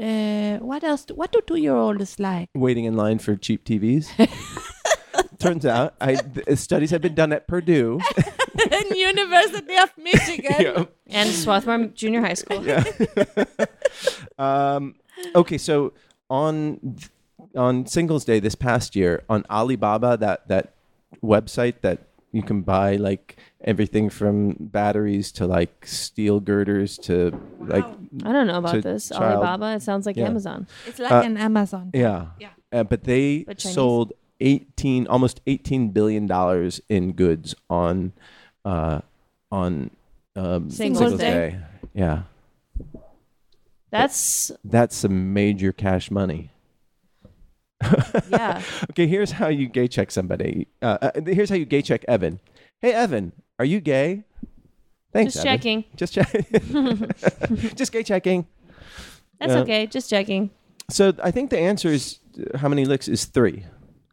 Uh, 0.00 0.58
what 0.58 0.84
else? 0.84 1.04
do- 1.04 1.14
What 1.14 1.32
do 1.32 1.40
two-year-olds 1.46 2.18
like? 2.20 2.48
Waiting 2.54 2.84
in 2.84 2.94
line 2.96 3.18
for 3.18 3.34
cheap 3.36 3.64
TVs. 3.64 4.06
Turns 5.38 5.64
out, 5.64 5.94
I 6.00 6.16
th- 6.16 6.58
studies 6.58 6.90
have 6.90 7.00
been 7.00 7.14
done 7.14 7.32
at 7.32 7.46
Purdue. 7.46 8.00
in 8.70 8.96
University 8.96 9.76
of 9.76 9.92
Michigan. 9.96 10.54
Yeah. 10.58 10.84
And 11.06 11.30
Swarthmore 11.30 11.86
Junior 11.94 12.20
High 12.20 12.34
School. 12.34 12.64
Um, 14.38 14.94
okay, 15.34 15.58
so 15.58 15.92
on 16.30 16.96
on 17.56 17.86
Singles 17.86 18.24
Day 18.24 18.38
this 18.40 18.54
past 18.54 18.94
year 18.94 19.22
on 19.28 19.44
Alibaba, 19.50 20.16
that 20.18 20.46
that 20.48 20.74
website 21.22 21.80
that 21.82 22.06
you 22.30 22.42
can 22.42 22.60
buy 22.62 22.96
like 22.96 23.36
everything 23.64 24.10
from 24.10 24.52
batteries 24.60 25.32
to 25.32 25.46
like 25.46 25.84
steel 25.86 26.38
girders 26.40 26.98
to 26.98 27.32
like 27.58 27.84
I 28.22 28.32
don't 28.32 28.46
know 28.46 28.58
about 28.58 28.74
To 28.74 28.80
this. 28.82 29.08
child- 29.08 29.42
Alibaba. 29.42 29.74
It 29.76 29.82
sounds 29.82 30.06
like 30.06 30.16
Yeah. 30.16 30.26
Amazon. 30.26 30.66
It's 30.86 30.98
like 31.00 31.10
Uh, 31.10 31.22
an 31.24 31.36
Amazon. 31.36 31.90
yeah 31.94 32.26
Yeah. 32.38 32.50
Uh, 32.70 32.84
but 32.84 33.02
they 33.04 33.42
But 33.44 33.58
Chinese? 33.58 33.74
sold 33.74 34.12
18 34.40 35.06
almost 35.08 35.40
18 35.46 35.90
billion 35.90 36.26
dollars 36.26 36.80
in 36.88 37.12
goods 37.12 37.54
on 37.68 38.12
uh 38.64 39.00
on 39.50 39.90
um, 40.36 40.70
Singles 40.70 40.98
Singles 40.98 41.20
Day. 41.20 41.50
Day. 41.50 41.60
Yeah, 41.94 42.22
That's 43.90 44.52
that's 44.64 44.94
some 44.96 45.32
major 45.32 45.72
cash 45.72 46.10
money. 46.10 46.50
yeah. 48.28 48.62
Okay, 48.90 49.06
here's 49.06 49.32
how 49.32 49.48
you 49.48 49.68
gay 49.68 49.88
check 49.88 50.10
somebody. 50.10 50.68
Uh, 50.82 50.98
uh, 51.00 51.10
here's 51.26 51.48
how 51.50 51.56
you 51.56 51.64
gay 51.64 51.82
check 51.82 52.04
Evan. 52.08 52.40
Hey, 52.82 52.92
Evan, 52.92 53.32
are 53.58 53.64
you 53.64 53.80
gay? 53.80 54.24
Thanks. 55.12 55.34
Just 55.34 55.46
Evan. 55.46 55.58
checking. 55.58 55.84
Just 55.96 56.14
checking. 56.14 57.10
Just 57.76 57.92
gay 57.92 58.02
checking. 58.02 58.46
That's 59.40 59.52
Uh, 59.52 59.58
okay. 59.60 59.86
Just 59.86 60.10
checking. 60.10 60.50
So 60.90 61.12
I 61.22 61.30
think 61.30 61.50
the 61.50 61.58
answer 61.58 61.88
is 61.88 62.18
how 62.56 62.68
many 62.68 62.84
licks 62.84 63.08
is 63.08 63.24
three? 63.24 63.64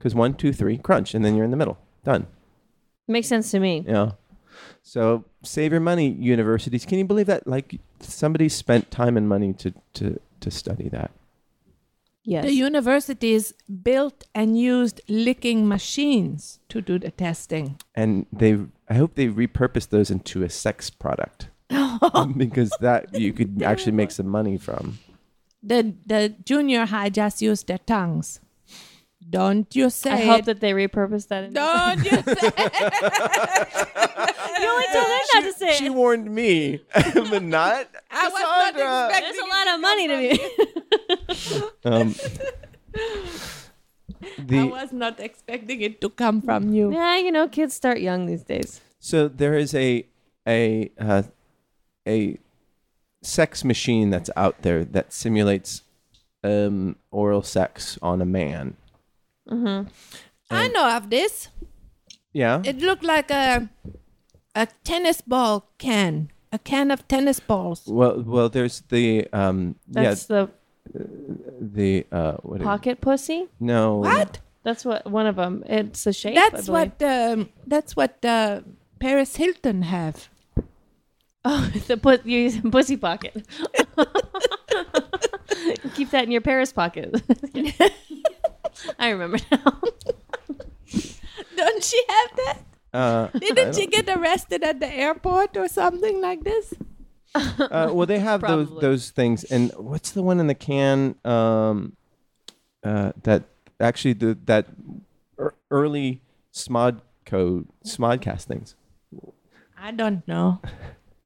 Because 0.06 0.14
one, 0.14 0.36
two, 0.36 0.54
three, 0.54 0.78
crunch, 0.78 1.16
and 1.16 1.26
then 1.26 1.36
you're 1.36 1.46
in 1.46 1.50
the 1.50 1.58
middle. 1.58 1.80
Done. 2.04 2.28
Makes 3.08 3.28
sense 3.28 3.50
to 3.50 3.60
me. 3.60 3.84
Yeah. 3.88 4.12
So 4.84 5.26
save 5.42 5.72
your 5.72 5.82
money, 5.82 6.12
universities. 6.12 6.86
Can 6.86 7.00
you 7.00 7.06
believe 7.06 7.26
that? 7.26 7.48
Like 7.48 7.80
somebody 8.02 8.48
spent 8.48 8.92
time 8.92 9.18
and 9.18 9.28
money 9.28 9.54
to 9.54 9.74
to 9.94 10.20
to 10.42 10.52
study 10.52 10.90
that. 10.90 11.10
Yes. 12.24 12.46
The 12.46 12.54
universities 12.54 13.56
built 13.82 14.26
and 14.36 14.60
used 14.60 15.02
licking 15.08 15.68
machines 15.68 16.60
to 16.70 16.82
do 16.82 17.00
the 17.00 17.10
testing. 17.10 17.80
and 17.96 18.28
they 18.32 18.60
I 18.88 18.94
hope 18.94 19.16
they 19.16 19.28
repurposed 19.28 19.90
those 19.90 20.12
into 20.12 20.44
a 20.44 20.52
sex 20.52 20.92
product 20.92 21.50
because 22.38 22.70
that 22.80 23.12
you 23.20 23.34
could 23.34 23.64
actually 23.64 23.94
make 23.94 24.12
some 24.12 24.28
money 24.28 24.60
from. 24.60 25.00
The 25.64 25.96
the 26.06 26.36
junior 26.46 26.86
high 26.86 27.10
just 27.10 27.42
used 27.42 27.66
their 27.66 27.80
tongues. 27.80 28.40
Don't 29.28 29.76
you 29.76 29.90
say 29.90 30.12
I 30.12 30.26
hope 30.26 30.40
it. 30.40 30.46
that 30.46 30.60
they 30.60 30.74
repurpose 30.74 31.28
that. 31.30 31.46
Into 31.46 31.56
Don't 31.56 31.98
you 31.98 32.12
say 32.12 32.16
you 34.62 34.68
only 34.70 34.86
told 34.94 35.08
her 35.08 35.20
not 35.34 35.44
to 35.44 35.54
say 35.58 35.74
She 35.74 35.88
it. 35.88 35.94
warned 35.94 36.30
me, 36.34 36.80
but 36.94 37.42
not. 37.44 37.88
I 38.12 38.30
was 38.30 38.42
not 38.42 38.74
Cassandra. 38.76 39.08
expecting 39.08 39.24
There's 39.24 39.38
a 39.38 39.48
lot 39.50 39.68
of 39.74 39.80
money 39.82 40.08
to 40.08 40.18
me. 40.18 40.40
Um, 41.86 42.16
I 42.96 42.98
the 44.40 44.64
was 44.64 44.92
not 44.92 45.20
expecting 45.20 45.82
it 45.82 46.02
to 46.02 46.10
come 46.10 46.42
from 46.42 46.74
you. 46.74 46.92
yeah, 46.94 47.16
you 47.18 47.32
know, 47.32 47.48
kids 47.48 47.74
start 47.76 48.00
young 48.00 48.26
these 48.26 48.44
days. 48.44 48.82
so 49.00 49.28
there 49.28 49.54
is 49.56 49.74
a 49.76 50.06
a 50.48 50.90
uh, 51.00 51.24
a 52.08 52.38
sex 53.22 53.64
machine 53.64 54.10
that's 54.10 54.30
out 54.36 54.62
there 54.62 54.84
that 54.86 55.14
simulates 55.14 55.84
um, 56.44 56.96
oral 57.12 57.42
sex 57.44 57.98
on 58.02 58.22
a 58.22 58.26
man. 58.26 58.76
I 59.50 60.68
know 60.68 60.96
of 60.98 61.10
this. 61.10 61.50
Yeah. 62.34 62.62
It 62.64 62.80
looked 62.80 63.04
like 63.04 63.32
a 63.32 63.70
a 64.56 64.68
tennis 64.84 65.22
ball 65.22 65.70
can, 65.78 66.32
a 66.52 66.60
can 66.60 66.92
of 66.92 67.08
tennis 67.08 67.40
balls. 67.40 67.84
well, 67.88 68.22
well, 68.22 68.50
there's 68.50 68.82
the 68.90 69.28
um, 69.34 69.76
That's 69.88 70.30
yeah, 70.30 70.48
the 70.94 71.06
the 71.60 72.06
uh, 72.12 72.34
what 72.44 72.62
is- 72.62 72.66
pocket 72.66 73.02
pussy. 73.02 73.48
No. 73.60 73.98
What? 73.98 74.40
That's 74.64 74.84
what 74.84 75.06
one 75.10 75.28
of 75.28 75.36
them. 75.36 75.64
It's 75.68 76.08
a 76.08 76.14
shape. 76.14 76.36
That's 76.36 76.66
believe. 76.66 76.94
what 77.00 77.04
um, 77.04 77.50
that's 77.68 77.96
what 77.96 78.24
uh, 78.26 78.62
Paris 79.00 79.36
Hilton 79.36 79.84
have. 79.84 80.30
Oh, 81.44 81.70
the 81.88 81.98
put 81.98 82.26
you 82.26 82.40
use 82.40 82.60
pussy 82.60 82.98
pocket. 82.98 83.46
Keep 85.96 86.10
that 86.12 86.24
in 86.26 86.32
your 86.32 86.42
Paris 86.42 86.74
pocket. 86.74 87.22
I 89.00 89.10
remember 89.10 89.38
now. 89.52 89.82
Don't 91.56 91.84
she 91.84 92.02
have 92.10 92.36
that? 92.38 92.58
Uh, 92.94 93.28
Didn't 93.40 93.76
she 93.76 93.88
get 93.88 94.08
arrested 94.10 94.64
at 94.64 94.80
the 94.80 94.88
airport 94.92 95.58
or 95.58 95.68
something 95.68 96.22
like 96.22 96.44
this? 96.44 96.74
uh, 97.36 97.90
well, 97.92 98.06
they 98.06 98.20
have 98.20 98.42
those 98.42 98.68
Probably. 98.68 98.82
those 98.82 99.12
things. 99.12 99.44
And 99.44 99.72
what's 99.78 100.12
the 100.12 100.24
one 100.24 100.40
in 100.40 100.48
the 100.48 100.56
can? 100.56 101.16
Um, 101.26 101.98
uh, 102.84 103.12
that 103.24 103.44
actually 103.80 104.14
the 104.14 104.38
that 104.46 104.68
ear- 105.40 105.56
early 105.70 106.22
Smod 106.54 107.02
code 107.26 107.68
SModcast 107.86 108.44
things. 108.44 108.76
I 109.78 109.92
don't 109.92 110.26
know. 110.28 110.62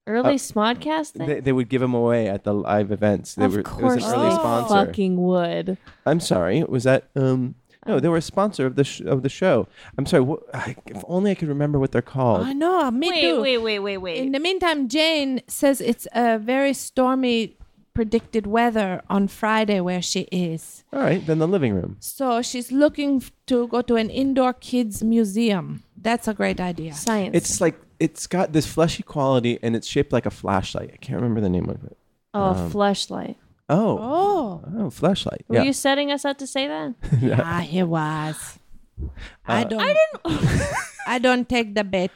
Early 0.10 0.36
SModcast 0.36 1.11
thing? 1.11 1.27
They, 1.27 1.40
they 1.40 1.52
would 1.52 1.69
give 1.69 1.81
them 1.81 1.94
away 1.94 2.27
at 2.27 2.44
the 2.44 2.53
live 2.53 2.91
events. 2.91 3.36
They 3.36 3.45
of 3.45 3.56
were 3.56 3.64
course 3.64 3.94
it 3.94 3.95
was 3.98 4.06
an 4.06 4.14
early 4.19 4.30
they 4.30 4.36
sponsor. 4.36 4.73
fucking 4.86 5.18
would. 5.22 5.77
I'm 6.06 6.19
sorry. 6.19 6.64
Was 6.64 6.84
that 6.84 7.10
um? 7.15 7.56
No, 7.88 7.99
they 7.99 8.10
were 8.10 8.18
a 8.18 8.22
sponsor 8.22 8.65
of 8.65 8.76
the 8.76 8.84
sh- 8.84 9.02
of 9.02 9.23
the 9.23 9.30
show. 9.30 9.68
I'm 9.98 10.06
sorry. 10.06 10.22
What, 10.23 10.41
I, 10.53 10.76
if 10.88 11.02
only 11.07 11.31
I 11.31 11.36
could 11.36 11.48
remember 11.48 11.80
what 11.80 11.91
they're 11.94 12.02
called. 12.02 12.45
I 12.45 12.53
know. 12.53 12.91
Me 12.91 13.10
Wait, 13.10 13.22
too. 13.22 13.41
wait, 13.41 13.57
wait, 13.60 13.80
wait, 13.80 13.98
wait. 13.98 14.18
In 14.18 14.31
the 14.34 14.40
meantime, 14.40 14.88
Jane 14.90 15.41
says 15.48 15.80
it's 15.80 16.06
a 16.14 16.38
very 16.38 16.73
stormy 16.73 17.56
predicted 17.94 18.45
weather 18.48 19.02
on 19.10 19.27
Friday 19.27 19.80
where 19.81 20.02
she 20.02 20.22
is. 20.31 20.84
All 20.94 20.99
right, 21.02 21.26
then 21.26 21.40
the 21.40 21.48
living 21.48 21.73
room. 21.73 21.98
So 21.99 22.41
she's 22.41 22.72
looking 22.72 23.18
f- 23.18 23.31
to 23.48 23.68
go 23.68 23.81
to 23.81 23.95
an 23.95 24.10
indoor 24.10 24.53
kids 24.53 25.03
museum. 25.03 25.84
That's 25.98 26.27
a 26.27 26.34
great 26.34 26.60
idea. 26.61 26.94
Science. 26.94 27.36
It's 27.36 27.60
like 27.60 27.76
it's 27.99 28.27
got 28.27 28.53
this 28.53 28.65
fleshy 28.65 29.03
quality, 29.03 29.59
and 29.61 29.76
it's 29.76 29.88
shaped 29.88 30.11
like 30.13 30.26
a 30.26 30.31
flashlight. 30.31 30.91
I 30.93 30.97
can't 30.97 31.15
remember 31.21 31.41
the 31.41 31.49
name 31.49 31.69
of 31.69 31.84
it. 31.84 31.97
oh, 32.34 32.43
um, 32.43 32.57
a 32.57 32.69
flashlight. 32.69 33.38
Oh, 33.69 33.97
Oh, 34.01 34.63
oh, 34.77 34.89
flashlight. 34.89 35.45
Were 35.47 35.57
yeah. 35.57 35.63
you 35.63 35.73
setting 35.73 36.11
us 36.11 36.26
up 36.26 36.38
to 36.39 36.47
say 36.47 36.67
that? 36.67 36.95
yeah, 37.21 37.61
he 37.61 37.84
was. 37.84 38.57
Uh, 39.01 39.07
I 39.45 39.63
don't. 39.63 39.81
I 39.81 39.95
didn't. 39.95 40.61
I 41.07 41.19
don't 41.19 41.47
take 41.47 41.76
the 41.76 41.84
bait. 41.84 42.11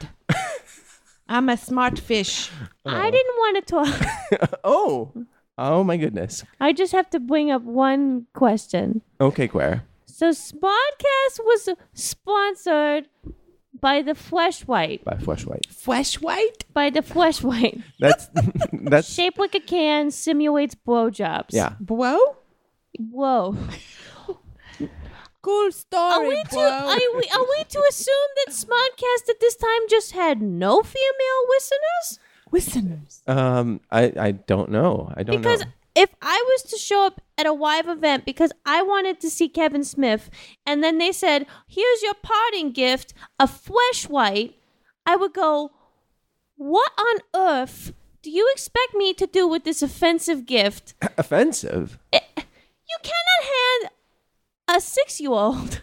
I'm 1.30 1.50
a 1.50 1.58
smart 1.58 2.00
fish. 2.00 2.50
I 2.86 3.10
didn't 3.10 3.36
want 3.38 3.56
to 3.66 3.74
talk. 3.74 4.50
oh, 4.64 5.12
oh 5.58 5.84
my 5.84 5.98
goodness. 5.98 6.44
I 6.60 6.74
just 6.74 6.92
have 6.92 7.10
to 7.12 7.20
bring 7.20 7.50
up 7.50 7.62
one 7.64 8.28
question. 8.34 9.02
Okay, 9.22 9.48
Quan. 9.48 9.82
So, 10.06 10.30
SModcast 10.30 11.40
was 11.40 11.70
sponsored 11.94 13.08
by 13.84 14.02
the 14.02 14.14
Fleshlight. 14.14 15.04
By 15.04 15.18
flashlight. 15.18 15.68
Fleshlight? 15.70 16.64
By 16.74 16.90
the 16.90 17.02
Fleshlight. 17.02 17.84
That's 18.00 18.30
that's 18.92 19.10
Shaped 19.14 19.38
like 19.38 19.56
a 19.56 19.60
can, 19.60 20.10
simulates 20.10 20.74
blowjobs. 20.88 21.52
yeah. 21.52 21.74
Whoa. 21.86 22.38
Whoa. 22.98 23.58
Cool 25.42 25.72
story. 25.74 26.14
Are 26.14 26.24
we 26.30 26.42
to 26.42 26.50
bro. 26.52 26.62
are 26.64 26.96
we, 27.20 27.24
are 27.36 27.46
we 27.54 27.64
to 27.76 27.84
assume 27.90 28.30
that 28.46 28.54
SModcast 28.54 29.30
at 29.30 29.40
this 29.42 29.58
time 29.58 29.84
just 29.90 30.14
had 30.14 30.42
no 30.42 30.82
female 30.82 31.42
listeners? 31.50 32.20
Listeners. 32.52 33.22
Um, 33.28 33.82
I 33.92 34.14
I 34.28 34.32
don't 34.32 34.70
know. 34.72 35.12
I 35.18 35.24
don't 35.24 35.36
know 35.36 35.38
Because 35.42 35.66
know. 35.66 35.72
if 35.96 36.10
I 36.22 36.42
was 36.48 36.64
to 36.72 36.78
show 36.78 37.06
up 37.08 37.20
at 37.38 37.46
a 37.46 37.52
live 37.52 37.88
event 37.88 38.26
because 38.26 38.52
I 38.66 38.82
wanted 38.82 39.20
to 39.22 39.30
see 39.30 39.50
Kevin 39.50 39.84
Smith, 39.84 40.30
and 40.66 40.84
then 40.84 40.98
they 40.98 41.12
said, 41.12 41.48
"Here's 41.68 42.02
your 42.02 42.14
parting 42.14 42.72
gift, 42.72 43.14
a 43.40 43.48
Fleshlight," 43.48 44.54
I 45.06 45.16
would 45.16 45.34
go, 45.34 45.72
"What 46.56 46.92
on 46.98 47.20
earth 47.34 47.94
do 48.22 48.30
you 48.30 48.50
expect 48.54 48.94
me 48.96 49.14
to 49.16 49.28
do 49.28 49.48
with 49.48 49.64
this 49.64 49.82
offensive 49.82 50.46
gift? 50.46 50.94
Offensive. 51.18 52.00
Eh, 52.12 52.20
you 52.36 52.98
cannot 53.02 53.52
hand 53.58 53.92
a 54.68 54.80
six-year-old 54.82 55.82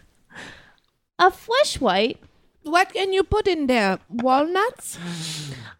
a 1.19 1.31
Fleshlight." 1.31 2.17
What 2.63 2.93
can 2.93 3.11
you 3.11 3.23
put 3.23 3.47
in 3.47 3.67
there? 3.67 3.99
Walnuts? 4.09 4.97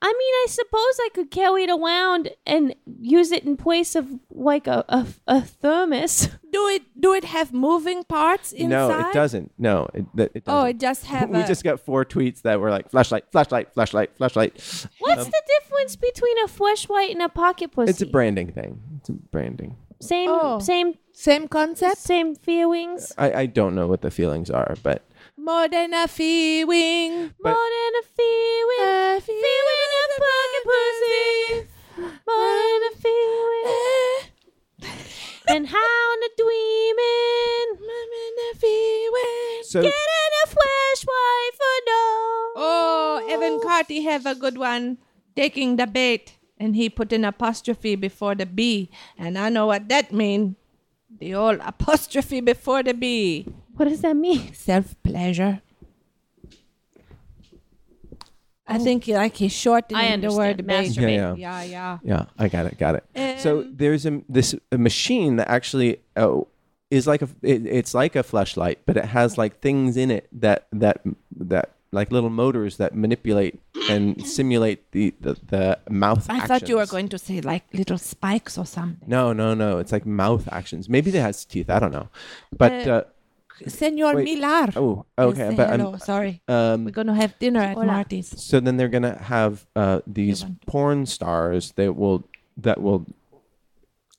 I 0.01 0.07
mean, 0.07 0.33
I 0.43 0.45
suppose 0.49 0.99
I 0.99 1.09
could 1.13 1.29
carry 1.29 1.63
it 1.65 1.69
around 1.69 2.31
and 2.45 2.73
use 2.99 3.31
it 3.31 3.43
in 3.43 3.55
place 3.55 3.93
of 3.95 4.07
like 4.31 4.65
a, 4.65 4.83
a, 4.89 5.05
a 5.27 5.41
thermos. 5.41 6.29
Do 6.51 6.67
it 6.67 6.81
do 6.99 7.13
it 7.13 7.23
have 7.23 7.53
moving 7.53 8.03
parts 8.03 8.51
inside? 8.51 8.69
No, 8.69 8.99
it 8.99 9.13
doesn't. 9.13 9.51
No, 9.57 9.87
it, 9.93 10.05
oh, 10.17 10.23
it 10.23 10.33
doesn't. 10.43 10.43
Oh, 10.47 10.65
it 10.65 10.79
just 10.79 11.05
have 11.05 11.29
we 11.29 11.39
a 11.39 11.47
just 11.47 11.63
got 11.63 11.79
four 11.79 12.03
tweets 12.03 12.41
that 12.41 12.59
were 12.59 12.69
like 12.71 12.89
flashlight, 12.89 13.25
flashlight, 13.31 13.73
flashlight, 13.73 14.17
flashlight. 14.17 14.53
What's 14.99 15.25
um, 15.25 15.31
the 15.31 15.41
difference 15.59 15.95
between 15.95 16.43
a 16.43 16.47
flashlight 16.47 17.11
and 17.11 17.21
a 17.21 17.29
pocket 17.29 17.71
pussy? 17.71 17.91
It's 17.91 18.01
a 18.01 18.05
branding 18.07 18.51
thing. 18.51 18.81
It's 18.97 19.09
a 19.09 19.13
branding. 19.13 19.77
Same, 20.01 20.29
Oh. 20.31 20.59
same, 20.59 20.95
same 21.13 21.47
concept? 21.47 21.97
same 21.97 22.35
feelings. 22.35 23.13
I, 23.17 23.33
I 23.33 23.45
don't 23.45 23.75
know 23.75 23.87
what 23.87 24.01
the 24.01 24.09
feelings 24.11 24.49
are, 24.49 24.75
but 24.81 25.03
More 25.41 25.67
than 25.67 25.93
a 25.93 26.07
feeling. 26.07 27.33
But- 27.41 27.49
More 27.57 27.69
than 27.75 27.93
a 27.97 28.05
feeling, 28.17 29.17
A 29.17 29.21
feeling 29.21 29.91
of 30.01 30.09
pocket 30.21 30.63
pussy. 30.69 31.31
More 32.29 32.53
than 32.61 32.81
a 32.89 32.93
feeling, 33.01 33.65
eh. 33.65 35.55
and 35.55 35.67
how 35.67 36.15
to 36.21 36.29
dreaming. 36.37 37.21
so 39.63 39.81
Getting 39.81 40.33
a 40.43 40.47
Fleshlight 40.47 41.53
for 41.55 41.77
no. 41.87 42.03
Oh, 42.59 43.27
Evan 43.29 43.59
Carty 43.61 44.01
have 44.03 44.25
a 44.25 44.35
good 44.35 44.57
one. 44.57 44.97
Taking 45.35 45.77
the 45.77 45.87
bait. 45.87 46.37
And 46.59 46.75
he 46.75 46.89
put 46.89 47.11
an 47.13 47.25
apostrophe 47.25 47.95
before 47.95 48.35
the 48.35 48.45
B. 48.45 48.91
And 49.17 49.37
I 49.37 49.49
know 49.49 49.65
what 49.67 49.87
that 49.89 50.11
mean. 50.11 50.57
The 51.19 51.33
old 51.33 51.59
apostrophe 51.63 52.41
before 52.41 52.83
the 52.83 52.93
B. 52.93 53.47
What 53.75 53.87
does 53.89 54.01
that 54.01 54.15
mean? 54.15 54.53
Self 54.53 54.95
pleasure. 55.03 55.61
I 58.67 58.77
think 58.77 59.03
he- 59.05 59.13
like 59.15 59.35
he's 59.35 59.51
shortening 59.51 60.21
the 60.21 60.31
word 60.31 60.59
Masturbate. 60.59 61.37
Yeah, 61.37 61.61
Yeah, 61.61 61.63
yeah. 61.63 61.97
yeah, 62.03 62.25
I 62.37 62.47
got 62.47 62.65
it, 62.67 62.77
got 62.77 62.95
it. 62.95 63.39
so 63.39 63.61
Um, 63.61 63.73
there's 63.75 64.05
a 64.05 64.21
this 64.29 64.55
a 64.71 64.77
machine 64.77 65.35
that 65.37 65.49
actually 65.49 65.99
oh 66.15 66.47
is 66.89 67.05
like 67.07 67.21
a 67.21 67.27
it, 67.41 67.65
it's 67.65 67.93
like 67.93 68.15
a 68.15 68.23
flashlight, 68.23 68.79
but 68.85 68.95
it 68.97 69.05
has 69.05 69.37
like 69.37 69.59
things 69.59 69.97
in 69.97 70.09
it 70.11 70.27
that 70.31 70.67
that 70.71 71.01
that 71.35 71.71
like 71.91 72.11
little 72.13 72.29
motors 72.29 72.77
that 72.77 72.95
manipulate 72.95 73.59
and 73.89 74.25
simulate 74.25 74.89
the 74.93 75.13
the, 75.19 75.33
the 75.47 75.77
mouth. 75.89 76.25
I 76.29 76.47
thought 76.47 76.69
you 76.69 76.77
were 76.77 76.85
going 76.85 77.09
to 77.09 77.17
say 77.17 77.41
like 77.41 77.63
little 77.73 77.97
spikes 77.97 78.57
or 78.57 78.65
something. 78.65 79.05
No, 79.09 79.33
no, 79.33 79.53
no. 79.53 79.79
It's 79.79 79.91
like 79.91 80.05
mouth 80.05 80.47
actions. 80.49 80.87
Maybe 80.87 81.09
it 81.09 81.15
has 81.19 81.43
teeth. 81.43 81.69
I 81.69 81.79
don't 81.79 81.91
know. 81.91 82.07
But 82.57 82.87
Uh, 82.87 82.91
uh, 82.91 83.03
Senor 83.67 84.15
Wait. 84.15 84.27
Milar. 84.27 84.73
oh, 84.75 85.05
okay. 85.17 85.49
say 85.49 85.55
But 85.55 85.69
hello. 85.69 85.93
I'm, 85.93 85.99
Sorry. 85.99 86.41
um, 86.47 86.85
We're 86.85 86.91
gonna 86.91 87.15
have 87.15 87.37
dinner 87.39 87.61
at 87.61 87.73
Hola. 87.75 87.85
Marty's. 87.85 88.41
so 88.41 88.59
then 88.59 88.77
they're 88.77 88.89
gonna 88.89 89.17
have 89.21 89.67
uh, 89.75 90.01
these 90.07 90.43
want 90.43 90.65
porn 90.65 91.05
stars 91.05 91.71
that 91.75 91.95
will 91.95 92.27
that 92.57 92.81
will 92.81 93.05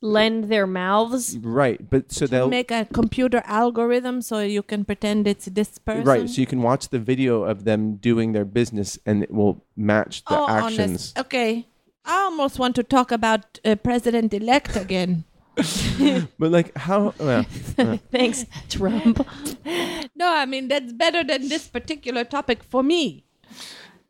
Lend 0.01 0.49
their 0.51 0.67
mouths. 0.67 1.37
right. 1.37 1.79
But 1.89 2.11
so 2.11 2.27
they'll 2.27 2.49
Make 2.49 2.71
a 2.71 2.83
computer 2.91 3.41
algorithm 3.45 4.21
so 4.21 4.39
you 4.39 4.61
can 4.61 4.83
pretend 4.83 5.27
it's 5.27 5.45
this 5.45 5.77
person. 5.77 6.03
right. 6.03 6.29
So 6.29 6.41
you 6.41 6.45
can 6.47 6.61
watch 6.61 6.89
the 6.89 6.99
video 6.99 7.43
of 7.43 7.63
them 7.63 7.95
doing 7.95 8.33
their 8.33 8.43
business, 8.43 8.99
and 9.05 9.23
it 9.23 9.31
will 9.31 9.63
match 9.77 10.25
the 10.25 10.37
oh, 10.37 10.43
honest. 10.43 10.79
actions. 10.79 11.13
Okay. 11.17 11.67
I 12.03 12.23
almost 12.23 12.59
want 12.59 12.75
to 12.75 12.83
talk 12.83 13.13
about 13.13 13.61
uh, 13.63 13.75
President 13.75 14.33
elect 14.33 14.75
again. 14.75 15.23
But 16.39 16.51
like 16.51 16.75
how? 16.77 17.13
well, 17.19 17.43
Thanks, 18.11 18.45
Trump. 18.69 19.25
No, 20.15 20.31
I 20.33 20.45
mean 20.45 20.67
that's 20.67 20.93
better 20.93 21.23
than 21.23 21.49
this 21.49 21.67
particular 21.67 22.23
topic 22.23 22.63
for 22.63 22.83
me. 22.83 23.25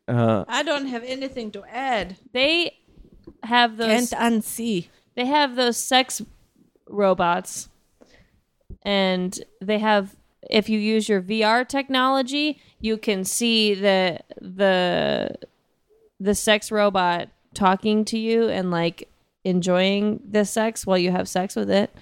uh, 0.06 0.44
I 0.48 0.62
don't 0.62 0.86
have 0.86 1.02
anything 1.04 1.50
to 1.52 1.64
add. 1.64 2.16
They 2.32 2.76
have 3.42 3.76
those. 3.76 4.10
Can't 4.10 4.42
unsee. 4.42 4.88
They 5.14 5.26
have 5.26 5.56
those 5.56 5.76
sex 5.76 6.22
robots, 6.88 7.68
and 8.82 9.38
they 9.60 9.78
have. 9.78 10.16
If 10.50 10.68
you 10.68 10.78
use 10.78 11.08
your 11.08 11.22
VR 11.22 11.66
technology, 11.66 12.60
you 12.80 12.98
can 12.98 13.24
see 13.24 13.74
the 13.74 14.20
the 14.40 15.34
the 16.20 16.34
sex 16.34 16.70
robot 16.70 17.28
talking 17.54 18.04
to 18.06 18.18
you 18.18 18.48
and 18.48 18.70
like 18.70 19.08
enjoying 19.44 20.20
the 20.28 20.44
sex 20.44 20.86
while 20.86 20.98
you 20.98 21.10
have 21.10 21.28
sex 21.28 21.54
with 21.54 21.70
it. 21.70 21.94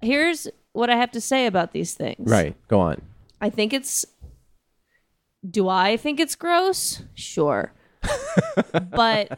Here's 0.00 0.46
what 0.72 0.88
I 0.90 0.96
have 0.96 1.10
to 1.12 1.20
say 1.20 1.46
about 1.46 1.72
these 1.72 1.94
things. 1.94 2.30
right. 2.30 2.56
Go 2.68 2.80
on. 2.80 3.02
I 3.40 3.50
think 3.50 3.72
it's. 3.72 4.04
Do 5.48 5.68
I 5.68 5.96
think 5.96 6.20
it's 6.20 6.34
gross? 6.34 7.02
Sure. 7.14 7.72
but 8.90 9.28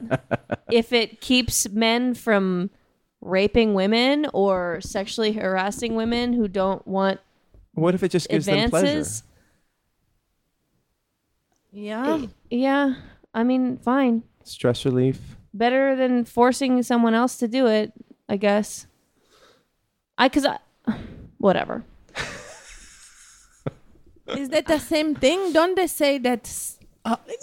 if 0.70 0.92
it 0.92 1.20
keeps 1.20 1.68
men 1.70 2.14
from 2.14 2.70
raping 3.20 3.74
women 3.74 4.26
or 4.32 4.80
sexually 4.80 5.32
harassing 5.32 5.94
women 5.96 6.32
who 6.32 6.46
don't 6.48 6.86
want 6.86 7.20
What 7.72 7.94
if 7.94 8.02
it 8.02 8.10
just 8.10 8.28
gives 8.28 8.46
them 8.46 8.70
pleasure? 8.70 8.86
advances, 8.86 9.22
Yeah. 11.72 12.26
yeah, 12.50 12.94
I 13.34 13.42
mean, 13.44 13.78
fine. 13.78 14.22
Stress 14.44 14.84
relief. 14.84 15.35
Better 15.58 15.96
than 15.96 16.24
forcing 16.24 16.82
someone 16.82 17.14
else 17.14 17.36
to 17.38 17.48
do 17.48 17.66
it, 17.66 17.92
I 18.28 18.36
guess. 18.36 18.86
I 20.18 20.28
cuz 20.28 20.44
I 20.46 20.58
whatever. 21.38 21.84
Is 24.28 24.48
that 24.50 24.66
the 24.66 24.78
same 24.78 25.14
thing? 25.14 25.52
Don't 25.52 25.76
they 25.76 25.86
say 25.86 26.18
that? 26.18 26.50
Uh, 27.04 27.16
n- 27.28 27.34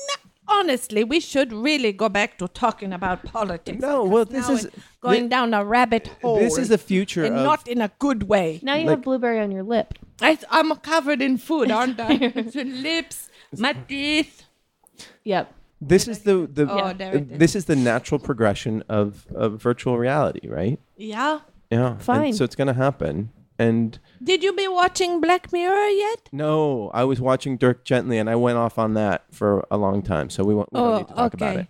honestly, 0.47 1.03
we 1.05 1.19
should 1.21 1.53
really 1.53 1.93
go 1.93 2.09
back 2.09 2.37
to 2.39 2.47
talking 2.49 2.91
about 2.91 3.23
politics. 3.23 3.79
No, 3.81 4.03
well, 4.03 4.25
this 4.25 4.49
is- 4.49 4.67
going 5.01 5.23
thi- 5.23 5.27
down 5.29 5.53
a 5.53 5.63
rabbit 5.63 6.07
hole. 6.21 6.37
This 6.39 6.57
is 6.57 6.69
the 6.69 6.77
future 6.77 7.23
and 7.23 7.37
of 7.37 7.43
not 7.43 7.67
in 7.67 7.81
a 7.81 7.89
good 7.99 8.23
way. 8.23 8.59
Now 8.61 8.75
you 8.75 8.85
Like- 8.85 8.97
have 8.97 9.01
blueberry 9.03 9.39
on 9.39 9.51
your 9.51 9.63
lip. 9.63 9.93
I, 10.21 10.37
I'm 10.49 10.75
covered 10.77 11.21
in 11.21 11.37
food, 11.37 11.71
aren't 11.71 11.99
I? 11.99 12.17
the 12.57 12.63
lips, 12.63 13.29
my 13.57 13.73
teeth. 13.73 14.43
Yep. 15.23 15.53
This 15.87 16.07
is 16.07 16.19
the 16.19 16.47
the 16.51 16.65
Oh, 16.71 16.93
there 16.93 17.17
this 17.19 17.55
is 17.55 17.65
the 17.65 17.75
natural 17.75 18.19
progression 18.19 18.83
of 18.89 19.25
of 19.35 19.61
virtual 19.61 19.97
reality, 19.97 20.47
right? 20.47 20.79
Yeah. 20.97 21.39
Yeah. 21.71 21.91
and 21.93 22.01
Fine. 22.01 22.33
so 22.33 22.43
it's 22.43 22.55
going 22.55 22.67
to 22.67 22.73
happen. 22.87 23.31
And 23.59 23.99
Did 24.23 24.43
you 24.43 24.53
be 24.53 24.67
watching 24.67 25.21
Black 25.21 25.51
Mirror 25.53 25.87
yet? 25.89 26.27
no, 26.31 26.89
I 26.93 27.03
was 27.03 27.19
watching 27.21 27.55
Dirk 27.57 27.85
Gently, 27.85 28.17
and 28.17 28.27
I 28.29 28.35
went 28.35 28.57
off 28.57 28.77
on 28.79 28.93
that 28.95 29.25
for 29.31 29.65
a 29.69 29.77
long 29.77 30.01
time. 30.01 30.29
So 30.31 30.43
we, 30.43 30.55
won't, 30.55 30.73
we 30.73 30.79
don't 30.79 30.93
oh, 30.93 30.97
need 30.97 31.07
to 31.07 31.13
talk 31.13 31.33
about 31.35 31.57
it. 31.57 31.67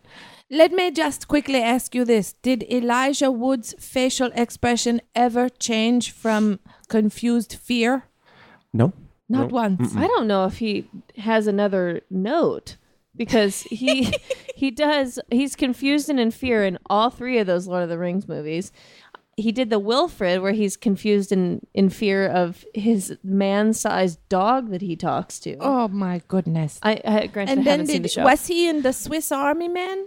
Let 0.50 0.72
me 0.72 0.92
just 0.92 1.28
quickly 1.28 1.62
ask 1.62 1.94
you 1.96 2.06
this. 2.06 2.34
Did 2.42 2.64
Elijah 2.72 3.32
Wood's 3.32 3.74
facial 3.80 4.32
expression 4.34 5.02
ever 5.14 5.50
change 5.50 6.12
from 6.12 6.60
confused 6.88 7.54
fear? 7.54 8.06
No. 8.72 8.94
Not 9.28 9.50
No. 9.50 9.56
once. 9.56 9.96
I 9.96 10.08
don't 10.08 10.28
know 10.28 10.46
if 10.46 10.58
he 10.60 10.88
has 11.18 11.48
another 11.48 12.02
note 12.10 12.78
because 13.16 13.62
he 13.64 14.14
he 14.56 14.72
does 14.72 15.20
he's 15.32 15.56
confused 15.56 16.10
and 16.10 16.20
in 16.20 16.32
fear 16.32 16.64
in 16.66 16.78
all 16.90 17.10
three 17.10 17.38
of 17.40 17.48
those 17.48 17.68
Lord 17.68 17.84
of 17.84 17.90
the 17.90 17.98
Rings 17.98 18.28
movies. 18.28 18.72
He 19.36 19.52
did 19.52 19.72
the 19.72 19.80
Wilfred 19.80 20.42
where 20.44 20.52
he's 20.52 20.78
confused 20.78 21.32
and 21.32 21.66
in 21.74 21.90
fear 21.90 22.28
of 22.28 22.64
his 22.76 23.18
man-sized 23.24 24.20
dog 24.30 24.70
that 24.70 24.82
he 24.84 24.96
talks 24.96 25.40
to. 25.40 25.58
Oh 25.60 25.88
my 25.88 26.22
goodness. 26.28 26.80
I, 26.84 27.02
I 27.04 27.26
granted 27.28 27.54
I 27.54 27.56
and 27.56 27.66
then 27.66 27.66
haven't 27.66 27.88
seen 27.88 28.02
the 28.04 28.08
did 28.10 28.12
show. 28.14 28.24
was 28.24 28.46
he 28.46 28.70
in 28.70 28.84
the 28.84 28.94
Swiss 28.94 29.32
Army 29.32 29.70
Man? 29.70 30.06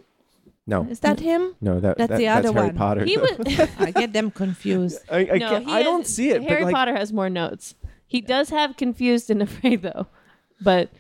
No. 0.69 0.87
Is 0.89 1.01
that 1.01 1.19
him? 1.21 1.55
No, 1.61 1.81
that, 1.81 1.97
That's 1.99 2.09
that- 2.11 2.19
the 2.19 2.29
other 2.29 2.53
Harry 2.53 2.67
one. 2.69 2.77
Potter. 2.77 3.05
he 3.05 3.17
was 3.17 3.33
I 3.79 3.91
get 3.91 4.13
them 4.13 4.31
confused. 4.31 4.99
I, 5.11 5.19
I, 5.33 5.39
no, 5.39 5.57
I 5.57 5.61
has- 5.79 5.85
don't 5.85 6.07
see 6.07 6.31
it. 6.31 6.43
Harry 6.43 6.61
but 6.63 6.67
like, 6.67 6.75
Potter 6.75 6.95
has 6.97 7.13
more 7.13 7.29
notes. 7.31 7.75
He 8.07 8.21
does 8.21 8.51
have 8.51 8.77
confused 8.77 9.29
and 9.29 9.43
afraid 9.49 9.83
though, 9.83 10.07
but 10.61 10.91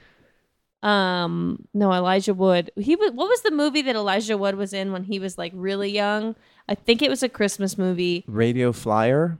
um, 0.82 1.66
no, 1.74 1.92
Elijah 1.92 2.34
Wood. 2.34 2.70
He 2.76 2.96
was. 2.96 3.10
What 3.12 3.28
was 3.28 3.42
the 3.42 3.50
movie 3.50 3.82
that 3.82 3.96
Elijah 3.96 4.36
Wood 4.38 4.54
was 4.56 4.72
in 4.72 4.92
when 4.92 5.04
he 5.04 5.18
was 5.18 5.36
like 5.38 5.52
really 5.54 5.90
young? 5.90 6.36
I 6.68 6.74
think 6.74 7.02
it 7.02 7.10
was 7.10 7.22
a 7.22 7.28
Christmas 7.28 7.76
movie. 7.78 8.24
Radio 8.26 8.72
Flyer. 8.72 9.38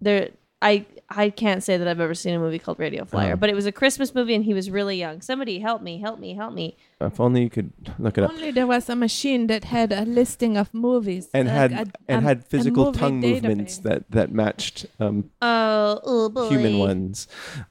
There, 0.00 0.30
I 0.60 0.86
I 1.08 1.30
can't 1.30 1.62
say 1.62 1.76
that 1.76 1.86
I've 1.86 2.00
ever 2.00 2.14
seen 2.14 2.34
a 2.34 2.38
movie 2.38 2.58
called 2.58 2.78
Radio 2.78 3.04
Flyer, 3.04 3.34
Oh. 3.34 3.36
but 3.36 3.50
it 3.50 3.54
was 3.54 3.66
a 3.66 3.72
Christmas 3.72 4.14
movie 4.14 4.34
and 4.34 4.44
he 4.44 4.54
was 4.54 4.70
really 4.70 4.96
young. 4.96 5.20
Somebody 5.20 5.58
help 5.58 5.82
me! 5.82 5.98
Help 6.00 6.18
me! 6.18 6.34
Help 6.34 6.54
me! 6.54 6.76
If 7.00 7.20
only 7.20 7.42
you 7.42 7.50
could 7.50 7.72
look 7.98 8.16
it 8.16 8.24
up. 8.24 8.30
Only 8.30 8.50
there 8.50 8.66
was 8.66 8.88
a 8.88 8.96
machine 8.96 9.46
that 9.48 9.64
had 9.64 9.92
a 9.92 10.02
listing 10.04 10.56
of 10.56 10.72
movies 10.72 11.28
And 11.34 11.48
like 11.48 11.56
had 11.56 11.72
a- 11.72 11.92
and 12.08 12.24
a- 12.24 12.28
had 12.28 12.46
physical 12.46 12.86
movie 12.86 12.98
tongue 12.98 13.20
movements 13.20 13.78
that 13.78 14.10
that 14.10 14.32
matched 14.32 14.86
um, 15.00 15.30
Oh, 15.42 16.00
oh 16.04 16.28
boy. 16.30 16.48
human 16.48 16.78
ones. 16.78 17.28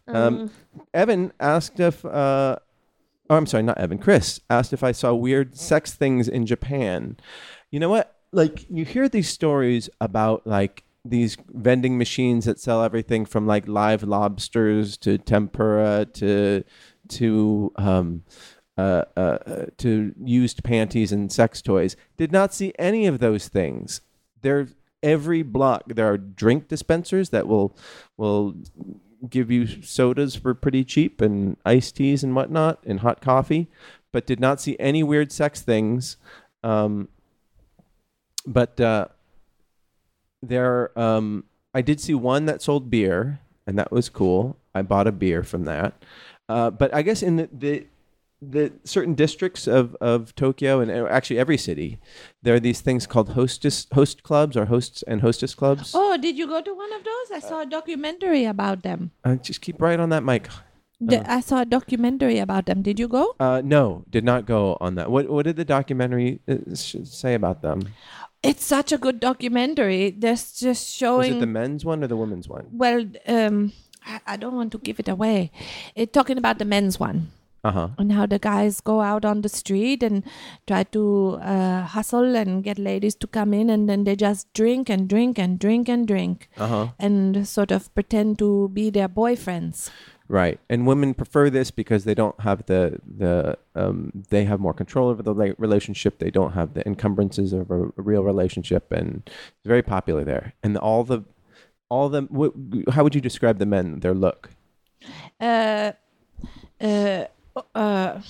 Um, 0.07 0.51
Evan 0.93 1.31
asked 1.39 1.79
if, 1.79 2.05
uh, 2.05 2.57
oh, 3.31 3.37
I'm 3.37 3.45
sorry, 3.45 3.63
not 3.63 3.77
Evan. 3.77 3.97
Chris 3.97 4.41
asked 4.49 4.73
if 4.73 4.83
I 4.83 4.91
saw 4.91 5.13
weird 5.13 5.55
sex 5.55 5.93
things 5.93 6.27
in 6.27 6.45
Japan. 6.45 7.15
You 7.71 7.79
know 7.79 7.89
what? 7.89 8.17
Like 8.33 8.69
you 8.69 8.83
hear 8.83 9.07
these 9.07 9.29
stories 9.29 9.89
about 10.01 10.45
like 10.45 10.83
these 11.05 11.37
vending 11.47 11.97
machines 11.97 12.45
that 12.45 12.59
sell 12.59 12.83
everything 12.83 13.25
from 13.25 13.47
like 13.47 13.67
live 13.67 14.03
lobsters 14.03 14.97
to 14.97 15.17
tempura 15.17 16.05
to 16.13 16.63
to 17.07 17.71
um, 17.77 18.23
uh, 18.77 19.05
uh, 19.15 19.65
to 19.77 20.13
used 20.21 20.63
panties 20.63 21.13
and 21.13 21.31
sex 21.31 21.61
toys. 21.61 21.95
Did 22.17 22.33
not 22.33 22.53
see 22.53 22.73
any 22.77 23.07
of 23.07 23.19
those 23.19 23.47
things. 23.47 24.01
There, 24.41 24.67
every 25.01 25.41
block 25.41 25.83
there 25.87 26.11
are 26.11 26.17
drink 26.17 26.67
dispensers 26.67 27.29
that 27.29 27.47
will 27.47 27.77
will 28.17 28.55
give 29.29 29.51
you 29.51 29.67
sodas 29.81 30.35
for 30.35 30.53
pretty 30.53 30.83
cheap 30.83 31.21
and 31.21 31.57
iced 31.65 31.95
teas 31.95 32.23
and 32.23 32.35
whatnot 32.35 32.79
and 32.85 33.01
hot 33.01 33.21
coffee, 33.21 33.67
but 34.11 34.25
did 34.25 34.39
not 34.39 34.59
see 34.59 34.75
any 34.79 35.03
weird 35.03 35.31
sex 35.31 35.61
things. 35.61 36.17
Um, 36.63 37.07
but 38.45 38.79
uh, 38.79 39.07
there, 40.41 40.97
um, 40.99 41.45
I 41.73 41.81
did 41.81 41.99
see 41.99 42.13
one 42.13 42.45
that 42.45 42.61
sold 42.61 42.89
beer, 42.89 43.39
and 43.67 43.77
that 43.77 43.91
was 43.91 44.09
cool. 44.09 44.57
I 44.73 44.81
bought 44.81 45.07
a 45.07 45.11
beer 45.11 45.43
from 45.43 45.65
that. 45.65 45.93
Uh, 46.49 46.69
but 46.69 46.93
I 46.93 47.01
guess 47.01 47.21
in 47.21 47.37
the, 47.37 47.49
the 47.51 47.85
the 48.41 48.73
certain 48.83 49.13
districts 49.13 49.67
of, 49.67 49.95
of 50.01 50.33
Tokyo 50.35 50.79
and 50.79 50.89
uh, 50.89 51.05
actually 51.09 51.37
every 51.39 51.57
city, 51.57 51.99
there 52.41 52.55
are 52.55 52.59
these 52.59 52.81
things 52.81 53.05
called 53.05 53.29
hostess 53.29 53.87
host 53.93 54.23
clubs 54.23 54.57
or 54.57 54.65
hosts 54.65 55.03
and 55.07 55.21
hostess 55.21 55.53
clubs. 55.53 55.91
Oh, 55.93 56.17
did 56.17 56.37
you 56.37 56.47
go 56.47 56.61
to 56.61 56.73
one 56.73 56.91
of 56.93 57.03
those? 57.03 57.31
I 57.35 57.39
saw 57.39 57.61
a 57.61 57.65
documentary 57.65 58.45
about 58.45 58.81
them. 58.83 59.11
Uh, 59.23 59.35
just 59.35 59.61
keep 59.61 59.79
right 59.81 59.99
on 59.99 60.09
that 60.09 60.23
mic. 60.23 60.47
The- 60.99 61.23
I 61.31 61.39
saw 61.41 61.61
a 61.61 61.65
documentary 61.65 62.39
about 62.39 62.65
them. 62.65 62.81
Did 62.81 62.99
you 62.99 63.07
go? 63.07 63.35
Uh, 63.39 63.61
no, 63.63 64.05
did 64.09 64.23
not 64.23 64.45
go 64.45 64.77
on 64.81 64.95
that. 64.95 65.09
What 65.09 65.29
what 65.29 65.45
did 65.45 65.55
the 65.55 65.65
documentary 65.65 66.41
uh, 66.47 66.57
say 66.75 67.33
about 67.33 67.61
them? 67.61 67.89
It's 68.43 68.65
such 68.65 68.91
a 68.91 68.97
good 68.97 69.19
documentary. 69.19 70.11
There's 70.11 70.51
just 70.51 70.81
Was 70.81 70.87
showing. 70.87 71.35
it 71.37 71.39
the 71.39 71.47
men's 71.47 71.85
one 71.85 72.03
or 72.03 72.07
the 72.07 72.17
women's 72.17 72.47
one? 72.49 72.67
well, 72.71 73.05
um, 73.27 73.73
I, 74.05 74.19
I 74.25 74.37
don't 74.37 74.55
want 74.55 74.71
to 74.73 74.79
give 74.79 74.99
it 74.99 75.07
away. 75.07 75.51
It's 75.95 76.11
talking 76.11 76.37
about 76.39 76.57
the 76.57 76.65
men's 76.65 76.99
one. 76.99 77.31
Uh 77.63 77.71
huh. 77.71 77.89
and 77.99 78.11
how 78.11 78.25
the 78.25 78.39
guys 78.39 78.81
go 78.81 79.01
out 79.01 79.23
on 79.23 79.41
the 79.41 79.49
street 79.49 80.01
and 80.03 80.23
try 80.65 80.83
to 80.83 81.37
uh, 81.43 81.81
hustle 81.83 82.35
and 82.35 82.63
get 82.63 82.79
ladies 82.79 83.13
to 83.15 83.27
come 83.27 83.53
in 83.53 83.69
and 83.69 83.87
then 83.87 84.03
they 84.03 84.15
just 84.15 84.51
drink 84.53 84.89
and 84.89 85.07
drink 85.07 85.37
and 85.37 85.59
drink 85.59 85.87
and 85.87 86.07
drink 86.07 86.49
Uh 86.57 86.67
huh. 86.67 86.87
and 86.97 87.47
sort 87.47 87.71
of 87.71 87.93
pretend 87.93 88.39
to 88.39 88.69
be 88.69 88.89
their 88.89 89.07
boyfriends 89.09 89.91
Right. 90.27 90.59
And 90.69 90.87
women 90.87 91.13
prefer 91.13 91.49
this 91.49 91.71
because 91.71 92.05
they 92.05 92.13
don't 92.15 92.39
have 92.39 92.65
the 92.65 92.99
the 93.17 93.57
um, 93.75 94.11
they 94.29 94.45
have 94.45 94.61
more 94.61 94.73
control 94.73 95.09
over 95.09 95.21
the 95.21 95.33
relationship. 95.57 96.19
They 96.19 96.31
don't 96.31 96.53
have 96.53 96.73
the 96.73 96.87
encumbrances 96.87 97.51
of 97.51 97.69
a, 97.69 97.79
a 97.97 98.01
real 98.01 98.23
relationship, 98.23 98.93
and 98.93 99.23
it's 99.27 99.67
very 99.73 99.81
popular 99.83 100.23
there. 100.23 100.53
And 100.63 100.77
all 100.77 101.03
the 101.03 101.23
all 101.89 102.07
the 102.07 102.21
wh- 102.31 102.93
how 102.95 103.03
would 103.03 103.13
you 103.13 103.19
describe 103.19 103.59
the 103.59 103.65
men? 103.65 103.99
Their 103.99 104.13
look. 104.13 104.51
uh, 105.41 105.91
uh, 106.79 107.25
uh, 107.75 108.21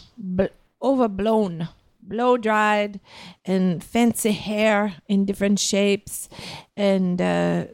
overblown 0.81 1.69
blow 2.03 2.35
dried 2.35 2.99
and 3.45 3.83
fancy 3.83 4.31
hair 4.31 4.95
in 5.07 5.25
different 5.25 5.59
shapes. 5.59 6.29
And 6.75 7.21
uh, 7.21 7.65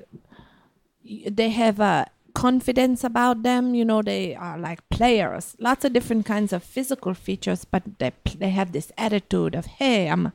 they 1.30 1.49
have 1.49 1.80
a 1.80 2.07
confidence 2.34 3.03
about 3.03 3.41
them. 3.44 3.74
You 3.74 3.86
know 3.86 4.02
they 4.02 4.36
are 4.36 4.57
like 4.60 4.88
players. 4.90 5.56
Lots 5.60 5.86
of 5.86 5.94
different 5.94 6.26
kinds 6.26 6.53
of 6.53 6.64
physical 6.64 7.14
features 7.14 7.65
but 7.65 7.84
they 7.99 8.11
they 8.38 8.49
have 8.49 8.72
this 8.74 8.91
attitude 8.98 9.56
of 9.56 9.65
hey 9.65 10.07
i'm 10.10 10.28
a, 10.28 10.34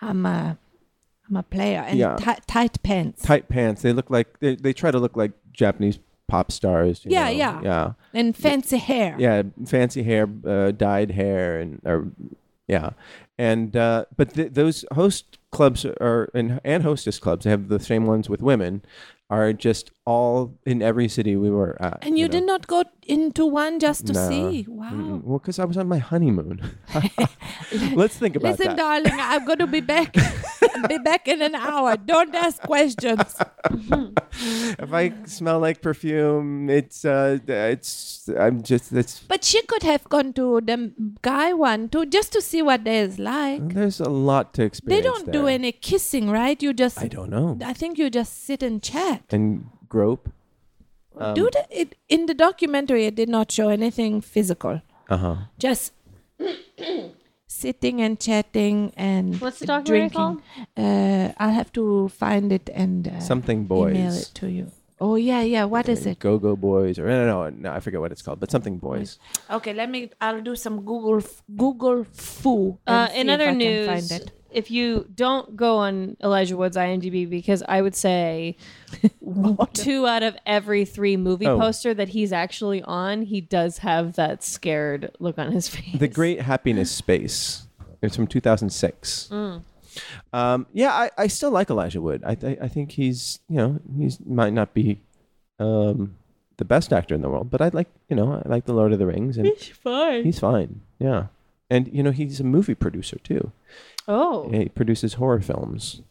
i'm 0.00 0.24
a 0.26 0.56
i'm 1.28 1.36
a 1.36 1.42
player. 1.42 1.80
And 1.86 1.98
Yeah. 1.98 2.16
ti- 2.16 2.40
tight 2.46 2.82
pants. 2.82 3.22
Tight 3.22 3.48
pants. 3.48 3.82
They 3.82 3.92
look 3.92 4.08
like 4.08 4.38
they, 4.40 4.54
they 4.56 4.72
try 4.72 4.90
to 4.90 4.98
look 4.98 5.16
like 5.16 5.32
Japanese 5.52 5.98
pop 6.28 6.50
stars. 6.50 7.02
Yeah, 7.04 7.24
know? 7.24 7.30
yeah. 7.30 7.60
yeah. 7.62 7.92
and 8.12 8.36
fancy 8.36 8.78
hair 8.78 9.16
yeah 9.18 9.42
fancy 9.64 10.02
hair 10.02 10.28
uh, 10.46 10.70
dyed 10.72 11.12
hair 11.12 11.58
and 11.60 11.80
or 11.84 12.08
yeah 12.66 12.90
and 13.38 13.76
uh, 13.76 14.06
but 14.16 14.34
th- 14.34 14.52
those 14.52 14.84
host 14.94 15.38
clubs 15.52 15.84
are 15.84 16.28
and, 16.34 16.60
and 16.64 16.82
hostess 16.82 17.18
clubs 17.18 17.44
they 17.44 17.50
have 17.50 17.68
the 17.68 17.80
same 17.80 18.06
ones 18.06 18.28
with 18.28 18.42
women 18.42 18.82
are 19.30 19.52
just 19.52 19.90
all 20.06 20.54
in 20.64 20.80
every 20.82 21.08
city 21.08 21.34
we 21.36 21.50
were 21.50 21.76
at 21.82 21.98
and 22.02 22.16
you, 22.16 22.26
know. 22.26 22.32
did 22.38 22.44
not 22.46 22.66
go 22.68 22.84
into 23.08 23.44
one 23.44 23.80
just 23.80 24.06
to 24.06 24.12
No. 24.12 24.28
see 24.28 24.64
wow 24.68 24.90
Mm-mm. 24.92 25.24
well 25.24 25.38
because 25.40 25.58
i 25.58 25.64
was 25.64 25.76
on 25.76 25.88
my 25.88 25.98
honeymoon 25.98 26.60
let's 27.94 28.16
think 28.16 28.36
about 28.36 28.52
Listen, 28.52 28.76
that 28.76 29.02
Listen, 29.02 29.12
darling, 29.12 29.18
I'm 29.20 29.44
going 29.44 29.58
to 29.58 29.66
be 29.66 29.80
back. 29.80 30.14
be 30.88 30.98
back 30.98 31.26
in 31.26 31.40
an 31.42 31.54
hour. 31.54 31.96
Don't 31.96 32.34
ask 32.34 32.60
questions. 32.62 33.34
if 34.78 34.92
i 34.92 35.12
smell 35.24 35.58
like 35.58 35.80
perfume 35.80 36.68
it's 36.68 37.04
uh 37.04 37.38
it's 37.48 38.28
i'm 38.38 38.62
just 38.62 38.92
it's 38.92 39.20
But 39.20 39.42
she 39.44 39.62
could 39.62 39.82
have 39.82 40.04
gone 40.04 40.32
to 40.34 40.60
the 40.60 40.92
guy 41.22 41.52
one 41.52 41.88
too, 41.88 42.06
just 42.06 42.32
to 42.32 42.40
see 42.42 42.62
what 42.62 42.84
there's 42.84 43.18
like. 43.18 43.74
there's 43.74 44.00
a 44.00 44.08
lot 44.10 44.52
to 44.54 44.62
experience. 44.62 45.02
They 45.04 45.08
don't 45.08 45.32
do 45.32 45.46
any 45.46 45.72
kissing, 45.72 46.30
right? 46.30 46.62
You 46.62 46.72
just. 46.74 47.00
i 47.00 47.08
don't 47.08 47.30
know 47.30 47.58
I 47.64 47.72
think 47.72 47.98
you 47.98 48.10
just 48.10 48.44
sit 48.44 48.62
and 48.62 48.82
chat. 48.82 49.22
and 49.30 49.66
grope 49.88 50.28
Um, 51.18 51.34
do 51.34 51.48
the, 51.52 51.64
it 51.70 51.94
in 52.08 52.26
the 52.26 52.34
documentary? 52.34 53.06
It 53.06 53.14
did 53.16 53.28
not 53.28 53.50
show 53.50 53.68
anything 53.70 54.20
physical. 54.20 54.82
uh-huh 55.08 55.36
Just 55.58 55.92
sitting 57.46 58.00
and 58.02 58.20
chatting 58.20 58.92
and 58.96 59.40
What's 59.40 59.60
the 59.60 59.66
documentary 59.66 60.08
drinking. 60.10 60.42
Uh, 60.76 61.32
I'll 61.38 61.52
have 61.60 61.72
to 61.72 62.08
find 62.08 62.52
it 62.52 62.68
and 62.72 63.08
uh, 63.08 63.20
Something 63.20 63.60
email 63.60 64.12
Boys. 64.12 64.22
it 64.22 64.34
to 64.34 64.50
you. 64.50 64.70
Oh 64.98 65.16
yeah, 65.16 65.42
yeah. 65.42 65.64
What 65.64 65.88
is 65.88 66.06
it? 66.06 66.18
Go 66.18 66.38
Go 66.38 66.56
Boys, 66.56 66.98
or 66.98 67.06
no, 67.06 67.26
no, 67.26 67.50
no, 67.50 67.72
I 67.72 67.80
forget 67.80 68.00
what 68.00 68.12
it's 68.12 68.22
called, 68.22 68.40
but 68.40 68.50
something 68.50 68.78
Boys. 68.78 69.18
Okay, 69.50 69.74
let 69.74 69.90
me. 69.90 70.10
I'll 70.20 70.40
do 70.40 70.56
some 70.56 70.84
Google 70.84 71.20
Google 71.54 72.04
foo. 72.04 72.78
Uh, 72.86 73.08
in 73.14 73.26
see 73.26 73.32
if 73.32 73.40
other 73.40 73.52
news, 73.52 73.86
find 73.86 74.10
it. 74.22 74.32
If 74.50 74.70
you 74.70 75.06
don't 75.14 75.56
go 75.56 75.76
on 75.78 76.16
Elijah 76.22 76.56
Wood's 76.56 76.76
IMDb, 76.76 77.28
because 77.28 77.62
I 77.68 77.82
would 77.82 77.94
say 77.94 78.56
two 79.72 80.06
out 80.06 80.22
of 80.22 80.36
every 80.46 80.84
three 80.84 81.16
movie 81.16 81.46
Oh. 81.46 81.58
poster 81.58 81.94
that 81.94 82.08
he's 82.10 82.32
actually 82.32 82.82
on, 82.82 83.22
he 83.22 83.40
does 83.40 83.78
have 83.78 84.14
that 84.16 84.42
scared 84.42 85.10
look 85.18 85.38
on 85.38 85.52
his 85.52 85.68
face. 85.74 85.98
The 85.98 86.08
Great 86.08 86.40
Happiness 86.42 86.90
Space. 86.90 87.66
It's 88.02 88.16
from 88.16 88.26
2006. 88.26 89.28
Mm. 89.32 89.62
Um, 90.32 90.66
yeah, 90.72 90.92
I, 90.92 91.10
I 91.16 91.26
still 91.26 91.50
like 91.50 91.70
Elijah 91.70 92.00
Wood. 92.00 92.22
I, 92.24 92.34
th- 92.34 92.58
I 92.60 92.68
think 92.68 92.92
he's, 92.92 93.38
you 93.48 93.56
know, 93.56 93.80
he's 93.96 94.18
might 94.24 94.52
not 94.52 94.74
be 94.74 95.00
um, 95.58 96.16
the 96.58 96.64
best 96.66 96.92
actor 96.92 97.14
in 97.14 97.22
the 97.22 97.30
world, 97.30 97.50
but 97.50 97.62
I 97.62 97.68
like, 97.72 97.88
you 98.10 98.16
know, 98.16 98.34
I 98.44 98.48
like 98.48 98.66
The 98.66 98.74
Lord 98.74 98.92
of 98.92 98.98
the 98.98 99.06
Rings, 99.06 99.38
and 99.38 99.46
He's 99.46 99.68
fine. 99.68 100.24
he's 100.24 100.38
fine. 100.38 100.82
Yeah, 100.98 101.26
and 101.70 101.88
you 101.88 102.02
know, 102.02 102.10
he's 102.10 102.40
a 102.40 102.44
movie 102.44 102.74
producer 102.74 103.18
too. 103.24 103.52
Oh, 104.08 104.48
He 104.50 104.68
produces 104.68 105.14
horror 105.14 105.40
films. 105.40 106.02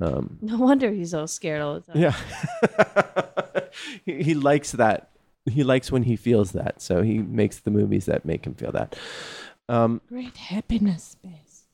Um, 0.00 0.38
no 0.42 0.58
wonder 0.58 0.90
he's 0.90 1.10
so 1.12 1.26
scared 1.26 1.62
all 1.62 1.74
the 1.80 1.92
time. 1.92 2.02
yeah, 2.02 2.16
he, 4.04 4.22
he 4.22 4.34
likes 4.34 4.72
that. 4.72 5.10
He 5.46 5.64
likes 5.64 5.90
when 5.90 6.04
he 6.04 6.16
feels 6.16 6.52
that, 6.52 6.80
so 6.80 7.02
he 7.02 7.18
makes 7.18 7.58
the 7.60 7.70
movies 7.70 8.06
that 8.06 8.24
make 8.24 8.46
him 8.46 8.54
feel 8.54 8.72
that. 8.72 8.96
Um, 9.68 10.00
Great 10.08 10.36
happiness 10.36 11.02
space. 11.20 11.64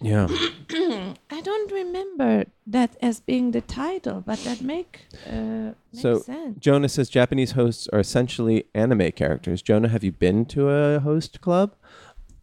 yeah. 0.00 0.26
I 1.30 1.40
don't 1.42 1.72
remember 1.72 2.44
that 2.66 2.96
as 3.00 3.20
being 3.20 3.52
the 3.52 3.62
title, 3.62 4.22
but 4.26 4.38
that 4.44 4.60
make 4.60 5.06
uh, 5.26 5.72
makes 5.92 6.02
So, 6.02 6.18
sense. 6.18 6.58
Jonah 6.58 6.88
says 6.90 7.08
Japanese 7.08 7.52
hosts 7.52 7.88
are 7.92 8.00
essentially 8.00 8.64
anime 8.74 9.12
characters. 9.12 9.62
Jonah, 9.62 9.88
have 9.88 10.04
you 10.04 10.12
been 10.12 10.44
to 10.46 10.68
a 10.68 11.00
host 11.00 11.40
club? 11.40 11.74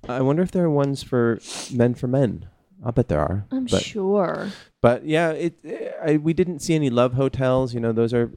I 0.09 0.21
wonder 0.21 0.41
if 0.41 0.51
there 0.51 0.65
are 0.65 0.69
ones 0.71 1.03
for 1.03 1.39
men 1.71 1.93
for 1.93 2.07
men. 2.07 2.47
I'll 2.83 2.91
bet 2.91 3.07
there 3.07 3.19
are. 3.19 3.45
I'm 3.51 3.65
but, 3.65 3.81
sure. 3.81 4.49
But 4.81 5.05
yeah, 5.05 5.31
it. 5.31 5.53
I, 6.03 6.17
we 6.17 6.33
didn't 6.33 6.59
see 6.59 6.75
any 6.75 6.89
love 6.89 7.13
hotels. 7.13 7.73
You 7.73 7.79
know, 7.79 7.91
those 7.91 8.13
are 8.13 8.31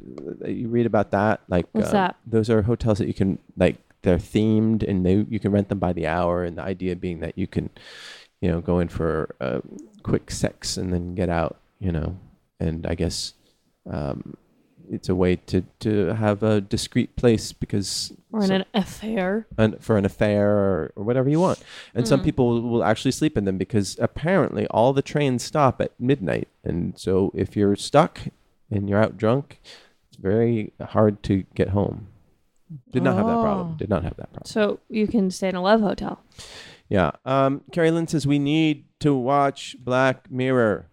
you 0.47 0.69
read 0.69 0.87
about 0.87 1.11
that. 1.11 1.43
Like 1.49 1.67
What's 1.73 1.89
uh, 1.89 1.93
that? 1.93 2.17
Those 2.27 2.49
are 2.51 2.63
hotels 2.63 2.99
that 2.99 3.09
you 3.09 3.15
can 3.15 3.39
like. 3.57 3.77
They're 4.03 4.19
themed 4.19 4.89
and 4.89 5.05
they 5.05 5.27
you 5.29 5.41
can 5.41 5.51
rent 5.51 5.69
them 5.69 5.81
by 5.81 5.93
the 5.93 6.07
hour. 6.07 6.45
And 6.45 6.59
the 6.59 6.63
idea 6.63 6.95
being 6.95 7.21
that 7.21 7.37
you 7.37 7.47
can, 7.47 7.71
you 8.41 8.49
know, 8.49 8.61
go 8.61 8.79
in 8.79 8.89
for 8.89 9.35
uh, 9.41 9.61
quick 10.05 10.31
sex 10.31 10.77
and 10.77 10.93
then 10.93 11.15
get 11.15 11.29
out. 11.29 11.59
You 11.81 11.93
know, 11.93 12.17
and 12.61 12.87
I 12.87 12.95
guess 12.95 13.35
um, 13.91 14.37
it's 14.91 15.09
a 15.09 15.15
way 15.15 15.37
to 15.37 15.63
to 15.81 16.15
have 16.15 16.43
a 16.43 16.61
discreet 16.61 17.17
place 17.17 17.53
because 17.53 18.13
Or 18.33 18.41
in 18.43 18.47
so- 18.49 18.55
an 18.57 18.65
affair. 18.75 19.47
an, 19.59 19.77
for 19.81 19.97
an 19.97 20.05
affair 20.05 20.51
or, 20.51 20.93
or 20.97 21.05
whatever 21.05 21.29
you 21.29 21.41
want. 21.41 21.59
And 21.95 22.07
some 22.07 22.23
people 22.23 22.49
will, 22.49 22.63
will 22.63 22.85
actually 22.85 23.13
sleep 23.13 23.37
in 23.39 23.45
them 23.45 23.59
because 23.59 23.97
apparently 24.01 24.67
all 24.69 24.93
the 24.93 25.03
trains 25.03 25.43
stop 25.43 25.81
at 25.81 25.93
midnight. 25.99 26.49
And 26.65 26.99
so 26.99 27.33
if 27.35 27.57
you're 27.57 27.77
stuck 27.77 28.21
and 28.71 28.89
you're 28.89 29.03
out 29.03 29.17
drunk, 29.17 29.61
it's 30.09 30.17
very 30.19 30.73
hard 30.81 31.23
to 31.25 31.45
get 31.55 31.69
home. 31.71 32.09
Did 32.91 33.05
not 33.05 33.17
have 33.17 33.27
that 33.27 33.41
problem. 33.43 33.71
Oh. 33.75 33.79
Did 33.79 33.89
not 33.89 34.03
have 34.03 34.17
that 34.17 34.33
problem. 34.33 34.47
So 34.47 34.81
you 34.89 35.07
can 35.07 35.31
stay 35.31 35.49
in 35.49 35.55
a 35.55 35.63
love 35.63 35.81
hotel. 35.81 36.21
Yeah. 36.89 37.13
Um, 37.25 37.63
Carrie 37.73 37.91
Lynn 37.93 38.07
says 38.09 38.27
we 38.27 38.39
need 38.41 38.85
to 39.01 39.15
watch 39.15 39.77
Black 39.79 40.31
Mirror. 40.31 40.87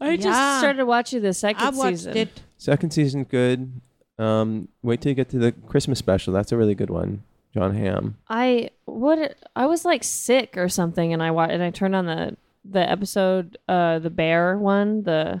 I 0.00 0.16
just 0.16 0.58
started 0.60 0.86
watching 0.86 1.22
the 1.22 1.34
second 1.34 1.62
I 1.62 1.70
watched 1.70 1.98
season. 1.98 2.16
it. 2.16 2.40
Second 2.60 2.90
season 2.92 3.24
good. 3.24 3.72
Um, 4.18 4.68
wait 4.82 5.00
till 5.00 5.08
you 5.08 5.14
get 5.16 5.30
to 5.30 5.38
the 5.38 5.52
Christmas 5.52 5.98
special. 5.98 6.34
That's 6.34 6.52
a 6.52 6.58
really 6.58 6.74
good 6.74 6.90
one. 6.90 7.22
Jon 7.54 7.74
Hamm. 7.74 8.18
I 8.28 8.68
what 8.84 9.34
I 9.56 9.64
was 9.64 9.86
like 9.86 10.04
sick 10.04 10.58
or 10.58 10.68
something, 10.68 11.14
and 11.14 11.22
I 11.22 11.30
wa- 11.30 11.44
and 11.50 11.62
I 11.62 11.70
turned 11.70 11.96
on 11.96 12.04
the 12.04 12.36
the 12.66 12.88
episode, 12.88 13.56
uh, 13.66 13.98
the 13.98 14.10
bear 14.10 14.58
one, 14.58 15.04
the 15.04 15.40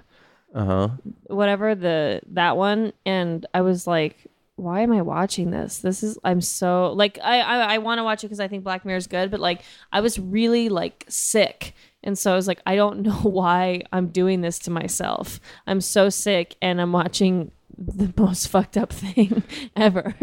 Uh 0.54 0.64
huh. 0.64 0.88
whatever 1.26 1.74
the 1.74 2.22
that 2.30 2.56
one, 2.56 2.94
and 3.04 3.44
I 3.52 3.60
was 3.60 3.86
like, 3.86 4.16
why 4.60 4.80
am 4.80 4.92
I 4.92 5.02
watching 5.02 5.50
this? 5.50 5.78
This 5.78 6.02
is 6.02 6.18
I'm 6.22 6.40
so 6.40 6.92
like 6.92 7.18
I 7.22 7.40
I, 7.40 7.74
I 7.74 7.78
want 7.78 7.98
to 7.98 8.04
watch 8.04 8.22
it 8.22 8.28
because 8.28 8.40
I 8.40 8.48
think 8.48 8.62
Black 8.62 8.84
Mirror 8.84 8.98
is 8.98 9.06
good, 9.06 9.30
but 9.30 9.40
like 9.40 9.62
I 9.92 10.00
was 10.00 10.18
really 10.18 10.68
like 10.68 11.04
sick. 11.08 11.74
And 12.02 12.18
so 12.18 12.32
I 12.32 12.36
was 12.36 12.46
like, 12.46 12.60
I 12.66 12.76
don't 12.76 13.00
know 13.02 13.12
why 13.22 13.82
I'm 13.92 14.08
doing 14.08 14.40
this 14.40 14.58
to 14.60 14.70
myself. 14.70 15.40
I'm 15.66 15.80
so 15.80 16.08
sick 16.08 16.56
and 16.60 16.80
I'm 16.80 16.92
watching 16.92 17.50
the 17.76 18.12
most 18.22 18.48
fucked 18.48 18.76
up 18.76 18.92
thing 18.92 19.42
ever. 19.76 20.14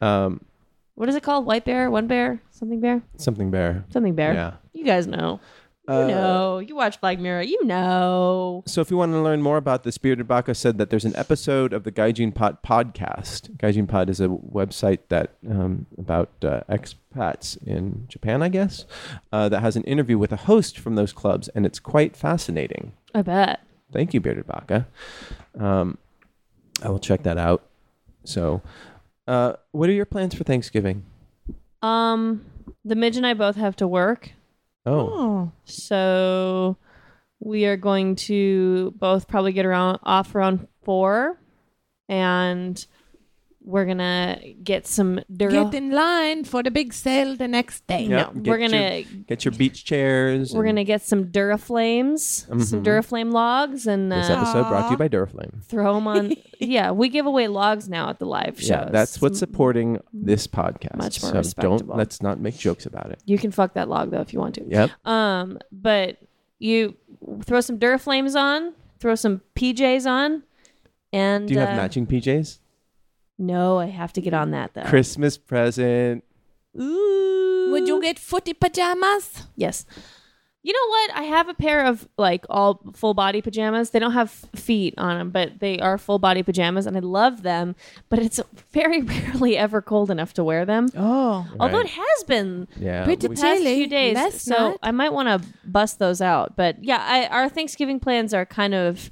Um, 0.00 0.40
what 0.94 1.08
is 1.08 1.14
it 1.14 1.22
called? 1.22 1.46
White 1.46 1.64
bear? 1.64 1.90
One 1.90 2.06
bear? 2.06 2.40
Something 2.50 2.80
bear? 2.80 3.02
something 3.16 3.50
bear. 3.50 3.84
Something 3.90 4.14
bear. 4.14 4.34
Yeah. 4.34 4.52
You 4.72 4.84
guys 4.84 5.06
know. 5.06 5.40
You 5.88 5.94
Uh, 5.94 6.06
know. 6.06 6.58
You 6.60 6.76
watch 6.76 7.00
Black 7.00 7.18
Mirror. 7.18 7.42
You 7.42 7.64
know. 7.64 8.62
So 8.66 8.80
if 8.80 8.90
you 8.90 8.96
want 8.96 9.12
to 9.12 9.20
learn 9.20 9.42
more 9.42 9.56
about 9.56 9.82
this, 9.82 9.98
Bearded 9.98 10.28
Baka 10.28 10.54
said 10.54 10.78
that 10.78 10.90
there's 10.90 11.04
an 11.04 11.16
episode 11.16 11.72
of 11.72 11.82
the 11.84 11.90
GaijinPot 11.90 12.58
podcast. 12.64 13.56
GaijinPot 13.56 14.08
is 14.08 14.20
a 14.20 14.28
website 14.28 15.00
that 15.08 15.30
um, 15.50 15.86
about 15.98 16.30
uh, 16.44 16.60
expats 16.68 17.60
in 17.66 18.04
Japan, 18.08 18.42
I 18.42 18.48
guess, 18.48 18.84
uh, 19.32 19.48
that 19.48 19.60
has 19.60 19.74
an 19.74 19.82
interview 19.84 20.18
with 20.18 20.30
a 20.32 20.36
host 20.36 20.78
from 20.78 20.94
those 20.94 21.12
clubs, 21.12 21.48
and 21.48 21.66
it's 21.66 21.80
quite 21.80 22.16
fascinating. 22.16 22.92
I 23.14 23.22
bet. 23.22 23.60
Thank 23.92 24.14
you, 24.14 24.20
Bearded 24.20 24.46
Baka. 24.46 24.86
Um, 25.58 25.98
I 26.82 26.88
will 26.90 27.00
check 27.00 27.24
that 27.24 27.38
out. 27.38 27.64
So, 28.24 28.62
uh, 29.26 29.54
what 29.72 29.88
are 29.88 29.92
your 29.92 30.06
plans 30.06 30.34
for 30.34 30.44
Thanksgiving? 30.44 31.04
Um, 31.82 32.44
the 32.84 32.94
Midge 32.94 33.16
and 33.16 33.26
I 33.26 33.34
both 33.34 33.56
have 33.56 33.74
to 33.76 33.88
work. 33.88 34.32
Oh, 34.84 35.08
Oh, 35.12 35.52
So 35.64 36.76
we 37.40 37.66
are 37.66 37.76
going 37.76 38.16
to 38.16 38.92
both 38.98 39.28
probably 39.28 39.52
get 39.52 39.66
around 39.66 39.98
off 40.02 40.34
around 40.34 40.66
four, 40.84 41.38
and 42.08 42.84
we're 43.64 43.84
gonna 43.84 44.38
get 44.64 44.86
some 44.86 45.20
Dura. 45.34 45.52
get 45.52 45.74
in 45.74 45.90
line 45.92 46.44
for 46.44 46.62
the 46.62 46.70
big 46.70 46.92
sale 46.92 47.36
the 47.36 47.46
next 47.48 47.86
day. 47.86 48.02
Yeah. 48.04 48.30
no, 48.34 48.40
get 48.40 48.50
we're 48.50 48.58
gonna 48.58 49.02
get 49.28 49.44
your 49.44 49.52
beach 49.52 49.84
chairs. 49.84 50.52
we're 50.52 50.64
gonna 50.64 50.82
get 50.84 51.02
some 51.02 51.26
Duraflames, 51.26 52.18
some 52.46 52.58
Mhm. 52.58 52.84
Duraflame 52.84 53.32
logs, 53.32 53.86
and 53.86 54.10
This 54.10 54.28
uh, 54.30 54.34
episode 54.34 54.68
brought 54.68 54.86
to 54.86 54.90
you 54.92 54.96
by 54.96 55.08
Duraflame. 55.08 55.62
throw 55.64 55.94
them 55.94 56.06
on. 56.06 56.32
yeah, 56.60 56.90
we 56.90 57.08
give 57.08 57.26
away 57.26 57.48
logs 57.48 57.88
now 57.88 58.08
at 58.08 58.18
the 58.18 58.26
live 58.26 58.58
shows. 58.58 58.68
Yeah, 58.70 58.88
that's 58.90 59.20
what's 59.22 59.38
supporting 59.38 60.00
this 60.12 60.46
podcast. 60.46 60.96
Much 60.96 61.22
more 61.22 61.32
so 61.32 61.38
respectable. 61.38 61.78
don't 61.78 61.96
let's 61.96 62.20
not 62.22 62.40
make 62.40 62.56
jokes 62.58 62.86
about 62.86 63.10
it. 63.10 63.20
You 63.26 63.38
can 63.38 63.50
fuck 63.52 63.74
that 63.74 63.88
log 63.88 64.10
though 64.10 64.20
if 64.20 64.32
you 64.32 64.38
want 64.40 64.56
to. 64.56 64.64
Yep. 64.66 64.90
Um, 65.06 65.58
but 65.70 66.18
you 66.58 66.96
throw 67.44 67.60
some 67.60 67.78
Duraflames 67.78 68.34
on, 68.34 68.74
throw 69.00 69.14
some 69.14 69.40
PJs 69.54 70.06
on, 70.06 70.42
and 71.12 71.46
Do 71.48 71.54
you 71.54 71.60
have 71.60 71.70
uh, 71.70 71.76
matching 71.76 72.06
PJs? 72.06 72.58
No, 73.42 73.78
I 73.78 73.86
have 73.86 74.12
to 74.14 74.20
get 74.20 74.34
on 74.34 74.50
that 74.52 74.74
though. 74.74 74.84
Christmas 74.84 75.36
present. 75.36 76.24
Ooh. 76.80 77.68
Would 77.72 77.88
you 77.88 78.00
get 78.00 78.18
footy 78.18 78.54
pajamas? 78.54 79.46
Yes. 79.56 79.84
You 80.64 80.72
know 80.72 80.88
what? 80.88 81.10
I 81.16 81.22
have 81.24 81.48
a 81.48 81.54
pair 81.54 81.84
of 81.84 82.06
like 82.16 82.44
all 82.48 82.80
full 82.94 83.14
body 83.14 83.42
pajamas. 83.42 83.90
They 83.90 83.98
don't 83.98 84.12
have 84.12 84.30
feet 84.54 84.94
on 84.96 85.18
them, 85.18 85.30
but 85.30 85.58
they 85.58 85.80
are 85.80 85.98
full 85.98 86.20
body 86.20 86.44
pajamas, 86.44 86.86
and 86.86 86.96
I 86.96 87.00
love 87.00 87.42
them. 87.42 87.74
But 88.08 88.20
it's 88.20 88.38
very 88.70 89.02
rarely 89.14 89.56
ever 89.56 89.82
cold 89.82 90.08
enough 90.08 90.34
to 90.34 90.44
wear 90.44 90.64
them. 90.64 90.88
Oh, 90.96 91.44
Although 91.58 91.78
Right. 91.78 91.86
it 91.86 91.90
has 91.92 92.24
been 92.28 92.68
Yeah. 92.78 93.02
Pretty 93.04 93.26
we- 93.26 93.34
the 93.34 93.40
past 93.40 93.58
Chilly 93.58 93.74
few 93.74 93.86
days, 93.88 94.14
last 94.14 94.40
so 94.42 94.68
night. 94.70 94.78
I 94.84 94.92
might 94.92 95.12
want 95.12 95.28
to 95.42 95.48
bust 95.68 95.98
those 95.98 96.20
out. 96.20 96.54
But 96.56 96.84
yeah, 96.84 97.04
I, 97.04 97.26
our 97.26 97.48
Thanksgiving 97.48 97.98
plans 97.98 98.32
are 98.32 98.46
kind 98.46 98.72
of 98.74 99.10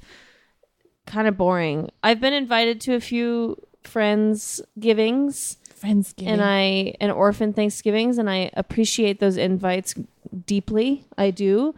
kind 1.05 1.27
of 1.27 1.35
boring. 1.37 1.89
I've 2.01 2.21
been 2.21 2.33
invited 2.33 2.79
to 2.81 2.93
a 2.95 3.01
few 3.01 3.57
friends 3.83 4.61
givings 4.79 5.57
Friendsgiving. 5.81 6.27
and 6.27 6.41
I 6.41 6.95
and 7.01 7.11
orphan 7.11 7.53
Thanksgivings, 7.53 8.17
and 8.17 8.29
I 8.29 8.51
appreciate 8.53 9.19
those 9.19 9.37
invites 9.37 9.95
deeply. 10.45 11.05
I 11.17 11.31
do, 11.31 11.73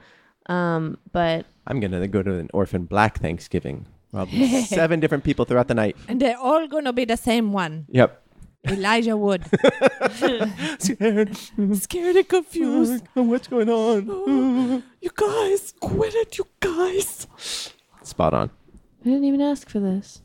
um, 0.48 0.98
but 1.12 1.46
I'm 1.68 1.80
gonna 1.80 2.08
go 2.08 2.22
to 2.22 2.34
an 2.36 2.50
orphan 2.54 2.86
black 2.86 3.20
Thanksgiving. 3.20 3.86
Probably 4.12 4.62
seven 4.68 5.00
different 5.00 5.24
people 5.24 5.46
throughout 5.46 5.68
the 5.68 5.74
night. 5.74 5.96
and 6.08 6.20
they're 6.22 6.38
all 6.38 6.68
gonna 6.68 6.94
be 6.94 7.06
the 7.06 7.18
same 7.18 7.52
one. 7.54 7.86
Yep. 7.90 8.20
Elijah 8.68 9.18
Wood. 9.18 9.44
Scared. 10.80 11.36
Scared 11.74 12.16
and 12.16 12.28
confused. 12.30 13.04
What's 13.14 13.48
going 13.48 13.70
on? 13.70 14.84
You 15.02 15.10
guys, 15.16 15.74
quit 15.82 16.14
it, 16.16 16.38
you 16.38 16.48
guys. 16.62 17.28
Spot 18.04 18.34
on. 18.34 18.50
I 19.02 19.04
didn't 19.04 19.26
even 19.26 19.42
ask 19.42 19.68
for 19.70 19.82
this. 19.82 20.22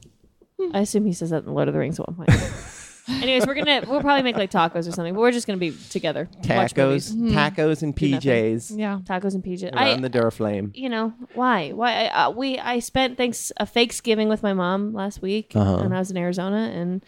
I 0.75 0.81
assume 0.81 1.05
he 1.07 1.13
says 1.13 1.31
that 1.31 1.45
in 1.45 1.55
Lord 1.55 1.69
of 1.69 1.75
the 1.75 1.81
Rings 1.81 1.99
at 2.01 2.07
one 2.09 2.17
point. 2.27 2.31
Anyways, 3.23 3.47
we're 3.47 3.55
gonna 3.55 3.83
we'll 3.89 4.03
probably 4.03 4.23
make 4.23 4.37
like 4.37 4.51
tacos 4.51 4.87
or 4.87 4.93
something, 4.93 5.15
but 5.15 5.21
we're 5.21 5.33
just 5.33 5.47
gonna 5.47 5.57
be 5.57 5.75
together. 5.89 6.29
watch 6.47 6.75
Tacos, 6.75 7.15
movies. 7.15 7.35
tacos, 7.35 7.83
and 7.83 7.95
Do 7.95 8.11
nothing. 8.11 8.21
PJs 8.21 8.79
Yeah. 8.79 8.99
tacos 9.03 9.35
and 9.35 9.43
PJs. 9.43 9.73
around 9.73 10.05
I, 10.05 10.09
the 10.09 10.11
Duraflame. 10.11 10.73
you 10.77 10.91
know, 10.91 11.15
why? 11.33 11.71
Why? 11.71 12.05
I, 12.09 12.25
uh, 12.27 12.31
we 12.33 12.59
I 12.59 12.81
spent 12.81 13.17
thanks 13.17 13.51
a 13.57 13.65
Thanksgiving 13.65 14.29
with 14.29 14.43
my 14.43 14.53
mom 14.53 14.93
last 14.93 15.23
week, 15.23 15.53
Uh-huh. 15.55 15.79
and 15.79 15.95
I 15.95 16.01
was 16.01 16.11
in 16.11 16.19
Arizona, 16.19 16.71
and 16.75 17.03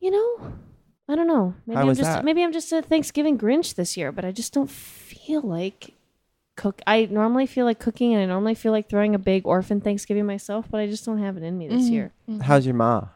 you 0.00 0.10
know, 0.10 0.52
I 1.08 1.14
don't 1.16 1.26
know. 1.26 1.54
Maybe 1.66 1.76
How 1.76 1.82
I'm 1.82 1.88
was 1.88 1.98
just 1.98 2.10
that? 2.10 2.24
maybe 2.24 2.42
I'm 2.42 2.52
just 2.52 2.70
a 2.72 2.82
Thanksgiving 2.82 3.38
Grinch 3.38 3.76
this 3.76 3.96
year, 3.96 4.12
but 4.12 4.26
I 4.26 4.32
just 4.32 4.52
don't 4.52 4.70
feel 4.70 5.40
like 5.40 5.94
cook. 6.56 6.80
I 6.86 7.06
normally 7.10 7.46
feel 7.46 7.64
like 7.64 7.78
cooking, 7.78 8.14
and 8.14 8.22
I 8.22 8.26
normally 8.26 8.54
feel 8.54 8.72
like 8.72 8.88
throwing 8.88 9.14
a 9.14 9.18
big 9.18 9.46
orphan 9.46 9.80
Thanksgiving 9.80 10.26
myself, 10.26 10.66
but 10.70 10.80
I 10.80 10.86
just 10.86 11.04
don't 11.04 11.18
have 11.18 11.36
it 11.36 11.42
in 11.42 11.56
me 11.58 11.68
this 11.68 11.88
year. 11.88 12.12
How's 12.42 12.64
your 12.66 12.74
ma? 12.74 13.08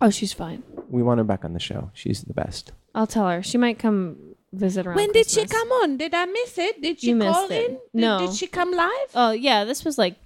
Oh, 0.00 0.10
she's 0.10 0.32
fine. 0.32 0.62
We 0.90 1.02
want 1.02 1.18
her 1.18 1.24
back 1.24 1.44
on 1.44 1.52
the 1.52 1.60
show. 1.60 1.90
She's 1.94 2.22
the 2.22 2.34
best. 2.34 2.72
I'll 2.94 3.06
tell 3.06 3.28
her. 3.28 3.42
She 3.42 3.58
might 3.58 3.78
come 3.78 4.34
visit 4.52 4.86
around. 4.86 4.96
When 4.96 5.12
did 5.12 5.28
she 5.28 5.40
Christmas. 5.40 5.52
come 5.62 5.68
on? 5.72 5.96
Did 5.96 6.14
I 6.14 6.26
miss 6.26 6.58
it? 6.58 6.80
Did 6.82 7.00
she 7.00 7.08
You 7.10 7.18
call 7.18 7.46
it. 7.50 7.52
in? 7.52 7.70
Did, 7.72 7.78
No. 7.94 8.18
Did 8.20 8.34
she 8.34 8.46
come 8.46 8.70
live? 8.72 9.08
Oh 9.14 9.30
yeah, 9.32 9.64
this 9.64 9.84
was 9.84 9.96
like 9.98 10.16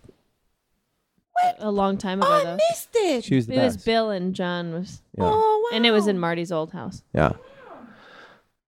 a 1.60 1.70
long 1.70 1.96
time 1.96 2.20
ago 2.20 2.28
oh, 2.28 2.34
I 2.34 2.44
though. 2.44 2.56
missed 2.70 2.88
it. 2.94 3.24
She 3.24 3.36
was 3.36 3.46
the 3.46 3.54
It 3.54 3.64
was 3.64 3.76
best. 3.76 3.86
Bill 3.86 4.10
and 4.10 4.34
John 4.34 4.72
was, 4.72 5.02
Yeah. 5.16 5.24
Oh, 5.32 5.68
wow. 5.70 5.76
and 5.76 5.86
it 5.86 5.92
was 5.92 6.06
in 6.08 6.18
Marty's 6.18 6.50
old 6.50 6.72
house. 6.72 7.02
Yeah. 7.14 7.32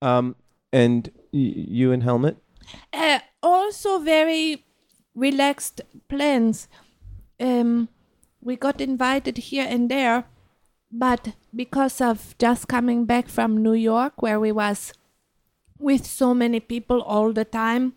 Um, 0.03 0.37
and 0.73 1.09
y- 1.33 1.53
you 1.57 1.93
and 1.93 2.03
Helmet. 2.03 2.37
Uh, 2.93 3.21
also 3.43 3.99
very 3.99 4.65
relaxed 5.15 5.81
plans. 6.09 6.69
Um, 7.39 7.89
we 8.41 8.57
got 8.57 8.81
invited 8.81 9.37
here 9.39 9.67
and 9.69 9.91
there, 9.91 10.25
but 10.91 11.35
because 11.55 12.01
of 12.01 12.35
just 12.39 12.69
coming 12.69 13.05
back 13.05 13.29
from 13.29 13.63
New 13.63 13.75
York, 13.75 14.23
where 14.23 14.41
we 14.41 14.53
was 14.53 14.93
with 15.79 16.07
so 16.07 16.35
many 16.35 16.61
people 16.61 17.01
all 17.01 17.33
the 17.33 17.45
time, 17.45 17.95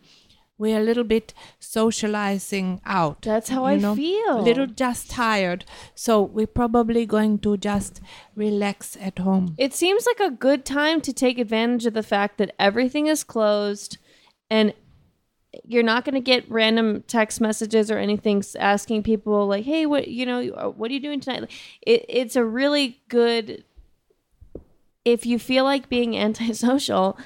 we're 0.58 0.80
a 0.80 0.84
little 0.84 1.04
bit 1.04 1.34
socializing 1.60 2.80
out. 2.86 3.24
That's 3.24 3.50
how 3.50 3.66
I 3.66 3.78
know? 3.78 3.96
feel. 3.96 4.42
Little 4.44 4.68
just 4.68 5.10
tired, 5.10 5.66
so 5.96 6.22
we're 6.22 6.48
probably 6.48 7.06
going 7.06 7.40
to 7.40 7.58
just 7.58 8.00
relax 8.36 8.96
at 9.02 9.20
home. 9.20 9.56
It 9.58 9.74
seems 9.74 10.06
like 10.06 10.20
a 10.20 10.32
good 10.32 10.64
time 10.64 11.02
to 11.02 11.12
take 11.12 11.40
advantage 11.40 11.86
of 11.86 11.94
the 11.94 12.04
fact 12.04 12.38
that 12.38 12.56
everything 12.60 13.08
is 13.08 13.24
closed, 13.24 13.98
and 14.54 14.74
you're 15.72 15.84
not 15.94 16.04
going 16.06 16.16
to 16.16 16.22
get 16.34 16.50
random 16.50 17.04
text 17.08 17.40
messages 17.48 17.92
or 17.92 17.98
anything 18.08 18.44
asking 18.60 19.04
people 19.04 19.48
like, 19.54 19.66
"Hey, 19.66 19.86
what 19.86 20.08
you 20.08 20.26
know? 20.30 20.40
uh, 20.62 20.70
What 20.78 20.90
are 20.90 20.94
you 20.98 21.00
doing 21.10 21.20
tonight?" 21.22 21.50
It, 21.94 22.06
it's 22.22 22.36
a 22.36 22.46
really 22.60 22.86
good. 23.10 23.64
If 25.06 25.26
you 25.26 25.38
feel 25.40 25.64
like 25.66 25.90
being 25.90 26.18
antisocial, 26.28 27.18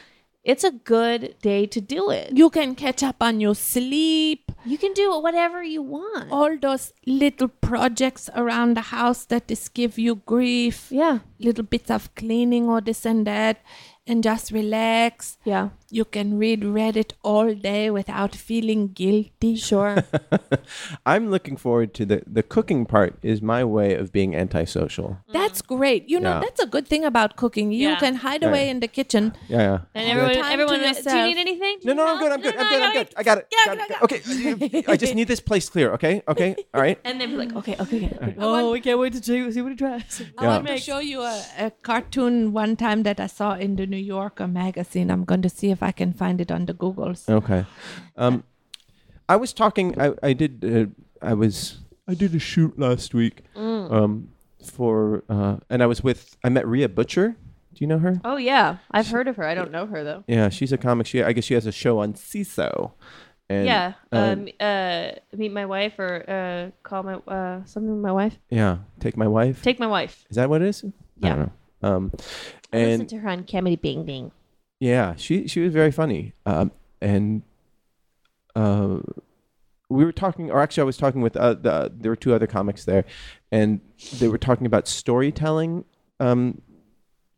it's 0.43 0.63
a 0.63 0.71
good 0.71 1.35
day 1.41 1.65
to 1.67 1.79
do 1.81 2.09
it. 2.09 2.35
You 2.35 2.49
can 2.49 2.73
catch 2.75 3.03
up 3.03 3.17
on 3.21 3.39
your 3.39 3.55
sleep. 3.55 4.51
You 4.65 4.77
can 4.77 4.93
do 4.93 5.07
whatever 5.21 5.63
you 5.63 5.81
want. 5.83 6.31
all 6.31 6.57
those 6.57 6.91
little 7.05 7.47
projects 7.47 8.29
around 8.35 8.75
the 8.75 8.81
house 8.97 9.25
that 9.25 9.47
just 9.47 9.73
give 9.73 9.97
you 9.99 10.15
grief, 10.25 10.87
Yeah, 10.91 11.19
little 11.39 11.63
bits 11.63 11.91
of 11.91 12.13
cleaning 12.15 12.67
or 12.67 12.81
this 12.81 13.05
and 13.05 13.25
that, 13.27 13.61
and 14.07 14.23
just 14.23 14.51
relax. 14.51 15.37
yeah, 15.45 15.69
You 15.89 16.03
can 16.05 16.37
read 16.37 16.61
Reddit 16.63 17.13
all 17.23 17.53
day 17.53 17.89
without 17.89 18.35
feeling 18.35 18.89
guilty. 18.89 19.55
sure. 19.55 20.03
I'm 21.05 21.29
looking 21.29 21.55
forward 21.57 21.93
to 21.95 22.05
the 22.05 22.21
the 22.27 22.43
cooking 22.43 22.85
part. 22.85 23.15
Is 23.21 23.41
my 23.41 23.63
way 23.63 23.95
of 23.95 24.11
being 24.11 24.35
antisocial. 24.35 25.09
Mm. 25.29 25.33
That's 25.33 25.61
great. 25.61 26.09
You 26.09 26.19
know, 26.19 26.35
Yeah. 26.35 26.39
that's 26.41 26.59
a 26.61 26.65
good 26.65 26.87
thing 26.87 27.03
about 27.05 27.35
cooking. 27.37 27.71
You 27.71 27.89
Yeah. 27.89 27.99
can 27.99 28.15
hide 28.15 28.41
Yeah. 28.41 28.49
away 28.49 28.69
in 28.69 28.79
the 28.81 28.87
kitchen. 28.87 29.33
Yeah, 29.47 29.57
yeah. 29.57 29.79
And 29.95 30.09
everyone, 30.11 30.33
Time 30.35 30.93
to 30.95 31.03
do 31.03 31.17
you 31.17 31.25
need 31.31 31.37
anything? 31.37 31.77
Do 31.81 31.87
No, 31.87 31.93
no, 31.93 32.03
need 32.05 32.11
I'm 32.11 32.19
good. 32.19 32.31
I'm 32.33 32.41
good. 32.41 32.55
No, 32.55 32.61
I'm 32.61 32.67
good. 32.69 32.81
I 32.81 32.87
I'm 32.87 32.93
good. 32.99 33.09
I 33.17 33.23
got 33.23 33.37
it. 33.37 33.45
Yeah, 33.55 33.65
Got 33.65 33.77
it. 33.77 33.89
yeah, 33.91 34.05
Okay. 34.05 34.83
I 34.93 34.97
just 34.97 35.15
need 35.15 35.27
this 35.27 35.39
place 35.39 35.69
clear. 35.69 35.91
Okay. 35.93 36.21
Okay. 36.27 36.55
All 36.73 36.81
right. 36.81 36.99
And 37.03 37.19
then 37.21 37.29
be 37.31 37.37
like, 37.37 37.55
okay, 37.55 37.75
okay, 37.79 38.09
okay. 38.21 38.35
Oh, 38.37 38.71
we 38.71 38.79
can't 38.81 38.99
wait 38.99 39.13
to 39.13 39.23
see, 39.23 39.39
see 39.51 39.61
what 39.61 39.71
he 39.71 39.77
tries. 39.77 40.21
I 40.37 40.47
want 40.47 40.67
to 40.67 40.77
show 40.77 40.99
you 40.99 41.21
a, 41.21 41.35
a 41.57 41.71
cartoon 41.81 42.51
one 42.53 42.75
time 42.75 43.03
that 43.03 43.19
I 43.19 43.27
saw 43.27 43.53
in 43.55 43.75
the 43.77 43.87
New 43.87 44.03
Yorker 44.15 44.47
magazine. 44.47 45.09
I'm 45.11 45.23
going 45.23 45.41
to 45.43 45.49
see 45.49 45.69
if 45.71 45.76
I 45.83 45.91
can 45.91 46.13
find 46.13 46.41
it 46.41 46.51
on 46.51 46.65
the 46.65 46.73
Googles. 46.73 47.27
Okay. 47.29 47.65
Um, 48.15 48.43
I 49.29 49.35
was 49.35 49.53
talking. 49.53 49.99
I 49.99 50.13
I 50.23 50.33
did. 50.33 50.63
Uh, 50.63 50.85
I 51.21 51.33
was. 51.33 51.79
I 52.07 52.13
did 52.13 52.33
a 52.35 52.39
shoot 52.39 52.79
last 52.79 53.13
week. 53.13 53.43
Um, 53.55 54.29
for 54.63 55.23
uh, 55.29 55.57
and 55.69 55.81
I 55.83 55.85
was 55.85 56.03
with. 56.03 56.37
I 56.43 56.49
met 56.49 56.67
Rhea 56.67 56.89
Butcher. 56.89 57.35
Do 57.73 57.83
you 57.83 57.87
know 57.87 57.99
her? 57.99 58.19
Oh 58.23 58.37
yeah, 58.37 58.77
I've 58.91 59.07
heard 59.07 59.27
of 59.27 59.35
her. 59.35 59.43
I 59.43 59.53
don't 59.53 59.71
know 59.71 59.85
her 59.85 60.03
though. 60.03 60.23
Yeah, 60.27 60.49
she's 60.49 60.71
a 60.71 60.77
comic. 60.77 61.07
She. 61.07 61.21
I 61.21 61.31
guess 61.33 61.43
she 61.45 61.53
has 61.53 61.65
a 61.65 61.71
show 61.71 61.99
on 61.99 62.13
Seeso. 62.13 62.91
And, 63.49 63.65
yeah, 63.65 63.93
uh, 64.11 64.35
um, 64.35 64.47
uh, 64.59 65.11
meet 65.31 65.53
my 65.53 65.65
wife 65.65 65.97
or 65.99 66.23
uh, 66.27 66.71
call 66.83 67.03
my 67.03 67.13
uh, 67.15 67.63
something 67.63 68.01
my 68.01 68.11
wife. 68.11 68.37
yeah. 68.49 68.79
Take 68.99 69.15
my 69.15 69.27
wife. 69.27 69.61
Take 69.61 69.79
my 69.79 69.87
wife. 69.87 70.25
Is 70.29 70.35
that 70.35 70.49
what 70.49 70.61
it 70.61 70.67
is? 70.67 70.83
Yeah. 71.19 71.47
Um, 71.81 72.11
I 72.73 72.77
listen 72.77 73.07
to 73.07 73.19
her 73.19 73.29
on 73.29 73.45
Comedy 73.45 73.77
Bang 73.77 74.03
Bang. 74.03 74.31
Yeah, 74.79 75.15
she 75.15 75.47
she 75.47 75.61
was 75.61 75.73
very 75.73 75.91
funny. 75.91 76.33
Um, 76.45 76.71
and 77.01 77.43
uh, 78.55 78.99
we 79.89 80.05
were 80.05 80.11
talking, 80.11 80.51
or 80.51 80.59
actually, 80.61 80.81
I 80.81 80.85
was 80.85 80.97
talking 80.97 81.21
with 81.21 81.35
uh, 81.35 81.53
the 81.55 81.91
there 81.95 82.11
were 82.11 82.15
two 82.15 82.33
other 82.33 82.47
comics 82.47 82.85
there, 82.85 83.05
and 83.51 83.81
they 84.19 84.27
were 84.27 84.37
talking 84.37 84.65
about 84.65 84.87
storytelling 84.87 85.85
um, 86.19 86.61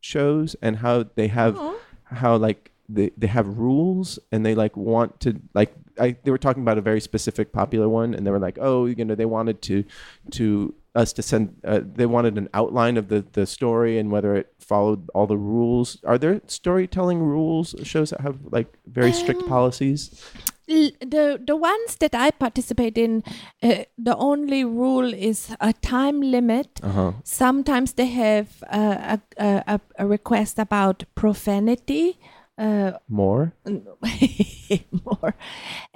shows 0.02 0.56
and 0.62 0.78
how 0.78 1.06
they 1.16 1.28
have 1.28 1.60
how 2.04 2.36
like 2.36 2.72
they 2.88 3.12
they 3.18 3.28
have 3.28 3.48
rules 3.58 4.20
and 4.32 4.46
they 4.46 4.56
like 4.56 4.76
want 4.76 5.20
to 5.22 5.40
like 5.54 5.74
I 6.00 6.18
they 6.24 6.32
were 6.32 6.38
talking 6.38 6.64
about 6.64 6.78
a 6.78 6.82
very 6.82 7.02
specific 7.02 7.52
popular 7.52 7.88
one 7.88 8.14
and 8.14 8.26
they 8.26 8.32
were 8.32 8.40
like 8.40 8.58
oh 8.60 8.86
you 8.86 9.06
know 9.06 9.16
they 9.16 9.26
wanted 9.26 9.62
to 9.64 9.84
to 10.32 10.74
us 10.96 11.14
to 11.14 11.22
send 11.22 11.56
uh, 11.64 11.82
they 11.84 12.06
wanted 12.06 12.38
an 12.38 12.50
outline 12.54 12.98
of 12.98 13.08
the 13.10 13.26
the 13.34 13.46
story 13.46 14.00
and 14.00 14.12
whether 14.12 14.36
it 14.36 14.54
followed 14.60 15.10
all 15.14 15.28
the 15.28 15.38
rules 15.38 15.98
are 16.04 16.18
there 16.18 16.42
storytelling 16.48 17.20
rules 17.20 17.76
shows 17.84 18.10
that 18.10 18.22
have 18.22 18.38
like 18.52 18.74
very 18.88 19.12
strict 19.12 19.46
policies 19.46 20.24
the 20.70 21.42
the 21.46 21.56
ones 21.56 21.96
that 22.00 22.14
I 22.14 22.32
participate 22.32 22.98
in, 22.98 23.24
uh, 23.64 23.86
the 23.98 24.16
only 24.16 24.64
rule 24.64 25.14
is 25.14 25.56
a 25.60 25.74
time 25.74 26.22
limit. 26.22 26.80
uh-huh 26.84 27.14
Sometimes 27.24 27.94
they 27.94 28.06
have 28.06 28.64
uh, 28.72 29.18
a, 29.38 29.64
a, 29.68 29.82
a 29.98 30.08
request 30.08 30.60
about 30.60 31.04
profanity. 31.16 32.20
Uh, 32.60 32.92
more 33.08 33.54
more. 35.06 35.34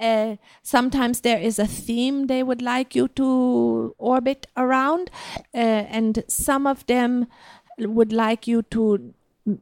Uh, 0.00 0.36
sometimes 0.62 1.20
there 1.20 1.38
is 1.38 1.58
a 1.58 1.66
theme 1.66 2.26
they 2.26 2.42
would 2.42 2.62
like 2.62 2.94
you 2.94 3.08
to 3.08 3.94
orbit 3.98 4.46
around, 4.56 5.10
uh, 5.54 5.58
and 5.58 6.24
some 6.26 6.66
of 6.66 6.86
them 6.86 7.26
would 7.78 8.12
like 8.14 8.46
you 8.46 8.62
to 8.62 9.12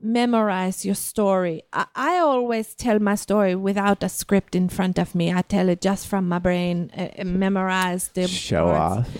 memorize 0.01 0.85
your 0.85 0.95
story. 0.95 1.62
I, 1.73 1.87
I 1.97 2.19
always 2.19 2.73
tell 2.74 3.01
my 3.01 3.16
story 3.16 3.57
without 3.57 4.05
a 4.05 4.09
script 4.09 4.55
in 4.55 4.69
front 4.69 4.97
of 4.97 5.15
me. 5.16 5.33
I 5.33 5.43
tell 5.43 5.69
it 5.69 5.81
just 5.81 6.07
from 6.07 6.29
my 6.29 6.39
brain, 6.39 6.93
uh, 6.97 7.24
memorize 7.24 8.11
the 8.15 8.29
show 8.29 8.66
parts. 8.66 9.09
off 9.09 9.16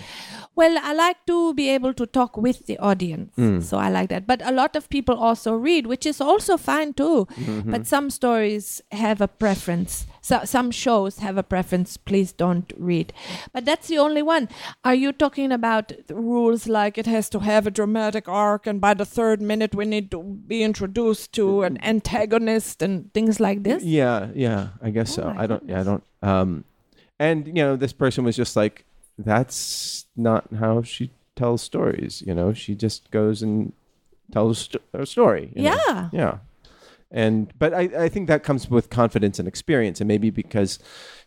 Well, 0.55 0.77
I 0.81 0.93
like 0.93 1.25
to 1.25 1.53
be 1.55 1.69
able 1.69 1.93
to 1.95 2.05
talk 2.05 2.37
with 2.37 2.67
the 2.67 2.77
audience. 2.77 3.33
Hmm. 3.35 3.59
So 3.61 3.77
I 3.77 3.89
like 3.89 4.09
that. 4.09 4.27
But 4.27 4.41
a 4.45 4.51
lot 4.51 4.75
of 4.75 4.87
people 4.89 5.15
also 5.15 5.53
read, 5.53 5.87
which 5.87 6.05
is 6.05 6.21
also 6.21 6.57
fine 6.57 6.93
too. 6.93 7.27
Mm-hmm. 7.35 7.71
But 7.71 7.87
some 7.87 8.09
stories 8.11 8.81
have 8.91 9.19
a 9.19 9.27
preference. 9.27 10.05
So 10.21 10.41
some 10.45 10.69
shows 10.69 11.19
have 11.19 11.37
a 11.37 11.43
preference. 11.43 11.97
Please 11.97 12.31
don't 12.31 12.71
read. 12.77 13.13
But 13.51 13.65
that's 13.65 13.87
the 13.87 13.97
only 13.97 14.21
one. 14.21 14.47
Are 14.83 14.93
you 14.95 15.11
talking 15.11 15.51
about 15.51 15.91
rules 16.09 16.67
like 16.67 16.97
it 16.97 17.07
has 17.07 17.29
to 17.31 17.39
have 17.39 17.65
a 17.65 17.71
dramatic 17.71 18.29
arc 18.29 18.67
and 18.67 18.79
by 18.79 18.93
the 18.93 19.05
third 19.05 19.41
minute 19.41 19.73
we 19.73 19.85
need 19.85 20.11
to 20.11 20.21
be 20.21 20.61
introduced 20.63 21.33
to 21.33 21.63
an 21.63 21.75
mm-hmm. 21.75 21.89
antagonist 21.89 22.83
and 22.83 23.11
things 23.13 23.39
like 23.39 23.63
this? 23.63 23.83
Yeah, 23.83 24.29
yeah, 24.35 24.69
I 24.81 24.91
guess 24.91 25.17
oh 25.17 25.21
so. 25.21 25.23
Oh 25.23 25.33
my 25.33 25.43
I 25.43 25.47
don't. 25.47 25.63
Yeah, 25.67 25.81
I 25.81 25.83
don't. 25.83 26.03
Um, 26.21 26.63
and 27.19 27.47
you 27.47 27.53
know, 27.53 27.75
this 27.75 27.93
person 27.93 28.23
was 28.23 28.35
just 28.35 28.55
like, 28.55 28.85
that's 29.17 30.05
not 30.15 30.47
how 30.59 30.81
she 30.81 31.11
tells 31.35 31.61
stories. 31.61 32.23
You 32.25 32.33
know, 32.33 32.53
she 32.53 32.75
just 32.75 33.11
goes 33.11 33.41
and 33.41 33.73
tells 34.31 34.69
a 34.93 35.05
story. 35.05 35.51
you 35.55 35.63
know? 35.63 35.77
Yeah. 35.87 36.09
yeah. 36.11 36.37
And 37.11 37.53
but 37.59 37.73
I, 37.73 37.89
I 38.05 38.09
think 38.09 38.27
that 38.27 38.43
comes 38.43 38.69
with 38.69 38.89
confidence 38.89 39.37
and 39.37 39.47
experience, 39.47 40.01
and 40.01 40.07
maybe 40.07 40.31
because, 40.31 40.79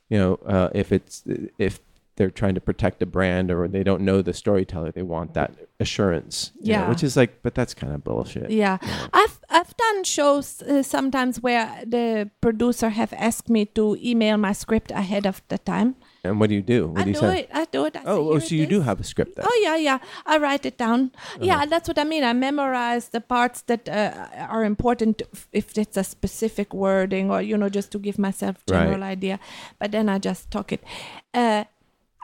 you 0.08 0.18
know, 0.18 0.34
uh, 0.44 0.68
if 0.74 0.90
it's 0.90 1.22
if 1.58 1.80
they're 2.16 2.30
trying 2.30 2.54
to 2.54 2.60
protect 2.60 3.02
a 3.02 3.06
brand 3.06 3.50
or 3.50 3.68
they 3.68 3.82
don't 3.82 4.02
know 4.02 4.22
the 4.22 4.32
storyteller, 4.32 4.90
they 4.92 5.02
want 5.02 5.34
that 5.34 5.50
assurance. 5.80 6.52
you 6.60 6.72
know, 6.72 6.80
Yeah. 6.80 6.88
which 6.88 7.02
is 7.02 7.16
like, 7.16 7.42
but 7.42 7.54
that's 7.54 7.74
kind 7.74 7.92
of 7.94 8.02
bullshit. 8.04 8.50
Yeah, 8.50 8.78
I've 9.12 9.38
I've 9.48 9.76
done 9.76 10.04
shows 10.04 10.62
uh, 10.62 10.82
sometimes 10.82 11.40
where 11.40 11.66
the 11.86 12.30
producer 12.40 12.88
have 12.90 13.12
asked 13.28 13.48
me 13.56 13.64
to 13.78 13.96
email 14.02 14.36
my 14.36 14.52
script 14.52 14.90
ahead 14.90 15.26
of 15.26 15.42
the 15.48 15.58
time, 15.58 15.94
And 16.24 16.40
what 16.40 16.48
do 16.50 16.54
you 16.56 16.62
do? 16.76 16.88
What 16.88 17.02
I 17.02 17.04
do 17.04 17.12
do 17.12 17.26
it. 17.40 17.48
I 17.54 17.64
do 17.76 17.84
it. 17.86 17.94
I 17.96 18.02
Oh, 18.04 18.32
oh, 18.32 18.38
so 18.40 18.54
you 18.60 18.66
do 18.66 18.80
have 18.82 18.98
a 19.00 19.04
script 19.04 19.36
then? 19.36 19.44
Oh 19.48 19.58
yeah, 19.66 19.76
yeah. 19.88 19.98
I 20.32 20.38
write 20.38 20.66
it 20.66 20.76
down. 20.78 21.00
Uh-huh. 21.14 21.44
Yeah, 21.48 21.66
that's 21.72 21.86
what 21.88 21.98
I 21.98 22.04
mean. 22.04 22.24
I 22.24 22.32
memorize 22.32 23.04
the 23.10 23.20
parts 23.20 23.62
that 23.70 23.88
uh, 23.88 24.26
are 24.54 24.64
important 24.64 25.22
if 25.52 25.66
it's 25.78 25.96
a 25.96 26.02
specific 26.04 26.68
wording 26.74 27.30
or 27.30 27.40
you 27.50 27.56
know 27.56 27.68
just 27.68 27.92
to 27.92 27.98
give 27.98 28.18
myself 28.18 28.56
general 28.66 29.00
Right. 29.00 29.12
idea. 29.16 29.38
But 29.78 29.88
then 29.92 30.08
I 30.08 30.18
just 30.18 30.50
talk 30.50 30.72
it. 30.72 30.82
Uh, 31.34 31.64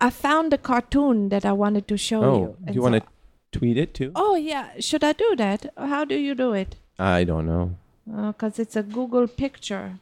I 0.00 0.10
found 0.10 0.52
a 0.52 0.58
cartoon 0.58 1.28
that 1.28 1.44
I 1.44 1.52
wanted 1.52 1.86
to 1.88 1.96
show 1.96 2.22
Oh, 2.24 2.38
you. 2.38 2.56
do 2.66 2.72
you 2.74 2.82
want 2.82 2.96
to 2.96 3.02
tweet 3.58 3.76
it 3.76 3.94
too? 3.94 4.12
Oh 4.14 4.34
yeah. 4.34 4.70
Should 4.80 5.04
I 5.04 5.12
do 5.12 5.34
that? 5.36 5.72
How 5.76 6.04
do 6.04 6.16
you 6.16 6.34
do 6.34 6.52
it? 6.52 6.76
I 6.98 7.24
don't 7.24 7.46
know. 7.46 7.76
Because 8.06 8.58
it's 8.58 8.74
a 8.76 8.82
Google 8.82 9.28
picture. 9.28 9.98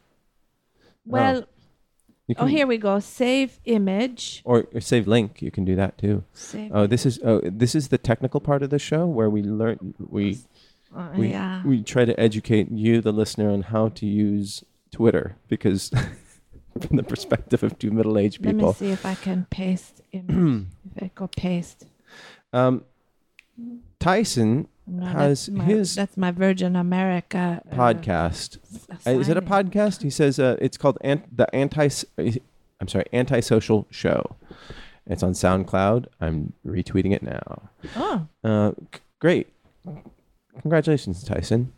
Well, 1.05 1.43
You 2.27 2.35
oh, 2.37 2.43
can- 2.45 2.47
here 2.49 2.67
we 2.67 2.77
go. 2.77 2.99
Save 2.99 3.59
image. 3.65 4.41
or, 4.45 4.65
or 4.73 4.81
save 4.81 5.07
link. 5.07 5.41
You 5.41 5.51
can 5.51 5.65
do 5.65 5.75
that 5.75 5.97
too. 5.97 6.23
Save. 6.33 6.71
Oh, 6.73 6.87
this 6.87 7.05
is 7.05 7.19
oh, 7.23 7.41
this 7.43 7.75
is 7.75 7.89
the 7.89 7.97
technical 7.97 8.39
part 8.39 8.63
of 8.63 8.69
the 8.69 8.79
show 8.79 9.05
where 9.05 9.29
we 9.29 9.41
learn 9.43 9.93
we 9.99 10.39
uh, 10.95 11.09
we 11.15 11.29
yeah. 11.29 11.61
we 11.65 11.83
try 11.83 12.05
to 12.05 12.17
educate 12.19 12.71
you, 12.71 13.01
the 13.01 13.11
listener, 13.11 13.49
on 13.51 13.63
how 13.63 13.89
to 13.89 14.05
use 14.05 14.63
Twitter 14.91 15.35
because 15.47 15.91
from 16.87 16.97
the 16.97 17.03
perspective 17.03 17.63
of 17.63 17.77
two 17.79 17.91
middle-aged 17.91 18.41
people. 18.41 18.69
Let 18.69 18.81
me 18.81 18.87
see 18.87 18.91
if 18.91 19.05
I 19.05 19.15
can 19.15 19.45
paste 19.49 20.01
image. 20.11 20.67
if 20.95 21.03
I 21.03 21.11
go 21.13 21.27
paste. 21.27 21.85
Um, 22.53 22.83
Tyson 23.99 24.67
No, 24.87 25.05
has 25.05 25.45
that's 25.45 25.57
my, 25.57 25.63
his 25.65 25.95
that's 25.95 26.17
my 26.17 26.31
Virgin 26.31 26.75
America 26.75 27.61
uh, 27.71 27.75
podcast. 27.75 28.57
Uh, 29.05 29.11
is 29.19 29.29
it 29.29 29.37
a 29.37 29.41
podcast? 29.41 30.01
He 30.01 30.09
says 30.09 30.39
uh, 30.39 30.57
it's 30.59 30.77
called 30.77 30.97
Ant- 31.01 31.35
the 31.35 31.53
anti. 31.55 31.89
I'm 32.17 32.87
sorry, 32.87 33.05
antisocial 33.13 33.85
show. 33.91 34.35
It's 35.05 35.21
on 35.23 35.33
SoundCloud. 35.33 36.05
I'm 36.19 36.53
retweeting 36.65 37.13
it 37.13 37.21
now. 37.23 37.69
Oh, 37.95 38.27
Uh, 38.43 38.71
c- 38.93 39.01
great, 39.19 39.53
congratulations, 40.61 41.23
Tyson. 41.23 41.73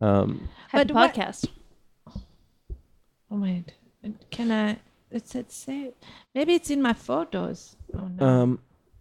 Um, 0.00 0.48
Happy 0.68 0.92
But 0.92 0.94
what- 0.94 1.14
podcast. 1.14 1.46
oh 3.30 3.40
wait. 3.40 3.72
Can 4.30 4.50
I? 4.52 4.76
It 5.10 5.28
said 5.28 5.50
save. 5.52 5.92
Maybe 6.34 6.54
it's 6.54 6.70
in 6.70 6.82
my 6.82 6.92
photos. 6.92 7.76
Oh 7.94 8.08
no. 8.08 8.26
um, 8.26 8.58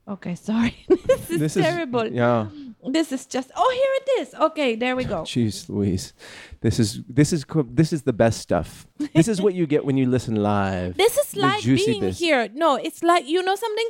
okay, 0.08 0.36
sorry. 0.36 0.76
this 1.08 1.30
is 1.32 1.40
this 1.40 1.54
terrible. 1.56 2.02
is 2.02 2.14
yeah. 2.14 2.48
This 2.88 3.12
is 3.12 3.26
just. 3.26 3.50
Oh, 3.56 3.72
here 3.74 3.94
it 4.02 4.22
is. 4.22 4.36
Okay, 4.36 4.76
there 4.76 4.96
we 4.96 5.04
go. 5.04 5.22
Jeez, 5.34 5.68
Louise, 5.68 6.14
this 6.62 6.80
is 6.80 7.02
this 7.10 7.34
is 7.34 7.44
co- 7.44 7.68
this 7.70 7.92
is 7.92 8.04
the 8.04 8.14
best 8.14 8.40
stuff. 8.40 8.86
This 9.16 9.28
is 9.28 9.42
what 9.42 9.54
you 9.56 9.66
get 9.66 9.84
when 9.86 9.98
you 9.98 10.06
listen 10.08 10.36
live. 10.36 10.96
This 11.04 11.18
is 11.18 11.32
The 11.32 11.40
like 11.42 11.64
being 11.64 12.02
bits. 12.02 12.20
here. 12.20 12.50
No, 12.54 12.76
it's 12.76 13.02
like 13.04 13.28
you 13.28 13.42
know 13.42 13.56
something. 13.56 13.90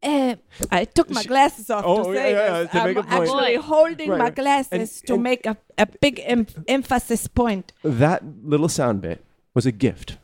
Uh, 0.00 0.36
I 0.70 0.84
took 0.84 1.10
my 1.10 1.24
glasses 1.24 1.70
off 1.70 1.82
Oh, 1.84 2.04
to 2.04 2.14
yeah, 2.14 2.22
say 2.22 2.32
yeah, 2.32 2.62
this. 2.62 2.70
to 2.70 2.84
make 2.84 2.96
I'm 2.96 2.96
a 2.98 3.02
point. 3.02 3.22
actually 3.22 3.56
Boy. 3.56 3.62
holding 3.62 4.10
my 4.18 4.30
glasses 4.30 4.72
And- 4.72 5.06
to 5.08 5.14
and- 5.14 5.22
make 5.24 5.44
a, 5.46 5.56
a 5.76 5.86
big 6.00 6.20
em- 6.24 6.46
emphasis 6.68 7.26
point. 7.26 7.72
That 7.82 8.22
little 8.44 8.68
sound 8.68 9.00
bit 9.02 9.24
was 9.58 9.66
a 9.66 9.72
gift. 9.72 10.18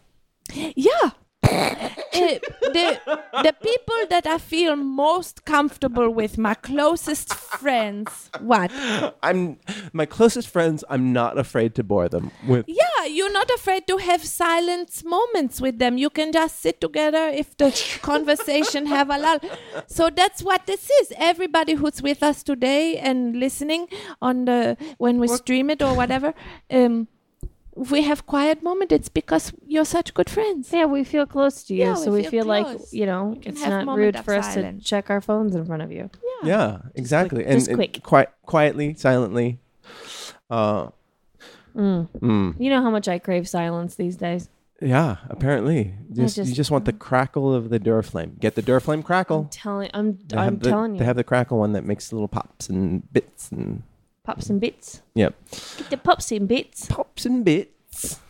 Yeah. 0.77 1.11
Uh, 1.43 2.39
the 2.77 3.01
the 3.47 3.55
people 3.61 4.01
that 4.09 4.27
I 4.27 4.39
feel 4.39 4.77
most 4.77 5.45
comfortable 5.45 6.09
with, 6.09 6.39
my 6.39 6.55
closest 6.55 7.35
friends. 7.35 8.31
What? 8.39 8.71
I'm 9.25 9.59
my 9.93 10.07
closest 10.07 10.49
friends. 10.49 10.85
I'm 10.89 11.13
not 11.13 11.37
afraid 11.37 11.75
to 11.75 11.83
bore 11.83 12.09
them 12.09 12.31
with. 12.47 12.65
Yeah, 12.69 13.07
you're 13.17 13.33
not 13.33 13.51
afraid 13.51 13.89
to 13.89 13.97
have 13.97 14.25
silence 14.25 15.03
moments 15.05 15.61
with 15.61 15.81
them. 15.81 15.99
You 15.99 16.11
can 16.11 16.31
just 16.31 16.61
sit 16.61 16.81
together 16.81 17.25
if 17.43 17.57
the 17.57 17.71
conversation 18.03 18.87
have 18.87 19.11
a 19.11 19.19
lull. 19.19 19.41
So 19.89 20.11
that's 20.11 20.43
what 20.45 20.67
this 20.67 20.89
is. 21.01 21.13
Everybody 21.17 21.75
who's 21.75 22.01
with 22.01 22.23
us 22.23 22.45
today 22.45 22.99
and 22.99 23.35
listening 23.37 23.89
on 24.23 24.45
the 24.45 24.77
when 24.99 25.19
we 25.19 25.27
stream 25.27 25.71
it 25.71 25.83
or 25.83 25.93
whatever, 25.97 26.35
um, 26.71 27.09
we 27.77 28.03
have 28.03 28.25
quiet 28.27 28.63
moment. 28.63 28.93
It's 28.93 29.09
because 29.09 29.53
you're 29.67 29.85
such 29.85 30.15
good 30.15 30.31
friends. 30.31 30.71
Yeah, 30.73 30.85
we 30.87 31.03
feel 31.05 31.27
close 31.27 31.65
to 31.65 31.75
you, 31.75 31.81
Yeah, 31.85 31.95
so 31.95 32.11
we 32.11 32.19
we 32.19 32.23
feel 32.25 32.31
feel, 32.31 32.47
like 32.47 32.79
you 32.93 33.07
know 33.07 33.37
it's 33.43 33.61
not 33.61 33.87
rude 33.97 34.17
of 34.17 34.25
for 34.25 34.35
us 34.35 34.55
silence. 34.55 34.83
to 34.83 34.89
check 34.89 35.11
our 35.11 35.21
phones 35.21 35.55
in 35.57 35.65
front 35.67 35.83
of 35.83 35.91
you. 35.93 36.11
Yeah, 36.43 36.79
exactly. 36.95 37.39
quick- 37.43 37.47
and 37.49 37.57
just 37.59 37.69
and 37.69 37.77
quick. 37.79 38.03
quietly, 38.47 38.95
silently. 38.95 39.59
Uh, 40.51 40.89
Mm. 41.75 42.09
mm, 42.21 42.55
You 42.61 42.71
know 42.71 42.81
how 42.83 42.91
much 42.91 43.09
I 43.09 43.19
crave 43.19 43.49
silence 43.49 43.97
these 43.97 44.17
days. 44.17 44.49
yeah, 44.81 45.17
apparently, 45.29 45.95
just, 46.13 46.37
you 46.37 46.45
just- 46.45 46.55
just 46.57 46.71
want 46.71 46.85
the 46.85 46.93
crackle 46.93 47.53
of 47.53 47.69
the 47.71 47.81
Duraflame. 47.81 48.39
Get 48.39 48.55
the 48.55 48.63
Duraflame 48.63 48.95
I'm 48.99 49.03
crackle. 49.03 49.49
telling, 49.51 49.91
I'm, 49.93 50.19
I'm 50.33 50.39
have 50.45 50.61
the, 50.61 50.71
telling 50.71 50.93
you, 50.95 50.99
They 51.01 51.05
have 51.05 51.17
the 51.17 51.25
crackle 51.25 51.59
one 51.59 51.73
that 51.73 51.85
makes 51.85 52.13
little 52.13 52.29
pops 52.29 52.69
and 52.69 53.13
bits 53.13 53.51
and 53.51 53.83
pops 54.25 54.51
and 54.51 54.61
bits. 54.61 55.03
yep, 55.15 55.35
Get 55.79 55.91
the 55.91 55.97
pops 55.97 56.33
and 56.33 56.49
bits. 56.49 56.87
pops 56.87 57.25
and 57.27 57.45
bits. 57.45 58.21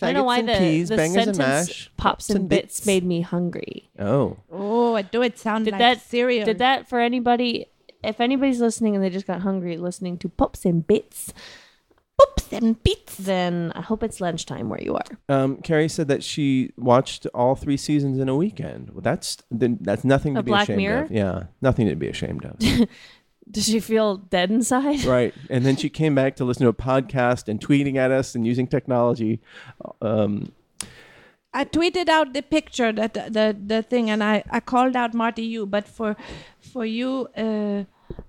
I 0.00 0.06
don't 0.12 0.14
know 0.14 0.24
why 0.24 0.38
and 0.38 0.48
the, 0.48 0.54
peas, 0.58 0.88
the 0.90 0.96
bangers 0.96 1.26
and 1.26 1.36
sentence 1.36 1.68
mash, 1.68 1.90
pops 1.96 2.30
and 2.30 2.48
bits 2.48 2.86
made 2.86 3.04
me 3.04 3.20
hungry. 3.22 3.90
Oh, 3.98 4.36
Oh, 4.52 4.94
I 4.94 5.02
do 5.02 5.22
it 5.22 5.38
sound 5.38 5.64
Did 5.64 5.72
like 5.72 5.78
that 5.80 6.00
cereal. 6.02 6.44
Did 6.44 6.58
that 6.58 6.88
for 6.88 7.00
anybody? 7.00 7.66
If 8.04 8.20
anybody's 8.20 8.60
listening 8.60 8.94
and 8.94 9.02
they 9.02 9.10
just 9.10 9.26
got 9.26 9.40
hungry 9.40 9.76
listening 9.76 10.18
to 10.18 10.28
pops 10.28 10.64
and 10.64 10.86
bits, 10.86 11.32
Oops 12.22 12.52
and 12.52 12.80
beats. 12.84 13.16
then 13.16 13.72
I 13.74 13.80
hope 13.80 14.02
it's 14.04 14.20
lunchtime 14.20 14.68
where 14.68 14.80
you 14.82 14.94
are. 14.94 15.04
um, 15.28 15.56
Carrie 15.58 15.88
said 15.88 16.06
that 16.08 16.22
she 16.24 16.72
watched 16.76 17.26
all 17.34 17.54
three 17.56 17.76
seasons 17.76 18.18
in 18.18 18.28
a 18.28 18.36
weekend. 18.36 18.90
Well, 18.90 19.02
that's 19.02 19.36
then 19.50 19.78
that's 19.80 20.04
nothing 20.04 20.34
to 20.34 20.40
Of 20.40 20.44
be 20.44 20.50
Black 20.50 20.64
ashamed 20.64 20.78
Mirror? 20.78 21.02
of. 21.04 21.10
Yeah, 21.12 21.42
nothing 21.60 21.88
to 21.88 21.96
be 21.96 22.08
ashamed 22.08 22.44
of. 22.44 22.56
Does 23.50 23.66
she 23.66 23.80
feel 23.80 24.16
dead 24.18 24.50
inside? 24.50 25.04
right, 25.18 25.34
and 25.48 25.64
then 25.64 25.76
she 25.76 25.88
came 25.88 26.14
back 26.14 26.36
to 26.36 26.44
listen 26.44 26.62
to 26.64 26.68
a 26.68 26.74
podcast 26.74 27.48
and 27.48 27.60
tweeting 27.60 27.96
at 27.96 28.10
us 28.10 28.34
and 28.34 28.46
using 28.46 28.66
technology. 28.66 29.40
Um, 30.02 30.52
I 31.54 31.64
tweeted 31.64 32.08
out 32.08 32.34
the 32.34 32.42
picture 32.42 32.92
that 32.92 33.14
the 33.14 33.56
the 33.66 33.82
thing, 33.82 34.10
and 34.10 34.22
I 34.22 34.44
I 34.50 34.60
called 34.60 34.96
out 34.96 35.14
Marty 35.14 35.42
you, 35.44 35.66
but 35.66 35.88
for 35.88 36.14
for 36.60 36.84
you, 36.84 37.28
uh, 37.36 37.84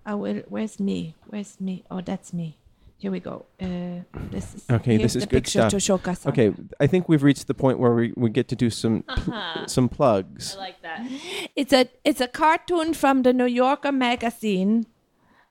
I 0.05 0.15
will. 0.15 0.41
Where's 0.47 0.79
me? 0.79 1.15
Where's 1.27 1.59
me? 1.59 1.83
Oh, 1.91 2.01
that's 2.01 2.31
me. 2.33 2.55
Here 2.97 3.11
we 3.11 3.19
go. 3.21 3.45
Uh, 3.61 4.03
this 4.29 4.55
is 4.55 4.65
Okay, 4.69 4.97
this 4.97 5.15
is 5.15 5.23
the 5.23 5.27
good 5.29 5.43
picture 5.43 5.59
stuff. 5.59 5.71
to 5.71 5.79
show 5.79 5.97
Kasa. 5.97 6.29
okay, 6.29 6.53
I 6.81 6.87
think 6.87 7.07
we've 7.07 7.23
reached 7.23 7.47
the 7.47 7.53
point 7.53 7.79
where 7.79 7.93
we, 7.93 8.13
we 8.17 8.29
get 8.29 8.49
to 8.49 8.55
do 8.57 8.69
some 8.69 9.03
pl- 9.15 9.67
some 9.67 9.87
plugs. 9.89 10.55
I 10.55 10.59
like 10.59 10.81
that. 10.81 11.07
It's 11.55 11.71
a 11.73 11.87
it's 12.03 12.19
a 12.21 12.27
cartoon 12.27 12.93
from 12.93 13.23
the 13.23 13.31
New 13.31 13.45
Yorker 13.45 13.93
magazine, 13.93 14.85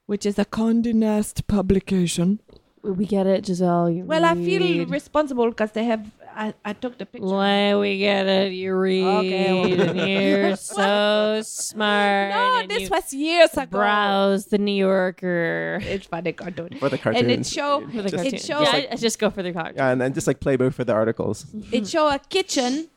which 0.08 0.24
is 0.24 0.38
a 0.38 0.44
Condé 0.46 0.94
Nast 0.94 1.46
publication. 1.46 2.40
We 2.82 3.04
get 3.04 3.26
it, 3.26 3.44
Giselle. 3.44 3.90
You 3.90 4.04
Well, 4.04 4.24
I 4.24 4.34
feel 4.34 4.86
responsible 4.86 5.48
because 5.50 5.72
they 5.72 5.84
have. 5.84 6.02
I, 6.34 6.54
I 6.64 6.72
took 6.72 6.96
the 6.96 7.04
picture. 7.04 7.26
Why 7.26 7.74
we 7.76 7.98
get 7.98 8.26
it? 8.26 8.52
You 8.52 8.74
read. 8.76 9.04
Okay. 9.04 9.72
and 9.72 9.98
you're 10.08 10.56
so 10.78 11.42
smart. 11.44 12.30
No, 12.30 12.66
this 12.68 12.88
was 12.88 13.12
years 13.12 13.52
ago. 13.54 13.66
browse 13.66 14.46
the 14.46 14.56
New 14.58 14.72
Yorker. 14.86 15.80
It's 15.82 16.06
funny 16.06 16.32
cartoon. 16.32 16.78
For 16.78 16.88
the 16.88 16.96
cartoons. 16.96 17.22
And 17.22 17.30
it 17.32 17.44
show 17.46 17.80
For 17.90 18.02
the 18.02 18.08
Just- 18.08 18.14
cartoon. 18.14 18.34
it 18.34 18.40
show 18.42 18.60
yeah, 18.62 18.70
I, 18.72 18.88
I 18.92 18.96
just 18.96 19.18
go 19.18 19.28
for 19.30 19.42
the 19.42 19.52
cartoon. 19.52 19.74
Yeah, 19.76 19.90
and 19.90 20.00
then 20.00 20.14
just 20.14 20.26
like 20.28 20.38
Playboy 20.40 20.70
for 20.70 20.84
the 20.84 20.94
articles. 20.94 21.44
it 21.72 21.86
show 21.88 22.08
a 22.08 22.18
kitchen 22.20 22.88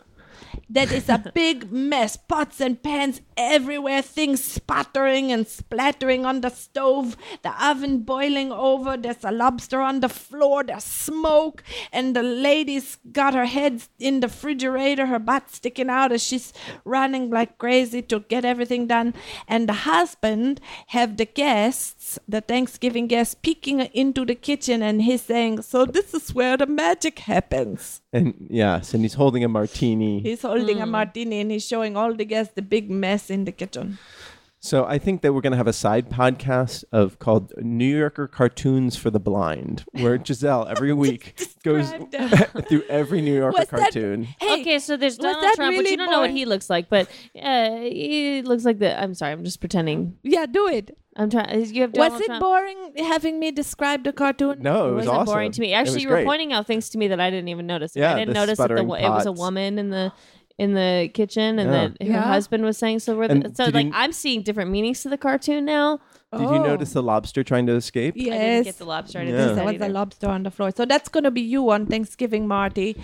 that 0.72 0.92
is 0.92 1.10
a 1.10 1.32
big 1.34 1.72
mess. 1.72 2.18
Pots 2.18 2.60
and 2.60 2.82
pans 2.82 3.22
everywhere 3.38 4.02
things 4.02 4.44
sputtering 4.44 5.32
and 5.32 5.48
splattering 5.48 6.26
on 6.26 6.42
the 6.42 6.50
stove 6.50 7.18
the 7.42 7.66
oven 7.66 8.00
boiling 8.00 8.52
over 8.52 8.96
there's 8.96 9.24
a 9.24 9.32
lobster 9.32 9.82
on 9.82 10.00
the 10.00 10.10
floor 10.10 10.64
there's 10.64 10.84
smoke 10.84 11.64
and 11.92 12.16
the 12.16 12.22
lady's 12.22 12.98
got 13.12 13.34
her 13.34 13.46
head 13.46 13.82
in 14.00 14.20
the 14.20 14.28
refrigerator 14.28 15.08
her 15.08 15.20
butt 15.20 15.50
sticking 15.50 15.90
out 15.90 16.12
as 16.12 16.24
she's 16.24 16.54
running 16.84 17.30
like 17.30 17.58
crazy 17.58 18.02
to 18.02 18.22
get 18.22 18.46
everything 18.46 18.88
done. 18.88 19.14
And 19.48 19.70
the 19.70 19.86
husband 19.86 20.60
have 20.88 21.18
the 21.18 21.26
guests 21.26 22.01
the 22.28 22.42
thanksgiving 22.42 23.08
guests 23.08 23.36
peeking 23.48 23.80
into 24.04 24.26
the 24.26 24.36
kitchen 24.36 24.82
and 24.82 25.02
he's 25.02 25.22
saying 25.22 25.62
so 25.62 25.86
this 25.86 26.14
is 26.14 26.34
where 26.34 26.56
the 26.58 26.66
magic 26.66 27.20
happens 27.20 28.02
And 28.14 28.34
yes, 28.50 28.94
and 28.94 29.04
he's 29.06 29.14
holding 29.14 29.44
a 29.44 29.48
martini. 29.48 30.20
He's 30.22 30.42
holding 30.42 30.78
Hmm. 30.78 30.84
a 30.84 30.86
martini 30.98 31.38
and 31.42 31.50
he's 31.52 31.66
showing 31.66 31.96
all 31.96 32.14
the 32.22 32.26
guests 32.26 32.54
the 32.56 32.62
big 32.62 32.90
mess 33.04 33.30
in 33.36 33.46
the 33.46 33.54
kitchen. 33.62 33.98
So 34.64 34.86
I 34.86 35.00
think 35.00 35.24
that 35.24 35.34
we're 35.34 35.42
going 35.42 35.52
to 35.54 35.58
have 35.58 35.66
a 35.68 35.74
side 35.74 36.08
podcast 36.12 36.84
of 36.92 37.18
called 37.18 37.52
New 37.58 37.98
Yorker 37.98 38.28
Cartoons 38.28 38.96
for 38.96 39.10
the 39.10 39.20
Blind, 39.20 39.84
where 39.94 40.24
Giselle 40.24 40.68
every 40.68 40.94
week 40.94 41.48
goes 41.64 41.92
through 42.70 42.84
every 42.88 43.22
New 43.22 43.34
Yorker 43.36 43.58
Was 43.58 43.68
that- 43.70 43.80
cartoon. 43.80 44.26
Hey, 44.40 44.62
okay, 44.62 44.78
so 44.78 44.98
there's 44.98 45.14
was 45.18 45.26
Donald 45.26 45.44
that 45.44 45.56
Trump, 45.56 45.76
but 45.76 45.80
really 45.80 45.92
you 45.92 45.98
don't 45.98 46.12
know 46.12 46.20
what 46.20 46.28
boring? 46.28 46.36
he 46.38 46.46
looks 46.46 46.70
like. 46.70 46.90
But 46.90 47.10
uh, 47.42 47.72
he 47.80 48.44
looks 48.44 48.64
like 48.64 48.78
the. 48.78 49.02
I'm 49.02 49.16
sorry, 49.16 49.32
I'm 49.32 49.44
just 49.44 49.60
pretending. 49.62 50.18
yeah, 50.22 50.46
do 50.46 50.68
it. 50.68 50.96
I'm 51.18 51.30
trying. 51.32 51.66
You 51.66 51.82
have 51.82 51.92
Donald 51.94 52.14
was 52.14 52.22
it 52.22 52.26
Trump. 52.28 52.40
boring 52.42 52.94
having 52.98 53.40
me 53.40 53.52
describe 53.52 54.04
the 54.04 54.14
cartoon? 54.14 54.62
No, 54.62 54.90
it 54.90 54.92
was 54.92 54.96
wasn't 55.08 55.16
awesome. 55.18 55.26
boring 55.34 55.52
to 55.54 55.60
me. 55.62 55.72
It 55.74 55.76
Actually, 55.76 55.96
was 55.96 56.04
you 56.04 56.10
were 56.10 56.16
great. 56.18 56.26
pointing 56.28 56.54
out 56.54 56.68
things 56.68 56.88
to 56.92 57.00
me 57.00 57.08
that 57.10 57.20
I 57.20 57.30
didn't 57.32 57.50
even 57.50 57.66
notice. 57.66 57.94
Yeah, 57.96 58.14
I 58.14 58.20
didn't 58.20 58.30
the 58.30 58.34
notice 58.36 58.60
that 58.60 58.68
the, 58.70 58.76
sputtering 58.76 58.88
wo- 58.88 58.94
it 58.96 59.10
was 59.10 59.26
a 59.26 59.30
pots. 59.32 59.40
woman 59.40 59.80
in 59.80 59.90
the 59.90 60.14
in 60.62 60.74
the 60.76 61.10
kitchen, 61.14 61.58
and 61.60 61.70
Yeah. 61.72 61.88
that 61.88 62.08
her 62.08 62.14
Yeah. 62.14 62.22
husband 62.36 62.64
was 62.64 62.78
saying 62.78 63.00
so. 63.00 63.16
Were 63.16 63.28
the, 63.28 63.34
And 63.34 63.58
so 63.58 63.66
did 63.66 63.74
like 63.76 63.88
you- 63.88 64.02
I'm 64.02 64.14
seeing 64.24 64.42
different 64.48 64.70
meanings 64.76 65.02
to 65.04 65.10
the 65.10 65.18
cartoon 65.18 65.66
now. 65.66 66.00
Did 66.32 66.42
you 66.42 66.62
oh. 66.64 66.64
notice 66.72 66.94
the 66.94 67.04
lobster 67.04 67.44
trying 67.44 67.66
to 67.68 67.74
escape? 67.74 68.14
I 68.16 68.20
didn't 68.24 68.34
Yes. 68.34 68.66
get 68.66 68.78
the 68.78 68.86
lobster. 68.86 69.20
I 69.20 69.24
Yeah. 69.24 69.32
didn't 69.32 69.56
There 69.56 69.66
yeah. 69.66 69.80
was 69.80 69.82
a 69.82 69.94
lobster 70.00 70.28
on 70.36 70.44
the 70.44 70.52
floor. 70.52 70.70
So 70.80 70.86
that's 70.86 71.10
going 71.10 71.26
to 71.26 71.32
be 71.32 71.42
you 71.42 71.70
on 71.72 71.88
Thanksgiving, 71.88 72.48
Marty. 72.48 72.96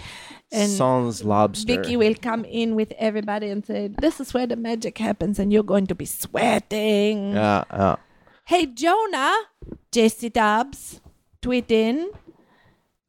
And 0.51 0.69
Sans 0.71 1.23
lobster. 1.25 1.67
Vicky 1.75 1.97
will 1.97 2.15
come 2.29 2.45
in 2.45 2.75
with 2.75 2.93
everybody 2.97 3.49
and 3.49 3.65
say, 3.65 3.89
This 4.05 4.21
is 4.21 4.33
where 4.33 4.47
the 4.47 4.55
magic 4.55 4.97
happens, 4.99 5.39
and 5.39 5.51
you're 5.51 5.69
going 5.73 5.87
to 5.87 5.95
be 5.95 6.05
sweating. 6.05 7.33
Yeah, 7.33 7.63
yeah. 7.71 7.95
Hey, 8.45 8.65
Jonah, 8.67 9.33
Jesse 9.91 10.29
Dubs, 10.29 11.01
tweet 11.41 11.69
in. 11.69 12.11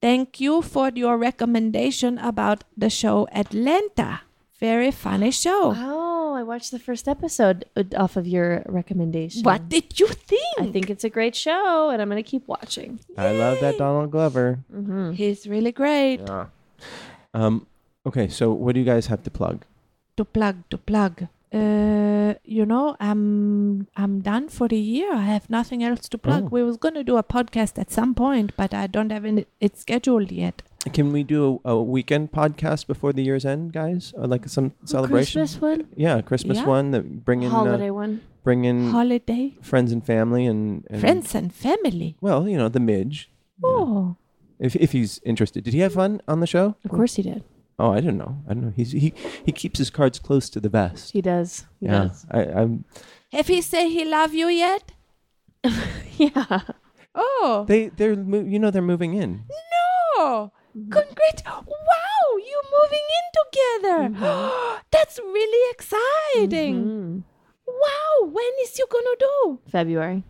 Thank 0.00 0.40
you 0.40 0.62
for 0.62 0.90
your 0.94 1.16
recommendation 1.18 2.18
about 2.18 2.64
the 2.76 2.90
show 2.90 3.28
Atlanta. 3.32 4.22
Very 4.60 4.90
funny 4.90 5.30
show. 5.30 5.72
Oh, 5.76 6.34
I 6.34 6.42
watched 6.42 6.72
the 6.72 6.80
first 6.80 7.06
episode 7.06 7.64
uh, 7.76 7.84
off 7.96 8.16
of 8.16 8.26
your 8.26 8.62
recommendation. 8.66 9.42
What 9.42 9.68
did 9.68 10.00
you 10.00 10.08
think? 10.08 10.58
I 10.58 10.66
think 10.66 10.90
it's 10.90 11.04
a 11.04 11.10
great 11.10 11.36
show, 11.36 11.90
and 11.90 12.02
I'm 12.02 12.08
gonna 12.08 12.24
keep 12.24 12.46
watching. 12.48 12.98
I 13.16 13.32
love 13.32 13.60
that 13.60 13.78
Donald 13.78 14.10
Glover. 14.10 14.58
he's 15.14 15.46
really 15.46 15.70
great. 15.72 16.20
Yeah. 16.26 16.46
Um. 17.34 17.66
Okay, 18.04 18.26
so 18.28 18.52
what 18.52 18.74
do 18.74 18.80
you 18.80 18.86
guys 18.86 19.06
have 19.06 19.22
to 19.24 19.30
plug? 19.30 19.64
To 20.16 20.24
plug, 20.24 20.56
to 20.70 20.78
plug. 20.78 21.28
Uh, 21.52 22.34
you 22.44 22.66
know, 22.66 22.96
I'm 22.98 23.86
I'm 23.96 24.20
done 24.20 24.48
for 24.48 24.66
the 24.68 24.76
year. 24.76 25.14
I 25.14 25.22
have 25.22 25.48
nothing 25.48 25.84
else 25.84 26.08
to 26.08 26.18
plug. 26.18 26.44
Oh. 26.44 26.48
We 26.48 26.62
was 26.64 26.76
gonna 26.76 27.04
do 27.04 27.16
a 27.16 27.22
podcast 27.22 27.78
at 27.78 27.90
some 27.92 28.14
point, 28.14 28.52
but 28.56 28.74
I 28.74 28.86
don't 28.88 29.10
have 29.10 29.24
any, 29.24 29.46
it 29.60 29.78
scheduled 29.78 30.32
yet. 30.32 30.62
Can 30.92 31.12
we 31.12 31.22
do 31.24 31.60
a, 31.64 31.70
a 31.72 31.82
weekend 31.82 32.30
podcast 32.32 32.86
before 32.86 33.12
the 33.12 33.22
year's 33.22 33.44
end, 33.44 33.72
guys? 33.72 34.12
Or 34.16 34.26
like 34.26 34.48
some 34.48 34.72
celebration? 34.84 35.40
Christmas 35.40 35.60
one, 35.60 35.88
Yeah, 35.96 36.20
Christmas 36.22 36.58
Yeah. 36.58 36.66
one 36.66 36.92
that 36.92 37.24
bring 37.24 37.42
in 37.42 37.50
holiday 37.50 37.90
uh, 37.90 37.94
one. 37.94 38.20
bring 38.44 38.64
in 38.64 38.90
Holiday, 38.90 39.54
friends 39.60 39.90
and 39.92 40.04
family 40.06 40.46
and, 40.46 40.86
and 40.88 41.00
friends 41.00 41.34
and 41.34 41.52
family. 41.52 42.16
Well, 42.20 42.48
you 42.48 42.56
know 42.56 42.68
the 42.68 42.80
Midge. 42.80 43.28
Oh, 43.62 44.16
If 44.60 44.76
if 44.76 44.92
he's 44.92 45.20
interested, 45.24 45.64
did 45.64 45.74
he 45.74 45.80
have 45.80 45.94
fun 45.94 46.20
on 46.28 46.40
the 46.40 46.46
show? 46.46 46.76
Of 46.84 46.90
course 46.90 47.16
he 47.16 47.22
did. 47.22 47.42
Oh, 47.80 47.92
I 47.92 48.00
don't 48.00 48.16
know. 48.16 48.38
I 48.48 48.54
don't 48.54 48.64
know. 48.64 48.72
He's 48.74 48.92
he 48.92 49.12
he 49.44 49.52
keeps 49.52 49.78
his 49.78 49.90
cards 49.90 50.18
close 50.20 50.48
to 50.50 50.60
the 50.60 50.68
vest. 50.68 51.12
He 51.12 51.20
does. 51.20 51.66
He 51.80 51.86
yeah, 51.86 52.04
does. 52.08 52.26
I, 52.30 52.40
I'm. 52.44 52.84
have 53.32 53.48
he 53.48 53.60
say 53.60 53.88
he 53.90 54.04
love 54.04 54.32
you 54.32 54.46
yet? 54.48 54.92
Yeah. 56.18 56.60
Oh 57.14 57.64
They 57.68 57.88
they're 57.88 58.14
you 58.14 58.58
know 58.58 58.70
they're 58.70 58.82
moving 58.82 59.14
in. 59.14 59.42
no! 60.18 60.52
Congrats! 60.72 61.42
Wow, 61.46 62.26
you're 62.36 62.68
moving 62.78 63.06
in 63.18 63.26
together. 63.40 64.80
That's 64.90 65.18
really 65.18 65.70
exciting. 65.72 66.84
Mm. 66.84 67.22
Wow, 67.66 68.28
when 68.30 68.52
is 68.62 68.78
you 68.78 68.86
gonna 68.90 69.16
do? 69.18 69.60
February. 69.70 70.24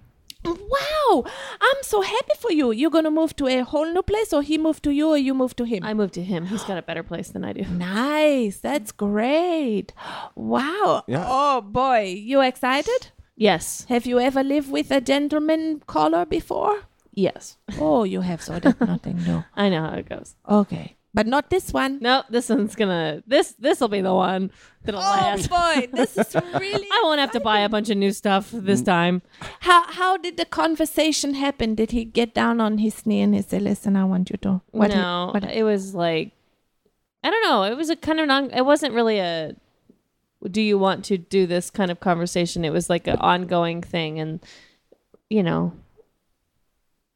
Wow, 0.44 1.24
I'm 1.60 1.82
so 1.82 2.01
happy 2.01 2.32
for 2.39 2.51
you. 2.52 2.70
You're 2.70 2.90
gonna 2.90 3.10
move 3.10 3.35
to 3.36 3.48
a 3.48 3.60
whole 3.60 3.90
new 3.93 4.02
place, 4.02 4.32
or 4.32 4.43
he 4.43 4.56
moved 4.56 4.82
to 4.85 4.90
you, 4.90 5.09
or 5.10 5.19
you 5.19 5.35
moved 5.35 5.56
to 5.59 5.65
him? 5.65 5.85
I 5.85 5.94
moved 5.94 6.15
to 6.15 6.23
him. 6.23 6.47
He's 6.47 6.62
got 6.65 6.78
a 6.78 6.82
better 6.82 7.02
place 7.02 7.31
than 7.31 7.44
I 7.44 7.52
do. 7.52 7.62
nice. 7.65 8.59
That's 8.59 8.93
great. 8.93 9.93
Wow. 10.36 11.02
Yeah. 11.06 11.27
Oh 11.28 11.60
boy, 11.60 12.15
you 12.16 12.40
excited? 12.40 13.09
Yes. 13.36 13.85
Have 13.89 14.06
you 14.06 14.19
ever 14.19 14.43
lived 14.43 14.70
with 14.70 14.90
a 14.90 15.01
gentleman 15.01 15.82
caller 15.86 16.24
before? 16.24 16.88
Yes. 17.18 17.56
Oh, 17.80 18.04
you 18.04 18.20
have, 18.20 18.40
so 18.40 18.60
that's 18.60 18.80
nothing 18.80 19.16
new. 19.24 19.42
I 19.56 19.68
know 19.70 19.82
how 19.82 19.94
it 19.94 20.08
goes. 20.08 20.36
Okay, 20.48 20.96
but 21.12 21.26
not 21.26 21.50
this 21.50 21.72
one. 21.72 21.98
No, 22.00 22.22
this 22.30 22.48
one's 22.48 22.76
gonna 22.76 23.24
this 23.26 23.54
this'll 23.58 23.88
be 23.88 24.00
the 24.00 24.14
one 24.14 24.52
that'll 24.84 25.00
Oh 25.00 25.04
last. 25.04 25.50
boy, 25.50 25.88
this 25.92 26.16
is 26.16 26.32
really. 26.54 26.86
I 26.92 27.00
won't 27.02 27.18
have 27.18 27.32
to 27.32 27.40
buy 27.40 27.58
a 27.58 27.68
bunch 27.68 27.90
of 27.90 27.96
new 27.96 28.12
stuff 28.12 28.52
this 28.52 28.82
mm. 28.82 28.84
time. 28.84 29.22
How 29.60 29.82
how 29.90 30.16
did 30.16 30.36
the 30.36 30.44
conversation 30.44 31.34
happen? 31.34 31.74
Did 31.74 31.90
he 31.90 32.04
get 32.04 32.34
down 32.34 32.60
on 32.60 32.78
his 32.78 33.04
knee 33.04 33.20
and 33.20 33.34
he 33.34 33.42
said, 33.42 33.62
"Listen, 33.62 33.96
I 33.96 34.04
want 34.04 34.30
you 34.30 34.36
to"? 34.42 34.60
What 34.70 34.92
he- 34.92 34.96
no, 34.96 35.30
what- 35.34 35.42
it 35.42 35.64
was 35.64 35.96
like 35.96 36.34
I 37.24 37.30
don't 37.30 37.42
know. 37.42 37.64
It 37.64 37.76
was 37.76 37.90
a 37.90 37.96
kind 37.96 38.20
of 38.20 38.28
non. 38.28 38.50
It 38.52 38.64
wasn't 38.64 38.94
really 38.94 39.18
a. 39.18 39.56
Do 40.48 40.62
you 40.62 40.78
want 40.78 41.04
to 41.06 41.18
do 41.18 41.48
this 41.48 41.68
kind 41.68 41.90
of 41.90 41.98
conversation? 41.98 42.64
It 42.64 42.72
was 42.72 42.88
like 42.88 43.08
an 43.08 43.16
ongoing 43.16 43.82
thing, 43.82 44.20
and 44.20 44.38
you 45.28 45.42
know, 45.42 45.72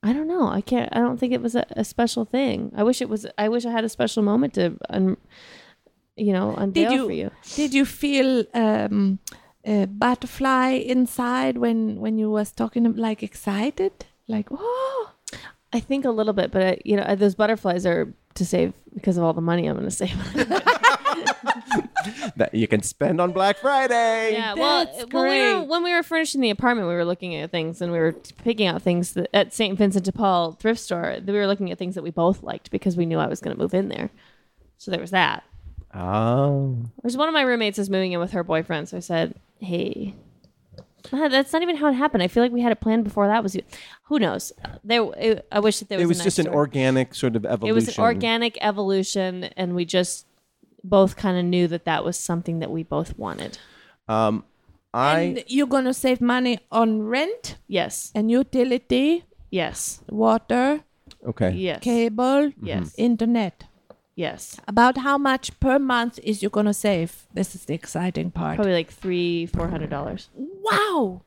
I 0.03 0.13
don't 0.13 0.27
know. 0.27 0.49
I 0.49 0.61
can't. 0.61 0.89
I 0.93 0.99
don't 0.99 1.19
think 1.19 1.33
it 1.33 1.41
was 1.41 1.55
a, 1.55 1.65
a 1.71 1.85
special 1.85 2.25
thing. 2.25 2.73
I 2.77 2.83
wish 2.83 3.01
it 3.01 3.09
was. 3.09 3.27
I 3.39 3.49
wish 3.49 3.65
I 3.65 3.71
had 3.71 3.85
a 3.85 3.89
special 3.89 4.23
moment 4.23 4.55
to, 4.55 4.77
un, 4.91 5.17
you 6.17 6.33
know, 6.33 6.55
unveil 6.57 6.91
did 6.91 6.97
you, 6.97 7.07
for 7.07 7.13
you. 7.13 7.31
did 7.55 7.75
you 7.75 7.85
feel 7.85 8.45
um, 8.55 9.21
a 9.65 9.87
butterfly 9.87 10.71
inside 10.71 11.59
when 11.59 12.01
when 12.01 12.19
you 12.19 12.31
was 12.31 12.51
talking 12.53 12.97
like 12.97 13.23
excited 13.23 13.93
like 14.27 14.49
oh 14.51 15.13
I 15.73 15.81
think 15.81 16.05
a 16.05 16.11
little 16.11 16.35
bit, 16.35 16.51
but 16.51 16.63
I, 16.63 16.79
you 16.85 16.97
know, 16.97 17.17
those 17.17 17.35
butterflies 17.35 17.87
are 17.87 18.13
to 18.35 18.45
save 18.45 18.75
because 18.95 19.17
of 19.17 19.25
all 19.25 19.33
the 19.33 19.41
money 19.41 19.67
I'm 19.67 19.77
going 19.77 19.89
to 19.89 19.91
save. 19.91 20.15
That 22.37 22.55
you 22.55 22.67
can 22.69 22.83
spend 22.83 23.21
on 23.21 23.33
Black 23.33 23.59
Friday. 23.59 24.33
Yeah, 24.33 24.55
well, 24.55 24.85
That's 24.85 25.13
when 25.13 25.25
we 25.31 25.41
were 25.41 25.55
great. 25.61 25.69
when 25.69 25.85
we 25.85 25.93
were 25.93 26.03
furnishing 26.03 26.41
the 26.41 26.51
apartment, 26.51 26.89
we 26.89 26.95
were 26.95 27.05
looking 27.05 27.35
at 27.37 27.51
things 27.51 27.81
and 27.83 27.93
we 27.93 27.99
were 27.99 28.13
picking 28.45 28.67
out 28.67 28.83
things 28.83 29.13
that, 29.15 29.29
at 29.35 29.53
St. 29.53 29.77
Vincent 29.77 30.05
de 30.05 30.13
Paul 30.13 30.53
thrift 30.53 30.81
store. 30.81 31.17
that 31.21 31.27
We 31.33 31.39
were 31.39 31.47
looking 31.47 31.71
at 31.71 31.79
things 31.79 31.95
that 31.95 32.03
we 32.03 32.11
both 32.11 32.43
liked 32.43 32.71
because 32.71 32.97
we 32.97 33.07
knew 33.07 33.19
I 33.19 33.27
was 33.27 33.41
going 33.41 33.55
to 33.57 33.61
move 33.63 33.75
in 33.75 33.89
there. 33.89 34.11
So 34.79 34.91
there 34.91 35.01
was 35.01 35.11
that. 35.11 35.45
Oh. 35.95 36.79
There's 37.03 37.17
one 37.17 37.29
of 37.29 37.35
my 37.35 37.43
roommates 37.43 37.79
is 37.79 37.91
moving 37.91 38.13
in 38.13 38.21
with 38.21 38.33
her 38.33 38.43
boyfriend, 38.43 38.89
so 38.89 38.97
I 38.97 39.01
said, 39.01 39.35
"Hey." 39.59 40.15
Ah, 41.13 41.29
That's 41.29 41.53
not 41.53 41.63
even 41.63 41.77
how 41.77 41.89
it 41.89 41.95
happened. 41.95 42.23
I 42.23 42.29
feel 42.29 42.43
like 42.43 42.53
we 42.53 42.63
had 42.63 42.73
it 42.73 42.81
planned 42.81 43.05
before 43.05 43.27
that 43.27 43.43
was. 43.43 43.57
Who 44.05 44.19
knows? 44.19 44.53
There, 44.85 45.05
it, 45.19 45.47
I 45.53 45.61
wish 45.61 45.81
that 45.81 45.89
there 45.89 45.99
was. 45.99 46.05
It 46.05 46.09
was 46.09 46.21
a 46.21 46.25
just 46.25 46.39
an 46.39 46.47
door. 46.47 46.55
organic 46.55 47.15
sort 47.15 47.37
of 47.37 47.45
evolution. 47.45 47.71
It 47.71 47.75
was 47.75 47.99
an 47.99 48.05
organic 48.05 48.57
evolution, 48.61 49.45
and 49.57 49.75
we 49.75 49.85
just 49.85 50.27
both 50.85 51.17
kind 51.17 51.39
of 51.39 51.45
knew 51.45 51.67
that 51.69 51.85
that 51.85 52.05
was 52.05 52.19
something 52.19 52.59
that 52.61 52.71
we 52.71 52.83
both 52.83 53.17
wanted. 53.19 53.59
Um, 54.09 54.45
I 54.95 55.21
and 55.21 55.45
you're 55.47 55.67
gonna 55.67 55.95
save 55.95 56.21
money 56.21 56.59
on 56.71 57.03
rent 57.03 57.57
Yes. 57.67 58.13
and 58.15 58.31
utility 58.31 59.25
Yes. 59.51 60.03
water 60.11 60.85
okay. 61.27 61.51
Yes. 61.53 61.81
cable 61.83 62.53
Yes. 62.61 62.95
internet 62.99 63.65
Yes. 64.15 64.61
about 64.69 64.99
how 64.99 65.17
much 65.17 65.59
per 65.61 65.79
month 65.79 66.19
is 66.23 66.43
you 66.43 66.51
gonna 66.51 66.75
save 66.75 67.27
this 67.33 67.55
is 67.55 67.65
the 67.65 67.75
exciting 67.75 68.31
part 68.31 68.57
Probably 68.57 68.75
like 68.75 68.91
three, 68.91 69.47
four 69.47 69.69
hundred 69.69 69.89
dollars. 69.89 70.29
wow 70.37 71.23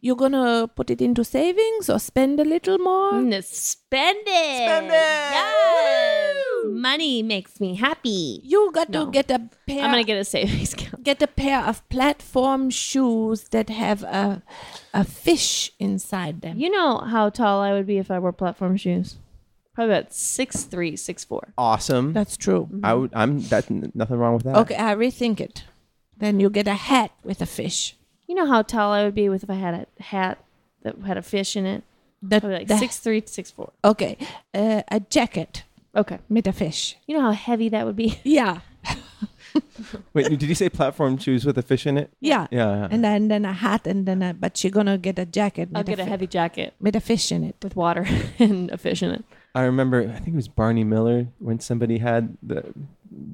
you're 0.00 0.16
gonna 0.16 0.68
put 0.74 0.90
it 0.90 1.00
into 1.00 1.24
savings 1.24 1.88
or 1.90 1.98
spend 1.98 2.40
a 2.40 2.44
little 2.44 2.78
more 2.78 3.12
mm, 3.12 3.42
Spend 3.44 4.18
it. 4.26 4.56
Spend 4.66 4.86
it. 4.86 4.92
Yes. 4.92 6.36
Money 6.64 7.22
makes 7.22 7.60
me 7.60 7.74
happy. 7.74 8.40
you 8.44 8.70
got 8.72 8.88
No. 8.88 9.04
to 9.06 9.10
get 9.10 9.30
a 9.30 9.40
pair 9.66 9.82
I'm 9.84 9.90
gonna 9.90 10.04
get 10.04 10.18
a 10.18 10.24
savings 10.24 10.72
account. 10.74 11.02
get 11.10 11.20
a 11.22 11.26
pair 11.26 11.60
of 11.60 11.86
platform 11.88 12.70
shoes 12.70 13.44
that 13.50 13.68
have 13.68 14.02
a 14.04 14.42
a 14.94 15.04
fish 15.04 15.72
inside 15.78 16.40
them 16.40 16.58
You 16.58 16.70
know 16.70 16.98
how 16.98 17.30
tall 17.30 17.60
I 17.60 17.72
would 17.72 17.86
be 17.86 17.98
if 17.98 18.10
I 18.10 18.18
wore 18.18 18.32
platform 18.32 18.76
shoes? 18.76 19.16
Probably 19.74 19.94
about 19.94 20.12
six 20.12 20.64
three, 20.64 20.96
six 20.96 21.24
four. 21.24 21.52
Awesome. 21.58 22.12
that's 22.12 22.36
true 22.36 22.68
I 22.82 22.94
would. 22.94 23.10
I'm. 23.14 23.40
That 23.48 23.70
nothing 23.94 24.18
wrong 24.18 24.34
with 24.34 24.44
that. 24.44 24.56
okay 24.56 24.76
i 24.76 24.94
rethink 24.94 25.40
it 25.40 25.64
then 26.16 26.38
you 26.40 26.48
get 26.50 26.68
a 26.68 26.74
hat 26.74 27.10
with 27.24 27.40
a 27.42 27.46
fish 27.46 27.96
You 28.32 28.36
know 28.36 28.46
how 28.46 28.62
tall 28.62 28.92
I 28.92 29.04
would 29.04 29.14
be 29.14 29.28
with 29.28 29.42
if 29.42 29.50
I 29.50 29.56
had 29.56 29.74
a 29.74 30.02
hat 30.02 30.38
that 30.84 30.96
had 31.06 31.18
a 31.18 31.22
fish 31.22 31.54
in 31.54 31.66
it? 31.66 31.84
the, 32.22 32.40
Probably 32.40 32.60
like 32.60 32.66
the- 32.68 32.78
six 32.78 32.98
three, 32.98 33.22
six 33.26 33.50
four. 33.50 33.72
okay 33.84 34.16
uh, 34.54 34.80
a 34.88 35.00
jacket 35.00 35.64
Okay. 35.94 36.18
with 36.30 36.46
a 36.46 36.52
fish 36.54 36.96
You 37.06 37.16
know 37.18 37.24
how 37.24 37.32
heavy 37.32 37.68
that 37.68 37.84
would 37.84 37.96
be? 37.96 38.18
yeah 38.24 38.60
Wait, 40.14 40.30
did 40.30 40.42
you 40.44 40.54
say 40.54 40.70
platform 40.70 41.18
shoes 41.18 41.44
with 41.44 41.58
a 41.58 41.62
fish 41.62 41.86
in 41.86 41.98
it? 41.98 42.10
yeah 42.20 42.46
Yeah. 42.50 42.74
yeah. 42.74 42.88
and 42.90 43.04
then 43.04 43.28
then 43.28 43.44
a 43.44 43.52
hat 43.52 43.86
and 43.86 44.06
then 44.06 44.22
a, 44.22 44.32
but 44.32 44.64
you're 44.64 44.70
gonna 44.70 44.96
get 44.96 45.18
a 45.18 45.26
jacket 45.26 45.68
with 45.68 45.76
I'll 45.76 45.84
get 45.84 45.98
a 46.00 46.04
fi- 46.04 46.08
heavy 46.08 46.26
jacket 46.26 46.72
with 46.80 46.96
a 46.96 47.00
fish 47.00 47.30
in 47.30 47.44
it 47.44 47.56
with 47.62 47.76
water 47.76 48.06
and 48.38 48.70
a 48.70 48.78
fish 48.78 49.02
in 49.02 49.10
it. 49.10 49.24
I 49.54 49.64
remember. 49.64 50.00
I 50.00 50.16
think 50.22 50.28
it 50.28 50.34
was 50.36 50.48
Barney 50.48 50.84
Miller 50.84 51.26
when 51.38 51.60
somebody 51.60 51.98
had 51.98 52.38
the 52.42 52.72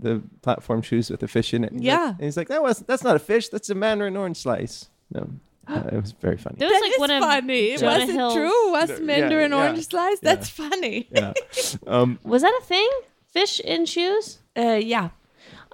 the 0.01 0.23
platform 0.43 0.83
shoes 0.83 1.11
with 1.11 1.23
a 1.23 1.29
fish 1.29 1.55
in 1.55 1.65
it. 1.65 1.73
And 1.73 1.81
he's 1.81 1.89
like- 1.89 1.99
Yeah. 1.99 2.09
and 2.11 2.21
he's 2.23 2.37
like, 2.37 2.49
"That 2.49 2.63
was 2.63 2.79
that's 2.81 3.05
not 3.05 3.17
a 3.17 3.19
fish. 3.19 3.49
That's 3.49 3.71
a 3.71 3.75
mandarin 3.75 4.17
orange 4.17 4.39
slice." 4.39 4.89
No, 5.13 5.31
uh, 5.69 5.83
it 5.93 6.01
was 6.01 6.13
very 6.21 6.37
funny. 6.37 6.57
There 6.59 6.69
was 6.69 6.75
That 6.81 6.83
like 6.87 6.93
is 6.93 6.99
one 7.01 7.11
of 7.11 7.23
funny. 7.23 7.77
Jonah 7.77 7.99
was 8.01 8.09
it 8.09 8.15
Hill's- 8.15 8.35
true? 8.35 8.71
Was 8.73 8.91
Yeah, 8.91 8.99
Mandarin 9.01 9.51
yeah. 9.53 9.59
orange 9.59 9.87
slice? 9.87 10.19
Yeah. 10.23 10.35
That's 10.35 10.49
funny. 10.49 11.09
Yeah. 11.11 11.33
Um. 11.87 12.19
Was 12.25 12.43
that 12.43 12.55
a 12.63 12.65
thing? 12.65 12.91
Fish 13.33 13.61
in 13.61 13.87
shoes? 13.87 14.39
Uh, 14.57 14.81
yeah. 14.83 15.09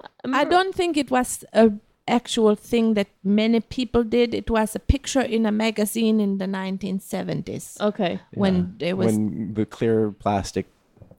I 0.03 0.07
remember- 0.27 0.49
don't 0.51 0.75
think 0.75 0.97
it 0.97 1.09
was 1.11 1.43
a 1.53 1.71
actual 2.07 2.55
thing 2.55 2.93
that 2.93 3.07
many 3.23 3.59
people 3.59 4.03
did. 4.03 4.33
It 4.35 4.49
was 4.49 4.75
a 4.75 4.79
picture 4.79 5.21
in 5.21 5.45
a 5.45 5.51
magazine 5.51 6.19
in 6.19 6.37
the 6.37 6.45
1970s 6.45 7.79
Okay. 7.81 8.19
when 8.33 8.55
yeah. 8.55 8.63
there 8.77 8.95
was 8.95 9.07
when 9.13 9.53
the 9.55 9.65
clear 9.65 10.11
plastic 10.11 10.65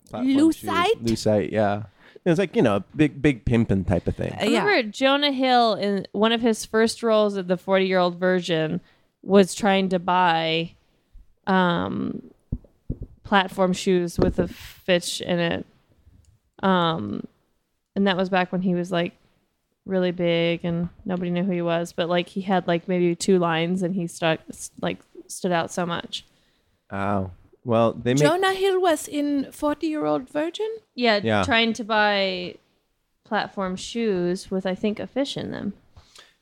platform 0.09 0.33
shoes- 0.33 0.63
Lucite? 0.63 1.03
Lucite. 1.03 1.51
Yeah. 1.53 1.83
It 2.27 2.31
was 2.31 2.41
like 2.41 2.57
you 2.57 2.63
know, 2.63 2.83
big 2.97 3.23
big 3.23 3.45
pimpin' 3.45 3.87
type 3.87 4.09
of 4.09 4.17
thing. 4.17 4.33
Uh, 4.33 4.39
I 4.41 4.45
yeah. 4.47 4.65
remember 4.65 4.91
Jonah 4.91 5.31
Hill 5.31 5.75
in 5.75 6.09
one 6.11 6.33
of 6.33 6.41
his 6.41 6.65
first 6.65 7.05
roles 7.05 7.37
of 7.37 7.47
the 7.47 7.57
40 7.57 7.87
year 7.87 8.01
old 8.01 8.19
version 8.19 8.81
was 9.23 9.55
trying 9.55 9.89
to 9.91 10.01
buy 10.01 10.75
um, 11.47 12.31
platform 13.23 13.73
shoes 13.73 14.19
with 14.19 14.41
a 14.41 14.49
fish 14.49 15.21
in 15.21 15.39
it. 15.39 15.67
Um, 16.65 17.29
and 17.95 18.09
that 18.09 18.17
was 18.17 18.29
back 18.29 18.51
when 18.51 18.63
he 18.63 18.75
was 18.75 18.91
like 18.91 19.13
really 19.85 20.11
big 20.11 20.65
and 20.65 20.89
nobody 21.05 21.31
knew 21.31 21.45
who 21.45 21.53
he 21.53 21.63
was, 21.63 21.93
but 21.93 22.09
like 22.09 22.29
he 22.29 22.41
had 22.41 22.67
like 22.67 22.89
maybe 22.89 23.15
two 23.15 23.39
lines 23.39 23.85
and 23.85 23.95
he 23.95 24.09
stuck 24.09 24.41
like 24.81 24.99
stood 25.29 25.53
out 25.53 25.71
so 25.71 25.87
much. 25.87 26.25
Oh, 26.91 27.31
well, 27.67 27.93
they 27.93 28.15
make 28.15 28.23
Jonah 28.23 28.55
Hill 28.55 28.81
was 28.81 29.09
in 29.09 29.51
40 29.53 29.87
Year 29.87 30.05
Old 30.07 30.31
Virgin? 30.31 30.71
Yeah, 30.95 31.21
Yeah. 31.23 31.43
trying 31.45 31.73
to 31.75 31.85
buy 31.85 32.55
platform 33.25 33.77
shoes 33.77 34.51
with 34.51 34.65
I 34.67 34.75
think 34.75 35.01
a 35.01 35.07
fish 35.07 35.37
in 35.37 35.51
them. 35.51 35.75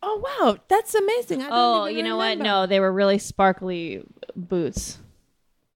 Oh, 0.03 0.21
wow. 0.23 0.59
That's 0.69 0.95
amazing. 0.95 1.41
I 1.41 1.49
don't 1.49 1.53
Oh, 1.53 1.85
even 1.87 1.97
you 1.97 2.03
know 2.03 2.17
remember. 2.21 2.45
what? 2.45 2.51
No, 2.51 2.67
they 2.67 2.79
were 2.79 2.93
really 2.93 3.17
sparkly 3.19 4.03
boots, 4.37 4.99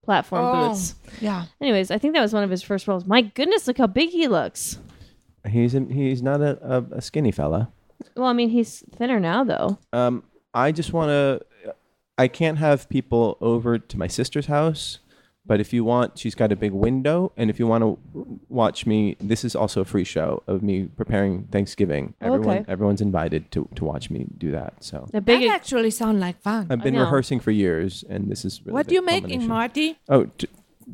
platform 0.05 0.45
Oh, 0.45 0.69
boots. 0.69 0.95
Yeah. 1.21 1.47
Anyways, 1.63 1.91
I 1.91 1.97
think 1.99 2.13
that 2.15 2.21
was 2.21 2.35
one 2.35 2.45
of 2.45 2.51
his 2.51 2.63
first 2.63 2.87
roles. 2.87 3.07
My 3.07 3.23
goodness, 3.23 3.67
look 3.67 3.79
how 3.79 3.87
big 3.87 4.11
he 4.11 4.29
looks. 4.29 4.79
he's 5.49 5.75
a, 5.75 5.81
he's 5.81 6.23
not 6.23 6.43
a, 6.43 6.59
a, 6.63 6.97
a 6.97 7.01
skinny 7.01 7.33
fella. 7.33 7.73
Well, 8.17 8.27
I 8.27 8.35
mean, 8.35 8.51
he's 8.51 8.85
thinner 8.95 9.19
now, 9.19 9.45
though. 9.45 9.79
Um, 9.95 10.25
I 10.53 10.73
just 10.73 10.93
want 10.93 11.09
to. 11.09 11.73
I 12.19 12.27
can't 12.29 12.59
have 12.59 12.89
people 12.89 13.39
over 13.41 13.79
to 13.79 13.99
my 13.99 14.09
sister's 14.09 14.47
house, 14.47 14.99
but 15.49 15.59
if 15.65 15.73
you 15.73 15.83
want, 15.93 16.19
she's 16.21 16.35
got 16.37 16.53
a 16.53 16.57
big 16.65 16.73
window, 16.87 17.33
and 17.39 17.47
if 17.53 17.59
you 17.61 17.67
want 17.67 17.83
to 17.87 17.91
watch 18.49 18.87
me, 18.87 19.17
this 19.33 19.43
is 19.49 19.57
also 19.57 19.81
a 19.81 19.85
free 19.95 20.05
show 20.05 20.43
of 20.47 20.63
me 20.63 20.77
preparing 21.01 21.33
Thanksgiving. 21.55 22.05
Everyone, 22.21 22.59
Okay. 22.59 22.65
everyone's 22.75 23.01
invited 23.11 23.43
to 23.55 23.61
to 23.79 23.83
watch 23.85 24.07
me 24.15 24.21
do 24.45 24.49
that. 24.59 24.73
So 24.89 24.97
The 25.13 25.21
big. 25.21 25.41
that 25.43 25.55
actually 25.61 25.91
sound 26.03 26.21
like 26.27 26.37
fun. 26.49 26.63
I've 26.71 26.83
been 26.89 26.99
rehearsing 27.05 27.41
for 27.41 27.51
years, 27.65 28.05
and 28.13 28.21
this 28.33 28.45
is 28.45 28.61
really 28.65 28.75
what 28.77 28.87
the 28.89 28.95
you 28.97 29.03
making, 29.05 29.41
culmination. 29.43 29.49
Marty? 29.49 29.89
Oh, 30.15 30.23
t- 30.39 30.49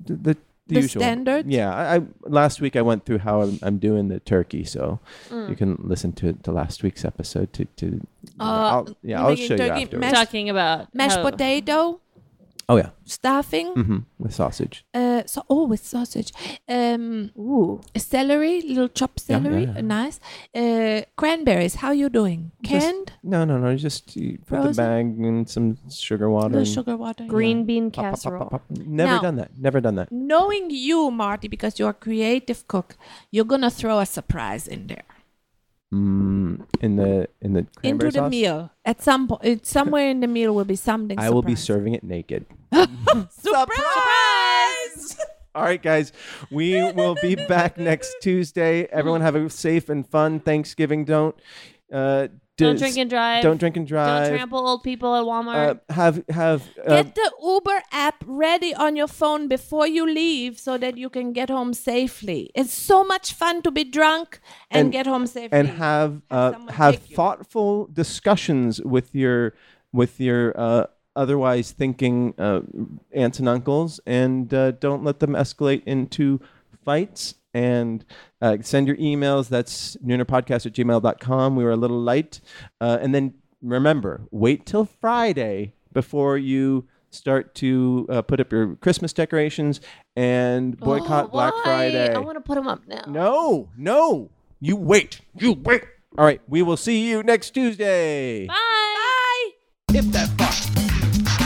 the, 0.07 0.15
the, 0.15 0.37
the 0.67 0.75
The 0.77 0.81
usual. 0.81 1.03
standard? 1.03 1.45
Yeah, 1.59 1.69
I, 1.75 1.85
I 1.97 2.01
last 2.41 2.57
week 2.65 2.75
I 2.75 2.81
went 2.91 3.05
through 3.05 3.19
how 3.29 3.43
I'm, 3.45 3.59
I'm 3.67 3.79
doing 3.89 4.09
the 4.09 4.21
turkey, 4.35 4.65
so 4.65 4.99
Mm. 5.31 5.49
you 5.51 5.57
can 5.63 5.71
listen 5.93 6.11
to 6.21 6.33
to 6.45 6.49
last 6.61 6.83
week's 6.83 7.05
episode 7.05 7.49
to 7.57 7.63
to. 7.81 7.87
Uh, 8.41 8.43
I'll, 8.75 8.87
yeah, 9.03 9.21
I'll 9.23 9.37
show 9.37 9.55
you 9.55 9.59
turkey 9.61 9.83
afterwards. 9.85 10.01
mashed- 10.01 10.15
talking 10.25 10.47
about 10.55 10.79
Mashed 10.95 11.17
how- 11.21 11.29
potato, 11.31 12.01
Oh 12.69 12.77
yeah, 12.77 12.91
stuffing, 13.05 13.73
hmm 13.75 13.99
with 14.19 14.35
sausage. 14.35 14.85
uh, 14.95 15.23
so 15.27 15.45
oh 15.51 15.67
with 15.67 15.85
sausage, 15.85 16.33
um, 16.69 17.31
Ooh, 17.37 17.81
celery, 17.97 18.63
little 18.63 18.89
chopped 18.89 19.23
Yeah, 19.29 19.37
yeah, 19.37 19.43
celery, 19.43 19.65
yeah. 19.65 19.79
uh, 19.79 19.83
nice. 19.83 20.19
Uh, 20.55 21.03
cranberries. 21.17 21.75
How 21.77 21.91
you 21.93 22.09
doing? 22.09 22.53
Just- 22.63 22.87
Canned, 22.87 23.13
No, 23.23 23.45
no, 23.45 23.59
no. 23.59 23.77
Just 23.77 24.17
you 24.17 24.39
put 24.47 24.63
the 24.63 24.73
bag 24.73 25.07
in 25.19 25.47
some 25.47 25.77
sugar 25.91 26.31
water. 26.31 26.49
little 26.59 26.65
sugar 26.65 26.97
water. 26.97 27.25
green 27.27 27.59
yeah. 27.59 27.65
bean 27.65 27.91
pop, 27.91 28.05
pop, 28.05 28.05
pop, 28.05 28.13
casserole. 28.15 28.41
pop, 28.49 28.51
pop. 28.51 28.63
Never 28.71 29.13
Now- 29.17 29.21
done 29.21 29.37
that. 29.37 29.51
Never 29.59 29.81
done 29.81 29.97
that. 29.97 30.09
Knowing 30.11 30.71
you, 30.71 31.11
Marty, 31.11 31.49
because 31.49 31.79
you're 31.79 31.91
a 31.91 32.01
creative 32.07 32.67
cook, 32.67 32.97
you're 33.31 33.45
gonna 33.53 33.71
throw 33.71 33.99
a 33.99 34.07
surprise 34.07 34.67
in 34.67 34.87
there 34.87 35.05
Mm, 35.93 36.67
in 36.81 36.97
the 36.97 37.29
in 37.41 37.53
the 37.53 37.67
into 37.83 38.07
the 38.07 38.13
sauce? 38.13 38.31
meal. 38.31 38.71
At 38.85 39.03
some 39.03 39.29
point, 39.29 39.67
somewhere 39.67 40.09
in 40.09 40.21
the 40.21 40.27
meal 40.27 40.55
will 40.55 40.65
be 40.65 40.77
something. 40.77 41.19
I 41.19 41.31
will 41.31 41.43
be 41.43 41.55
serving 41.55 41.95
it 41.95 42.03
naked. 42.03 42.47
Surprise! 43.31 43.75
All 45.55 45.63
right, 45.63 45.81
guys. 45.81 46.13
We 46.51 46.83
will 46.93 47.17
be 47.23 47.37
back 47.37 47.79
next 47.79 48.17
Tuesday. 48.21 48.85
Everyone 48.91 49.21
have 49.21 49.37
a 49.37 49.49
safe 49.49 49.89
and 49.89 50.05
fun 50.09 50.41
Thanksgiving. 50.41 51.05
Don't 51.05 51.37
uh, 51.93 52.29
Don't 52.57 52.79
drink 52.79 52.97
and 52.97 53.11
drive. 53.11 53.43
Don't 53.43 53.59
drink 53.59 53.77
and 53.77 53.87
drive. 53.87 54.29
Don't 54.29 54.37
trample 54.39 54.67
old 54.69 54.83
people 54.85 55.15
at 55.17 55.23
Uh, 55.23 55.27
Walmart. 55.27 55.81
have 55.91 56.23
have 56.29 56.63
uh, 56.87 57.03
Get 57.03 57.15
the 57.17 57.33
Uber 57.43 57.83
app 57.91 58.23
ready 58.27 58.73
on 58.73 58.95
your 58.95 59.09
phone 59.09 59.49
before 59.49 59.89
you 59.89 60.07
leave 60.07 60.59
so 60.61 60.79
that 60.79 60.97
you 60.97 61.11
can 61.11 61.33
get 61.33 61.51
home 61.51 61.75
safely. 61.75 62.51
It's 62.55 62.73
so 62.73 63.03
much 63.03 63.33
fun 63.35 63.63
to 63.63 63.71
be 63.73 63.83
drunk 63.83 64.39
and, 64.71 64.83
And- 64.87 64.93
get 64.93 65.07
home 65.07 65.27
safely. 65.27 65.59
and 65.59 65.69
have 65.69 66.23
uh, 66.31 66.53
someone 66.53 66.75
have 66.75 66.95
take 67.01 67.11
you. 67.11 67.17
thoughtful 67.17 67.89
discussions 67.93 68.81
with 68.83 69.15
your 69.15 69.55
with 69.93 70.21
your 70.21 70.55
uh, 70.57 70.87
otherwise 71.17 71.73
thinking 71.73 72.35
uh, 72.39 72.61
aunts 73.13 73.39
and 73.41 73.49
uncles, 73.49 73.99
and 74.07 74.55
uh, 74.55 74.71
don't 74.79 75.03
let 75.03 75.19
them 75.19 75.33
escalate 75.35 75.83
into 75.87 76.41
fights. 76.85 77.35
And 77.55 78.05
uh, 78.43 78.59
send 78.63 78.87
your 78.89 78.97
emails. 78.97 79.49
That's 79.49 79.97
noonerpodcast 80.05 80.67
at 80.67 80.73
gmail.com. 80.73 81.55
We 81.57 81.63
were 81.65 81.71
a 81.71 81.77
little 81.77 82.01
light. 82.01 82.41
Uh, 82.81 82.99
and 83.01 83.15
then 83.15 83.35
remember, 83.63 84.23
wait 84.33 84.67
till 84.67 84.85
Friday 84.85 85.75
before 85.93 86.37
you 86.37 86.87
start 87.11 87.55
to 87.55 88.07
uh, 88.11 88.23
put 88.23 88.41
up 88.41 88.51
your 88.51 88.75
Christmas 88.77 89.13
decorations 89.13 89.81
and 90.17 90.77
boycott 90.77 91.27
Oh, 91.27 91.29
Black? 91.29 91.55
Friday. 91.63 92.13
I 92.13 92.19
want 92.19 92.37
to 92.37 92.41
put 92.41 92.57
them 92.57 92.67
up 92.67 92.87
now. 92.89 93.05
No, 93.07 93.71
no. 93.77 94.31
You 94.61 94.75
wait. 94.75 95.21
You 95.39 95.53
wait. 95.53 95.85
All 96.19 96.25
right. 96.25 96.41
We 96.49 96.63
will 96.63 96.77
see 96.77 97.09
you 97.09 97.23
next 97.23 97.51
Tuesday. 97.51 98.47
Bye. 98.49 99.51
Hit 99.93 100.11
that 100.11 100.29
fuck. 100.37 100.75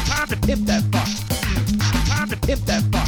Time 0.07 0.29
to 0.29 0.47
hit 0.47 0.65
that 0.67 0.83
fuck. 0.91 2.09
Time 2.09 2.29
to 2.31 2.47
hit 2.47 2.65
that 2.67 2.83
fuck. 2.93 3.08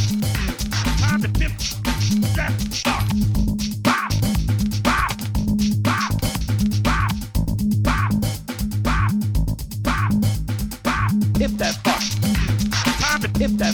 Hit 13.41 13.57
that 13.57 13.73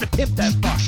to 0.00 0.16
hit 0.16 0.34
that 0.34 0.52
fuck. 0.60 0.87